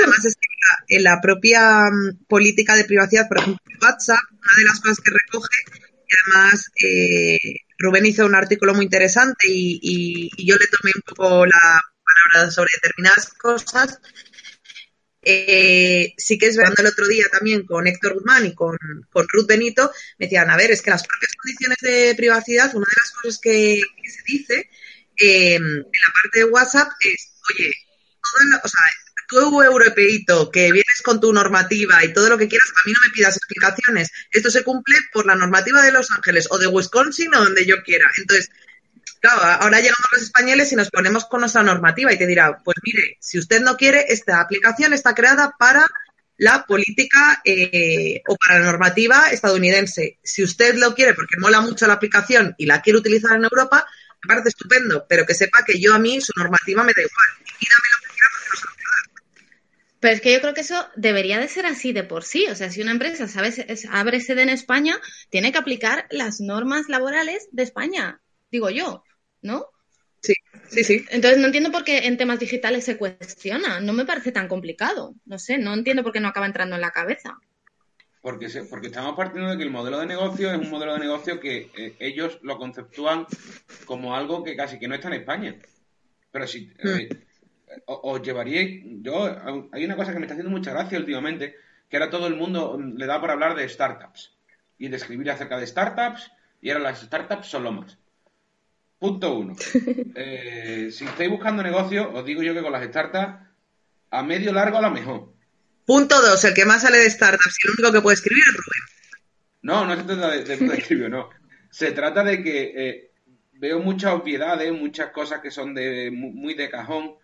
en 0.88 1.03
la 1.03 1.20
propia 1.22 1.89
mm, 1.89 2.26
política 2.28 2.76
de 2.76 2.86
privacidad, 2.86 3.28
por 3.28 3.39
ejemplo, 3.39 3.61
WhatsApp, 3.82 4.20
una 4.32 4.57
de 4.57 4.65
las 4.65 4.80
cosas 4.80 4.99
que 4.99 5.11
recoge, 5.11 5.55
y 6.07 6.15
además 6.26 6.72
eh, 6.84 7.38
Rubén 7.78 8.05
hizo 8.05 8.26
un 8.26 8.36
artículo 8.36 8.74
muy 8.74 8.86
interesante 8.86 9.47
y, 9.47 10.30
yo 10.45 10.55
le 10.57 10.67
tomé 10.67 10.91
un 10.95 11.01
poco 11.01 11.45
la 11.45 11.82
palabra 12.32 12.51
sobre 12.51 12.72
determinadas 12.82 13.34
cosas. 13.34 13.99
Eh, 15.22 16.13
sí 16.17 16.38
que 16.38 16.47
es 16.47 16.57
verdad, 16.57 16.74
el 16.78 16.88
otro 16.88 17.05
día 17.07 17.26
también 17.32 17.65
con 17.65 17.86
Héctor 17.88 18.15
Guzmán 18.15 18.45
y 18.45 18.55
con, 18.55 18.78
con 19.11 19.28
Ruth 19.30 19.47
Benito, 19.47 19.91
me 20.17 20.26
decían, 20.26 20.49
a 20.49 20.57
ver, 20.57 20.72
es 20.72 20.82
que 20.82 20.91
las 20.91 21.05
propias 21.05 21.34
condiciones 21.36 21.78
de 21.82 22.15
privacidad, 22.15 22.74
una 22.74 22.86
de 22.86 23.01
las 23.01 23.11
cosas 23.11 23.39
que, 23.39 23.82
se 24.05 24.22
dice 24.26 24.70
eh, 25.20 25.55
en 25.55 25.78
la 25.78 26.13
parte 26.24 26.39
de 26.39 26.45
WhatsApp 26.45 26.89
es, 27.01 27.34
oye, 27.53 27.72
o 28.63 28.67
sea, 28.67 28.82
tú, 29.30 29.61
europeíto, 29.61 30.49
que 30.51 30.71
vienes 30.71 31.01
con 31.03 31.19
tu 31.19 31.32
normativa 31.32 32.03
y 32.03 32.13
todo 32.13 32.30
lo 32.30 32.38
que 32.38 32.47
quieras, 32.47 32.69
a 32.69 32.88
mí 32.88 32.93
no 32.93 32.99
me 33.05 33.13
pidas 33.13 33.38
explicaciones. 33.38 34.11
Esto 34.32 34.49
se 34.49 34.63
cumple 34.63 34.95
por 35.13 35.25
la 35.25 35.36
normativa 35.36 35.82
de 35.82 35.91
Los 35.91 36.11
Ángeles 36.11 36.47
o 36.49 36.57
de 36.57 36.67
Wisconsin 36.67 37.34
o 37.36 37.43
donde 37.43 37.65
yo 37.65 37.82
quiera. 37.84 38.09
Entonces, 38.17 38.49
claro, 39.21 39.41
ahora 39.41 39.80
llegamos 39.80 40.07
los 40.13 40.23
españoles 40.23 40.71
y 40.71 40.75
nos 40.75 40.89
ponemos 40.89 41.25
con 41.25 41.41
nuestra 41.41 41.63
normativa 41.63 42.11
y 42.11 42.17
te 42.17 42.27
dirá, 42.27 42.57
pues 42.63 42.77
mire, 42.84 43.17
si 43.19 43.38
usted 43.38 43.61
no 43.61 43.77
quiere, 43.77 44.05
esta 44.09 44.41
aplicación 44.41 44.93
está 44.93 45.13
creada 45.13 45.55
para 45.57 45.86
la 46.38 46.65
política 46.65 47.41
eh, 47.43 48.21
o 48.27 48.36
para 48.38 48.59
la 48.59 48.65
normativa 48.65 49.30
estadounidense. 49.30 50.19
Si 50.23 50.41
usted 50.41 50.75
lo 50.75 50.95
quiere 50.95 51.13
porque 51.13 51.38
mola 51.38 51.61
mucho 51.61 51.86
la 51.86 51.93
aplicación 51.93 52.55
y 52.57 52.65
la 52.65 52.82
quiere 52.82 52.99
utilizar 52.99 53.36
en 53.36 53.43
Europa, 53.43 53.86
me 54.23 54.27
parece 54.27 54.49
estupendo, 54.49 55.05
pero 55.07 55.25
que 55.25 55.34
sepa 55.34 55.63
que 55.65 55.80
yo 55.80 55.93
a 55.93 55.99
mí 55.99 56.19
su 56.21 56.32
normativa 56.36 56.84
me 56.84 56.93
da 56.93 57.01
igual. 57.01 57.27
Pídame 57.59 57.88
lo 57.93 57.99
que 58.01 58.13
quiera 58.13 58.27
porque 58.32 58.47
no 58.49 58.55
se 58.55 58.65
lo 58.65 58.71
puedo 58.73 58.89
dar. 58.95 59.05
Pero 60.00 60.14
es 60.14 60.22
que 60.22 60.32
yo 60.34 60.39
creo 60.41 60.54
que 60.54 60.62
eso 60.62 60.88
debería 60.95 61.39
de 61.39 61.47
ser 61.47 61.66
así 61.66 61.91
de 61.91 62.04
por 62.04 62.24
sí. 62.24 62.45
O 62.47 62.56
sea, 62.56 62.70
si 62.72 62.82
una 62.82 62.91
empresa 62.91 63.28
sabe, 63.28 63.50
es- 63.50 63.86
abre 63.91 64.22
sede 64.22 64.43
en 64.43 64.50
España, 64.50 64.97
tiene 65.30 65.52
que 65.52 65.58
aplicar 65.58 66.08
las 66.10 66.39
normas 66.39 66.88
laborales 66.88 67.50
de 67.52 67.64
España, 67.64 68.22
digo 68.52 68.70
yo, 68.70 69.04
¿no? 69.41 69.66
Sí, 70.22 70.34
sí, 70.70 70.84
sí. 70.84 71.06
Entonces 71.12 71.39
no 71.39 71.45
entiendo 71.47 71.72
por 71.72 71.84
qué 71.84 72.00
en 72.08 72.18
temas 72.18 72.39
digitales 72.39 72.86
se 72.86 72.97
cuestiona. 72.97 73.80
No 73.80 73.93
me 73.93 74.06
parece 74.06 74.32
tan 74.32 74.47
complicado. 74.47 75.16
No 75.26 75.39
sé, 75.39 75.58
no 75.58 75.74
entiendo 75.74 76.04
por 76.04 76.12
qué 76.14 76.20
no 76.20 76.28
acaba 76.30 76.45
entrando 76.45 76.76
en 76.76 76.82
la 76.82 76.91
cabeza. 76.91 77.38
Porque, 78.22 78.50
se- 78.50 78.64
porque 78.66 78.88
estamos 78.88 79.16
partiendo 79.16 79.50
de 79.50 79.58
que 79.58 79.64
el 79.64 79.72
modelo 79.72 80.00
de 80.00 80.06
negocio 80.06 80.52
es 80.52 80.58
un 80.58 80.70
modelo 80.70 80.93
de 80.93 81.00
negocio 81.00 81.39
que 81.39 81.72
eh, 81.78 81.95
ellos 82.00 82.39
lo 82.41 82.58
conceptúan 82.58 83.26
como 83.86 84.14
algo 84.16 84.43
que 84.43 84.56
casi 84.58 84.78
que 84.78 84.88
no 84.89 84.95
está 84.95 85.08
en 85.08 85.14
España. 85.16 85.56
Pero 86.32 86.47
si 86.47 86.70
eh, 86.80 87.10
o- 87.10 87.28
os 87.86 88.22
llevaríais, 88.22 88.82
yo 89.01 89.26
hay 89.72 89.86
una 89.86 89.95
cosa 89.95 90.11
que 90.11 90.20
me 90.20 90.26
está 90.26 90.34
haciendo 90.34 90.51
mucha 90.51 90.72
gracia 90.72 90.97
últimamente, 90.99 91.55
que 91.89 91.97
ahora 91.97 92.09
todo 92.09 92.28
el 92.28 92.36
mundo 92.36 92.78
mm, 92.78 92.95
le 92.97 93.05
da 93.05 93.20
por 93.20 93.32
hablar 93.32 93.55
de 93.55 93.67
startups 93.70 94.34
y 94.78 94.88
de 94.88 94.97
escribir 94.97 95.30
acerca 95.32 95.57
de 95.59 95.67
startups 95.67 96.32
y 96.61 96.70
ahora 96.70 96.84
las 96.84 97.01
startups 97.01 97.47
son 97.47 97.63
lo 97.63 97.72
más. 97.72 97.97
Punto 98.97 99.34
uno. 99.38 99.55
Eh, 100.15 100.89
si 100.91 101.05
estáis 101.05 101.30
buscando 101.30 101.63
negocio, 101.63 102.11
os 102.13 102.26
digo 102.26 102.41
yo 102.41 102.53
que 102.53 102.61
con 102.61 102.72
las 102.72 102.84
startups 102.86 103.47
a 104.11 104.24
medio 104.24 104.51
largo 104.51 104.78
a 104.78 104.82
lo 104.82 104.91
mejor. 104.91 105.34
Punto 105.86 106.22
dos, 106.22 106.43
el 106.43 106.53
que 106.53 106.65
más 106.65 106.82
sale 106.82 106.97
de 106.97 107.09
startups 107.09 107.55
y 107.63 107.67
el 107.67 107.74
único 107.78 107.93
que 107.93 108.01
puede 108.01 108.15
escribir 108.15 108.43
es 108.43 108.55
Rubén. 108.55 109.20
No, 109.61 109.86
no 109.86 109.95
se 109.95 110.03
trata 110.03 110.30
de, 110.32 110.43
de, 110.43 110.57
de 110.57 110.78
escribir, 110.78 111.09
no. 111.09 111.30
Se 111.70 111.91
trata 111.91 112.24
de 112.24 112.41
que 112.43 112.74
eh, 112.76 113.11
veo 113.53 113.80
muchas 113.80 114.13
obviedades, 114.13 114.72
muchas 114.74 115.11
cosas 115.11 115.39
que 115.41 115.51
son 115.51 115.74
de 115.76 116.11
mu- 116.11 116.32
muy 116.32 116.53
de 116.55 116.70
cajón 116.70 117.15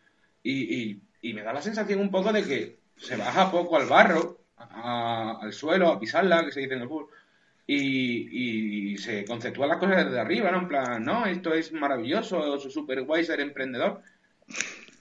y, 0.51 1.01
y- 1.21 1.33
me 1.33 1.41
da 1.43 1.53
la 1.53 1.61
sensación 1.61 1.99
un 1.99 2.11
poco 2.11 2.31
de 2.31 2.43
que 2.43 2.79
se 2.97 3.17
baja 3.17 3.51
poco 3.51 3.77
al 3.77 3.87
barro, 3.87 4.39
a- 4.57 5.39
al 5.41 5.53
suelo, 5.53 5.89
a 5.89 5.99
pisarla, 5.99 6.45
que 6.45 6.51
se 6.51 6.61
dice 6.61 6.75
en 6.75 6.81
el 6.83 6.87
fútbol, 6.87 7.07
y, 7.67 8.93
y 8.93 8.97
se 8.97 9.25
conceptúan 9.25 9.69
las 9.69 9.79
cosas 9.79 10.05
desde 10.05 10.19
arriba, 10.19 10.51
¿no? 10.51 10.59
En 10.59 10.67
plan, 10.67 11.03
no, 11.03 11.25
esto 11.25 11.53
es 11.53 11.71
maravilloso, 11.73 12.55
es 12.55 12.71
súper 12.73 13.03
guay 13.03 13.25
ser 13.25 13.39
emprendedor. 13.41 14.01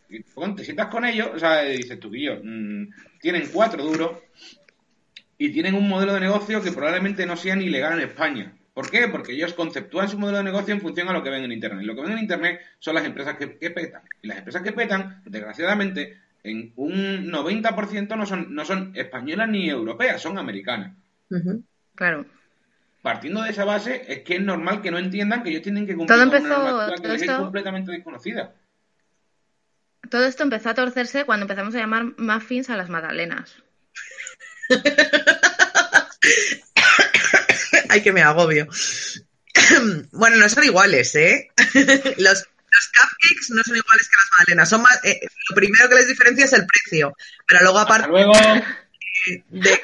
Y 0.09 0.23
te 0.57 0.65
sientas 0.65 0.89
con 0.89 1.05
ellos, 1.05 1.29
o 1.35 1.39
sea, 1.39 1.63
dices 1.63 1.99
tú, 2.01 2.11
Guillo, 2.11 2.41
mm, 2.43 2.89
tienen 3.21 3.51
cuatro 3.53 3.83
duros, 3.85 4.13
y 5.39 5.51
tienen 5.53 5.75
un 5.77 5.89
modelo 5.89 6.15
de 6.15 6.21
negocio 6.21 6.61
que 6.63 6.73
probablemente 6.73 7.25
no 7.27 7.37
sea 7.37 7.55
ni 7.55 7.69
legal 7.69 7.99
en 8.01 8.09
España. 8.09 8.57
¿Por 8.75 8.91
qué? 8.91 9.07
Porque 9.09 9.33
ellos 9.33 9.55
conceptúan 9.55 10.09
su 10.09 10.19
modelo 10.19 10.39
de 10.39 10.45
negocio 10.45 10.75
en 10.75 10.81
función 10.81 11.09
a 11.09 11.13
lo 11.13 11.23
que 11.23 11.31
ven 11.31 11.45
en 11.45 11.53
Internet. 11.53 11.83
Y 11.83 11.87
lo 11.87 11.95
que 11.95 12.03
ven 12.03 12.13
en 12.13 12.19
Internet 12.19 12.61
son 12.81 12.97
las 12.97 13.05
empresas 13.05 13.37
que, 13.37 13.57
que 13.57 13.71
petan. 13.71 14.03
Y 14.21 14.27
las 14.27 14.39
empresas 14.39 14.63
que 14.63 14.73
petan, 14.73 15.23
desgraciadamente, 15.25 16.19
en 16.43 16.73
un 16.77 17.31
90% 17.31 18.17
no 18.17 18.27
son, 18.27 18.53
no 18.55 18.65
son 18.65 18.91
españolas 18.97 19.49
ni 19.49 19.71
europeas, 19.71 20.21
son 20.21 20.37
americanas. 20.39 20.93
Claro. 21.95 22.27
Partiendo 23.01 23.43
de 23.43 23.51
esa 23.51 23.65
base, 23.65 24.03
es 24.09 24.21
que 24.23 24.35
es 24.37 24.43
normal 24.43 24.83
que 24.83 24.91
no 24.91 24.99
entiendan 24.99 25.43
que 25.45 25.51
ellos 25.51 25.63
tienen 25.63 25.87
que 25.87 25.95
cumplir 25.95 26.17
Todo 26.19 26.25
empezó- 26.25 26.47
una 26.47 26.71
normativa 26.71 26.97
que 27.03 27.09
les 27.09 27.23
es 27.23 27.29
esto- 27.29 27.43
completamente 27.43 27.93
desconocida. 27.93 28.55
Todo 30.11 30.27
esto 30.27 30.43
empezó 30.43 30.71
a 30.71 30.75
torcerse 30.75 31.25
cuando 31.25 31.45
empezamos 31.45 31.75
a 31.75 31.79
llamar 31.79 32.07
muffins 32.19 32.69
a 32.71 32.77
las 32.77 32.89
magdalenas. 32.91 33.57
Ay, 37.95 38.03
que 38.03 38.13
me 38.13 38.23
agobio. 38.23 38.67
bueno, 40.13 40.37
no 40.37 40.49
son 40.49 40.65
iguales, 40.65 41.15
¿eh? 41.15 41.49
los, 41.77 42.17
los 42.19 42.89
cupcakes 42.89 43.51
no 43.51 43.63
son 43.63 43.77
iguales 43.77 44.09
que 44.09 44.17
las 44.19 44.31
magdalenas. 44.39 44.69
Son 44.69 44.83
más, 44.83 44.99
eh, 45.05 45.21
lo 45.49 45.55
primero 45.55 45.89
que 45.89 45.95
les 45.95 46.09
diferencia 46.09 46.45
es 46.45 46.53
el 46.55 46.67
precio. 46.67 47.17
Pero 47.47 47.63
luego, 47.63 47.79
aparte 47.79 48.09
luego. 48.09 48.33
de... 49.51 49.81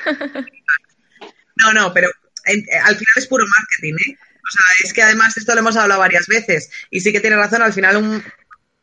No, 1.54 1.72
no, 1.72 1.92
pero 1.94 2.10
en- 2.46 2.58
eh, 2.68 2.78
al 2.82 2.96
final 2.96 3.14
es 3.14 3.26
puro 3.28 3.44
marketing, 3.46 3.94
¿eh? 3.94 4.16
O 4.18 4.50
sea, 4.52 4.66
es 4.84 4.92
que 4.92 5.02
además 5.04 5.36
esto 5.36 5.54
lo 5.54 5.60
hemos 5.60 5.76
hablado 5.76 6.00
varias 6.00 6.26
veces. 6.26 6.68
Y 6.90 7.00
sí 7.00 7.12
que 7.12 7.20
tiene 7.20 7.36
razón, 7.36 7.62
al 7.62 7.72
final 7.72 7.96
un 7.96 8.24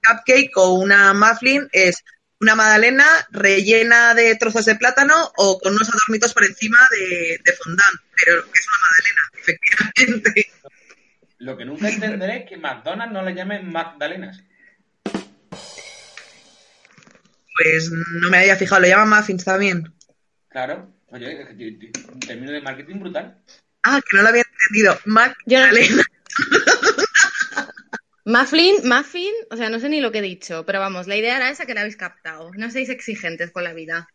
cupcake 0.07 0.51
o 0.55 0.75
una 0.75 1.13
muffin 1.13 1.67
es 1.73 2.01
una 2.39 2.55
magdalena 2.55 3.05
rellena 3.31 4.13
de 4.13 4.35
trozos 4.35 4.65
de 4.65 4.75
plátano 4.75 5.31
o 5.37 5.59
con 5.59 5.73
unos 5.73 5.89
adornitos 5.89 6.33
por 6.33 6.45
encima 6.45 6.77
de, 6.91 7.39
de 7.43 7.53
fondant. 7.53 8.01
Pero 8.23 8.39
es 8.39 8.67
una 8.67 8.77
magdalena, 8.85 9.21
efectivamente. 9.39 10.51
Lo 11.39 11.57
que 11.57 11.65
nunca 11.65 11.89
entenderé 11.89 12.37
es 12.37 12.49
que 12.49 12.57
McDonald's 12.57 13.13
no 13.13 13.21
le 13.23 13.33
llamen 13.33 13.71
Magdalenas. 13.71 14.43
Pues 17.57 17.91
no 17.91 18.29
me 18.29 18.37
había 18.39 18.55
fijado, 18.55 18.81
lo 18.81 18.87
llaman 18.87 19.09
muffins 19.09 19.43
también. 19.43 19.93
Claro. 20.47 20.93
Oye, 21.09 21.47
un 22.11 22.19
término 22.19 22.51
de 22.51 22.61
marketing 22.61 22.99
brutal. 22.99 23.41
Ah, 23.83 24.01
que 24.01 24.17
no 24.17 24.23
lo 24.23 24.29
había 24.29 24.43
entendido. 24.43 24.99
Magdalena. 25.05 26.03
Muffin, 28.33 28.75
muffin, 28.91 29.33
o 29.49 29.57
sea, 29.57 29.69
no 29.71 29.79
sé 29.79 29.89
ni 29.89 30.01
lo 30.01 30.11
que 30.11 30.19
he 30.19 30.21
dicho, 30.21 30.65
pero 30.65 30.79
vamos, 30.79 31.07
la 31.07 31.15
idea 31.15 31.37
era 31.37 31.49
esa 31.49 31.65
que 31.65 31.73
la 31.73 31.81
habéis 31.81 31.97
captado. 31.97 32.51
No 32.55 32.69
seáis 32.69 32.89
exigentes 32.89 33.51
con 33.51 33.63
la 33.63 33.73
vida. 33.73 34.07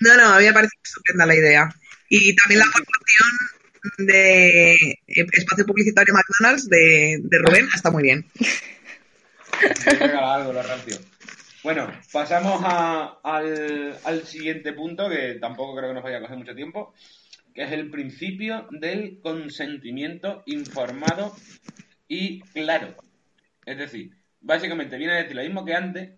No, 0.00 0.16
no, 0.16 0.34
a 0.34 0.38
mí 0.38 0.44
me 0.46 0.52
parece 0.52 0.72
estupenda 0.82 1.26
la 1.26 1.34
idea. 1.34 1.68
Y 2.08 2.34
también 2.36 2.60
la 2.60 2.66
aportación 2.66 4.06
de 4.06 4.72
eh, 4.74 4.98
espacio 5.06 5.66
publicitario 5.66 6.14
McDonald's 6.14 6.68
de, 6.68 7.18
de 7.22 7.38
Rubén 7.38 7.68
está 7.74 7.90
muy 7.90 8.02
bien. 8.02 8.26
Algo, 10.20 10.52
rancio. 10.52 10.98
Bueno, 11.62 11.90
pasamos 12.12 12.60
a- 12.64 13.18
al, 13.22 13.98
al 14.04 14.26
siguiente 14.26 14.72
punto, 14.72 15.08
que 15.08 15.34
tampoco 15.40 15.76
creo 15.76 15.90
que 15.90 15.94
nos 15.94 16.02
vaya 16.02 16.18
a 16.18 16.20
coger 16.22 16.38
mucho 16.38 16.54
tiempo, 16.54 16.94
que 17.54 17.64
es 17.64 17.72
el 17.72 17.90
principio 17.90 18.66
del 18.70 19.20
consentimiento 19.22 20.42
informado 20.46 21.36
y 22.08 22.40
claro. 22.52 22.94
Es 23.64 23.78
decir, 23.78 24.10
básicamente 24.40 24.96
viene 24.96 25.14
a 25.14 25.16
decir 25.16 25.36
lo 25.36 25.42
mismo 25.42 25.64
que 25.64 25.74
antes, 25.74 26.10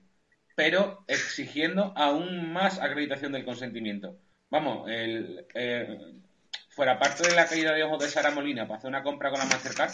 pero 0.54 1.04
exigiendo 1.08 1.92
aún 1.96 2.52
más 2.52 2.78
acreditación 2.78 3.32
del 3.32 3.44
consentimiento. 3.44 4.18
Vamos, 4.50 4.88
el, 4.90 5.46
eh, 5.54 5.98
fuera 6.68 6.98
parte 6.98 7.28
de 7.28 7.34
la 7.34 7.46
caída 7.46 7.72
de 7.72 7.84
ojos 7.84 8.02
de 8.02 8.08
Sara 8.08 8.30
Molina 8.30 8.66
para 8.66 8.78
hacer 8.78 8.88
una 8.88 9.02
compra 9.02 9.30
con 9.30 9.38
la 9.38 9.46
Mastercard, 9.46 9.92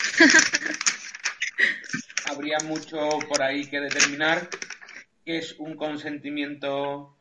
habría 2.30 2.58
mucho 2.64 3.18
por 3.28 3.42
ahí 3.42 3.66
que 3.66 3.80
determinar 3.80 4.48
qué 5.24 5.38
es 5.38 5.54
un 5.58 5.76
consentimiento 5.76 7.16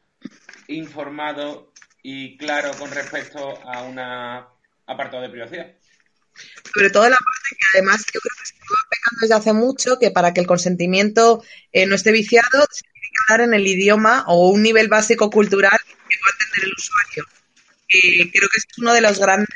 informado 0.67 1.73
y 2.03 2.37
claro 2.37 2.71
con 2.77 2.91
respecto 2.91 3.59
a 3.65 3.81
un 3.83 3.97
apartado 3.99 5.23
de 5.23 5.29
privacidad. 5.29 5.73
Sobre 6.73 6.89
todo 6.89 7.09
la 7.09 7.17
parte 7.17 7.49
que 7.49 7.77
además 7.77 8.05
yo 8.13 8.19
creo 8.19 8.35
que 8.39 8.45
se 8.45 8.53
lleva 8.53 8.87
pecando 8.89 9.08
desde 9.21 9.35
hace 9.35 9.53
mucho, 9.53 9.97
que 9.99 10.11
para 10.11 10.33
que 10.33 10.41
el 10.41 10.47
consentimiento 10.47 11.43
eh, 11.71 11.85
no 11.85 11.95
esté 11.95 12.11
viciado, 12.11 12.67
se 12.71 12.83
tiene 12.83 13.07
que 13.11 13.33
hablar 13.33 13.47
en 13.47 13.53
el 13.53 13.67
idioma 13.67 14.23
o 14.27 14.49
un 14.49 14.63
nivel 14.63 14.87
básico 14.87 15.29
cultural 15.29 15.77
que 15.87 16.17
pueda 16.17 16.37
entender 16.39 16.65
el 16.65 16.73
usuario. 16.73 17.25
Eh, 17.91 18.31
creo 18.31 18.49
que 18.49 18.57
es 18.57 18.65
uno 18.77 18.93
de 18.93 19.01
los 19.01 19.19
grandes 19.19 19.47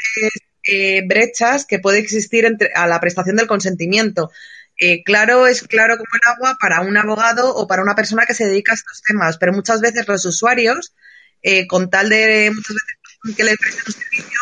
eh, 0.66 1.04
brechas 1.06 1.66
que 1.66 1.80
puede 1.80 2.00
existir 2.00 2.46
entre, 2.46 2.72
a 2.74 2.88
la 2.88 3.00
prestación 3.00 3.36
del 3.36 3.48
consentimiento. 3.48 4.32
Eh, 4.80 5.04
claro 5.04 5.46
es 5.46 5.62
claro 5.62 5.98
como 5.98 6.10
el 6.14 6.32
agua 6.32 6.58
para 6.60 6.82
un 6.82 6.98
abogado 6.98 7.54
o 7.54 7.68
para 7.68 7.84
una 7.84 7.96
persona 7.96 8.26
que 8.26 8.34
se 8.34 8.46
dedica 8.46 8.72
a 8.72 8.76
estos 8.76 9.02
temas, 9.04 9.38
pero 9.38 9.54
muchas 9.54 9.82
veces 9.82 10.08
los 10.08 10.26
usuarios, 10.26 10.96
eh, 11.42 11.68
con 11.68 11.90
tal 11.90 12.10
de 12.10 12.52
muchas 12.54 12.76
veces 12.76 13.36
que 13.38 13.44
le 13.44 13.58
presten 13.58 13.84
un 13.86 13.94
servicio, 13.94 14.40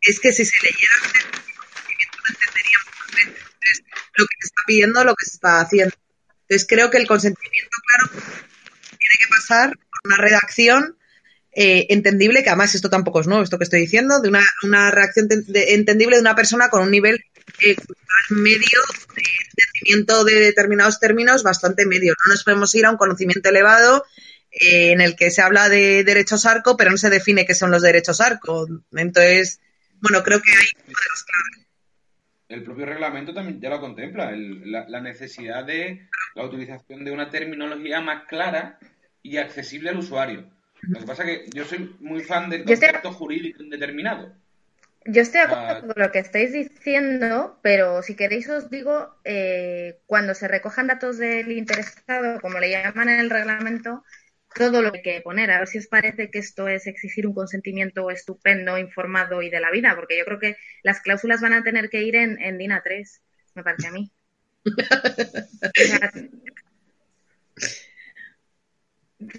es 0.00 0.20
que 0.20 0.32
si 0.32 0.44
se 0.44 0.56
el 0.56 0.74
consentimiento 0.74 2.18
no 2.18 2.30
entenderían 2.30 2.82
muchas 2.86 3.14
veces. 3.16 3.44
Entonces, 3.44 3.84
lo 4.18 4.26
que 4.26 4.36
se 4.40 4.46
está 4.46 4.62
pidiendo, 4.66 5.04
lo 5.04 5.14
que 5.14 5.24
se 5.24 5.34
está 5.34 5.60
haciendo. 5.60 5.94
Entonces 6.42 6.66
creo 6.68 6.90
que 6.90 6.98
el 6.98 7.06
consentimiento, 7.06 7.76
claro, 7.86 8.22
tiene 8.90 9.16
que 9.20 9.28
pasar 9.36 9.70
por 9.70 10.12
una 10.12 10.16
redacción 10.16 10.96
eh, 11.52 11.86
entendible, 11.90 12.42
que 12.42 12.50
además 12.50 12.74
esto 12.74 12.90
tampoco 12.90 13.20
es 13.20 13.26
nuevo, 13.26 13.42
esto 13.42 13.58
que 13.58 13.64
estoy 13.64 13.80
diciendo, 13.80 14.20
de 14.20 14.28
una, 14.28 14.42
una 14.62 14.90
reacción 14.90 15.28
de, 15.28 15.74
entendible 15.74 16.16
de 16.16 16.22
una 16.22 16.34
persona 16.34 16.68
con 16.68 16.82
un 16.82 16.90
nivel 16.90 17.24
eh, 17.60 17.76
medio 18.30 18.80
de 19.14 19.22
entendimiento 19.50 20.24
de 20.24 20.40
determinados 20.40 21.00
términos 21.00 21.42
bastante 21.42 21.86
medio. 21.86 22.14
No 22.26 22.32
nos 22.32 22.44
podemos 22.44 22.74
ir 22.74 22.86
a 22.86 22.90
un 22.90 22.96
conocimiento 22.96 23.48
elevado 23.48 24.04
eh, 24.50 24.92
en 24.92 25.00
el 25.00 25.16
que 25.16 25.30
se 25.30 25.42
habla 25.42 25.68
de 25.68 26.04
derechos 26.04 26.46
arco, 26.46 26.76
pero 26.76 26.90
no 26.90 26.96
se 26.96 27.10
define 27.10 27.46
qué 27.46 27.54
son 27.54 27.70
los 27.70 27.82
derechos 27.82 28.20
arco. 28.20 28.66
Entonces, 28.92 29.60
bueno, 30.00 30.22
creo 30.22 30.40
que 30.40 30.50
ahí 30.50 30.70
podemos 30.74 31.24
El 32.48 32.62
propio 32.62 32.86
reglamento 32.86 33.34
también 33.34 33.60
ya 33.60 33.68
lo 33.68 33.80
contempla, 33.80 34.32
la, 34.32 35.00
necesidad 35.00 35.64
de 35.64 36.08
la 36.34 36.44
utilización 36.44 37.04
de 37.04 37.10
una 37.10 37.28
terminología 37.28 38.00
más 38.00 38.24
clara 38.26 38.78
y 39.22 39.36
accesible 39.36 39.90
al 39.90 39.98
usuario. 39.98 40.48
Lo 40.80 41.00
que 41.00 41.06
pasa 41.06 41.24
es 41.24 41.28
que 41.28 41.50
yo 41.54 41.64
soy 41.64 41.94
muy 42.00 42.22
fan 42.22 42.48
del 42.48 42.64
concepto 42.64 43.12
jurídico 43.12 43.62
indeterminado. 43.62 44.32
Yo 45.04 45.22
estoy 45.22 45.40
de 45.40 45.46
acuerdo 45.46 45.94
con 45.94 46.02
lo 46.02 46.10
que 46.10 46.18
estáis 46.18 46.52
diciendo, 46.52 47.58
pero 47.62 48.02
si 48.02 48.14
queréis 48.14 48.48
os 48.48 48.68
digo, 48.68 49.14
eh, 49.24 50.00
cuando 50.06 50.34
se 50.34 50.48
recojan 50.48 50.86
datos 50.86 51.18
del 51.18 51.50
interesado, 51.52 52.40
como 52.40 52.58
le 52.58 52.70
llaman 52.70 53.08
en 53.08 53.20
el 53.20 53.30
reglamento, 53.30 54.04
todo 54.54 54.82
lo 54.82 54.92
que 54.92 54.98
hay 54.98 55.02
que 55.02 55.20
poner. 55.20 55.50
A 55.50 55.58
ver 55.58 55.68
si 55.68 55.78
os 55.78 55.86
parece 55.86 56.30
que 56.30 56.38
esto 56.38 56.68
es 56.68 56.86
exigir 56.86 57.26
un 57.26 57.34
consentimiento 57.34 58.10
estupendo, 58.10 58.78
informado 58.78 59.42
y 59.42 59.50
de 59.50 59.60
la 59.60 59.70
vida, 59.70 59.94
porque 59.94 60.18
yo 60.18 60.24
creo 60.24 60.38
que 60.38 60.56
las 60.82 61.00
cláusulas 61.00 61.40
van 61.40 61.52
a 61.52 61.62
tener 61.62 61.90
que 61.90 62.02
ir 62.02 62.16
en, 62.16 62.40
en 62.40 62.58
DINA 62.58 62.82
3, 62.82 63.22
me 63.54 63.62
parece 63.62 63.88
a 63.88 63.92
mí. 63.92 64.12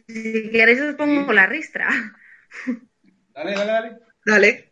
si 0.07 0.51
queréis 0.51 0.81
os 0.81 0.95
pongo 0.95 1.31
la 1.33 1.45
ristra. 1.45 1.89
Dale, 3.33 3.53
dale, 3.53 3.71
dale. 3.71 3.99
Dale. 4.25 4.69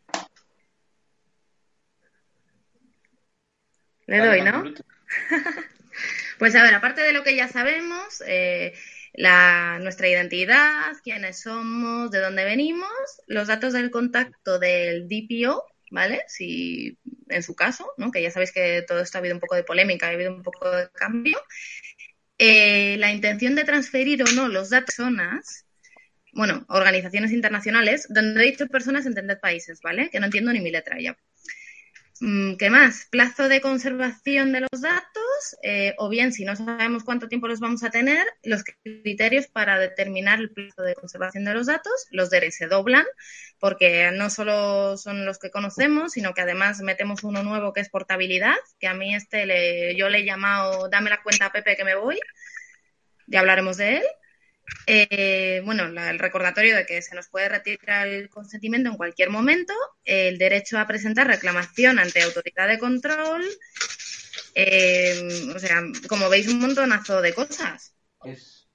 Le 4.08 4.18
doy, 4.20 4.42
¿no? 4.42 4.64
pues 6.40 6.56
a 6.56 6.64
ver, 6.64 6.74
aparte 6.74 7.02
de 7.02 7.14
lo 7.14 7.24
que 7.24 7.36
ya 7.36 7.48
sabemos, 7.48 8.24
eh, 8.26 8.74
la, 9.14 9.80
nuestra 9.80 10.08
identidad, 10.08 10.94
quiénes 11.04 11.42
somos, 11.42 12.12
de 12.12 12.20
dónde 12.20 12.46
venimos, 12.46 12.90
los 13.28 13.48
datos 13.48 13.74
del 13.74 13.92
contacto 13.92 14.60
del 14.60 15.08
DPO, 15.08 15.64
¿vale? 15.92 16.24
Si 16.28 16.98
en 17.30 17.44
su 17.44 17.56
caso, 17.56 17.92
¿no? 17.98 18.12
Que 18.12 18.22
ya 18.22 18.32
sabéis 18.32 18.52
que 18.52 18.84
todo 18.88 19.02
esto 19.02 19.18
ha 19.18 19.20
habido 19.20 19.36
un 19.36 19.42
poco 19.42 19.56
de 19.56 19.64
polémica, 19.64 20.08
ha 20.08 20.12
habido 20.12 20.34
un 20.34 20.44
poco 20.44 20.70
de 20.70 20.90
cambio. 20.92 21.40
Eh, 22.38 22.98
la 23.00 23.12
intención 23.12 23.56
de 23.56 23.64
transferir 23.64 24.22
o 24.24 24.32
no 24.36 24.48
los 24.48 24.70
datos 24.70 24.96
personas, 24.96 25.66
bueno, 26.34 26.66
organizaciones 26.70 27.32
internacionales, 27.32 28.06
donde 28.10 28.42
he 28.44 28.52
dicho 28.52 28.68
personas, 28.68 29.06
entended 29.06 29.40
países, 29.40 29.80
¿vale? 29.82 30.10
Que 30.10 30.20
no 30.20 30.26
entiendo 30.28 30.54
ni 30.54 30.60
mi 30.62 30.72
letra 30.72 31.00
ya. 31.00 31.18
Mm, 32.20 32.56
¿Qué 32.58 32.70
más? 32.72 33.08
Plazo 33.12 33.48
de 33.48 33.62
conservación 33.62 34.52
de 34.52 34.62
los 34.62 34.82
datos, 34.82 35.56
eh, 35.62 35.94
o 36.00 36.10
bien, 36.10 36.34
si 36.34 36.46
no 36.46 36.56
sabemos 36.56 37.04
cuánto 37.04 37.28
tiempo 37.28 37.48
los 37.48 37.60
vamos 37.60 37.84
a 37.84 37.92
tener, 37.92 38.26
los 38.44 38.64
criterios 38.84 39.48
para 39.48 39.78
determinar 39.78 40.40
el 40.40 40.50
plazo 40.52 40.82
de 40.82 40.96
conservación 40.96 41.46
de 41.46 41.54
los 41.54 41.68
datos, 41.68 42.08
los 42.10 42.30
DRS 42.32 42.58
se 42.58 42.68
doblan, 42.68 43.06
porque 43.60 44.10
no 44.14 44.30
solo 44.32 44.98
son 44.98 45.26
los 45.26 45.38
que 45.38 45.52
conocemos, 45.52 46.14
sino 46.14 46.34
que 46.34 46.42
además 46.42 46.80
metemos 46.82 47.24
uno 47.24 47.44
nuevo 47.44 47.72
que 47.72 47.82
es 47.82 47.90
portabilidad, 47.90 48.56
que 48.80 48.88
a 48.88 48.96
mí 48.96 49.14
este 49.14 49.46
le, 49.46 49.96
yo 49.96 50.10
le 50.10 50.20
he 50.20 50.26
llamado 50.26 50.90
dame 50.90 51.12
la 51.12 51.22
cuenta 51.22 51.48
a 51.48 51.52
Pepe 51.52 51.76
que 51.78 51.86
me 51.86 51.96
voy, 51.96 52.20
ya 53.28 53.42
hablaremos 53.42 53.78
de 53.78 53.98
él. 53.98 54.04
Eh, 54.90 55.62
bueno, 55.66 55.86
el 55.86 56.20
recordatorio 56.20 56.76
de 56.76 56.86
que 56.86 57.02
se 57.02 57.14
nos 57.14 57.28
puede 57.28 57.50
retirar 57.50 58.08
el 58.08 58.30
consentimiento 58.30 58.90
en 58.90 58.98
cualquier 58.98 59.30
momento, 59.30 59.74
el 60.06 60.38
derecho 60.38 60.80
a 60.80 60.88
presentar 60.88 61.28
reclamación 61.28 62.00
ante 62.00 62.22
autoridad 62.22 62.70
de 62.70 62.80
control, 62.80 63.44
eh, 64.56 65.52
o 65.54 65.60
sea, 65.60 65.82
como 66.08 66.30
veis, 66.30 66.48
un 66.48 66.60
montonazo 66.60 67.22
de 67.22 67.34
cosas. 67.34 67.96
Es, 68.24 68.70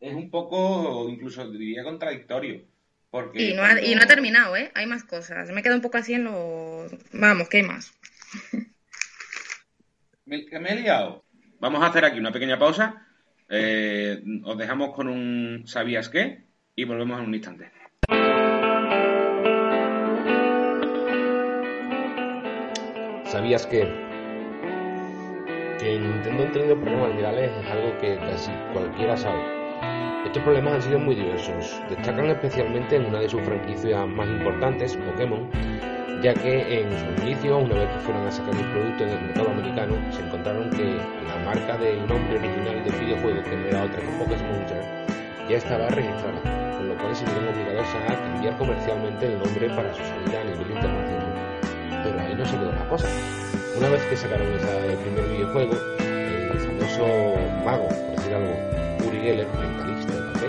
es 0.00 0.12
un 0.12 0.30
poco, 0.30 1.08
incluso 1.08 1.48
diría 1.50 1.84
contradictorio. 1.84 2.66
Porque 3.10 3.40
y, 3.40 3.54
no 3.54 3.62
ha, 3.62 3.80
y 3.80 3.94
no 3.94 4.02
ha 4.02 4.06
terminado, 4.06 4.56
¿eh? 4.56 4.70
Hay 4.74 4.86
más 4.86 5.04
cosas. 5.04 5.50
Me 5.50 5.60
he 5.60 5.62
quedado 5.62 5.78
un 5.78 5.82
poco 5.82 5.96
así 5.96 6.14
en 6.14 6.24
lo... 6.24 6.86
Vamos, 7.12 7.48
¿qué 7.48 7.58
hay 7.58 7.62
más? 7.62 7.92
me, 10.26 10.44
me 10.60 10.72
he 10.72 10.80
liado. 10.80 11.24
Vamos 11.58 11.82
a 11.82 11.86
hacer 11.86 12.04
aquí 12.04 12.18
una 12.18 12.32
pequeña 12.32 12.58
pausa 12.58 13.07
eh, 13.48 14.22
os 14.44 14.58
dejamos 14.58 14.94
con 14.94 15.08
un 15.08 15.62
¿sabías 15.66 16.08
qué? 16.08 16.44
Y 16.76 16.84
volvemos 16.84 17.20
en 17.20 17.26
un 17.26 17.34
instante. 17.34 17.70
¿Sabías 23.24 23.66
que? 23.66 23.80
Que 25.78 25.98
Nintendo 25.98 26.44
ha 26.44 26.52
tenido 26.52 26.80
problemas 26.80 27.14
legales 27.14 27.50
es 27.62 27.70
algo 27.70 27.98
que 27.98 28.16
casi 28.16 28.50
cualquiera 28.72 29.16
sabe. 29.16 29.42
Estos 30.24 30.42
problemas 30.42 30.74
han 30.74 30.82
sido 30.82 30.98
muy 30.98 31.14
diversos. 31.14 31.80
Destacan 31.88 32.26
especialmente 32.26 32.96
en 32.96 33.06
una 33.06 33.20
de 33.20 33.28
sus 33.28 33.40
franquicias 33.42 34.06
más 34.08 34.28
importantes, 34.28 34.96
Pokémon, 34.96 35.48
ya 36.22 36.34
que 36.34 36.80
en 36.80 36.90
su 36.90 37.22
inicio, 37.22 37.58
una 37.58 37.74
vez 37.74 37.88
que 37.90 37.98
fueron 38.00 38.26
a 38.26 38.32
sacar 38.32 38.54
el 38.54 38.66
producto 38.72 39.04
en 39.04 39.10
el 39.10 39.20
mercado 39.22 39.50
americano, 39.50 39.94
se 40.10 40.20
encontraron 40.20 40.70
que 40.70 40.96
la 41.26 41.36
marca 41.44 41.76
del 41.78 41.98
nombre 42.06 42.38
original 42.38 42.84
del 42.84 42.94
videojuego, 42.94 43.42
que 43.44 43.56
no 43.56 43.66
era 43.68 43.84
otra 43.84 44.00
que 44.00 44.06
Pokémon 44.18 44.66
ya 45.48 45.56
estaba 45.56 45.88
registrada, 45.88 46.40
con 46.76 46.88
lo 46.88 46.94
cual 46.96 47.16
se 47.16 47.24
vieron 47.24 47.48
obligados 47.48 47.88
a 47.94 48.14
cambiar 48.14 48.58
comercialmente 48.58 49.26
el 49.26 49.38
nombre 49.38 49.68
para 49.70 49.94
su 49.94 50.02
salida 50.02 50.40
a 50.42 50.44
nivel 50.44 50.70
internacional. 50.70 51.32
Pero 52.02 52.20
ahí 52.20 52.34
no 52.34 52.44
se 52.44 52.56
quedó 52.56 52.72
la 52.72 52.88
cosa. 52.88 53.08
Una 53.78 53.88
vez 53.88 54.02
que 54.04 54.16
sacaron 54.16 54.46
ese 54.54 54.96
primer 54.96 55.24
videojuego, 55.28 55.74
el 56.00 56.58
famoso 56.58 57.34
mago, 57.64 57.88
por 57.88 58.16
decir 58.16 58.34
algo, 58.34 59.08
Uri 59.08 59.20
Geller, 59.20 59.46
mentalista 59.58 60.12
de 60.12 60.32
café, 60.32 60.46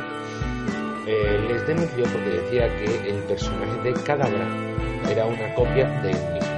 eh, 1.08 1.40
les 1.48 1.66
denunció 1.68 2.04
porque 2.06 2.30
decía 2.30 2.68
que 2.78 3.10
el 3.10 3.24
personaje 3.24 3.82
de 3.84 3.94
Cadabra 4.04 4.48
era 5.10 5.26
una 5.26 5.53
copia 5.55 5.88
de 6.01 6.12
él 6.12 6.18
mismo. 6.34 6.49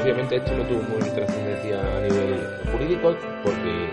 Obviamente 0.00 0.36
esto 0.36 0.56
no 0.56 0.62
tuvo 0.64 0.82
muy 0.82 1.10
trascendencia 1.10 1.80
a 1.80 2.00
nivel 2.00 2.40
jurídico 2.72 3.16
porque 3.42 3.90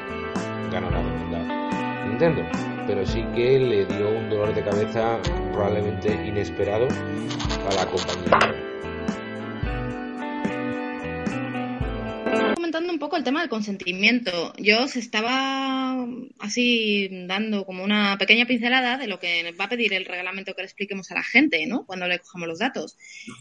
ganó 0.71 0.89
la 0.91 0.97
demanda 0.97 2.05
Nintendo, 2.05 2.41
pero 2.88 3.05
sí 3.05 3.23
que 3.36 3.59
le 3.59 3.86
dio 3.86 4.09
un 4.09 4.29
dolor 4.29 4.53
de 4.53 4.63
cabeza 4.63 5.17
probablemente 5.53 6.13
inesperado 6.13 6.88
a 7.69 7.73
la 7.73 7.86
compañía. 7.86 8.74
Comentando 12.76 12.93
un 12.93 12.99
poco 12.99 13.15
el 13.15 13.23
tema 13.23 13.39
del 13.39 13.49
consentimiento. 13.49 14.53
Yo 14.57 14.84
os 14.84 14.97
estaba 14.97 16.05
así 16.39 17.09
dando 17.26 17.65
como 17.65 17.86
una 17.86 18.17
pequeña 18.17 18.45
pincelada 18.45 18.97
de 18.97 19.07
lo 19.07 19.17
que 19.17 19.53
va 19.53 19.65
a 19.65 19.69
pedir 19.69 19.93
el 19.93 20.03
reglamento 20.03 20.53
que 20.53 20.61
le 20.61 20.65
expliquemos 20.65 21.09
a 21.09 21.15
la 21.15 21.23
gente, 21.23 21.65
¿no? 21.67 21.86
Cuando 21.86 22.05
le 22.07 22.19
cojamos 22.19 22.49
los 22.49 22.59
datos. 22.59 22.97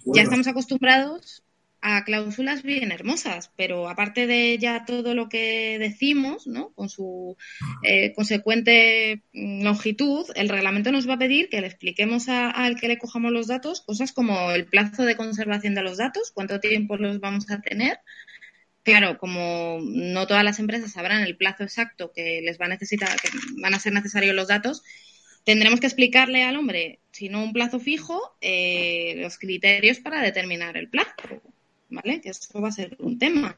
Ya 0.06 0.22
estamos 0.22 0.46
acostumbrados 0.46 1.42
a 1.80 2.04
cláusulas 2.04 2.62
bien 2.62 2.92
hermosas, 2.92 3.50
pero 3.56 3.88
aparte 3.88 4.26
de 4.26 4.56
ya 4.56 4.84
todo 4.86 5.14
lo 5.14 5.28
que 5.28 5.78
decimos, 5.78 6.46
¿no? 6.46 6.70
Con 6.70 6.88
su 6.88 7.36
eh, 7.82 8.14
consecuente 8.14 9.22
longitud, 9.32 10.26
el 10.34 10.48
reglamento 10.48 10.92
nos 10.92 11.08
va 11.08 11.14
a 11.14 11.18
pedir 11.18 11.48
que 11.50 11.60
le 11.60 11.66
expliquemos 11.66 12.28
al 12.28 12.80
que 12.80 12.88
le 12.88 12.98
cojamos 12.98 13.32
los 13.32 13.48
datos 13.48 13.82
cosas 13.82 14.12
como 14.12 14.52
el 14.52 14.64
plazo 14.64 15.02
de 15.02 15.16
conservación 15.16 15.74
de 15.74 15.82
los 15.82 15.98
datos, 15.98 16.30
cuánto 16.32 16.58
tiempo 16.58 16.96
los 16.96 17.20
vamos 17.20 17.50
a 17.50 17.60
tener, 17.60 17.98
Claro, 18.84 19.16
como 19.16 19.78
no 19.82 20.26
todas 20.26 20.44
las 20.44 20.58
empresas 20.58 20.92
sabrán 20.92 21.22
el 21.22 21.38
plazo 21.38 21.62
exacto 21.62 22.12
que 22.12 22.42
les 22.42 22.60
va 22.60 22.66
a 22.66 22.68
necesitar, 22.68 23.18
que 23.18 23.30
van 23.56 23.72
a 23.72 23.78
ser 23.78 23.94
necesarios 23.94 24.36
los 24.36 24.48
datos, 24.48 24.82
tendremos 25.42 25.80
que 25.80 25.86
explicarle 25.86 26.44
al 26.44 26.56
hombre, 26.56 27.00
si 27.10 27.30
no 27.30 27.42
un 27.42 27.54
plazo 27.54 27.80
fijo, 27.80 28.36
eh, 28.42 29.14
los 29.16 29.38
criterios 29.38 30.00
para 30.00 30.20
determinar 30.20 30.76
el 30.76 30.90
plazo, 30.90 31.14
¿vale? 31.88 32.20
Que 32.20 32.28
eso 32.28 32.60
va 32.60 32.68
a 32.68 32.72
ser 32.72 32.94
un 32.98 33.18
tema. 33.18 33.56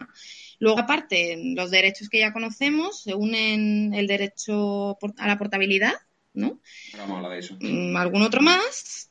Luego, 0.61 0.79
aparte, 0.79 1.37
los 1.57 1.73
derechos 1.73 2.09
que 2.09 2.21
ya 2.21 2.33
conocemos, 2.33 3.03
se 3.03 3.15
unen 3.15 3.95
el 3.95 4.07
derecho 4.07 4.97
a 5.19 5.27
la 5.27 5.39
portabilidad, 5.39 5.95
¿no? 6.35 6.61
Vamos 6.97 7.11
a 7.11 7.17
hablar 7.17 7.33
de 7.33 7.39
eso. 7.41 7.57
Mm, 7.61 7.97
algún 7.97 8.23
otro 8.23 8.43
más, 8.43 9.11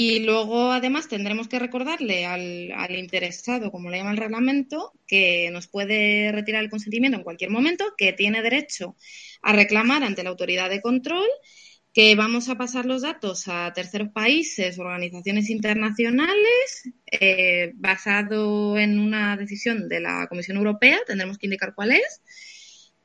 y 0.00 0.20
luego, 0.20 0.70
además, 0.70 1.08
tendremos 1.08 1.48
que 1.48 1.58
recordarle 1.58 2.24
al, 2.24 2.96
interesado, 2.96 3.72
como 3.72 3.90
le 3.90 3.96
llama 3.96 4.12
el 4.12 4.16
reglamento, 4.16 4.92
que 5.08 5.50
nos 5.50 5.66
puede 5.66 6.30
retirar 6.30 6.62
el 6.62 6.70
consentimiento 6.70 7.18
en 7.18 7.24
cualquier 7.24 7.50
momento, 7.50 7.84
que 7.96 8.12
tiene 8.12 8.40
derecho 8.40 8.94
a 9.42 9.52
reclamar 9.52 10.04
ante 10.04 10.22
la 10.22 10.30
autoridad 10.30 10.70
de 10.70 10.82
control, 10.82 11.26
que 11.92 12.14
vamos 12.14 12.48
a 12.48 12.54
pasar 12.54 12.86
los 12.86 13.02
datos 13.02 13.48
a 13.48 13.72
terceros 13.72 14.10
países, 14.10 14.78
organizaciones 14.78 15.50
internacionales, 15.50 16.88
eh, 17.10 17.72
basado 17.74 18.78
en 18.78 19.00
una 19.00 19.36
decisión 19.36 19.88
de 19.88 19.98
la 19.98 20.28
Comisión 20.28 20.58
Europea, 20.58 21.00
tendremos 21.08 21.38
que 21.38 21.48
indicar 21.48 21.74
cuál 21.74 21.90
es. 21.90 22.22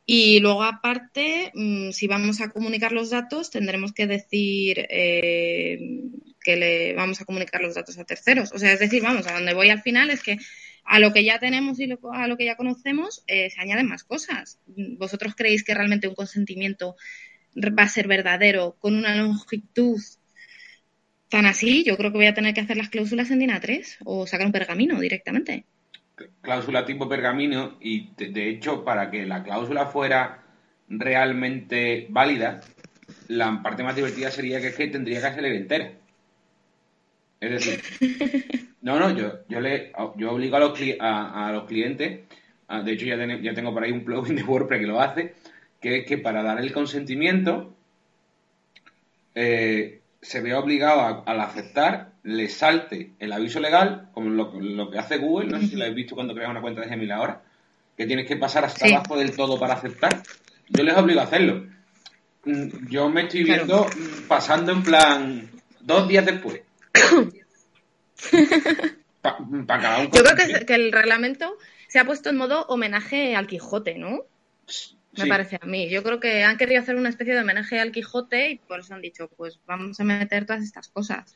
Y 0.05 0.41
luego, 0.41 0.63
aparte, 0.63 1.51
mm, 1.55 1.89
si 1.91 2.05
vamos 2.05 2.39
a 2.41 2.51
comunicar 2.51 2.91
los 2.91 3.09
datos, 3.09 3.49
tendremos 3.49 3.93
que 3.93 4.05
decir 4.05 4.85
eh, 4.89 5.79
que 6.43 6.55
le 6.55 6.93
vamos 6.93 7.21
a 7.21 7.25
comunicar 7.25 7.61
los 7.61 7.75
datos 7.75 7.97
a 7.97 8.05
terceros. 8.05 8.51
O 8.53 8.59
sea, 8.59 8.73
es 8.73 8.79
decir, 8.79 9.01
vamos, 9.01 9.27
a 9.27 9.33
donde 9.33 9.53
voy 9.53 9.69
al 9.69 9.81
final 9.81 10.09
es 10.09 10.21
que 10.21 10.37
a 10.83 10.99
lo 10.99 11.13
que 11.13 11.23
ya 11.23 11.39
tenemos 11.39 11.79
y 11.79 11.89
a 11.91 12.27
lo 12.27 12.37
que 12.37 12.45
ya 12.45 12.55
conocemos 12.55 13.23
eh, 13.27 13.49
se 13.49 13.61
añaden 13.61 13.87
más 13.87 14.03
cosas. 14.03 14.59
¿Vosotros 14.65 15.33
creéis 15.35 15.63
que 15.63 15.73
realmente 15.73 16.07
un 16.07 16.15
consentimiento 16.15 16.95
va 17.55 17.83
a 17.83 17.87
ser 17.87 18.07
verdadero 18.07 18.75
con 18.79 18.95
una 18.95 19.15
longitud 19.15 20.01
tan 21.33 21.47
así, 21.47 21.83
yo 21.83 21.97
creo 21.97 22.11
que 22.11 22.19
voy 22.19 22.27
a 22.27 22.35
tener 22.35 22.53
que 22.53 22.61
hacer 22.61 22.77
las 22.77 22.89
cláusulas 22.89 23.31
en 23.31 23.39
DINA 23.39 23.59
3 23.59 23.97
o 24.05 24.27
sacar 24.27 24.45
un 24.45 24.51
pergamino 24.51 24.99
directamente. 24.99 25.65
Cláusula 26.41 26.85
tipo 26.85 27.09
pergamino 27.09 27.79
y 27.81 28.11
de 28.15 28.49
hecho 28.49 28.83
para 28.83 29.09
que 29.09 29.25
la 29.25 29.41
cláusula 29.41 29.87
fuera 29.87 30.43
realmente 30.87 32.05
válida, 32.11 32.61
la 33.29 33.63
parte 33.63 33.81
más 33.81 33.95
divertida 33.95 34.29
sería 34.29 34.61
que, 34.61 34.67
es 34.67 34.75
que 34.75 34.87
tendría 34.89 35.17
que 35.17 35.35
salir 35.35 35.53
entera. 35.53 35.93
Es 37.43 37.65
decir, 37.65 38.69
no, 38.81 38.97
no, 38.97 39.09
yo, 39.15 39.39
yo, 39.49 39.59
le, 39.59 39.91
yo 40.15 40.31
obligo 40.31 40.55
a 40.55 40.59
los, 40.59 40.79
a, 40.99 41.51
los 41.51 41.65
clientes, 41.65 42.21
de 42.83 42.91
hecho 42.91 43.05
ya, 43.05 43.17
ya 43.41 43.53
tengo 43.53 43.73
por 43.73 43.83
ahí 43.83 43.91
un 43.91 44.05
plugin 44.05 44.35
de 44.35 44.43
WordPress 44.43 44.79
que 44.79 44.87
lo 44.87 45.01
hace, 45.01 45.33
que 45.81 45.97
es 45.97 46.05
que 46.05 46.17
para 46.17 46.41
dar 46.41 46.59
el 46.59 46.71
consentimiento 46.71 47.75
eh, 49.35 49.99
se 50.21 50.41
ve 50.41 50.53
obligado 50.53 51.23
al 51.25 51.41
aceptar, 51.41 52.13
le 52.23 52.47
salte 52.47 53.11
el 53.19 53.33
aviso 53.33 53.59
legal, 53.59 54.09
como 54.13 54.29
lo, 54.29 54.89
que 54.89 54.99
hace 54.99 55.17
Google, 55.17 55.49
no 55.49 55.59
sé 55.59 55.67
si 55.67 55.75
lo 55.75 55.83
habéis 55.83 55.97
visto 55.97 56.15
cuando 56.15 56.33
creas 56.33 56.49
una 56.49 56.61
cuenta 56.61 56.79
de 56.79 56.87
Gmail 56.87 57.11
ahora, 57.11 57.41
que 57.97 58.05
tienes 58.05 58.25
que 58.25 58.37
pasar 58.37 58.63
hasta 58.63 58.87
abajo 58.87 59.17
del 59.17 59.35
todo 59.35 59.59
para 59.59 59.73
aceptar. 59.73 60.23
Yo 60.69 60.83
les 60.83 60.95
obligo 60.95 61.19
a 61.19 61.23
hacerlo. 61.23 61.65
Mm, 62.45 62.87
yo 62.89 63.09
me 63.09 63.23
estoy 63.23 63.43
viendo 63.43 63.85
pasando 64.29 64.71
en 64.71 64.83
plan 64.83 65.49
dos 65.81 66.07
días 66.07 66.25
después. 66.25 66.61
Yo 70.11 70.23
creo 70.23 70.65
que, 70.65 70.73
el 70.73 70.91
reglamento 70.91 71.57
se 71.87 71.99
ha 71.99 72.05
puesto 72.05 72.29
en 72.29 72.37
modo 72.37 72.65
homenaje 72.67 73.35
al 73.35 73.47
Quijote, 73.47 73.97
¿no? 73.97 74.21
Me 75.15 75.27
parece 75.27 75.59
a 75.61 75.65
mí. 75.65 75.89
Yo 75.89 76.01
creo 76.03 76.19
que 76.19 76.43
han 76.43 76.57
querido 76.57 76.81
hacer 76.81 76.95
una 76.95 77.09
especie 77.09 77.33
de 77.33 77.41
homenaje 77.41 77.79
al 77.79 77.91
Quijote 77.91 78.51
y 78.51 78.57
por 78.57 78.79
eso 78.79 78.95
han 78.95 79.01
dicho, 79.01 79.29
pues 79.37 79.59
vamos 79.67 79.99
a 79.99 80.03
meter 80.03 80.45
todas 80.45 80.63
estas 80.63 80.87
cosas. 80.89 81.35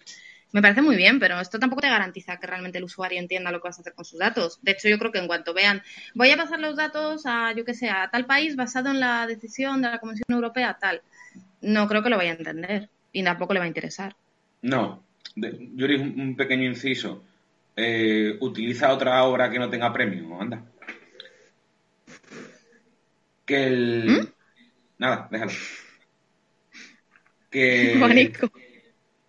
Me 0.52 0.62
parece 0.62 0.82
muy 0.82 0.96
bien, 0.96 1.20
pero 1.20 1.40
esto 1.40 1.60
tampoco 1.60 1.82
te 1.82 1.90
garantiza 1.90 2.38
que 2.38 2.48
realmente 2.48 2.78
el 2.78 2.86
usuario 2.86 3.20
entienda 3.20 3.52
lo 3.52 3.62
que 3.62 3.68
vas 3.68 3.78
a 3.78 3.82
hacer 3.82 3.94
con 3.94 4.06
sus 4.06 4.18
datos. 4.18 4.60
De 4.62 4.72
hecho, 4.72 4.88
yo 4.88 4.98
creo 4.98 5.12
que 5.12 5.20
en 5.20 5.28
cuanto 5.28 5.54
vean, 5.54 5.84
voy 6.16 6.32
a 6.32 6.38
pasar 6.38 6.60
los 6.60 6.76
datos 6.76 7.24
a, 7.26 7.52
yo 7.54 7.66
que 7.66 7.74
sé, 7.74 7.90
a 7.90 8.10
tal 8.10 8.26
país 8.26 8.56
basado 8.56 8.90
en 8.90 9.00
la 9.00 9.28
decisión 9.28 9.82
de 9.82 9.90
la 9.90 10.00
Comisión 10.00 10.26
Europea, 10.30 10.78
tal, 10.80 11.02
no 11.62 11.88
creo 11.88 12.02
que 12.02 12.10
lo 12.10 12.18
vaya 12.18 12.32
a 12.32 12.36
entender 12.36 12.90
y 13.12 13.24
tampoco 13.24 13.54
le 13.54 13.60
va 13.60 13.66
a 13.66 13.70
interesar. 13.70 14.16
No, 14.62 15.04
yo 15.38 15.86
haré 15.86 15.98
un, 15.98 16.36
pequeño 16.36 16.66
inciso. 16.66 17.24
Eh, 17.76 18.38
utiliza 18.40 18.92
otra 18.92 19.24
obra 19.24 19.50
que 19.50 19.60
no 19.60 19.70
tenga 19.70 19.94
premio, 19.94 20.40
anda. 20.42 20.64
Que 23.46 23.68
el. 23.68 24.06
¿Mm? 24.06 24.28
Nada, 24.98 25.28
déjalo. 25.32 25.52
Que. 27.52 27.94
Abanico. 27.98 28.52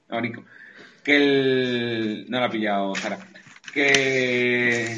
Abanico. 0.09 0.44
Que 1.04 1.16
el. 1.16 2.26
No 2.28 2.40
lo 2.40 2.46
ha 2.46 2.50
pillado, 2.50 2.94
Sara. 2.94 3.18
Que. 3.72 4.96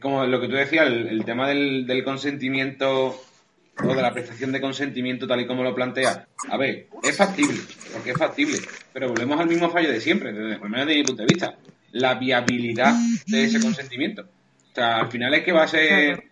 Como 0.00 0.26
lo 0.26 0.40
que 0.40 0.48
tú 0.48 0.54
decías, 0.54 0.86
el, 0.86 1.24
tema 1.24 1.48
del, 1.48 1.86
del 1.86 2.04
consentimiento 2.04 3.20
o 3.84 3.94
de 3.94 4.02
la 4.02 4.12
prestación 4.12 4.52
de 4.52 4.60
consentimiento 4.60 5.26
tal 5.26 5.40
y 5.40 5.46
como 5.46 5.62
lo 5.62 5.74
plantea. 5.74 6.26
A 6.48 6.56
ver, 6.56 6.88
es 7.02 7.16
factible, 7.16 7.58
porque 7.92 8.10
es 8.10 8.18
factible, 8.18 8.58
pero 8.92 9.08
volvemos 9.08 9.38
al 9.40 9.48
mismo 9.48 9.70
fallo 9.70 9.90
de 9.90 10.00
siempre, 10.00 10.32
desde, 10.32 10.54
al 10.54 10.68
menos 10.68 10.86
desde 10.86 11.00
mi 11.00 11.04
punto 11.04 11.22
de 11.22 11.28
vista, 11.28 11.54
la 11.92 12.14
viabilidad 12.14 12.94
de 13.26 13.44
ese 13.44 13.60
consentimiento. 13.60 14.22
O 14.22 14.74
sea, 14.74 14.98
al 14.98 15.10
final 15.10 15.34
es 15.34 15.44
que 15.44 15.52
va 15.52 15.64
a 15.64 15.68
ser 15.68 16.24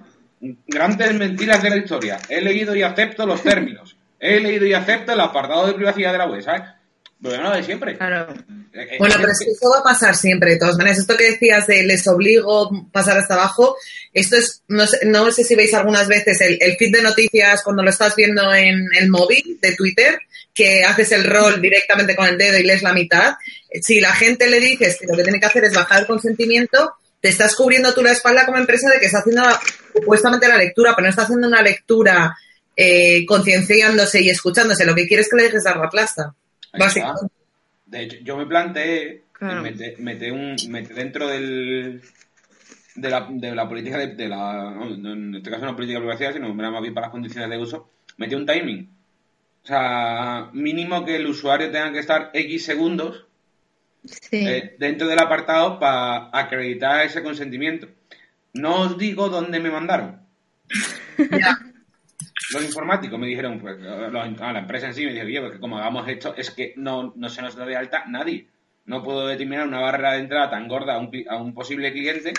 grandes 0.67 1.15
mentiras 1.15 1.63
de 1.63 1.71
la 1.71 1.77
historia. 1.77 2.19
He 2.29 2.41
leído 2.41 2.75
y 2.75 2.83
acepto 2.83 3.27
los 3.27 3.43
términos. 3.43 3.97
He 4.19 4.41
leído 4.41 4.67
y 4.67 4.73
acepto 4.73 5.13
el 5.13 5.21
apartado 5.21 5.67
de 5.67 5.75
privacidad 5.75 6.13
de 6.13 6.19
la 6.19 6.27
web, 6.27 6.43
¿sabes? 6.43 6.63
Bueno, 7.19 7.55
de 7.55 7.63
siempre. 7.63 7.97
Claro. 7.97 8.33
Eh, 8.73 8.83
eh, 8.83 8.97
bueno, 8.99 9.15
pero 9.19 9.33
es 9.33 9.39
que 9.39 9.51
eso 9.51 9.71
va 9.73 9.79
a 9.79 9.83
pasar 9.83 10.15
siempre, 10.15 10.53
de 10.53 10.59
todas 10.59 10.77
maneras. 10.77 10.99
Esto 10.99 11.17
que 11.17 11.31
decías 11.31 11.67
de 11.67 11.83
les 11.83 12.07
obligo 12.07 12.71
pasar 12.93 13.19
hasta 13.19 13.35
abajo, 13.35 13.77
esto 14.13 14.37
es, 14.37 14.63
no 14.69 14.87
sé, 14.87 15.07
no 15.07 15.31
sé 15.33 15.45
si 15.45 15.55
veis 15.55 15.73
algunas 15.75 16.09
veces 16.09 16.41
el, 16.41 16.59
el, 16.61 16.77
feed 16.77 16.93
de 16.93 17.03
noticias 17.03 17.63
cuando 17.63 17.83
lo 17.83 17.91
estás 17.91 18.15
viendo 18.17 18.53
en 18.55 18.87
el 18.99 19.09
móvil 19.09 19.59
de 19.63 19.75
Twitter, 19.75 20.19
que 20.55 20.85
haces 20.85 21.13
el 21.13 21.25
rol 21.25 21.61
directamente 21.61 22.15
con 22.15 22.27
el 22.27 22.39
dedo 22.39 22.59
y 22.59 22.65
lees 22.65 22.83
la 22.83 22.93
mitad. 22.93 23.35
Si 23.83 24.01
la 24.01 24.13
gente 24.13 24.49
le 24.49 24.61
dices 24.61 24.99
que 24.99 25.07
lo 25.07 25.17
que 25.17 25.23
tiene 25.23 25.41
que 25.41 25.47
hacer 25.47 25.65
es 25.65 25.75
bajar 25.75 26.01
el 26.01 26.07
consentimiento, 26.07 26.95
te 27.21 27.29
estás 27.29 27.55
cubriendo 27.55 27.93
tú 27.95 28.03
la 28.03 28.13
espalda 28.13 28.47
como 28.47 28.59
empresa 28.59 28.91
de 28.91 29.01
que 29.01 29.07
está 29.07 29.19
haciendo 29.19 29.43
supuestamente 29.95 30.49
la 30.49 30.57
lectura, 30.57 30.93
pero 30.95 31.05
no 31.05 31.11
está 31.11 31.23
haciendo 31.23 31.49
una 31.49 31.63
lectura 31.63 32.37
eh, 32.77 33.25
concienciándose 33.27 34.21
y 34.21 34.31
escuchándose. 34.31 34.85
Lo 34.85 34.95
que 34.95 35.07
quieres 35.07 35.27
es 35.27 35.31
que 35.31 35.37
le 35.37 35.43
dejes 35.45 35.65
dar 35.65 35.79
la 35.79 35.91
plaza. 35.91 36.35
De 37.87 38.03
hecho, 38.03 38.17
yo 38.23 38.37
me 38.37 38.47
planteé 38.47 39.25
meter, 39.99 40.33
un, 40.33 40.57
dentro 40.95 41.29
del, 41.29 42.03
de, 42.95 43.11
la, 43.11 43.29
de 43.31 43.55
la 43.55 43.69
política 43.69 43.99
de, 43.99 44.29
la, 44.29 44.75
en 44.83 45.35
este 45.35 45.51
caso 45.51 45.65
no 45.65 45.77
política 45.77 45.99
de 45.99 46.05
privacidad, 46.05 46.33
sino 46.33 46.53
más 46.53 46.83
bien 46.83 46.95
para 46.95 47.07
las 47.07 47.13
condiciones 47.13 47.51
de 47.51 47.59
uso, 47.59 47.91
meter 48.17 48.39
un 48.39 48.47
timing. 48.47 48.91
O 49.63 49.67
sea, 49.67 50.51
mínimo 50.53 51.05
que 51.05 51.17
el 51.17 51.27
usuario 51.27 51.71
tenga 51.71 51.93
que 51.93 51.99
estar 51.99 52.31
X 52.33 52.65
segundos 52.65 53.27
eh, 54.31 54.77
dentro 54.79 55.09
del 55.09 55.19
apartado 55.19 55.79
para 55.79 56.31
acreditar 56.33 57.05
ese 57.05 57.23
consentimiento. 57.23 57.89
No 58.55 58.83
os 58.83 58.99
digo 58.99 59.29
dónde 59.29 59.61
me 59.61 59.71
mandaron. 59.71 60.21
Los 62.53 62.65
informáticos 62.65 63.19
me 63.19 63.27
dijeron, 63.27 63.61
pues, 63.61 63.77
a 63.83 64.53
la 64.53 64.59
empresa 64.59 64.87
en 64.87 64.95
sí 64.95 65.05
me 65.05 65.13
dijo, 65.13 65.27
oye, 65.27 65.41
porque 65.41 65.59
como 65.59 65.79
hagamos 65.79 66.09
esto, 66.09 66.35
es 66.37 66.51
que 66.51 66.75
no, 66.77 67.13
no 67.17 67.29
se 67.29 67.43
nos 67.43 67.57
da 67.57 67.67
de 67.67 67.77
alta 67.77 68.05
nadie. 68.07 68.47
No 68.85 69.03
puedo 69.03 69.27
determinar 69.27 69.67
una 69.67 69.81
barrera 69.81 70.13
de 70.13 70.21
entrada 70.21 70.51
tan 70.51 70.69
gorda 70.69 70.95
a 70.95 70.99
un, 70.99 71.11
a 71.29 71.37
un 71.37 71.53
posible 71.55 71.93
cliente 71.93 72.33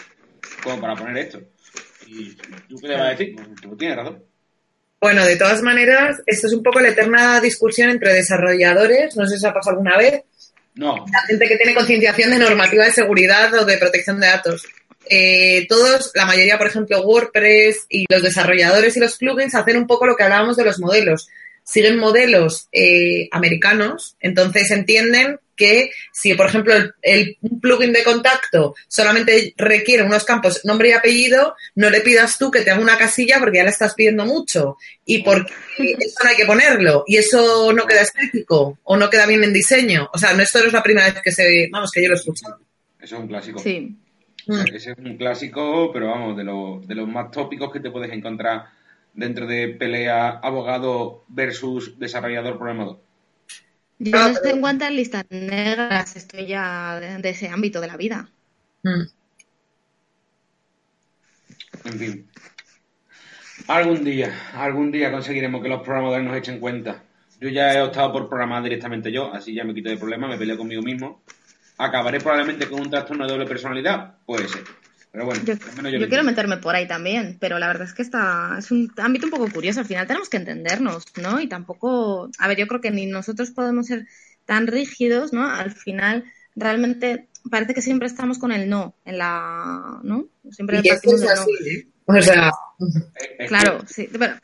como 0.64 0.80
para 0.80 0.96
poner 0.96 1.18
esto. 1.18 1.42
¿Y 2.08 2.36
tú 2.70 2.78
qué 2.80 2.88
le 2.88 2.94
vas 2.96 3.04
a 3.04 3.10
decir? 3.10 3.36
Pues, 3.36 3.48
tú 3.62 3.76
tienes 3.76 3.98
razón. 3.98 4.24
Bueno, 5.00 5.26
de 5.26 5.36
todas 5.36 5.62
maneras, 5.62 6.18
esto 6.26 6.48
es 6.48 6.54
un 6.54 6.64
poco 6.64 6.80
la 6.80 6.90
eterna 6.90 7.40
discusión 7.40 7.90
entre 7.90 8.14
desarrolladores, 8.14 9.16
no 9.16 9.26
sé 9.28 9.38
si 9.38 9.46
os 9.46 9.52
ha 9.52 9.54
pasado 9.54 9.78
alguna 9.78 9.98
vez. 9.98 10.24
No. 10.76 11.06
La 11.12 11.22
gente 11.22 11.48
que 11.48 11.58
tiene 11.58 11.76
concienciación 11.76 12.32
de 12.32 12.40
normativa 12.40 12.86
de 12.86 12.92
seguridad 12.92 13.54
o 13.54 13.66
de 13.66 13.78
protección 13.78 14.20
de 14.20 14.28
datos. 14.28 14.66
Eh, 15.10 15.66
todos, 15.68 16.12
la 16.14 16.26
mayoría, 16.26 16.58
por 16.58 16.68
ejemplo, 16.68 17.02
WordPress 17.02 17.86
y 17.90 18.06
los 18.10 18.22
desarrolladores 18.22 18.96
y 18.98 19.00
los 19.00 19.18
plugins 19.18 19.56
hacen 19.56 19.78
un 19.78 19.88
poco 19.88 20.06
lo 20.06 20.16
que 20.16 20.24
hablábamos 20.24 20.58
de 20.58 20.66
los 20.66 20.80
modelos. 20.80 21.28
Siguen 21.64 21.98
modelos 21.98 22.70
eh, 22.72 23.28
americanos, 23.32 24.16
entonces 24.22 24.72
entienden 24.72 25.40
que 25.58 25.92
si, 26.14 26.36
por 26.36 26.46
ejemplo, 26.46 26.74
el, 27.02 27.38
plugin 27.62 27.92
de 27.92 28.04
contacto 28.04 28.76
solamente 28.88 29.54
requiere 29.58 30.04
unos 30.04 30.24
campos 30.24 30.64
nombre 30.64 30.90
y 30.90 30.92
apellido, 30.94 31.56
no 31.76 31.90
le 31.90 32.02
pidas 32.02 32.38
tú 32.38 32.52
que 32.52 32.62
te 32.62 32.72
haga 32.72 32.80
una 32.80 32.98
casilla 32.98 33.40
porque 33.40 33.58
ya 33.58 33.64
le 33.64 33.72
estás 33.72 33.96
pidiendo 33.96 34.24
mucho 34.26 34.78
y 35.04 35.24
porque 35.24 35.52
eso 35.78 36.24
no 36.24 36.30
hay 36.30 36.36
que 36.38 36.46
ponerlo 36.46 37.04
y 37.08 37.18
eso 37.18 37.74
no 37.74 37.86
queda 37.86 38.02
estético 38.02 38.78
o 38.84 38.96
no 38.96 39.10
queda 39.10 39.26
bien 39.26 39.44
en 39.44 39.52
diseño. 39.52 40.10
O 40.14 40.18
sea, 40.18 40.34
no 40.34 40.44
esto 40.44 40.60
no 40.60 40.68
es 40.68 40.74
la 40.74 40.84
primera 40.84 41.12
vez 41.12 41.22
que 41.22 41.32
se, 41.32 41.68
vamos, 41.72 41.92
que 41.92 42.04
yo 42.04 42.10
lo 42.10 42.16
escucho. 42.16 42.46
Eso 43.02 43.16
es 43.16 43.22
un 43.22 43.28
clásico. 43.28 43.60
Sí. 43.60 43.98
Mm. 44.48 44.74
ese 44.74 44.92
es 44.92 44.98
un 44.98 45.18
clásico, 45.18 45.92
pero 45.92 46.08
vamos, 46.08 46.38
de, 46.38 46.44
de 46.88 46.96
los 46.96 47.08
más 47.08 47.32
tópicos 47.32 47.72
que 47.72 47.82
te 47.82 47.92
puedes 47.92 48.12
encontrar 48.12 48.68
dentro 49.14 49.46
de 49.46 49.70
pelea 49.70 50.30
abogado 50.30 51.26
versus 51.28 52.00
desarrollador 52.00 52.58
programador. 52.58 53.00
Yo 54.00 54.12
no 54.12 54.28
estoy 54.28 54.52
en 54.52 54.62
cuantas 54.62 54.92
listas 54.92 55.26
negras, 55.30 56.16
estoy 56.16 56.46
ya 56.46 57.00
de, 57.00 57.30
ese 57.30 57.50
ámbito 57.50 57.82
de 57.82 57.88
la 57.88 57.98
vida. 57.98 58.30
Mm. 58.84 59.02
En 61.86 61.94
fin. 61.94 62.28
Algún 63.68 64.04
día, 64.06 64.32
algún 64.54 64.92
día 64.92 65.12
conseguiremos 65.12 65.62
que 65.62 65.70
los 65.70 65.82
programadores 65.82 66.26
nos 66.26 66.38
echen 66.38 66.60
cuenta. 66.60 67.04
Yo 67.42 67.50
ya 67.50 67.74
he 67.74 67.82
optado 67.82 68.14
por 68.14 68.30
programar 68.30 68.64
directamente 68.64 69.12
yo, 69.12 69.34
así 69.34 69.54
ya 69.54 69.64
me 69.64 69.74
quito 69.74 69.90
de 69.90 69.98
problema, 69.98 70.28
me 70.28 70.38
peleo 70.38 70.58
conmigo 70.58 70.82
mismo 70.82 71.22
acabaré 71.78 72.20
probablemente 72.20 72.68
con 72.68 72.82
un 72.82 72.90
trastorno 72.90 73.26
de 73.26 73.32
doble 73.34 73.46
personalidad, 73.46 74.18
puede 74.26 74.48
ser. 74.48 74.64
Pero 75.12 75.26
bueno, 75.26 75.42
yo, 75.44 76.08
quiero 76.10 76.24
meterme 76.24 76.58
por 76.58 76.76
ahí 76.76 76.88
también, 76.88 77.38
pero 77.40 77.58
la 77.58 77.68
verdad 77.68 77.88
es 77.88 77.94
que 77.94 78.02
está, 78.04 78.56
es 78.60 78.70
un 78.72 78.92
ámbito 78.98 79.26
un 79.26 79.32
poco 79.32 79.50
curioso. 79.50 79.80
Al 79.80 79.86
final 79.86 80.06
tenemos 80.06 80.30
que 80.30 80.38
entendernos, 80.38 81.06
¿no? 81.22 81.40
Y 81.40 81.48
tampoco, 81.48 82.30
a 82.38 82.48
ver, 82.48 82.58
yo 82.58 82.68
creo 82.68 82.82
que 82.82 82.92
ni 82.92 83.06
nosotros 83.06 83.52
podemos 83.52 83.88
ser 83.88 84.06
tan 84.46 84.68
rígidos, 84.68 85.34
¿no? 85.34 85.50
Al 85.50 85.72
final, 85.72 86.26
realmente 86.56 87.30
parece 87.50 87.74
que 87.74 87.82
siempre 87.82 88.08
estamos 88.08 88.38
con 88.38 88.52
el 88.52 88.70
no 88.70 88.96
en 89.06 89.18
la, 89.18 90.00
¿no? 90.04 90.28
Siempre 90.52 90.82
y 90.84 90.90
eso 90.90 91.16
es 91.16 91.24
así, 91.28 91.52
¿eh? 91.68 91.88
O 92.06 92.22
sea, 92.22 92.52
claro, 93.48 93.84
sí, 93.88 94.10
pero... 94.12 94.36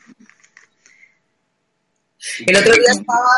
El 2.47 2.55
otro 2.55 2.73
día 2.73 2.91
estaba 2.91 3.29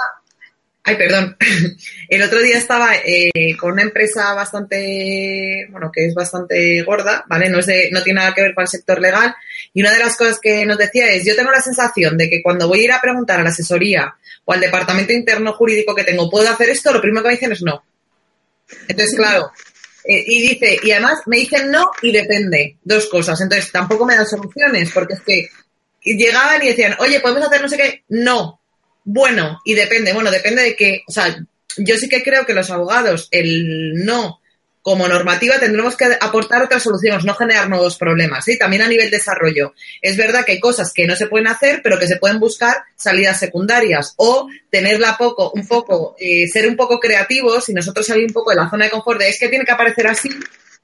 Ay, 0.88 0.98
perdón. 0.98 1.36
El 2.10 2.22
otro 2.22 2.40
día 2.42 2.60
estaba 2.60 2.92
eh, 3.04 3.58
con 3.60 3.72
una 3.74 3.82
empresa 3.82 4.36
bastante, 4.36 5.66
bueno, 5.72 5.92
que 5.92 6.06
es 6.06 6.14
bastante 6.14 6.84
gorda, 6.84 7.26
¿vale? 7.28 7.50
No, 7.50 7.58
es 7.58 7.66
de, 7.66 7.90
no 7.92 8.04
tiene 8.04 8.20
nada 8.20 8.36
que 8.36 8.44
ver 8.44 8.54
con 8.54 8.62
el 8.62 8.68
sector 8.68 9.02
legal. 9.02 9.36
Y 9.74 9.82
una 9.82 9.92
de 9.92 9.98
las 9.98 10.16
cosas 10.16 10.40
que 10.40 10.64
nos 10.64 10.78
decía 10.78 11.12
es, 11.12 11.26
yo 11.26 11.36
tengo 11.36 11.50
la 11.50 11.60
sensación 11.60 12.18
de 12.20 12.30
que 12.30 12.44
cuando 12.44 12.68
voy 12.68 12.82
a 12.82 12.84
ir 12.84 12.92
a 12.92 13.02
preguntar 13.02 13.40
a 13.40 13.44
la 13.44 13.50
asesoría 13.50 14.14
o 14.46 14.54
al 14.54 14.60
departamento 14.60 15.12
interno 15.12 15.54
jurídico 15.54 15.96
que 15.96 16.04
tengo, 16.04 16.30
¿puedo 16.30 16.48
hacer 16.48 16.70
esto? 16.70 16.94
Lo 16.94 17.02
primero 17.02 17.24
que 17.24 17.30
me 17.30 17.34
dicen 17.34 17.52
es 17.52 17.64
no. 17.64 17.84
Entonces, 18.88 19.16
claro. 19.16 19.52
eh, 20.04 20.24
y 20.24 20.50
dice, 20.50 20.78
y 20.84 20.92
además 20.92 21.22
me 21.26 21.38
dicen 21.38 21.72
no 21.72 21.90
y 22.04 22.12
depende. 22.12 22.78
Dos 22.84 23.08
cosas. 23.08 23.42
Entonces, 23.42 23.72
tampoco 23.72 24.06
me 24.06 24.16
dan 24.16 24.28
soluciones, 24.28 24.92
porque 24.92 25.16
es 25.16 25.22
que 25.22 25.50
llegaban 26.04 26.62
y 26.62 26.68
decían, 26.68 26.96
oye, 27.00 27.20
¿podemos 27.22 27.48
hacer 27.48 27.62
no 27.64 27.70
sé 27.70 27.78
qué? 27.78 28.04
No. 28.10 28.62
Bueno, 29.06 29.62
y 29.64 29.76
depende, 29.76 30.14
bueno, 30.14 30.32
depende 30.32 30.64
de 30.64 30.76
que, 30.76 31.04
o 31.08 31.12
sea, 31.12 31.38
yo 31.78 31.98
sí 31.98 32.10
que 32.10 32.24
creo 32.24 32.46
que 32.46 32.54
los 32.54 32.72
abogados, 32.72 33.28
el 33.32 34.04
no 34.04 34.42
como 34.82 35.08
normativa 35.08 35.58
tendremos 35.58 35.98
que 35.98 36.06
aportar 36.22 36.62
otras 36.62 36.84
soluciones, 36.84 37.26
no 37.26 37.34
generar 37.34 37.68
nuevos 37.70 37.98
problemas, 37.98 38.46
¿sí? 38.46 38.56
También 38.56 38.84
a 38.84 38.88
nivel 38.88 39.10
desarrollo. 39.10 39.74
Es 40.00 40.16
verdad 40.16 40.46
que 40.46 40.52
hay 40.52 40.60
cosas 40.60 40.94
que 40.94 41.08
no 41.08 41.16
se 41.16 41.26
pueden 41.26 41.48
hacer, 41.48 41.82
pero 41.84 41.98
que 41.98 42.06
se 42.06 42.18
pueden 42.18 42.40
buscar 42.40 42.84
salidas 42.96 43.40
secundarias 43.40 44.14
o 44.18 44.48
tenerla 44.70 45.18
poco, 45.18 45.52
un 45.56 45.68
poco, 45.68 46.16
eh, 46.20 46.48
ser 46.48 46.68
un 46.68 46.76
poco 46.76 47.00
creativos 47.00 47.68
y 47.70 47.74
nosotros 47.74 48.06
salir 48.06 48.28
un 48.28 48.34
poco 48.34 48.52
de 48.52 48.58
la 48.58 48.70
zona 48.70 48.86
de 48.86 48.92
confort 48.92 49.20
de 49.20 49.30
es 49.30 49.40
que 49.40 49.50
tiene 49.50 49.66
que 49.66 49.72
aparecer 49.72 50.06
así 50.06 50.30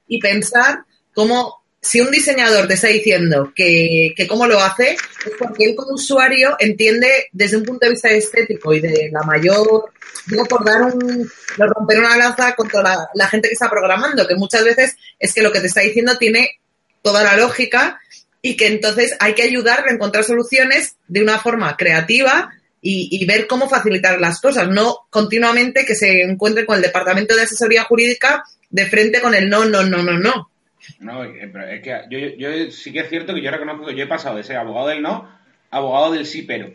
y 0.08 0.18
pensar 0.18 0.80
cómo 1.14 1.61
si 1.82 2.00
un 2.00 2.12
diseñador 2.12 2.68
te 2.68 2.74
está 2.74 2.86
diciendo 2.86 3.52
que, 3.56 4.14
que 4.16 4.28
cómo 4.28 4.46
lo 4.46 4.60
hace, 4.60 4.92
es 4.92 5.32
porque 5.36 5.64
él 5.64 5.74
como 5.74 5.94
usuario 5.94 6.54
entiende 6.60 7.26
desde 7.32 7.56
un 7.56 7.64
punto 7.64 7.86
de 7.86 7.90
vista 7.90 8.08
estético 8.08 8.72
y 8.72 8.80
de 8.80 9.10
la 9.12 9.24
mayor, 9.24 9.90
digo 10.26 10.44
por 10.44 10.64
dar 10.64 10.82
un, 10.82 11.28
romper 11.58 11.98
una 11.98 12.16
lanza 12.16 12.54
contra 12.54 13.08
la, 13.12 13.26
gente 13.26 13.48
que 13.48 13.54
está 13.54 13.68
programando, 13.68 14.28
que 14.28 14.36
muchas 14.36 14.64
veces 14.64 14.96
es 15.18 15.34
que 15.34 15.42
lo 15.42 15.50
que 15.50 15.58
te 15.58 15.66
está 15.66 15.80
diciendo 15.80 16.16
tiene 16.18 16.60
toda 17.02 17.24
la 17.24 17.36
lógica 17.36 18.00
y 18.40 18.56
que 18.56 18.68
entonces 18.68 19.16
hay 19.18 19.34
que 19.34 19.42
ayudarle 19.42 19.90
a 19.90 19.94
encontrar 19.94 20.22
soluciones 20.22 20.94
de 21.08 21.20
una 21.20 21.40
forma 21.40 21.76
creativa 21.76 22.50
y, 22.80 23.08
y, 23.10 23.26
ver 23.26 23.48
cómo 23.48 23.68
facilitar 23.68 24.20
las 24.20 24.40
cosas, 24.40 24.68
no 24.68 24.98
continuamente 25.10 25.84
que 25.84 25.96
se 25.96 26.22
encuentre 26.22 26.64
con 26.64 26.76
el 26.76 26.82
departamento 26.82 27.34
de 27.34 27.42
asesoría 27.42 27.84
jurídica 27.84 28.44
de 28.70 28.86
frente 28.86 29.20
con 29.20 29.34
el 29.34 29.48
no, 29.48 29.64
no, 29.64 29.82
no, 29.82 30.02
no, 30.02 30.18
no. 30.18 30.51
No, 30.98 31.20
pero 31.52 31.66
es 31.68 31.80
que 31.82 32.00
yo, 32.10 32.18
yo, 32.36 32.70
sí 32.70 32.92
que 32.92 33.00
es 33.00 33.08
cierto 33.08 33.34
que 33.34 33.42
yo 33.42 33.50
reconozco 33.50 33.86
que 33.86 33.94
yo 33.94 34.04
he 34.04 34.08
pasado 34.08 34.36
de 34.36 34.44
ser 34.44 34.56
abogado 34.56 34.88
del 34.88 35.02
no 35.02 35.28
a 35.70 35.76
abogado 35.76 36.12
del 36.12 36.26
sí, 36.26 36.42
pero. 36.42 36.70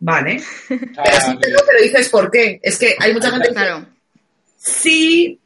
Vale. 0.00 0.36
O 0.36 0.40
sea, 0.40 0.78
pero 1.04 1.20
sí, 1.20 1.38
pero, 1.40 1.58
pero, 1.66 1.82
dices 1.82 2.08
por 2.08 2.30
qué. 2.30 2.60
Es 2.62 2.78
que 2.78 2.94
hay 2.98 3.12
mucha 3.12 3.30
gente 3.30 3.48
que 3.48 3.54
Claro. 3.54 3.86
sí, 4.56 5.38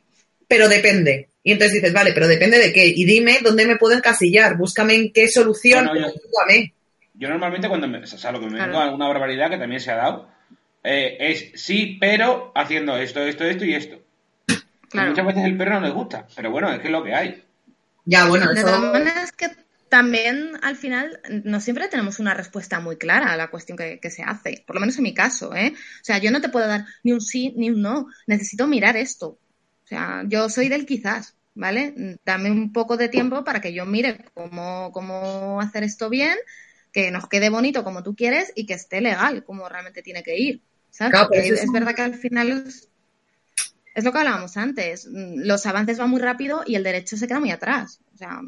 pero 0.48 0.68
depende. 0.68 1.28
Y 1.42 1.52
entonces 1.52 1.74
dices, 1.74 1.92
vale, 1.92 2.12
pero 2.12 2.28
depende 2.28 2.58
de 2.58 2.72
qué. 2.72 2.86
Y 2.86 3.04
dime 3.04 3.38
dónde 3.42 3.66
me 3.66 3.76
puedo 3.76 3.96
encasillar. 3.96 4.56
Búscame 4.56 4.94
en 4.94 5.12
qué 5.12 5.28
solución. 5.28 5.86
No, 5.86 5.94
no, 5.94 6.08
yo- 7.14 7.28
normalmente 7.28 7.68
cuando 7.68 7.88
me, 7.88 7.98
o 7.98 8.06
sea, 8.06 8.32
lo 8.32 8.40
que 8.40 8.46
me 8.46 8.56
Claro. 8.56 8.72
vengo 8.72 8.82
a 8.82 8.94
una 8.94 9.08
barbaridad 9.08 9.50
que 9.50 9.58
también 9.58 9.80
se 9.80 9.90
ha 9.90 9.96
dado 9.96 10.28
eh, 10.84 11.16
es 11.20 11.52
sí, 11.54 11.96
pero 12.00 12.52
haciendo 12.54 12.96
esto, 12.96 13.20
esto, 13.22 13.44
esto 13.44 13.64
y 13.64 13.74
esto. 13.74 13.98
Claro. 14.90 15.10
Muchas 15.10 15.26
veces 15.26 15.44
el 15.44 15.56
perro 15.56 15.74
no 15.80 15.86
les 15.86 15.94
gusta, 15.94 16.26
pero 16.36 16.50
bueno, 16.50 16.70
es 16.72 16.80
que 16.80 16.86
es 16.88 16.92
lo 16.92 17.02
que 17.04 17.14
hay. 17.14 17.42
Ya, 18.04 18.28
bueno, 18.28 18.48
De 18.50 18.60
todas 18.62 18.80
eso. 18.80 18.92
maneras 18.92 19.32
que 19.32 19.48
también 19.88 20.52
al 20.62 20.76
final 20.76 21.20
no 21.44 21.60
siempre 21.60 21.88
tenemos 21.88 22.18
una 22.18 22.34
respuesta 22.34 22.80
muy 22.80 22.96
clara 22.96 23.32
a 23.32 23.36
la 23.36 23.50
cuestión 23.50 23.76
que, 23.76 24.00
que 24.00 24.10
se 24.10 24.22
hace, 24.22 24.64
por 24.66 24.74
lo 24.76 24.80
menos 24.80 24.96
en 24.96 25.02
mi 25.04 25.14
caso, 25.14 25.54
¿eh? 25.54 25.74
O 25.74 26.04
sea, 26.04 26.18
yo 26.18 26.30
no 26.30 26.40
te 26.40 26.48
puedo 26.48 26.66
dar 26.66 26.86
ni 27.04 27.12
un 27.12 27.20
sí 27.20 27.52
ni 27.56 27.70
un 27.70 27.82
no, 27.82 28.06
necesito 28.26 28.66
mirar 28.66 28.96
esto. 28.96 29.38
O 29.84 29.86
sea, 29.86 30.24
yo 30.26 30.48
soy 30.48 30.68
del 30.68 30.86
quizás, 30.86 31.36
¿vale? 31.54 32.18
Dame 32.24 32.50
un 32.50 32.72
poco 32.72 32.96
de 32.96 33.08
tiempo 33.08 33.44
para 33.44 33.60
que 33.60 33.74
yo 33.74 33.84
mire 33.86 34.24
cómo, 34.34 34.90
cómo 34.92 35.60
hacer 35.60 35.82
esto 35.84 36.08
bien, 36.08 36.36
que 36.92 37.10
nos 37.10 37.28
quede 37.28 37.50
bonito 37.50 37.84
como 37.84 38.02
tú 38.02 38.14
quieres 38.16 38.52
y 38.56 38.66
que 38.66 38.74
esté 38.74 39.00
legal 39.00 39.44
como 39.44 39.68
realmente 39.68 40.02
tiene 40.02 40.22
que 40.22 40.38
ir. 40.38 40.62
¿sabes? 40.90 41.14
Claro, 41.14 41.28
es 41.32 41.50
es 41.50 41.70
un- 41.70 41.72
verdad 41.72 41.94
que 41.94 42.02
al 42.02 42.14
final 42.14 42.50
es, 42.66 42.90
es 43.94 44.04
lo 44.04 44.12
que 44.12 44.18
hablábamos 44.18 44.56
antes. 44.56 45.06
Los 45.10 45.66
avances 45.66 45.98
van 45.98 46.10
muy 46.10 46.20
rápido 46.20 46.62
y 46.66 46.74
el 46.76 46.82
derecho 46.84 47.16
se 47.16 47.26
queda 47.26 47.40
muy 47.40 47.50
atrás. 47.50 48.00
O 48.14 48.18
sea, 48.18 48.40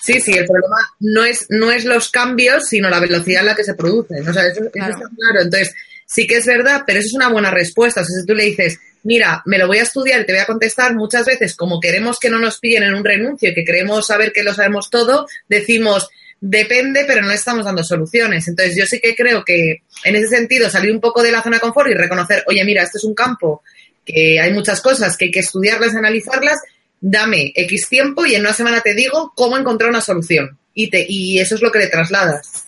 Sí, 0.00 0.20
sí, 0.20 0.32
el 0.32 0.46
problema 0.46 0.78
no 0.98 1.24
es, 1.24 1.46
no 1.48 1.70
es 1.70 1.84
los 1.84 2.10
cambios, 2.10 2.66
sino 2.66 2.90
la 2.90 2.98
velocidad 2.98 3.42
en 3.42 3.46
la 3.46 3.54
que 3.54 3.62
se 3.62 3.74
producen. 3.74 4.28
O 4.28 4.32
sea, 4.32 4.46
eso, 4.46 4.62
eso 4.62 4.70
Claro. 4.72 4.94
está 4.94 5.08
claro. 5.16 5.42
Entonces, 5.42 5.74
sí 6.06 6.26
que 6.26 6.38
es 6.38 6.46
verdad, 6.46 6.82
pero 6.84 6.98
eso 6.98 7.06
es 7.08 7.14
una 7.14 7.28
buena 7.28 7.52
respuesta. 7.52 8.00
O 8.00 8.04
sea, 8.04 8.16
si 8.20 8.26
tú 8.26 8.34
le 8.34 8.44
dices, 8.44 8.80
mira, 9.04 9.42
me 9.46 9.58
lo 9.58 9.68
voy 9.68 9.78
a 9.78 9.82
estudiar 9.82 10.20
y 10.20 10.26
te 10.26 10.32
voy 10.32 10.40
a 10.40 10.46
contestar, 10.46 10.96
muchas 10.96 11.24
veces, 11.26 11.54
como 11.54 11.78
queremos 11.78 12.18
que 12.18 12.30
no 12.30 12.40
nos 12.40 12.58
pillen 12.58 12.82
en 12.82 12.94
un 12.94 13.04
renuncio 13.04 13.50
y 13.50 13.54
que 13.54 13.64
queremos 13.64 14.06
saber 14.08 14.32
que 14.32 14.42
lo 14.42 14.52
sabemos 14.54 14.90
todo, 14.90 15.28
decimos, 15.48 16.08
depende, 16.40 17.04
pero 17.06 17.22
no 17.22 17.30
estamos 17.30 17.64
dando 17.64 17.84
soluciones. 17.84 18.48
Entonces, 18.48 18.74
yo 18.76 18.86
sí 18.86 18.98
que 19.00 19.14
creo 19.14 19.44
que 19.44 19.82
en 20.02 20.16
ese 20.16 20.26
sentido 20.26 20.68
salir 20.68 20.90
un 20.90 21.00
poco 21.00 21.22
de 21.22 21.30
la 21.30 21.42
zona 21.42 21.58
de 21.58 21.60
confort 21.60 21.88
y 21.90 21.94
reconocer, 21.94 22.42
oye, 22.48 22.64
mira, 22.64 22.82
esto 22.82 22.98
es 22.98 23.04
un 23.04 23.14
campo 23.14 23.62
que 24.04 24.40
hay 24.40 24.52
muchas 24.52 24.80
cosas 24.80 25.16
que 25.16 25.26
hay 25.26 25.30
que 25.30 25.40
estudiarlas, 25.40 25.94
analizarlas, 25.94 26.60
dame 27.00 27.52
X 27.54 27.88
tiempo 27.88 28.24
y 28.26 28.34
en 28.34 28.42
una 28.42 28.52
semana 28.52 28.80
te 28.80 28.94
digo 28.94 29.32
cómo 29.34 29.56
encontrar 29.56 29.90
una 29.90 30.00
solución. 30.00 30.58
Y, 30.74 30.88
te, 30.88 31.04
y 31.06 31.38
eso 31.38 31.54
es 31.54 31.62
lo 31.62 31.70
que 31.70 31.80
le 31.80 31.88
trasladas. 31.88 32.66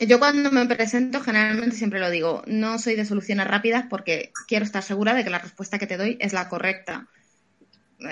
yo 0.00 0.18
cuando 0.18 0.50
me 0.50 0.66
presento 0.66 1.20
generalmente 1.20 1.76
siempre 1.76 2.00
lo 2.00 2.10
digo, 2.10 2.42
no 2.46 2.78
soy 2.78 2.96
de 2.96 3.06
soluciones 3.06 3.46
rápidas 3.46 3.86
porque 3.88 4.30
quiero 4.46 4.64
estar 4.64 4.82
segura 4.82 5.14
de 5.14 5.24
que 5.24 5.30
la 5.30 5.38
respuesta 5.38 5.78
que 5.78 5.86
te 5.86 5.96
doy 5.96 6.18
es 6.20 6.32
la 6.32 6.48
correcta. 6.48 7.06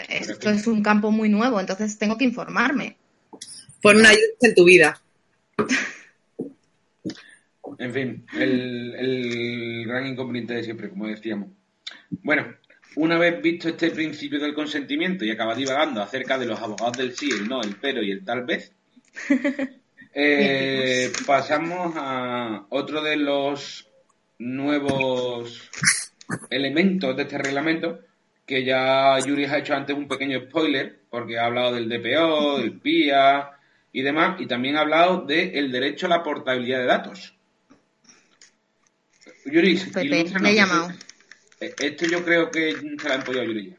Esto 0.09 0.51
es 0.51 0.67
un 0.67 0.83
campo 0.83 1.11
muy 1.11 1.29
nuevo, 1.29 1.61
entonces 1.61 1.99
tengo 1.99 2.17
que 2.17 2.25
informarme. 2.25 2.97
Pon 3.83 3.97
una 3.97 4.11
ayuda 4.11 4.23
en 4.43 4.55
tu 4.55 4.65
vida. 4.65 5.01
En 7.79 7.93
fin, 7.93 8.27
el, 8.35 8.95
el 8.95 9.87
gran 9.87 10.07
inconveniente 10.07 10.55
de 10.55 10.65
siempre, 10.65 10.89
como 10.89 11.07
decíamos. 11.07 11.58
Bueno, 12.11 12.55
una 12.97 13.19
vez 13.19 13.41
visto 13.43 13.69
este 13.69 13.91
principio 13.91 14.41
del 14.41 14.55
consentimiento 14.55 15.25
y 15.25 15.31
acaba 15.31 15.55
divagando 15.55 16.03
acerca 16.03 16.39
de 16.39 16.47
los 16.47 16.61
abogados 16.61 16.97
del 16.97 17.17
sí, 17.17 17.31
el 17.31 17.49
no, 17.49 17.63
el 17.63 17.77
pero 17.77 18.03
y 18.03 18.11
el 18.11 18.25
tal 18.25 18.45
vez, 18.45 18.73
eh, 20.15 21.13
pasamos 21.27 21.95
a 21.97 22.67
otro 22.71 23.03
de 23.03 23.17
los 23.17 23.89
nuevos 24.39 25.71
elementos 26.51 27.17
de 27.17 27.23
este 27.23 27.39
reglamento 27.39 28.01
que 28.47 28.65
ya 28.65 29.19
Yuri 29.19 29.45
ha 29.45 29.59
hecho 29.59 29.75
antes 29.75 29.97
un 29.97 30.09
pequeño 30.09 30.41
spoiler 30.41 31.01
porque 31.11 31.39
ha 31.39 31.47
hablado 31.47 31.75
del 31.75 31.89
DPO, 31.89 32.59
del 32.59 32.81
PIA 32.81 33.51
y 33.93 34.03
demás 34.03 34.41
y 34.41 34.47
también 34.47 34.77
ha 34.77 34.81
hablado 34.81 35.23
del 35.23 35.71
derecho 35.71 36.07
a 36.07 36.11
la 36.11 36.23
portabilidad 36.23 36.81
de 36.81 36.87
datos. 36.87 37.35
Yuri, 39.45 39.77
Pepe, 39.77 40.05
ilústranos, 40.05 40.43
le 40.43 40.51
he 40.51 40.55
llamado. 40.55 40.89
Este 41.61 42.09
yo 42.09 42.25
creo 42.25 42.51
que 42.51 42.73
se 43.01 43.09
la 43.09 43.17
han 43.17 43.21
apoyado 43.23 43.47
Yuri. 43.47 43.77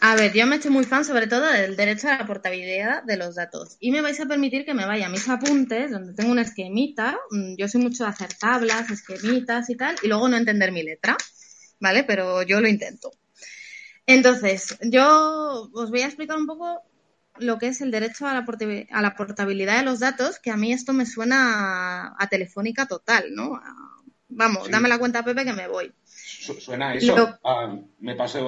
A 0.00 0.16
ver, 0.16 0.32
yo 0.32 0.46
me 0.46 0.56
he 0.56 0.58
hecho 0.58 0.70
muy 0.70 0.84
fan 0.84 1.04
sobre 1.04 1.26
todo 1.26 1.46
del 1.50 1.76
derecho 1.76 2.08
a 2.08 2.18
la 2.18 2.26
portabilidad 2.26 3.02
de 3.04 3.16
los 3.16 3.36
datos. 3.36 3.76
Y 3.80 3.90
me 3.90 4.02
vais 4.02 4.20
a 4.20 4.26
permitir 4.26 4.64
que 4.64 4.74
me 4.74 4.86
vaya 4.86 5.06
a 5.06 5.10
mis 5.10 5.28
apuntes, 5.28 5.90
donde 5.90 6.14
tengo 6.14 6.30
una 6.32 6.42
esquemita. 6.42 7.16
Mm, 7.30 7.54
Yo 7.56 7.68
soy 7.68 7.80
mucho 7.82 8.04
de 8.04 8.10
hacer 8.10 8.34
tablas, 8.34 8.90
esquemitas 8.90 9.70
y 9.70 9.76
tal, 9.76 9.96
y 10.02 10.08
luego 10.08 10.28
no 10.28 10.36
entender 10.36 10.72
mi 10.72 10.82
letra, 10.82 11.16
¿vale? 11.80 12.04
Pero 12.04 12.42
yo 12.42 12.60
lo 12.60 12.68
intento. 12.68 13.10
Entonces, 14.06 14.76
yo 14.82 15.70
os 15.72 15.90
voy 15.90 16.02
a 16.02 16.06
explicar 16.06 16.36
un 16.36 16.46
poco 16.46 16.82
lo 17.38 17.58
que 17.58 17.68
es 17.68 17.80
el 17.80 17.90
derecho 17.90 18.26
a 18.26 18.34
la, 18.34 18.46
a 18.90 19.02
la 19.02 19.14
portabilidad 19.16 19.78
de 19.78 19.84
los 19.84 20.00
datos, 20.00 20.38
que 20.38 20.50
a 20.50 20.56
mí 20.56 20.72
esto 20.72 20.92
me 20.92 21.06
suena 21.06 22.08
a, 22.08 22.14
a 22.18 22.28
telefónica 22.28 22.86
total, 22.86 23.34
¿no? 23.34 23.54
A- 23.56 23.74
vamos, 24.28 24.66
Sí. 24.66 24.72
dame 24.72 24.88
la 24.88 24.98
cuenta, 24.98 25.24
Pepe, 25.24 25.44
que 25.44 25.52
me 25.52 25.68
voy. 25.68 25.92
Su- 26.46 26.60
Suena 26.60 26.94
eso. 26.94 27.16
Lo- 27.16 27.38
Ah, 27.44 27.74
me 28.00 28.14
paso 28.14 28.38
de. 28.38 28.44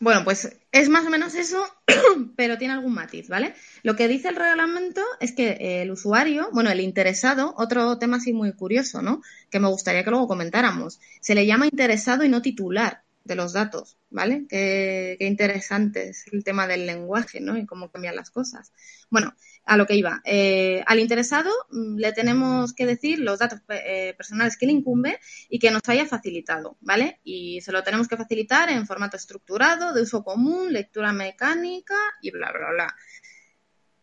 Bueno, 0.00 0.24
pues 0.24 0.58
es 0.72 0.88
más 0.88 1.06
o 1.06 1.10
menos 1.10 1.34
eso, 1.34 1.64
pero 2.36 2.58
tiene 2.58 2.74
algún 2.74 2.94
matiz, 2.94 3.28
¿vale? 3.28 3.54
Lo 3.82 3.96
que 3.96 4.08
dice 4.08 4.28
el 4.28 4.36
reglamento 4.36 5.00
es 5.20 5.32
que 5.32 5.82
el 5.82 5.90
usuario, 5.90 6.48
bueno, 6.52 6.70
el 6.70 6.80
interesado, 6.80 7.54
otro 7.56 7.96
tema 7.98 8.16
así 8.18 8.32
muy 8.32 8.52
curioso, 8.52 9.02
¿no? 9.02 9.22
Que 9.50 9.60
me 9.60 9.68
gustaría 9.68 10.04
que 10.04 10.10
luego 10.10 10.28
comentáramos, 10.28 11.00
se 11.20 11.34
le 11.34 11.46
llama 11.46 11.66
interesado 11.66 12.24
y 12.24 12.28
no 12.28 12.42
titular 12.42 13.02
de 13.22 13.36
los 13.36 13.52
datos, 13.54 13.96
¿vale? 14.10 14.46
Qué, 14.48 15.16
qué 15.18 15.26
interesante 15.26 16.08
es 16.10 16.26
el 16.32 16.44
tema 16.44 16.66
del 16.66 16.86
lenguaje, 16.86 17.40
¿no? 17.40 17.56
Y 17.56 17.64
cómo 17.64 17.90
cambian 17.90 18.16
las 18.16 18.30
cosas. 18.30 18.72
Bueno, 19.10 19.34
a 19.66 19.76
lo 19.76 19.86
que 19.86 19.96
iba. 19.96 20.20
Eh, 20.24 20.82
al 20.86 21.00
interesado 21.00 21.50
mm, 21.70 21.96
le 21.96 22.12
tenemos 22.12 22.72
que 22.74 22.86
decir 22.86 23.18
los 23.18 23.38
datos 23.38 23.60
eh, 23.68 24.14
personales 24.16 24.56
que 24.56 24.66
le 24.66 24.72
incumbe 24.72 25.18
y 25.48 25.58
que 25.58 25.70
nos 25.70 25.82
haya 25.86 26.06
facilitado, 26.06 26.76
¿vale? 26.80 27.20
Y 27.24 27.60
se 27.62 27.72
lo 27.72 27.82
tenemos 27.82 28.08
que 28.08 28.16
facilitar 28.16 28.70
en 28.70 28.86
formato 28.86 29.16
estructurado, 29.16 29.92
de 29.92 30.02
uso 30.02 30.22
común, 30.22 30.72
lectura 30.72 31.12
mecánica 31.12 31.96
y 32.20 32.30
bla, 32.30 32.52
bla, 32.52 32.70
bla. 32.70 32.96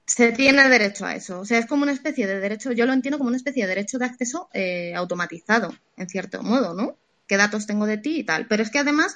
se 0.05 0.31
tiene 0.31 0.67
derecho 0.67 1.05
a 1.05 1.15
eso. 1.15 1.39
O 1.41 1.45
sea, 1.45 1.59
es 1.59 1.67
como 1.67 1.83
una 1.83 1.93
especie 1.93 2.27
de 2.27 2.39
derecho, 2.39 2.71
yo 2.71 2.85
lo 2.85 2.93
entiendo 2.93 3.17
como 3.17 3.29
una 3.29 3.37
especie 3.37 3.63
de 3.63 3.69
derecho 3.69 3.97
de 3.99 4.05
acceso 4.05 4.49
eh, 4.53 4.93
automatizado, 4.95 5.73
en 5.97 6.09
cierto 6.09 6.41
modo, 6.43 6.73
¿no? 6.73 6.97
¿Qué 7.27 7.37
datos 7.37 7.67
tengo 7.67 7.85
de 7.85 7.97
ti 7.97 8.19
y 8.19 8.23
tal? 8.23 8.47
Pero 8.47 8.63
es 8.63 8.71
que 8.71 8.79
además 8.79 9.15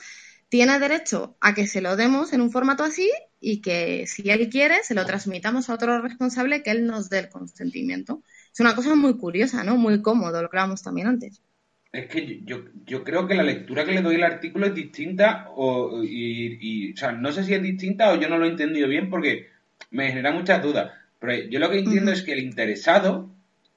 tiene 0.49 0.79
derecho 0.79 1.35
a 1.41 1.53
que 1.53 1.67
se 1.67 1.81
lo 1.81 1.95
demos 1.95 2.31
en 2.31 2.41
un 2.41 2.51
formato 2.51 2.83
así 2.83 3.11
y 3.47 3.61
que 3.61 4.07
si 4.07 4.31
él 4.31 4.49
quiere 4.49 4.81
se 4.81 4.95
lo 4.95 5.05
transmitamos 5.05 5.69
a 5.69 5.75
otro 5.75 6.01
responsable 6.01 6.63
que 6.63 6.71
él 6.71 6.87
nos 6.87 7.11
dé 7.11 7.19
el 7.19 7.29
consentimiento. 7.29 8.23
Es 8.51 8.59
una 8.59 8.73
cosa 8.73 8.95
muy 8.95 9.17
curiosa, 9.17 9.63
¿no? 9.63 9.77
Muy 9.77 10.01
cómodo, 10.01 10.41
lo 10.41 10.47
hablábamos 10.47 10.81
también 10.81 11.05
antes. 11.05 11.43
Es 11.91 12.07
que 12.07 12.41
yo, 12.43 12.65
yo 12.87 13.03
creo 13.03 13.27
que 13.27 13.35
la 13.35 13.43
lectura 13.43 13.85
que 13.85 13.91
le 13.91 14.01
doy 14.01 14.15
al 14.15 14.23
artículo 14.23 14.65
es 14.65 14.73
distinta 14.73 15.51
o, 15.55 16.03
y, 16.03 16.91
o 16.93 16.97
sea, 16.97 17.11
no 17.11 17.31
sé 17.31 17.43
si 17.43 17.53
es 17.53 17.61
distinta 17.61 18.11
o 18.11 18.19
yo 18.19 18.27
no 18.29 18.39
lo 18.39 18.45
he 18.45 18.49
entendido 18.49 18.87
bien 18.87 19.11
porque 19.11 19.49
me 19.91 20.07
genera 20.07 20.31
muchas 20.31 20.63
dudas. 20.63 20.93
Pero 21.19 21.47
yo 21.47 21.59
lo 21.59 21.69
que 21.69 21.77
entiendo 21.77 22.11
es 22.11 22.23
que 22.23 22.33
el 22.33 22.39
interesado 22.39 23.29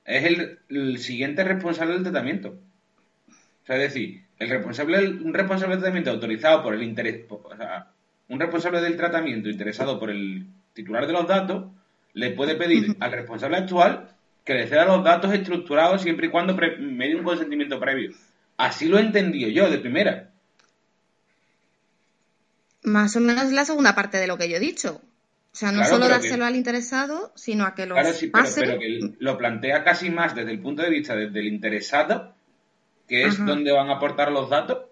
es 0.07 0.59
el, 0.71 0.99
siguiente 0.99 1.45
responsable 1.45 1.93
del 1.93 2.05
tratamiento. 2.05 2.59
O 3.29 3.67
sea, 3.67 3.77
es 3.77 3.93
decir, 3.93 4.23
el 4.39 4.49
responsable, 4.49 5.09
un 5.09 5.35
responsable 5.35 5.75
del 5.75 5.83
tratamiento 5.83 6.11
autorizado 6.11 6.63
por 6.63 6.75
el 6.75 6.83
interés, 6.83 7.27
o 7.29 7.55
sea, 7.55 7.93
un 8.29 8.41
responsable 8.41 8.81
del 8.81 8.97
tratamiento 8.97 9.49
interesado 9.49 9.99
por 9.99 10.11
el 10.11 10.47
titular 10.73 11.07
de 11.07 11.13
los 11.13 11.27
datos 11.27 11.67
le 12.13 12.31
puede 12.31 12.55
pedir 12.57 12.97
al 13.01 13.13
responsable 13.13 13.57
actual 13.57 14.09
que 14.45 14.55
le 14.55 14.67
ceda 14.67 14.85
los 14.85 15.05
datos 15.05 15.33
estructurados 15.33 16.03
siempre 16.03 16.27
y 16.27 16.31
cuando 16.31 16.55
me 16.55 17.09
dé 17.09 17.17
un 17.17 17.25
consentimiento 17.25 17.79
previo. 17.79 18.13
Así 18.57 18.89
lo 18.89 18.99
he 18.99 19.03
entendido 19.03 19.51
yo 19.51 19.71
de 19.71 19.79
primera. 19.79 20.31
Más 22.83 23.15
o 23.17 23.21
menos 23.21 23.53
la 23.53 23.65
segunda 23.65 23.95
parte 23.95 24.19
de 24.19 24.27
lo 24.27 24.39
que 24.39 24.49
yo 24.49 24.57
he 24.57 24.61
dicho. 24.61 25.03
O 25.53 25.57
sea, 25.59 25.73
no 25.73 25.85
solo 25.85 26.09
dárselo 26.09 26.45
al 26.45 26.57
interesado, 26.57 27.33
sino 27.35 27.65
a 27.65 27.75
que 27.75 27.87
lo 27.87 27.95
Claro, 27.95 28.13
sí, 28.13 28.31
pero, 28.31 28.79
que 28.79 29.15
lo 29.19 29.37
plantea 29.37 29.83
casi 29.85 30.11
más 30.11 30.35
desde 30.35 30.53
el 30.53 30.61
punto 30.61 30.83
de 30.83 30.91
vista 30.91 31.17
del 31.17 31.47
interesado 31.47 32.35
que 33.09 33.25
es 33.25 33.45
donde 33.45 33.73
van 33.73 33.89
a 33.89 33.95
aportar 33.95 34.31
los 34.31 34.51
datos, 34.51 34.88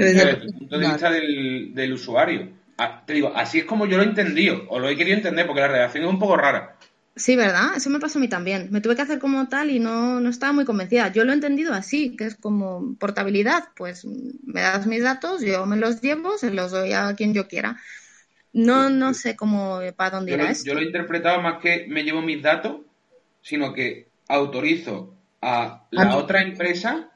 desde, 0.00 0.30
el 0.30 0.52
punto 0.52 0.78
de 0.78 0.86
vista 0.86 1.10
del, 1.10 1.92
usuario. 1.92 2.48
Ah, 2.78 3.02
te 3.06 3.14
digo, 3.14 3.32
así 3.34 3.58
es 3.58 3.64
como 3.64 3.86
yo 3.86 3.96
lo 3.96 4.02
he 4.02 4.06
entendido, 4.06 4.64
o 4.68 4.78
lo 4.78 4.88
he 4.88 4.96
querido 4.96 5.16
entender, 5.16 5.46
porque 5.46 5.60
la 5.60 5.68
redacción 5.68 6.04
es 6.04 6.10
un 6.10 6.18
poco 6.18 6.36
rara. 6.36 6.76
Sí, 7.16 7.36
¿verdad? 7.36 7.76
Eso 7.76 7.90
me 7.90 8.00
pasó 8.00 8.18
a 8.18 8.22
mí 8.22 8.28
también. 8.28 8.68
Me 8.70 8.80
tuve 8.80 8.96
que 8.96 9.02
hacer 9.02 9.18
como 9.18 9.48
tal 9.48 9.70
y 9.70 9.78
no, 9.78 10.20
no 10.20 10.30
estaba 10.30 10.52
muy 10.52 10.64
convencida. 10.64 11.12
Yo 11.12 11.24
lo 11.24 11.32
he 11.32 11.34
entendido 11.34 11.74
así, 11.74 12.16
que 12.16 12.24
es 12.24 12.36
como 12.36 12.94
portabilidad. 12.98 13.64
Pues 13.76 14.06
me 14.06 14.62
das 14.62 14.86
mis 14.86 15.02
datos, 15.02 15.42
yo 15.42 15.66
me 15.66 15.76
los 15.76 16.00
llevo, 16.00 16.38
se 16.38 16.50
los 16.50 16.70
doy 16.70 16.92
a 16.92 17.14
quien 17.16 17.34
yo 17.34 17.46
quiera. 17.46 17.78
No, 18.52 18.88
no 18.88 19.12
sé 19.12 19.36
cómo, 19.36 19.80
para 19.96 20.16
dónde 20.16 20.32
irá 20.32 20.52
Yo 20.64 20.74
lo 20.74 20.80
he 20.80 20.84
interpretado 20.84 21.42
más 21.42 21.60
que 21.60 21.86
me 21.88 22.04
llevo 22.04 22.22
mis 22.22 22.42
datos, 22.42 22.80
sino 23.42 23.72
que 23.72 24.08
autorizo 24.28 25.14
a 25.42 25.86
la 25.90 26.16
otra 26.16 26.42
empresa 26.42 27.10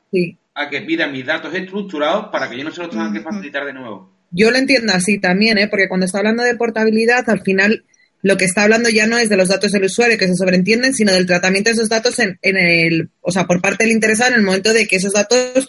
a 0.55 0.71
que 0.71 0.83
pida 0.83 1.07
mis 1.09 1.27
datos 1.27 1.53
estructurados 1.55 2.29
para 2.31 2.49
que 2.49 2.57
yo 2.57 2.65
no 2.65 2.71
se 2.71 2.83
los 2.83 2.91
tenga 2.91 3.13
que 3.13 3.21
facilitar 3.21 3.65
de 3.65 3.73
nuevo. 3.73 4.13
Yo 4.31 4.51
lo 4.51 4.59
entiendo 4.59 4.93
así 4.93 5.19
también, 5.19 5.59
¿eh? 5.59 5.69
porque 5.69 5.89
cuando 5.89 6.07
está 6.07 6.19
hablando 6.19 6.43
de 6.43 6.57
portabilidad, 6.57 7.29
al 7.29 7.43
final 7.43 7.85
lo 8.23 8.37
que 8.37 8.47
está 8.47 8.63
hablando 8.63 8.89
ya 8.89 9.07
no 9.07 9.19
es 9.19 9.29
de 9.29 9.37
los 9.37 9.49
datos 9.49 9.73
del 9.73 9.85
usuario 9.85 10.17
que 10.17 10.27
se 10.27 10.35
sobreentienden, 10.35 10.95
sino 10.95 11.13
del 11.13 11.27
tratamiento 11.27 11.71
de 11.71 11.75
esos 11.75 11.89
datos 11.89 12.19
en, 12.19 12.39
en 12.43 12.57
el, 12.57 13.11
o 13.21 13.31
sea, 13.31 13.45
por 13.45 13.61
parte 13.61 13.85
del 13.85 13.93
interesado 13.93 14.31
en 14.31 14.39
el 14.39 14.43
momento 14.43 14.73
de 14.73 14.87
que 14.87 14.97
esos 14.97 15.13
datos 15.13 15.69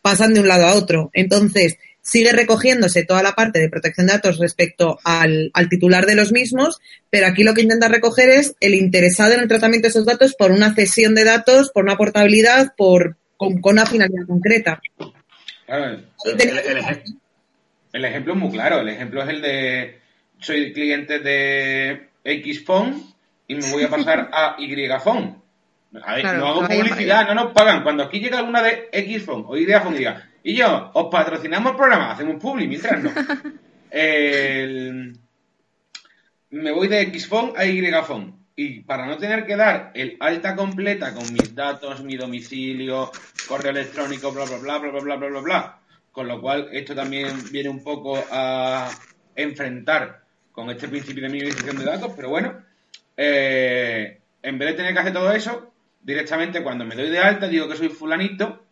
pasan 0.00 0.32
de 0.32 0.40
un 0.40 0.48
lado 0.48 0.66
a 0.66 0.74
otro. 0.74 1.10
Entonces, 1.12 1.76
sigue 2.00 2.32
recogiéndose 2.32 3.04
toda 3.04 3.22
la 3.22 3.32
parte 3.32 3.58
de 3.58 3.68
protección 3.68 4.06
de 4.06 4.12
datos 4.14 4.38
respecto 4.38 4.98
al, 5.04 5.50
al, 5.52 5.68
titular 5.68 6.06
de 6.06 6.14
los 6.14 6.32
mismos, 6.32 6.78
pero 7.10 7.26
aquí 7.26 7.42
lo 7.42 7.52
que 7.52 7.62
intenta 7.62 7.88
recoger 7.88 8.30
es 8.30 8.54
el 8.60 8.74
interesado 8.74 9.34
en 9.34 9.40
el 9.40 9.48
tratamiento 9.48 9.86
de 9.86 9.90
esos 9.90 10.06
datos 10.06 10.34
por 10.34 10.50
una 10.50 10.74
cesión 10.74 11.14
de 11.14 11.24
datos, 11.24 11.70
por 11.74 11.84
una 11.84 11.96
portabilidad, 11.96 12.74
por, 12.76 13.16
con, 13.38 13.58
una 13.62 13.86
finalidad 13.86 14.26
concreta. 14.26 14.78
el, 17.92 18.04
ejemplo 18.04 18.34
es 18.34 18.38
muy 18.38 18.50
claro. 18.50 18.80
El 18.80 18.90
ejemplo 18.90 19.22
es 19.22 19.30
el 19.30 19.40
de 19.40 19.98
soy 20.40 20.74
cliente 20.74 21.20
de 21.20 22.10
X 22.24 22.64
Phone 22.64 23.02
y 23.46 23.54
me 23.54 23.70
voy 23.70 23.84
a 23.84 23.88
pasar 23.88 24.28
a 24.32 24.56
Y 24.58 24.88
Phone. 25.02 25.40
no 25.92 26.46
hago 26.46 26.66
publicidad, 26.66 27.26
no 27.28 27.34
nos 27.34 27.52
pagan. 27.52 27.82
Cuando 27.82 28.02
aquí 28.02 28.20
llega 28.20 28.40
alguna 28.40 28.62
de 28.62 28.90
X 28.92 29.24
Phone 29.24 29.44
o 29.46 29.56
Y 29.56 29.64
Phone 29.66 29.96
diga, 29.96 30.28
y 30.42 30.54
yo, 30.54 30.90
os 30.92 31.06
patrocinamos 31.10 31.72
el 31.72 31.76
programa, 31.76 32.12
hacemos 32.12 32.42
publi 32.42 32.66
mientras 32.66 33.02
no. 33.02 33.10
me 36.50 36.72
voy 36.72 36.88
de 36.88 37.02
X 37.02 37.28
Phone 37.28 37.52
a 37.56 37.64
Y 37.64 37.80
Phone 38.06 38.37
y 38.58 38.80
para 38.80 39.06
no 39.06 39.18
tener 39.18 39.46
que 39.46 39.54
dar 39.54 39.92
el 39.94 40.16
alta 40.18 40.56
completa 40.56 41.14
con 41.14 41.32
mis 41.32 41.54
datos, 41.54 42.02
mi 42.02 42.16
domicilio, 42.16 43.08
correo 43.46 43.70
electrónico, 43.70 44.32
bla, 44.32 44.46
bla, 44.46 44.58
bla, 44.58 44.78
bla, 44.78 44.90
bla, 44.90 45.00
bla, 45.00 45.16
bla, 45.16 45.28
bla, 45.28 45.40
bla. 45.40 45.80
Con 46.10 46.26
lo 46.26 46.40
cual, 46.40 46.68
esto 46.72 46.92
también 46.92 47.40
viene 47.52 47.68
un 47.68 47.84
poco 47.84 48.20
a 48.32 48.90
enfrentar 49.36 50.24
con 50.50 50.68
este 50.70 50.88
principio 50.88 51.22
de 51.22 51.28
minimización 51.28 51.78
de 51.78 51.84
datos, 51.84 52.12
pero 52.16 52.30
bueno, 52.30 52.60
eh, 53.16 54.18
en 54.42 54.58
vez 54.58 54.70
de 54.70 54.74
tener 54.74 54.92
que 54.92 54.98
hacer 54.98 55.12
todo 55.12 55.30
eso, 55.30 55.72
directamente 56.00 56.60
cuando 56.60 56.84
me 56.84 56.96
doy 56.96 57.10
de 57.10 57.20
alta 57.20 57.46
digo 57.46 57.68
que 57.68 57.76
soy 57.76 57.90
fulanito 57.90 58.66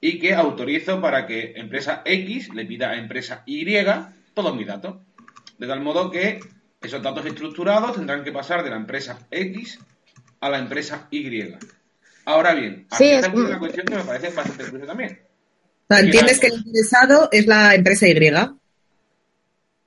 y 0.00 0.18
que 0.18 0.34
autorizo 0.34 1.00
para 1.00 1.28
que 1.28 1.52
empresa 1.54 2.02
X 2.04 2.52
le 2.54 2.64
pida 2.64 2.90
a 2.90 2.96
empresa 2.96 3.44
Y 3.46 3.64
todos 4.34 4.56
mis 4.56 4.66
datos. 4.66 4.96
De 5.58 5.68
tal 5.68 5.80
modo 5.80 6.10
que 6.10 6.40
esos 6.80 7.02
datos 7.02 7.26
estructurados 7.26 7.96
tendrán 7.96 8.24
que 8.24 8.32
pasar 8.32 8.62
de 8.62 8.70
la 8.70 8.76
empresa 8.76 9.18
X 9.30 9.78
a 10.40 10.48
la 10.48 10.58
empresa 10.58 11.08
Y. 11.10 11.54
Ahora 12.24 12.54
bien, 12.54 12.86
aquí 12.90 13.04
sí, 13.04 13.10
está 13.10 13.30
una 13.30 13.58
cuestión 13.58 13.86
que 13.86 13.96
me 13.96 14.04
parece 14.04 14.30
bastante 14.30 14.64
curiosa 14.64 14.86
también. 14.86 15.20
entiendes 15.88 16.38
que 16.38 16.48
el 16.48 16.54
interesado 16.54 17.28
es 17.32 17.46
la 17.46 17.74
empresa 17.74 18.06
Y. 18.06 18.30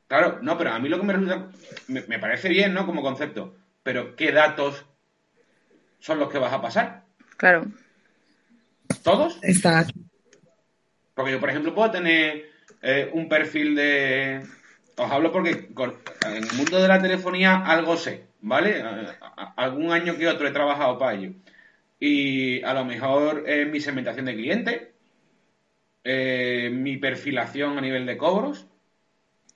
Claro, 0.08 0.39
no, 0.42 0.58
pero 0.58 0.72
a 0.72 0.80
mí 0.80 0.89
lo 0.89 1.00
que 1.00 1.06
me 1.06 1.14
resulta, 1.14 1.48
me, 1.88 2.02
me, 2.02 2.20
parece 2.20 2.50
bien, 2.50 2.74
¿no? 2.74 2.86
Como 2.86 3.02
concepto. 3.02 3.56
Pero 3.82 4.16
¿qué 4.16 4.32
datos 4.32 4.86
son 6.00 6.20
los 6.20 6.30
que 6.30 6.39
vas 6.39 6.52
a 6.52 6.62
pasar? 6.62 7.06
Claro. 7.38 7.66
¿Todos? 9.04 9.39
Está. 9.42 9.86
Porque 11.14 11.32
yo, 11.32 11.39
por 11.39 11.50
ejemplo, 11.50 11.74
puedo 11.74 11.92
tener 11.92 12.52
eh, 12.82 13.10
un 13.14 13.30
perfil 13.30 13.76
de, 13.76 14.44
os 15.02 15.12
hablo 15.12 15.32
porque 15.32 15.49
en 15.49 16.36
el 16.36 16.54
mundo 16.54 16.80
de 16.80 16.88
la 16.88 17.02
telefonía 17.02 17.64
algo 17.66 17.97
sé, 17.97 18.28
¿vale? 18.41 18.84
Algún 19.56 19.91
año 19.91 20.16
que 20.16 20.28
otro 20.28 20.47
he 20.47 20.52
trabajado 20.52 20.99
para 20.99 21.18
ello. 21.18 21.32
Y 21.99 22.62
a 22.64 22.74
lo 22.76 22.86
mejor 22.86 23.43
es 23.47 23.68
mi 23.68 23.80
segmentación 23.80 24.26
de 24.26 24.36
clientes, 24.36 24.88
eh, 26.04 26.70
mi 26.72 26.97
perfilación 26.97 27.80
a 27.80 27.82
nivel 27.82 28.06
de 28.06 28.18
cobros, 28.18 28.68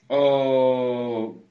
o 0.07 1.43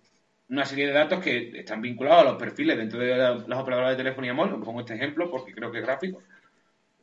una 0.48 0.64
serie 0.64 0.88
de 0.88 0.92
datos 0.92 1.20
que 1.20 1.60
están 1.60 1.80
vinculados 1.80 2.22
a 2.22 2.30
los 2.30 2.36
perfiles 2.36 2.76
dentro 2.76 2.98
de 2.98 3.16
las 3.16 3.58
operadoras 3.58 3.92
de 3.92 4.02
telefonía 4.02 4.34
móvil, 4.34 4.60
pongo 4.60 4.80
este 4.80 4.94
ejemplo 4.94 5.30
porque 5.30 5.54
creo 5.54 5.70
que 5.70 5.78
es 5.78 5.84
gráfico. 5.84 6.20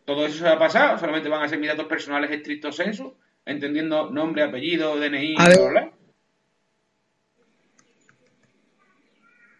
Todo 0.04 0.26
eso 0.26 0.40
se 0.40 0.44
va 0.44 0.54
a 0.54 0.60
pasar, 0.60 1.00
solamente 1.00 1.30
van 1.30 1.44
a 1.44 1.48
ser 1.48 1.60
mis 1.60 1.70
datos 1.70 1.88
personales 1.88 2.32
estrictos 2.32 2.76
censos, 2.76 3.14
entendiendo 3.46 4.10
nombre, 4.10 4.44
apellido, 4.44 4.98
DNI, 4.98 5.36
bla, 5.36 5.92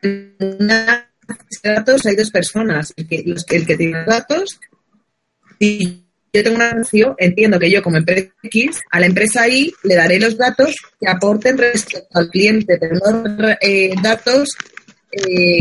una 0.04 1.08
datos 1.64 2.06
hay 2.06 2.16
dos 2.16 2.32
personas, 2.32 2.94
el 2.96 3.08
que, 3.08 3.24
el 3.26 3.66
que 3.66 3.78
tiene 3.78 4.04
datos 4.06 4.60
y 5.60 6.04
yo 6.34 6.44
tengo 6.44 6.56
un 6.56 6.62
anuncio, 6.62 7.16
entiendo 7.18 7.60
que 7.60 7.70
yo 7.70 7.84
como 7.84 7.98
empresa 7.98 8.32
X, 8.44 8.80
a 8.90 9.00
la 9.02 9.06
empresa 9.06 9.50
Y 9.50 9.74
le 9.84 9.96
daré 9.96 10.18
los 10.18 10.38
datos 10.38 10.76
que 11.00 11.10
aporten 11.10 11.58
respecto 11.58 12.08
al 12.18 12.30
cliente, 12.30 12.78
pero 12.80 12.98
eh, 13.60 13.94
datos 14.02 14.50
eh, 15.12 15.60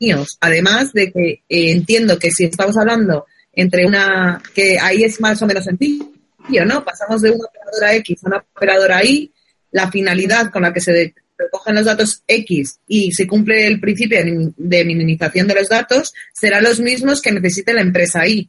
míos. 0.00 0.38
Además 0.40 0.92
de 0.94 1.12
que 1.12 1.30
eh, 1.30 1.70
entiendo 1.72 2.18
que 2.18 2.30
si 2.30 2.44
estamos 2.44 2.76
hablando 2.78 3.26
entre 3.52 3.86
una, 3.86 4.42
que 4.54 4.78
ahí 4.78 5.04
es 5.04 5.20
más 5.20 5.40
o 5.42 5.46
menos 5.46 5.64
sencillo, 5.64 6.64
¿no? 6.66 6.82
Pasamos 6.82 7.20
de 7.20 7.32
una 7.32 7.44
operadora 7.44 7.94
X 7.96 8.24
a 8.24 8.28
una 8.28 8.44
operadora 8.54 9.04
Y, 9.04 9.30
la 9.72 9.90
finalidad 9.90 10.50
con 10.50 10.62
la 10.62 10.72
que 10.72 10.80
se 10.80 11.14
recogen 11.38 11.74
los 11.74 11.84
datos 11.84 12.22
X 12.26 12.78
y 12.86 13.12
se 13.12 13.26
cumple 13.26 13.66
el 13.66 13.80
principio 13.80 14.18
de 14.56 14.84
minimización 14.84 15.46
de 15.46 15.54
los 15.54 15.68
datos, 15.68 16.12
serán 16.32 16.64
los 16.64 16.80
mismos 16.80 17.20
que 17.20 17.32
necesite 17.32 17.74
la 17.74 17.82
empresa 17.82 18.26
Y. 18.26 18.48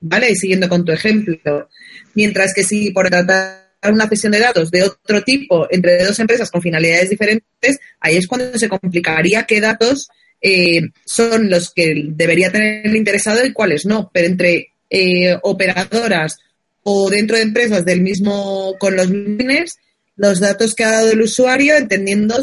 ¿Vale? 0.00 0.34
Siguiendo 0.36 0.68
con 0.68 0.84
tu 0.84 0.92
ejemplo. 0.92 1.68
Mientras 2.14 2.54
que 2.54 2.62
si 2.62 2.90
por 2.92 3.10
tratar 3.10 3.68
una 3.90 4.08
cesión 4.08 4.32
de 4.32 4.40
datos 4.40 4.70
de 4.70 4.84
otro 4.84 5.22
tipo 5.22 5.66
entre 5.70 6.04
dos 6.04 6.18
empresas 6.18 6.50
con 6.50 6.62
finalidades 6.62 7.10
diferentes, 7.10 7.78
ahí 8.00 8.16
es 8.16 8.26
cuando 8.26 8.56
se 8.58 8.68
complicaría 8.68 9.44
qué 9.44 9.60
datos 9.60 10.08
eh, 10.40 10.82
son 11.04 11.50
los 11.50 11.72
que 11.72 11.94
debería 12.08 12.52
tener 12.52 12.86
el 12.86 12.96
interesado 12.96 13.44
y 13.44 13.52
cuáles 13.52 13.86
no. 13.86 14.10
Pero 14.12 14.28
entre 14.28 14.72
eh, 14.90 15.36
operadoras 15.42 16.38
o 16.82 17.10
dentro 17.10 17.36
de 17.36 17.42
empresas 17.42 17.84
del 17.84 18.00
mismo 18.00 18.74
con 18.78 18.96
los 18.96 19.10
bienes, 19.10 19.78
los 20.18 20.40
datos 20.40 20.74
que 20.74 20.84
ha 20.84 20.90
dado 20.90 21.12
el 21.12 21.22
usuario, 21.22 21.76
entendiendo 21.76 22.34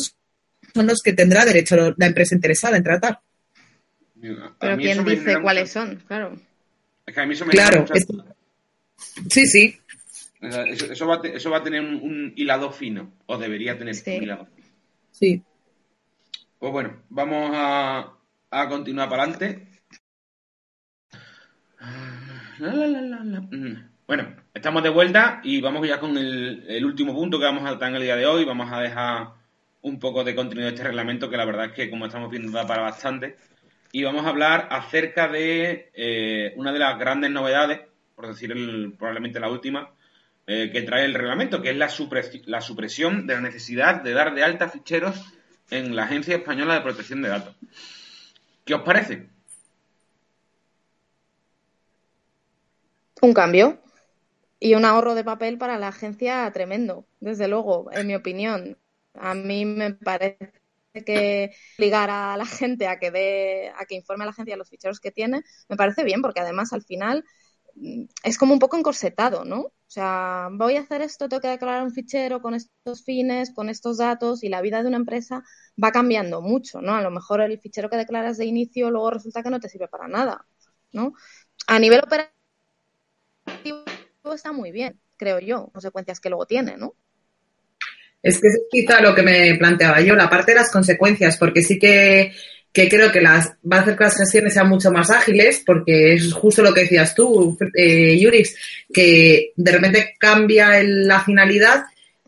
son 0.73 0.87
los 0.87 1.01
que 1.03 1.13
tendrá 1.13 1.45
derecho 1.45 1.93
la 1.97 2.05
empresa 2.07 2.33
interesada 2.33 2.77
en 2.77 2.83
tratar. 2.83 3.19
Pero 4.59 4.77
¿quién 4.77 5.05
dice 5.05 5.41
cuáles 5.41 5.71
son? 5.71 6.01
Claro. 6.07 6.35
Es 7.05 7.13
que 7.13 7.21
a 7.21 7.25
mí 7.25 7.33
eso 7.33 7.45
me 7.45 7.51
Claro. 7.51 7.85
Sí, 9.29 9.45
sí. 9.45 9.77
Eso, 10.41 11.07
va, 11.07 11.21
eso, 11.23 11.49
va, 11.49 11.57
a 11.57 11.63
tener 11.63 11.81
un, 11.81 12.33
hilado 12.35 12.71
fino, 12.71 13.13
o 13.25 13.37
debería 13.37 13.77
tener 13.77 13.95
un 13.95 14.23
hilado 14.23 14.45
fino. 14.45 14.67
Sí. 15.11 15.43
Pues 16.59 16.71
bueno, 16.71 17.03
vamos 17.09 17.51
a, 17.53 18.13
a 18.51 18.69
continuar 18.69 19.09
para 19.09 19.23
adelante. 19.23 19.67
Bueno, 24.07 24.35
estamos 24.55 24.81
de 24.81 24.89
vuelta 24.89 25.41
y 25.43 25.61
vamos 25.61 25.85
ya 25.85 25.99
con 25.99 26.17
el, 26.17 26.63
el, 26.67 26.85
último 26.85 27.13
punto 27.13 27.37
que 27.37 27.45
vamos 27.45 27.63
a 27.63 27.71
tratar 27.71 27.89
en 27.89 27.95
el 27.95 28.03
día 28.03 28.15
de 28.15 28.25
hoy. 28.25 28.45
Vamos 28.45 28.71
a 28.71 28.79
dejar 28.79 29.27
un 29.81 29.99
poco 29.99 30.23
de 30.23 30.33
contenido 30.33 30.67
de 30.67 30.73
este 30.73 30.87
reglamento 30.87 31.29
que 31.29 31.37
la 31.37 31.45
verdad 31.45 31.65
es 31.65 31.71
que, 31.73 31.89
como 31.89 32.05
estamos 32.05 32.31
viendo, 32.31 32.51
da 32.51 32.65
para 32.65 32.81
bastante. 32.81 33.35
Y 33.91 34.03
vamos 34.03 34.25
a 34.25 34.29
hablar 34.29 34.67
acerca 34.71 35.27
de 35.27 35.91
eh, 35.93 36.53
una 36.55 36.71
de 36.71 36.79
las 36.79 36.97
grandes 36.97 37.31
novedades, 37.31 37.81
por 38.15 38.27
decir 38.27 38.53
probablemente 38.97 39.39
la 39.39 39.49
última, 39.49 39.91
eh, 40.47 40.69
que 40.71 40.81
trae 40.81 41.05
el 41.05 41.13
reglamento, 41.13 41.61
que 41.61 41.71
es 41.71 41.77
la, 41.77 41.89
la 42.45 42.61
supresión 42.61 43.27
de 43.27 43.35
la 43.35 43.41
necesidad 43.41 44.01
de 44.01 44.13
dar 44.13 44.33
de 44.33 44.43
alta 44.43 44.69
ficheros 44.69 45.21
en 45.69 45.95
la 45.95 46.03
Agencia 46.03 46.35
Española 46.35 46.75
de 46.75 46.81
Protección 46.81 47.21
de 47.21 47.29
Datos. 47.29 47.55
¿Qué 48.63 48.73
os 48.73 48.81
parece? 48.81 49.27
Un 53.21 53.33
cambio 53.33 53.84
y 54.59 54.75
un 54.75 54.85
ahorro 54.85 55.15
de 55.15 55.23
papel 55.23 55.57
para 55.57 55.77
la 55.77 55.89
agencia 55.89 56.49
tremendo, 56.53 57.07
desde 57.19 57.47
luego, 57.47 57.91
en 57.91 58.07
mi 58.07 58.15
opinión. 58.15 58.77
A 59.13 59.33
mí 59.33 59.65
me 59.65 59.93
parece 59.93 60.51
que 61.05 61.51
obligar 61.77 62.09
a 62.09 62.37
la 62.37 62.45
gente 62.45 62.87
a 62.87 62.99
que 62.99 63.11
dé, 63.11 63.69
a 63.77 63.85
que 63.85 63.95
informe 63.95 64.23
a 64.23 64.27
la 64.27 64.31
agencia 64.31 64.57
los 64.57 64.69
ficheros 64.69 64.99
que 64.99 65.11
tiene, 65.11 65.43
me 65.69 65.75
parece 65.75 66.03
bien, 66.03 66.21
porque 66.21 66.39
además 66.39 66.73
al 66.73 66.83
final 66.83 67.23
mm, 67.75 68.05
es 68.23 68.37
como 68.37 68.53
un 68.53 68.59
poco 68.59 68.77
encorsetado, 68.77 69.45
¿no? 69.45 69.61
O 69.61 69.73
sea, 69.87 70.49
voy 70.51 70.75
a 70.77 70.81
hacer 70.81 71.01
esto, 71.01 71.29
tengo 71.29 71.41
que 71.41 71.47
declarar 71.49 71.83
un 71.83 71.91
fichero 71.91 72.41
con 72.41 72.53
estos 72.55 73.03
fines, 73.03 73.53
con 73.53 73.69
estos 73.69 73.97
datos, 73.97 74.43
y 74.43 74.49
la 74.49 74.61
vida 74.61 74.81
de 74.81 74.87
una 74.87 74.97
empresa 74.97 75.43
va 75.81 75.91
cambiando 75.91 76.41
mucho, 76.41 76.81
¿no? 76.81 76.95
A 76.95 77.01
lo 77.01 77.11
mejor 77.11 77.41
el 77.41 77.59
fichero 77.59 77.89
que 77.89 77.97
declaras 77.97 78.37
de 78.37 78.45
inicio 78.45 78.89
luego 78.91 79.11
resulta 79.11 79.43
que 79.43 79.49
no 79.49 79.59
te 79.59 79.69
sirve 79.69 79.87
para 79.87 80.07
nada, 80.07 80.45
¿no? 80.91 81.13
A 81.67 81.79
nivel 81.79 82.01
operativo 82.03 82.35
está 84.33 84.51
muy 84.51 84.71
bien, 84.71 84.99
creo 85.17 85.39
yo, 85.39 85.67
consecuencias 85.71 86.19
que 86.19 86.29
luego 86.29 86.45
tiene, 86.45 86.77
¿no? 86.77 86.95
Es 88.21 88.39
que 88.41 88.47
es 88.47 88.61
quizá 88.71 89.01
lo 89.01 89.13
que 89.13 89.21
me 89.21 89.55
planteaba 89.55 90.01
yo, 90.01 90.15
la 90.15 90.29
parte 90.29 90.51
de 90.51 90.59
las 90.59 90.71
consecuencias, 90.71 91.37
porque 91.37 91.61
sí 91.61 91.77
que, 91.77 92.33
creo 92.73 93.11
que 93.11 93.21
las 93.21 93.53
va 93.71 93.77
a 93.77 93.81
hacer 93.81 93.95
que 93.95 94.03
las 94.03 94.17
gestiones 94.17 94.53
sean 94.53 94.67
mucho 94.67 94.91
más 94.91 95.11
ágiles, 95.11 95.61
porque 95.65 96.15
es 96.15 96.33
justo 96.33 96.63
lo 96.63 96.73
que 96.73 96.81
decías 96.81 97.13
tú, 97.13 97.57
eh, 97.75 98.17
Yuris, 98.19 98.55
que 98.91 99.51
de 99.55 99.71
repente 99.71 100.15
cambia 100.17 100.81
la 100.83 101.21
finalidad, 101.21 101.85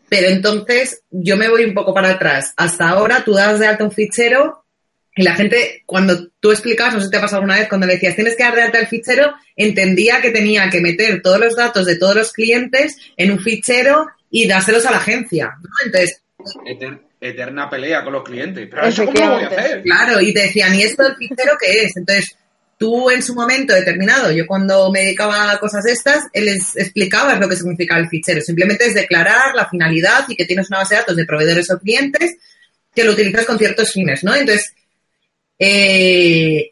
pero 0.08 0.28
entonces 0.28 1.02
yo 1.10 1.36
me 1.36 1.48
voy 1.48 1.64
un 1.64 1.74
poco 1.74 1.92
para 1.92 2.10
atrás. 2.10 2.54
Hasta 2.56 2.88
ahora 2.88 3.24
tú 3.24 3.32
das 3.32 3.58
de 3.58 3.66
alta 3.66 3.84
un 3.84 3.90
fichero 3.90 4.64
y 5.18 5.24
la 5.24 5.34
gente, 5.34 5.82
cuando 5.84 6.28
tú 6.38 6.52
explicabas, 6.52 6.94
no 6.94 7.00
sé 7.00 7.06
si 7.06 7.10
te 7.10 7.16
ha 7.16 7.20
pasado 7.20 7.38
alguna 7.38 7.58
vez, 7.58 7.68
cuando 7.68 7.88
le 7.88 7.94
decías 7.94 8.14
tienes 8.14 8.36
que 8.36 8.44
dar 8.44 8.54
de 8.54 8.62
alta 8.62 8.78
el 8.78 8.86
fichero, 8.86 9.34
entendía 9.56 10.20
que 10.20 10.30
tenía 10.30 10.70
que 10.70 10.80
meter 10.80 11.22
todos 11.22 11.40
los 11.40 11.56
datos 11.56 11.86
de 11.86 11.96
todos 11.96 12.14
los 12.14 12.32
clientes 12.32 12.96
en 13.16 13.32
un 13.32 13.40
fichero 13.40 14.06
y 14.30 14.46
dárselos 14.46 14.86
a 14.86 14.92
la 14.92 14.98
agencia. 14.98 15.50
¿no? 15.60 15.68
Entonces, 15.84 16.22
eterna 17.20 17.68
pelea 17.68 18.04
con 18.04 18.12
los 18.12 18.22
clientes. 18.22 18.68
Pero 18.70 18.86
eso 18.86 19.06
cómo 19.06 19.18
lo 19.18 19.32
voy 19.32 19.42
a 19.42 19.48
hacer. 19.48 19.82
Claro, 19.82 20.20
y 20.20 20.32
te 20.32 20.42
decían, 20.42 20.72
¿y 20.76 20.82
esto 20.82 21.04
el 21.04 21.16
fichero 21.16 21.56
qué 21.60 21.82
es? 21.82 21.96
Entonces, 21.96 22.36
tú 22.78 23.10
en 23.10 23.20
su 23.20 23.34
momento 23.34 23.74
determinado, 23.74 24.30
yo 24.30 24.46
cuando 24.46 24.92
me 24.92 25.00
dedicaba 25.00 25.50
a 25.50 25.58
cosas 25.58 25.84
estas, 25.86 26.26
él 26.32 26.44
les 26.44 26.76
explicaba 26.76 27.34
lo 27.34 27.48
que 27.48 27.56
significa 27.56 27.98
el 27.98 28.08
fichero. 28.08 28.40
Simplemente 28.40 28.86
es 28.86 28.94
declarar 28.94 29.56
la 29.56 29.68
finalidad 29.68 30.26
y 30.28 30.36
que 30.36 30.44
tienes 30.44 30.68
una 30.68 30.78
base 30.78 30.94
de 30.94 31.00
datos 31.00 31.16
de 31.16 31.24
proveedores 31.24 31.68
o 31.72 31.78
clientes 31.80 32.36
que 32.94 33.02
lo 33.02 33.14
utilizas 33.14 33.46
con 33.46 33.58
ciertos 33.58 33.92
fines, 33.92 34.22
¿no? 34.22 34.32
Entonces, 34.32 34.74
eh, 35.58 36.70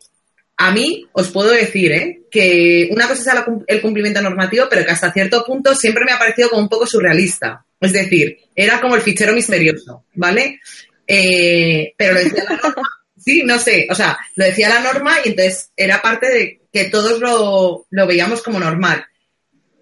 a 0.56 0.72
mí 0.72 1.06
os 1.12 1.28
puedo 1.28 1.50
decir 1.50 1.92
¿eh? 1.92 2.20
que 2.30 2.88
una 2.90 3.06
cosa 3.08 3.32
es 3.32 3.44
el 3.66 3.80
cumplimiento 3.82 4.22
normativo, 4.22 4.66
pero 4.70 4.84
que 4.84 4.90
hasta 4.90 5.12
cierto 5.12 5.44
punto 5.44 5.74
siempre 5.74 6.04
me 6.04 6.12
ha 6.12 6.18
parecido 6.18 6.48
como 6.48 6.62
un 6.62 6.68
poco 6.68 6.86
surrealista. 6.86 7.64
Es 7.78 7.92
decir, 7.92 8.38
era 8.54 8.80
como 8.80 8.96
el 8.96 9.02
fichero 9.02 9.34
misterioso, 9.34 10.04
¿vale? 10.14 10.60
Eh, 11.06 11.92
pero 11.96 12.14
lo 12.14 12.20
decía 12.20 12.44
la 12.44 12.56
norma, 12.56 12.88
sí, 13.18 13.42
no 13.44 13.58
sé, 13.58 13.86
o 13.90 13.94
sea, 13.94 14.18
lo 14.34 14.46
decía 14.46 14.68
la 14.70 14.80
norma 14.80 15.16
y 15.24 15.28
entonces 15.28 15.70
era 15.76 16.00
parte 16.00 16.30
de 16.30 16.60
que 16.72 16.86
todos 16.86 17.20
lo, 17.20 17.86
lo 17.90 18.06
veíamos 18.06 18.42
como 18.42 18.58
normal. 18.58 19.04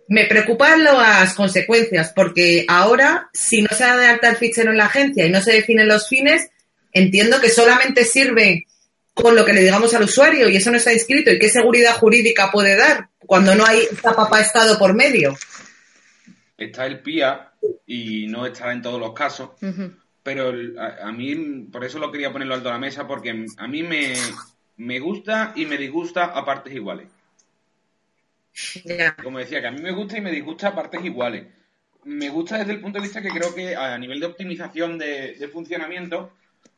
Me 0.09 0.27
preocupan 0.27 0.83
las 0.83 1.35
consecuencias, 1.35 2.13
porque 2.15 2.67
ahora, 2.69 3.31
si 3.33 3.63
no 3.63 3.69
se 3.69 3.85
da 3.85 3.97
de 3.97 4.07
alta 4.07 4.29
el 4.29 4.37
fichero 4.37 4.71
en 4.71 4.77
la 4.77 4.87
agencia 4.87 5.25
y 5.25 5.31
no 5.31 5.41
se 5.41 5.53
definen 5.53 5.89
los 5.89 6.09
fines, 6.09 6.49
entiendo 6.93 7.41
que 7.41 7.49
solamente 7.49 8.05
sirve 8.05 8.67
con 9.15 9.37
lo 9.37 9.45
que 9.45 9.53
le 9.53 9.63
digamos 9.63 9.95
al 9.95 10.03
usuario 10.03 10.49
y 10.49 10.57
eso 10.57 10.71
no 10.71 10.77
está 10.77 10.93
inscrito. 10.93 11.31
¿Y 11.31 11.39
qué 11.39 11.49
seguridad 11.49 11.95
jurídica 11.95 12.51
puede 12.51 12.77
dar 12.77 13.09
cuando 13.19 13.55
no 13.55 13.65
hay 13.65 13.87
papá 14.03 14.41
Estado 14.41 14.79
por 14.79 14.95
medio? 14.95 15.37
Está 16.59 16.85
el 16.87 17.01
PIA 17.01 17.53
y 17.87 18.27
no 18.27 18.45
estará 18.45 18.73
en 18.73 18.83
todos 18.83 19.01
los 19.01 19.15
casos, 19.15 19.51
pero 20.23 20.53
a, 20.79 21.13
mí, 21.13 21.35
por 21.71 21.85
eso 21.85 21.99
lo 21.99 22.11
quería 22.11 22.33
ponerlo 22.33 22.55
alto 22.55 22.69
a 22.69 22.73
la 22.73 22.79
mesa, 22.79 23.07
porque 23.07 23.47
a 23.57 23.69
mí 23.69 23.83
me, 23.83 24.15
me 24.77 24.99
gusta 24.99 25.53
y 25.55 25.67
me 25.67 25.77
disgusta 25.77 26.25
a 26.25 26.45
partes 26.45 26.75
iguales. 26.75 27.09
Como 29.23 29.39
decía, 29.39 29.61
que 29.61 29.67
a 29.67 29.73
mí 29.73 29.81
me 29.81 29.93
gusta 29.93 30.19
y 30.19 30.21
me 30.21 30.31
disgusta 30.31 30.69
a 30.69 30.75
partes 30.75 31.05
iguales. 31.05 31.47
Me 32.05 32.29
gusta 32.29 32.59
desde 32.59 32.73
el 32.73 32.81
punto 32.81 32.99
de 32.99 33.05
vista 33.05 33.23
que 33.23 33.31
creo 33.31 33.55
que 33.55 33.75
a 33.75 33.97
nivel 33.99 34.21
de 34.21 34.27
optimización 34.27 34.99
de, 34.99 35.49
funcionamiento, 35.53 36.33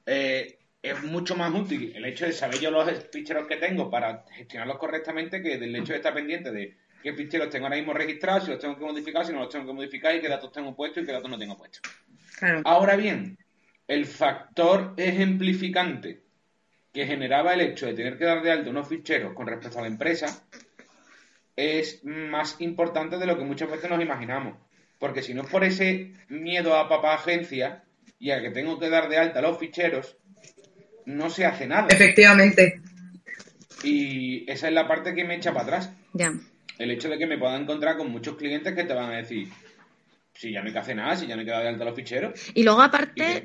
eh, 0.06 0.55
es 0.90 1.02
mucho 1.02 1.36
más 1.36 1.52
útil 1.54 1.92
el 1.94 2.04
hecho 2.04 2.26
de 2.26 2.32
saber 2.32 2.60
yo 2.60 2.70
los 2.70 2.88
ficheros 3.10 3.46
que 3.46 3.56
tengo 3.56 3.90
para 3.90 4.24
gestionarlos 4.32 4.78
correctamente 4.78 5.42
que 5.42 5.58
del 5.58 5.74
hecho 5.74 5.92
de 5.92 5.98
estar 5.98 6.14
pendiente 6.14 6.50
de 6.52 6.76
qué 7.02 7.12
ficheros 7.12 7.50
tengo 7.50 7.66
ahora 7.66 7.76
mismo 7.76 7.92
registrados, 7.92 8.44
si 8.44 8.50
los 8.50 8.60
tengo 8.60 8.76
que 8.76 8.84
modificar, 8.84 9.24
si 9.24 9.32
no 9.32 9.40
los 9.40 9.48
tengo 9.48 9.66
que 9.66 9.72
modificar 9.72 10.14
y 10.14 10.20
qué 10.20 10.28
datos 10.28 10.52
tengo 10.52 10.74
puestos 10.74 11.02
y 11.02 11.06
qué 11.06 11.12
datos 11.12 11.30
no 11.30 11.38
tengo 11.38 11.56
puestos. 11.56 11.82
Ahora 12.64 12.96
bien, 12.96 13.38
el 13.88 14.06
factor 14.06 14.94
ejemplificante 14.96 16.22
que 16.92 17.06
generaba 17.06 17.54
el 17.54 17.60
hecho 17.60 17.86
de 17.86 17.94
tener 17.94 18.18
que 18.18 18.24
dar 18.24 18.42
de 18.42 18.52
alta 18.52 18.70
unos 18.70 18.88
ficheros 18.88 19.34
con 19.34 19.46
respecto 19.46 19.78
a 19.78 19.82
la 19.82 19.88
empresa 19.88 20.46
es 21.54 22.04
más 22.04 22.60
importante 22.60 23.18
de 23.18 23.26
lo 23.26 23.38
que 23.38 23.44
muchas 23.44 23.70
veces 23.70 23.88
nos 23.90 24.00
imaginamos. 24.00 24.58
Porque 24.98 25.22
si 25.22 25.34
no 25.34 25.42
es 25.42 25.50
por 25.50 25.64
ese 25.64 26.14
miedo 26.28 26.74
a 26.74 26.88
papá 26.88 27.14
agencia 27.14 27.84
y 28.18 28.30
a 28.30 28.40
que 28.40 28.50
tengo 28.50 28.78
que 28.78 28.88
dar 28.88 29.08
de 29.08 29.18
alta 29.18 29.42
los 29.42 29.58
ficheros, 29.58 30.16
no 31.06 31.30
se 31.30 31.46
hace 31.46 31.66
nada. 31.66 31.88
Efectivamente. 31.88 32.80
Y 33.82 34.50
esa 34.50 34.68
es 34.68 34.74
la 34.74 34.86
parte 34.86 35.14
que 35.14 35.24
me 35.24 35.36
echa 35.36 35.52
para 35.52 35.64
atrás. 35.64 35.90
Ya. 36.12 36.32
El 36.78 36.90
hecho 36.90 37.08
de 37.08 37.18
que 37.18 37.26
me 37.26 37.38
pueda 37.38 37.56
encontrar 37.56 37.96
con 37.96 38.10
muchos 38.10 38.36
clientes 38.36 38.74
que 38.74 38.84
te 38.84 38.92
van 38.92 39.12
a 39.12 39.16
decir, 39.16 39.48
si 40.34 40.52
ya 40.52 40.60
no 40.60 40.66
hay 40.66 40.72
que 40.72 40.78
hacer 40.78 40.96
nada, 40.96 41.16
si 41.16 41.26
ya 41.26 41.34
no 41.34 41.40
hay 41.40 41.46
que 41.46 41.52
dar 41.52 41.62
de 41.62 41.68
alta 41.68 41.84
los 41.84 41.96
ficheros. 41.96 42.38
Y 42.54 42.62
luego 42.62 42.82
aparte 42.82 43.44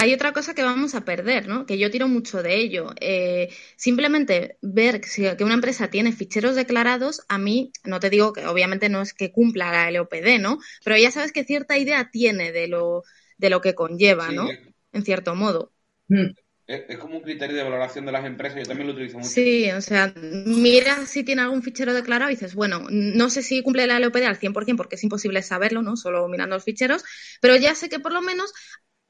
hay 0.00 0.14
otra 0.14 0.32
cosa 0.32 0.54
que 0.54 0.62
vamos 0.62 0.94
a 0.94 1.04
perder, 1.04 1.46
¿no? 1.46 1.66
Que 1.66 1.78
yo 1.78 1.90
tiro 1.90 2.08
mucho 2.08 2.42
de 2.42 2.56
ello. 2.56 2.92
Eh, 3.00 3.50
simplemente 3.76 4.58
ver 4.60 5.00
que 5.00 5.44
una 5.44 5.54
empresa 5.54 5.88
tiene 5.88 6.12
ficheros 6.12 6.56
declarados, 6.56 7.22
a 7.28 7.38
mí, 7.38 7.70
no 7.84 8.00
te 8.00 8.10
digo 8.10 8.32
que 8.32 8.46
obviamente 8.46 8.88
no 8.88 9.02
es 9.02 9.14
que 9.14 9.30
cumpla 9.30 9.70
la 9.70 9.90
LOPD, 9.90 10.40
¿no? 10.40 10.58
Pero 10.84 10.96
ya 10.96 11.10
sabes 11.10 11.32
que 11.32 11.44
cierta 11.44 11.78
idea 11.78 12.10
tiene 12.10 12.50
de 12.50 12.66
lo, 12.66 13.04
de 13.38 13.50
lo 13.50 13.60
que 13.60 13.74
conlleva, 13.74 14.30
¿no? 14.32 14.48
En 14.92 15.04
cierto 15.04 15.34
modo. 15.34 15.72
Mm. 16.08 16.32
Es, 16.66 16.98
como 16.98 17.16
un 17.16 17.22
criterio 17.22 17.56
de 17.56 17.62
valoración 17.62 18.06
de 18.06 18.12
las 18.12 18.24
empresas, 18.24 18.58
yo 18.60 18.64
también 18.64 18.86
lo 18.88 18.94
utilizo 18.94 19.18
mucho. 19.18 19.28
Sí, 19.28 19.70
o 19.70 19.80
sea, 19.82 20.14
mira 20.16 21.04
si 21.04 21.22
tiene 21.22 21.42
algún 21.42 21.62
fichero 21.62 21.92
declarado 21.92 22.30
y 22.30 22.34
dices, 22.34 22.54
bueno, 22.54 22.86
no 22.90 23.28
sé 23.28 23.42
si 23.42 23.62
cumple 23.62 23.86
la 23.86 23.98
LOPD 24.00 24.24
al 24.24 24.38
100% 24.38 24.76
porque 24.76 24.96
es 24.96 25.04
imposible 25.04 25.42
saberlo, 25.42 25.82
¿no? 25.82 25.96
Solo 25.96 26.26
mirando 26.28 26.56
los 26.56 26.64
ficheros, 26.64 27.04
pero 27.42 27.56
ya 27.56 27.74
sé 27.74 27.90
que 27.90 28.00
por 28.00 28.14
lo 28.14 28.22
menos 28.22 28.52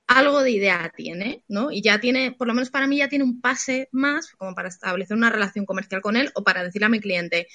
algo 0.07 0.43
de 0.43 0.51
idea 0.51 0.93
tiene, 0.97 1.45
¿no? 1.49 1.71
Y 1.71 1.81
ya 1.81 2.01
tiene, 2.01 2.33
por 2.33 2.49
lo 2.49 2.55
menos 2.55 2.71
para 2.71 2.87
mí 2.89 2.99
ya 2.99 3.09
tiene 3.09 3.25
un 3.25 3.41
pase 3.41 3.89
más 3.93 4.33
como 4.33 4.55
para 4.55 4.69
establecer 4.69 5.17
una 5.17 5.31
relación 5.31 5.65
comercial 5.65 6.03
con 6.03 6.17
él 6.17 6.31
o 6.35 6.43
para 6.43 6.65
decirle 6.65 6.87
a 6.87 6.91
mi 6.91 7.01
cliente, 7.01 7.47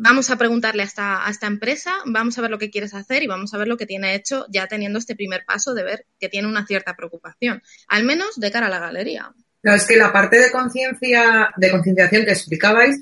vamos 0.00 0.30
a 0.30 0.36
preguntarle 0.36 0.82
a 0.82 0.86
esta, 0.86 1.26
a 1.26 1.30
esta 1.30 1.46
empresa, 1.46 1.92
vamos 2.06 2.38
a 2.38 2.40
ver 2.40 2.50
lo 2.50 2.58
que 2.58 2.70
quieres 2.70 2.94
hacer 2.94 3.22
y 3.22 3.26
vamos 3.26 3.52
a 3.52 3.58
ver 3.58 3.68
lo 3.68 3.76
que 3.76 3.86
tiene 3.86 4.14
hecho 4.14 4.46
ya 4.48 4.66
teniendo 4.66 4.98
este 4.98 5.14
primer 5.14 5.44
paso 5.44 5.74
de 5.74 5.84
ver 5.84 6.06
que 6.18 6.28
tiene 6.28 6.48
una 6.48 6.66
cierta 6.66 6.96
preocupación, 6.96 7.62
al 7.88 8.04
menos 8.04 8.40
de 8.40 8.50
cara 8.50 8.66
a 8.66 8.70
la 8.70 8.78
galería. 8.78 9.30
No, 9.62 9.74
es 9.74 9.84
que 9.84 9.96
la 9.96 10.12
parte 10.12 10.38
de 10.38 10.50
conciencia, 10.50 11.50
de 11.56 11.70
concienciación 11.70 12.24
que 12.24 12.30
explicabais, 12.30 12.96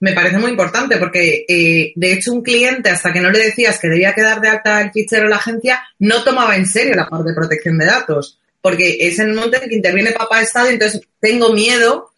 me 0.00 0.12
parece 0.12 0.36
muy 0.36 0.50
importante 0.50 0.98
porque, 0.98 1.44
eh, 1.48 1.92
de 1.94 2.12
hecho, 2.12 2.32
un 2.32 2.42
cliente, 2.42 2.90
hasta 2.90 3.12
que 3.12 3.20
no 3.20 3.30
le 3.30 3.38
decías 3.38 3.78
que 3.78 3.88
debía 3.88 4.12
quedar 4.12 4.40
de 4.40 4.48
alta 4.48 4.82
el 4.82 4.90
fichero 4.90 5.24
en 5.24 5.30
la 5.30 5.36
agencia, 5.36 5.80
no 6.00 6.22
tomaba 6.22 6.56
en 6.56 6.66
serio 6.66 6.94
la 6.94 7.08
parte 7.08 7.30
de 7.30 7.36
protección 7.36 7.78
de 7.78 7.86
datos. 7.86 8.40
Porque 8.60 8.98
es 9.00 9.18
el 9.20 9.32
momento 9.32 9.62
en 9.62 9.68
que 9.68 9.76
interviene 9.76 10.10
papá 10.10 10.42
Estado, 10.42 10.68
entonces 10.68 11.00
tengo 11.18 11.52
miedo, 11.52 12.10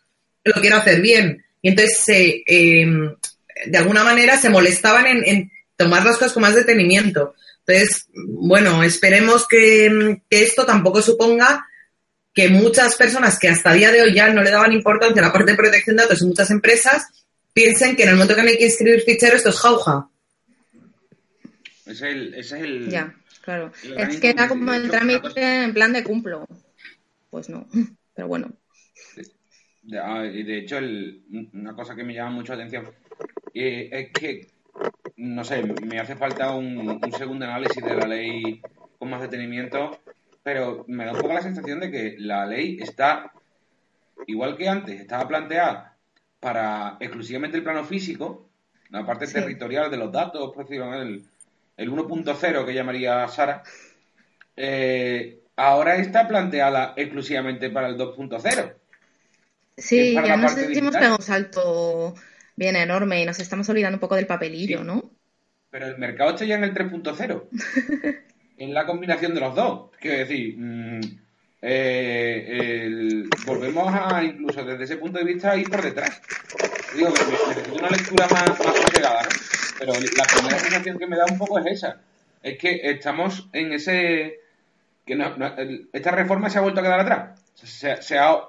lo 0.44 0.60
quiero 0.60 0.76
hacer 0.76 1.00
bien. 1.00 1.44
y 1.62 1.68
entonces 1.68 2.42
em, 2.46 3.14
de 3.66 3.78
alguna 3.78 4.04
manera 4.04 4.36
se 4.38 4.50
molestaban 4.50 5.06
en, 5.06 5.50
tomar 5.76 6.04
las 6.04 6.16
cosas 6.16 6.32
con 6.32 6.42
más 6.42 6.54
detenimiento. 6.54 7.34
Entonces, 7.66 8.08
bueno, 8.14 8.82
esperemos 8.82 9.46
que, 9.48 10.20
esto 10.30 10.66
tampoco 10.66 11.02
suponga 11.02 11.66
que 12.32 12.48
muchas 12.48 12.96
personas 12.96 13.38
que 13.38 13.48
hasta 13.48 13.72
día 13.72 13.92
de 13.92 14.02
hoy 14.02 14.14
ya 14.14 14.28
no 14.32 14.42
le 14.42 14.50
daban 14.50 14.72
importancia 14.72 15.22
a 15.22 15.26
la 15.26 15.32
parte 15.32 15.52
de 15.52 15.56
protección 15.56 15.96
de 15.96 16.02
datos 16.02 16.20
en 16.20 16.28
muchas 16.28 16.50
empresas 16.50 17.06
piensen 17.52 17.96
que 17.96 18.02
en 18.02 18.10
el 18.10 18.14
momento 18.16 18.34
que 18.34 18.40
hay 18.40 18.58
que 18.58 18.64
inscribir 18.64 19.02
ficheros 19.02 19.36
esto 19.36 19.50
es 19.50 19.60
jauja. 19.60 20.08
Ese 21.86 22.38
es 22.38 22.52
el... 22.52 22.88
Ya, 22.88 23.14
claro. 23.42 23.72
es 23.96 24.18
que 24.18 24.30
era 24.30 24.48
como 24.48 24.74
el 24.74 24.90
trámite 24.90 25.64
en 25.64 25.72
plan 25.72 25.92
de 25.92 26.02
cumplo. 26.02 26.46
Pues 27.30 27.48
no, 27.48 27.66
pero 28.14 28.28
bueno. 28.28 28.52
Ah, 30.02 30.22
de, 30.22 30.58
hecho, 30.58 30.78
una 31.52 31.74
cosa 31.74 31.94
que 31.94 32.04
me 32.04 32.14
llama 32.14 32.30
mucho 32.30 32.54
la 32.54 32.60
atención 32.60 32.90
eh, 33.54 33.88
es 33.92 34.10
que, 34.10 34.48
no 35.16 35.44
sé, 35.44 35.62
me 35.62 36.00
hace 36.00 36.16
falta 36.16 36.50
un, 36.52 37.00
segundo 37.16 37.44
análisis 37.44 37.82
de 37.82 37.94
la 37.94 38.06
ley 38.06 38.60
con 38.98 39.10
más 39.10 39.22
detenimiento, 39.22 40.00
pero 40.42 40.84
me 40.88 41.04
da 41.04 41.12
un 41.12 41.20
poco 41.20 41.32
la 41.32 41.42
sensación 41.42 41.80
de 41.80 41.90
que 41.90 42.16
la 42.18 42.44
ley 42.46 42.78
está, 42.80 43.32
igual 44.26 44.56
que 44.56 44.68
antes, 44.68 45.00
estaba 45.00 45.28
planteada 45.28 45.96
para 46.40 46.96
exclusivamente 47.00 47.56
el 47.56 47.62
plano 47.62 47.84
físico, 47.84 48.48
la 48.90 49.06
parte 49.06 49.26
territorial 49.26 49.90
de 49.90 49.96
los 49.96 50.12
datos, 50.12 50.52
el, 50.68 51.24
el 51.76 51.90
1.0 51.90 52.66
que 52.66 52.74
llamaría 52.74 53.26
Sara, 53.28 53.62
eh, 54.56 55.40
ahora 55.56 55.96
está 55.96 56.26
planteada 56.26 56.94
exclusivamente 56.96 57.70
para 57.70 57.88
el 57.88 57.96
2.0. 57.96 58.74
Sí, 59.76 60.14
ya 60.14 60.36
nos 60.36 60.52
sentimos 60.52 60.96
que 60.96 61.08
un 61.08 61.22
salto 61.22 62.14
bien 62.56 62.76
enorme 62.76 63.22
y 63.22 63.26
nos 63.26 63.40
estamos 63.40 63.68
olvidando 63.68 63.96
un 63.96 64.00
poco 64.00 64.16
del 64.16 64.26
papelillo, 64.26 64.84
¿no? 64.84 65.10
Pero 65.70 65.86
el 65.86 65.98
mercado 65.98 66.30
está 66.30 66.44
ya 66.44 66.56
en 66.56 66.64
el 66.64 66.74
3.0. 66.74 67.44
en 68.58 68.74
la 68.74 68.86
combinación 68.86 69.34
de 69.34 69.40
los 69.40 69.54
dos. 69.54 69.90
Quiero 70.00 70.18
decir, 70.18 70.56
mm, 70.56 71.00
eh, 71.62 73.24
volvemos 73.44 73.92
a, 73.92 74.22
incluso 74.22 74.64
desde 74.64 74.84
ese 74.84 74.96
punto 74.96 75.18
de 75.18 75.24
vista, 75.24 75.56
ir 75.56 75.68
por 75.68 75.82
detrás. 75.82 76.20
Digo, 76.94 77.08
necesito 77.08 77.74
una 77.74 77.88
lectura 77.88 78.28
más, 78.28 78.48
más 78.50 78.58
¿no? 78.58 78.74
Pero 79.78 79.92
la 79.94 80.24
primera 80.24 80.58
sensación 80.58 80.98
que 80.98 81.06
me 81.06 81.16
da 81.16 81.24
un 81.28 81.38
poco 81.38 81.58
es 81.58 81.66
esa. 81.66 82.00
Es 82.42 82.58
que 82.58 82.80
estamos 82.84 83.48
en 83.52 83.72
ese... 83.72 84.40
que 85.04 85.16
no, 85.16 85.34
Esta 85.92 86.12
reforma 86.12 86.50
se 86.50 86.58
ha 86.58 86.62
vuelto 86.62 86.80
a 86.80 86.84
quedar 86.84 87.00
atrás. 87.00 87.40
se 87.54 88.18
ha 88.18 88.40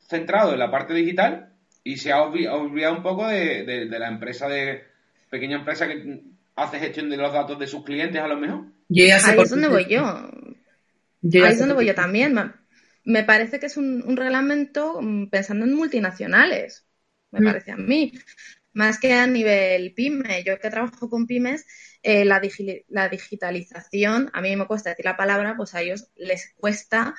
centrado 0.00 0.52
en 0.52 0.58
la 0.58 0.70
parte 0.70 0.94
digital 0.94 1.52
y 1.86 1.96
se 1.98 2.10
ha 2.10 2.20
olvidado 2.20 2.96
un 2.96 3.02
poco 3.04 3.28
de, 3.28 3.86
la 3.88 4.08
empresa 4.08 4.48
de 4.48 4.82
pequeña 5.30 5.58
empresa 5.58 5.86
que 5.86 6.20
hace 6.56 6.80
gestión 6.80 7.08
de 7.08 7.16
los 7.16 7.32
datos 7.32 7.60
de 7.60 7.68
sus 7.68 7.84
clientes 7.84 8.20
a 8.20 8.26
lo 8.26 8.36
mejor. 8.36 8.64
Ahí 8.90 9.38
es 9.44 9.50
donde 9.50 9.68
voy 9.68 9.86
yo. 9.88 10.04
Ahí 10.04 11.52
es 11.52 11.60
donde 11.60 11.74
voy 11.74 11.86
yo 11.86 11.94
también. 11.94 12.34
Me 13.04 13.22
parece 13.22 13.60
que 13.60 13.66
es 13.66 13.76
un, 13.76 14.16
reglamento 14.16 15.00
mm, 15.00 15.28
pensando 15.28 15.64
en 15.64 15.74
multinacionales, 15.74 16.84
me 17.30 17.40
mm. 17.40 17.44
parece 17.44 17.70
a 17.70 17.76
mí, 17.76 18.12
más 18.72 18.98
que 18.98 19.12
a 19.12 19.28
nivel 19.28 19.94
pyme. 19.94 20.42
Yo 20.42 20.58
que 20.58 20.70
trabajo 20.70 21.08
con 21.08 21.28
pymes, 21.28 21.66
eh, 22.02 22.24
la, 22.24 22.42
la 22.88 23.08
digitalización, 23.08 24.28
a 24.32 24.40
mí 24.40 24.56
me 24.56 24.66
cuesta 24.66 24.90
decir 24.90 25.04
la 25.04 25.16
palabra, 25.16 25.54
pues 25.56 25.72
a 25.76 25.82
ellos 25.82 26.08
les 26.16 26.52
cuesta 26.56 27.14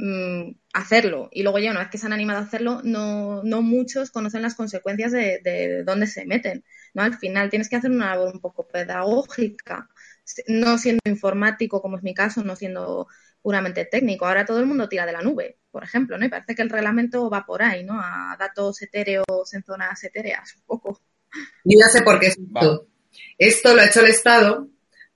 Mm, 0.00 0.52
hacerlo. 0.74 1.28
Y 1.32 1.42
luego 1.42 1.58
ya 1.58 1.72
una 1.72 1.80
vez 1.80 1.90
que 1.90 1.98
se 1.98 2.06
han 2.06 2.12
animado 2.12 2.38
a 2.38 2.44
hacerlo, 2.44 2.80
no, 2.84 3.42
no 3.42 3.62
muchos 3.62 4.12
conocen 4.12 4.42
las 4.42 4.54
consecuencias 4.54 5.10
de, 5.10 5.82
dónde 5.84 6.06
se 6.06 6.24
meten. 6.24 6.64
¿no? 6.94 7.02
Al 7.02 7.18
final 7.18 7.50
tienes 7.50 7.68
que 7.68 7.76
hacer 7.76 7.90
una 7.90 8.14
labor 8.14 8.32
un 8.32 8.40
poco 8.40 8.68
pedagógica, 8.68 9.88
no 10.46 10.78
siendo 10.78 11.00
informático, 11.04 11.82
como 11.82 11.96
es 11.96 12.04
mi 12.04 12.14
caso, 12.14 12.44
no 12.44 12.54
siendo 12.54 13.08
puramente 13.42 13.86
técnico. 13.86 14.24
Ahora 14.24 14.44
todo 14.44 14.60
el 14.60 14.66
mundo 14.66 14.88
tira 14.88 15.04
de 15.04 15.12
la 15.12 15.22
nube, 15.22 15.58
por 15.72 15.82
ejemplo, 15.82 16.16
¿no? 16.16 16.24
Y 16.24 16.28
parece 16.28 16.54
que 16.54 16.62
el 16.62 16.70
reglamento 16.70 17.28
va 17.28 17.44
por 17.44 17.62
ahí, 17.62 17.82
¿no? 17.82 17.94
A 18.00 18.36
datos 18.38 18.80
etéreos 18.82 19.52
en 19.52 19.64
zonas 19.64 20.02
etéreas, 20.04 20.54
un 20.58 20.62
poco. 20.64 21.00
Yo 21.64 21.76
ya 21.76 21.88
sé 21.88 22.02
por 22.02 22.20
qué 22.20 22.28
esto. 22.28 22.86
Esto 23.36 23.74
lo 23.74 23.82
ha 23.82 23.86
hecho 23.86 24.00
el 24.00 24.06
Estado 24.06 24.68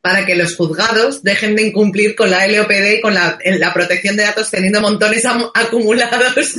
para 0.02 0.26
que 0.26 0.34
los 0.34 0.56
juzgados 0.56 1.22
dejen 1.22 1.54
de 1.54 1.68
incumplir 1.68 2.16
con 2.16 2.28
la 2.28 2.46
LOPD 2.46 2.98
y 2.98 3.00
con 3.00 3.14
la, 3.14 3.38
protección 3.72 4.16
de 4.16 4.24
datos 4.24 4.50
teniendo 4.50 4.80
montones 4.80 5.24
acumulados. 5.24 6.56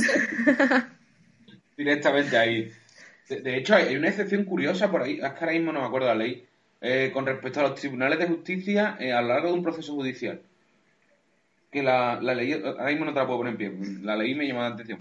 Directamente 1.76 2.36
ahí. 2.38 2.72
De, 3.28 3.56
hecho, 3.58 3.74
hay 3.74 3.96
una 3.96 4.08
excepción 4.08 4.44
curiosa 4.44 4.90
por 4.90 5.02
ahí, 5.02 5.20
es 5.22 5.32
que 5.32 5.40
ahora 5.40 5.52
mismo 5.52 5.72
no 5.72 5.80
me 5.80 5.86
acuerdo 5.86 6.08
la 6.08 6.14
ley, 6.14 6.44
eh, 6.80 7.10
con 7.12 7.26
respecto 7.26 7.60
a 7.60 7.64
los 7.64 7.74
tribunales 7.74 8.18
de 8.18 8.26
justicia 8.26 8.96
eh, 8.98 9.12
a 9.12 9.20
lo 9.20 9.28
largo 9.28 9.48
de 9.48 9.54
un 9.54 9.62
proceso 9.62 9.92
judicial. 9.92 10.40
Que 11.70 11.82
la, 11.82 12.20
ley, 12.20 12.52
ahora 12.52 12.86
mismo 12.86 13.04
no 13.04 13.12
te 13.12 13.20
la 13.20 13.26
puedo 13.26 13.40
poner 13.40 13.52
en 13.52 13.58
pie, 13.58 14.02
la 14.02 14.16
ley 14.16 14.34
me 14.34 14.46
llama 14.46 14.68
la 14.68 14.74
atención. 14.74 14.98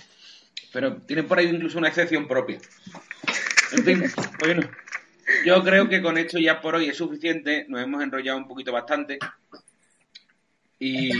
Pero 0.73 0.97
tiene 0.97 1.23
por 1.23 1.39
ahí 1.39 1.47
incluso 1.47 1.77
una 1.77 1.87
excepción 1.87 2.27
propia. 2.27 2.57
En 3.71 3.83
fin, 3.85 4.03
bueno. 4.39 4.69
Yo 5.45 5.63
creo 5.63 5.89
que 5.89 6.01
con 6.01 6.17
esto 6.17 6.39
ya 6.39 6.61
por 6.61 6.75
hoy 6.75 6.85
es 6.85 6.97
suficiente. 6.97 7.65
Nos 7.67 7.81
hemos 7.81 8.01
enrollado 8.03 8.37
un 8.37 8.47
poquito 8.47 8.71
bastante. 8.71 9.19
Y 10.79 11.11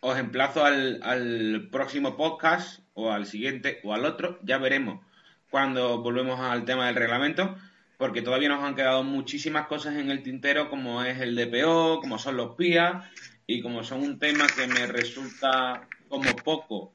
os, 0.00 0.18
emplazo 0.18 0.64
al, 0.64 1.00
al, 1.02 1.68
próximo 1.70 2.16
podcast 2.16 2.80
o 2.94 3.12
al 3.12 3.26
siguiente 3.26 3.80
o 3.84 3.94
al 3.94 4.04
otro. 4.04 4.38
Ya 4.42 4.58
veremos 4.58 5.04
cuando 5.50 6.02
volvemos 6.02 6.40
al 6.40 6.64
tema 6.64 6.86
del 6.86 6.96
reglamento. 6.96 7.56
Porque 7.96 8.22
todavía 8.22 8.48
nos 8.48 8.62
han 8.62 8.76
quedado 8.76 9.02
muchísimas 9.02 9.66
cosas 9.66 9.96
en 9.96 10.10
el 10.10 10.22
tintero, 10.22 10.70
como 10.70 11.02
es 11.02 11.20
el 11.20 11.34
DPO, 11.34 11.98
como 12.00 12.16
son 12.18 12.36
los 12.36 12.54
PIA, 12.54 13.10
y 13.44 13.60
como 13.60 13.82
son 13.82 14.02
un 14.02 14.20
tema 14.20 14.46
que 14.46 14.68
me 14.68 14.86
resulta 14.86 15.88
como 16.08 16.36
poco 16.36 16.92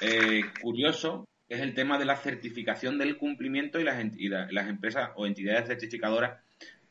eh, 0.00 0.42
curioso, 0.62 1.28
es 1.48 1.60
el 1.60 1.74
tema 1.74 1.98
de 1.98 2.04
la 2.04 2.16
certificación 2.16 2.98
del 2.98 3.16
cumplimiento 3.16 3.78
y 3.80 3.84
las, 3.84 3.96
las 4.50 4.68
empresas 4.68 5.10
o 5.14 5.26
entidades 5.26 5.68
certificadoras 5.68 6.40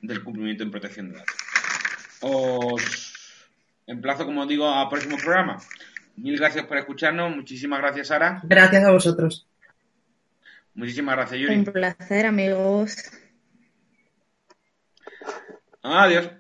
del 0.02 0.24
cumplimiento 0.24 0.64
en 0.64 0.72
protección 0.72 1.10
de 1.10 1.18
datos. 1.18 1.36
Os 2.22 3.42
emplazo, 3.88 4.26
como 4.26 4.46
digo, 4.46 4.68
al 4.70 4.90
próximo 4.90 5.18
programa. 5.18 5.58
Mil 6.18 6.38
gracias 6.38 6.66
por 6.66 6.78
escucharnos. 6.78 7.36
Muchísimas 7.36 7.80
gracias, 7.80 8.08
Sara. 8.08 8.40
Gracias 8.44 8.84
a 8.84 8.92
vosotros. 8.92 9.46
Muchísimas 10.74 11.16
gracias, 11.16 11.42
Yuri. 11.42 11.56
Un 11.56 11.66
placer, 11.66 12.26
amigos. 12.26 12.96
Adiós. 15.82 16.30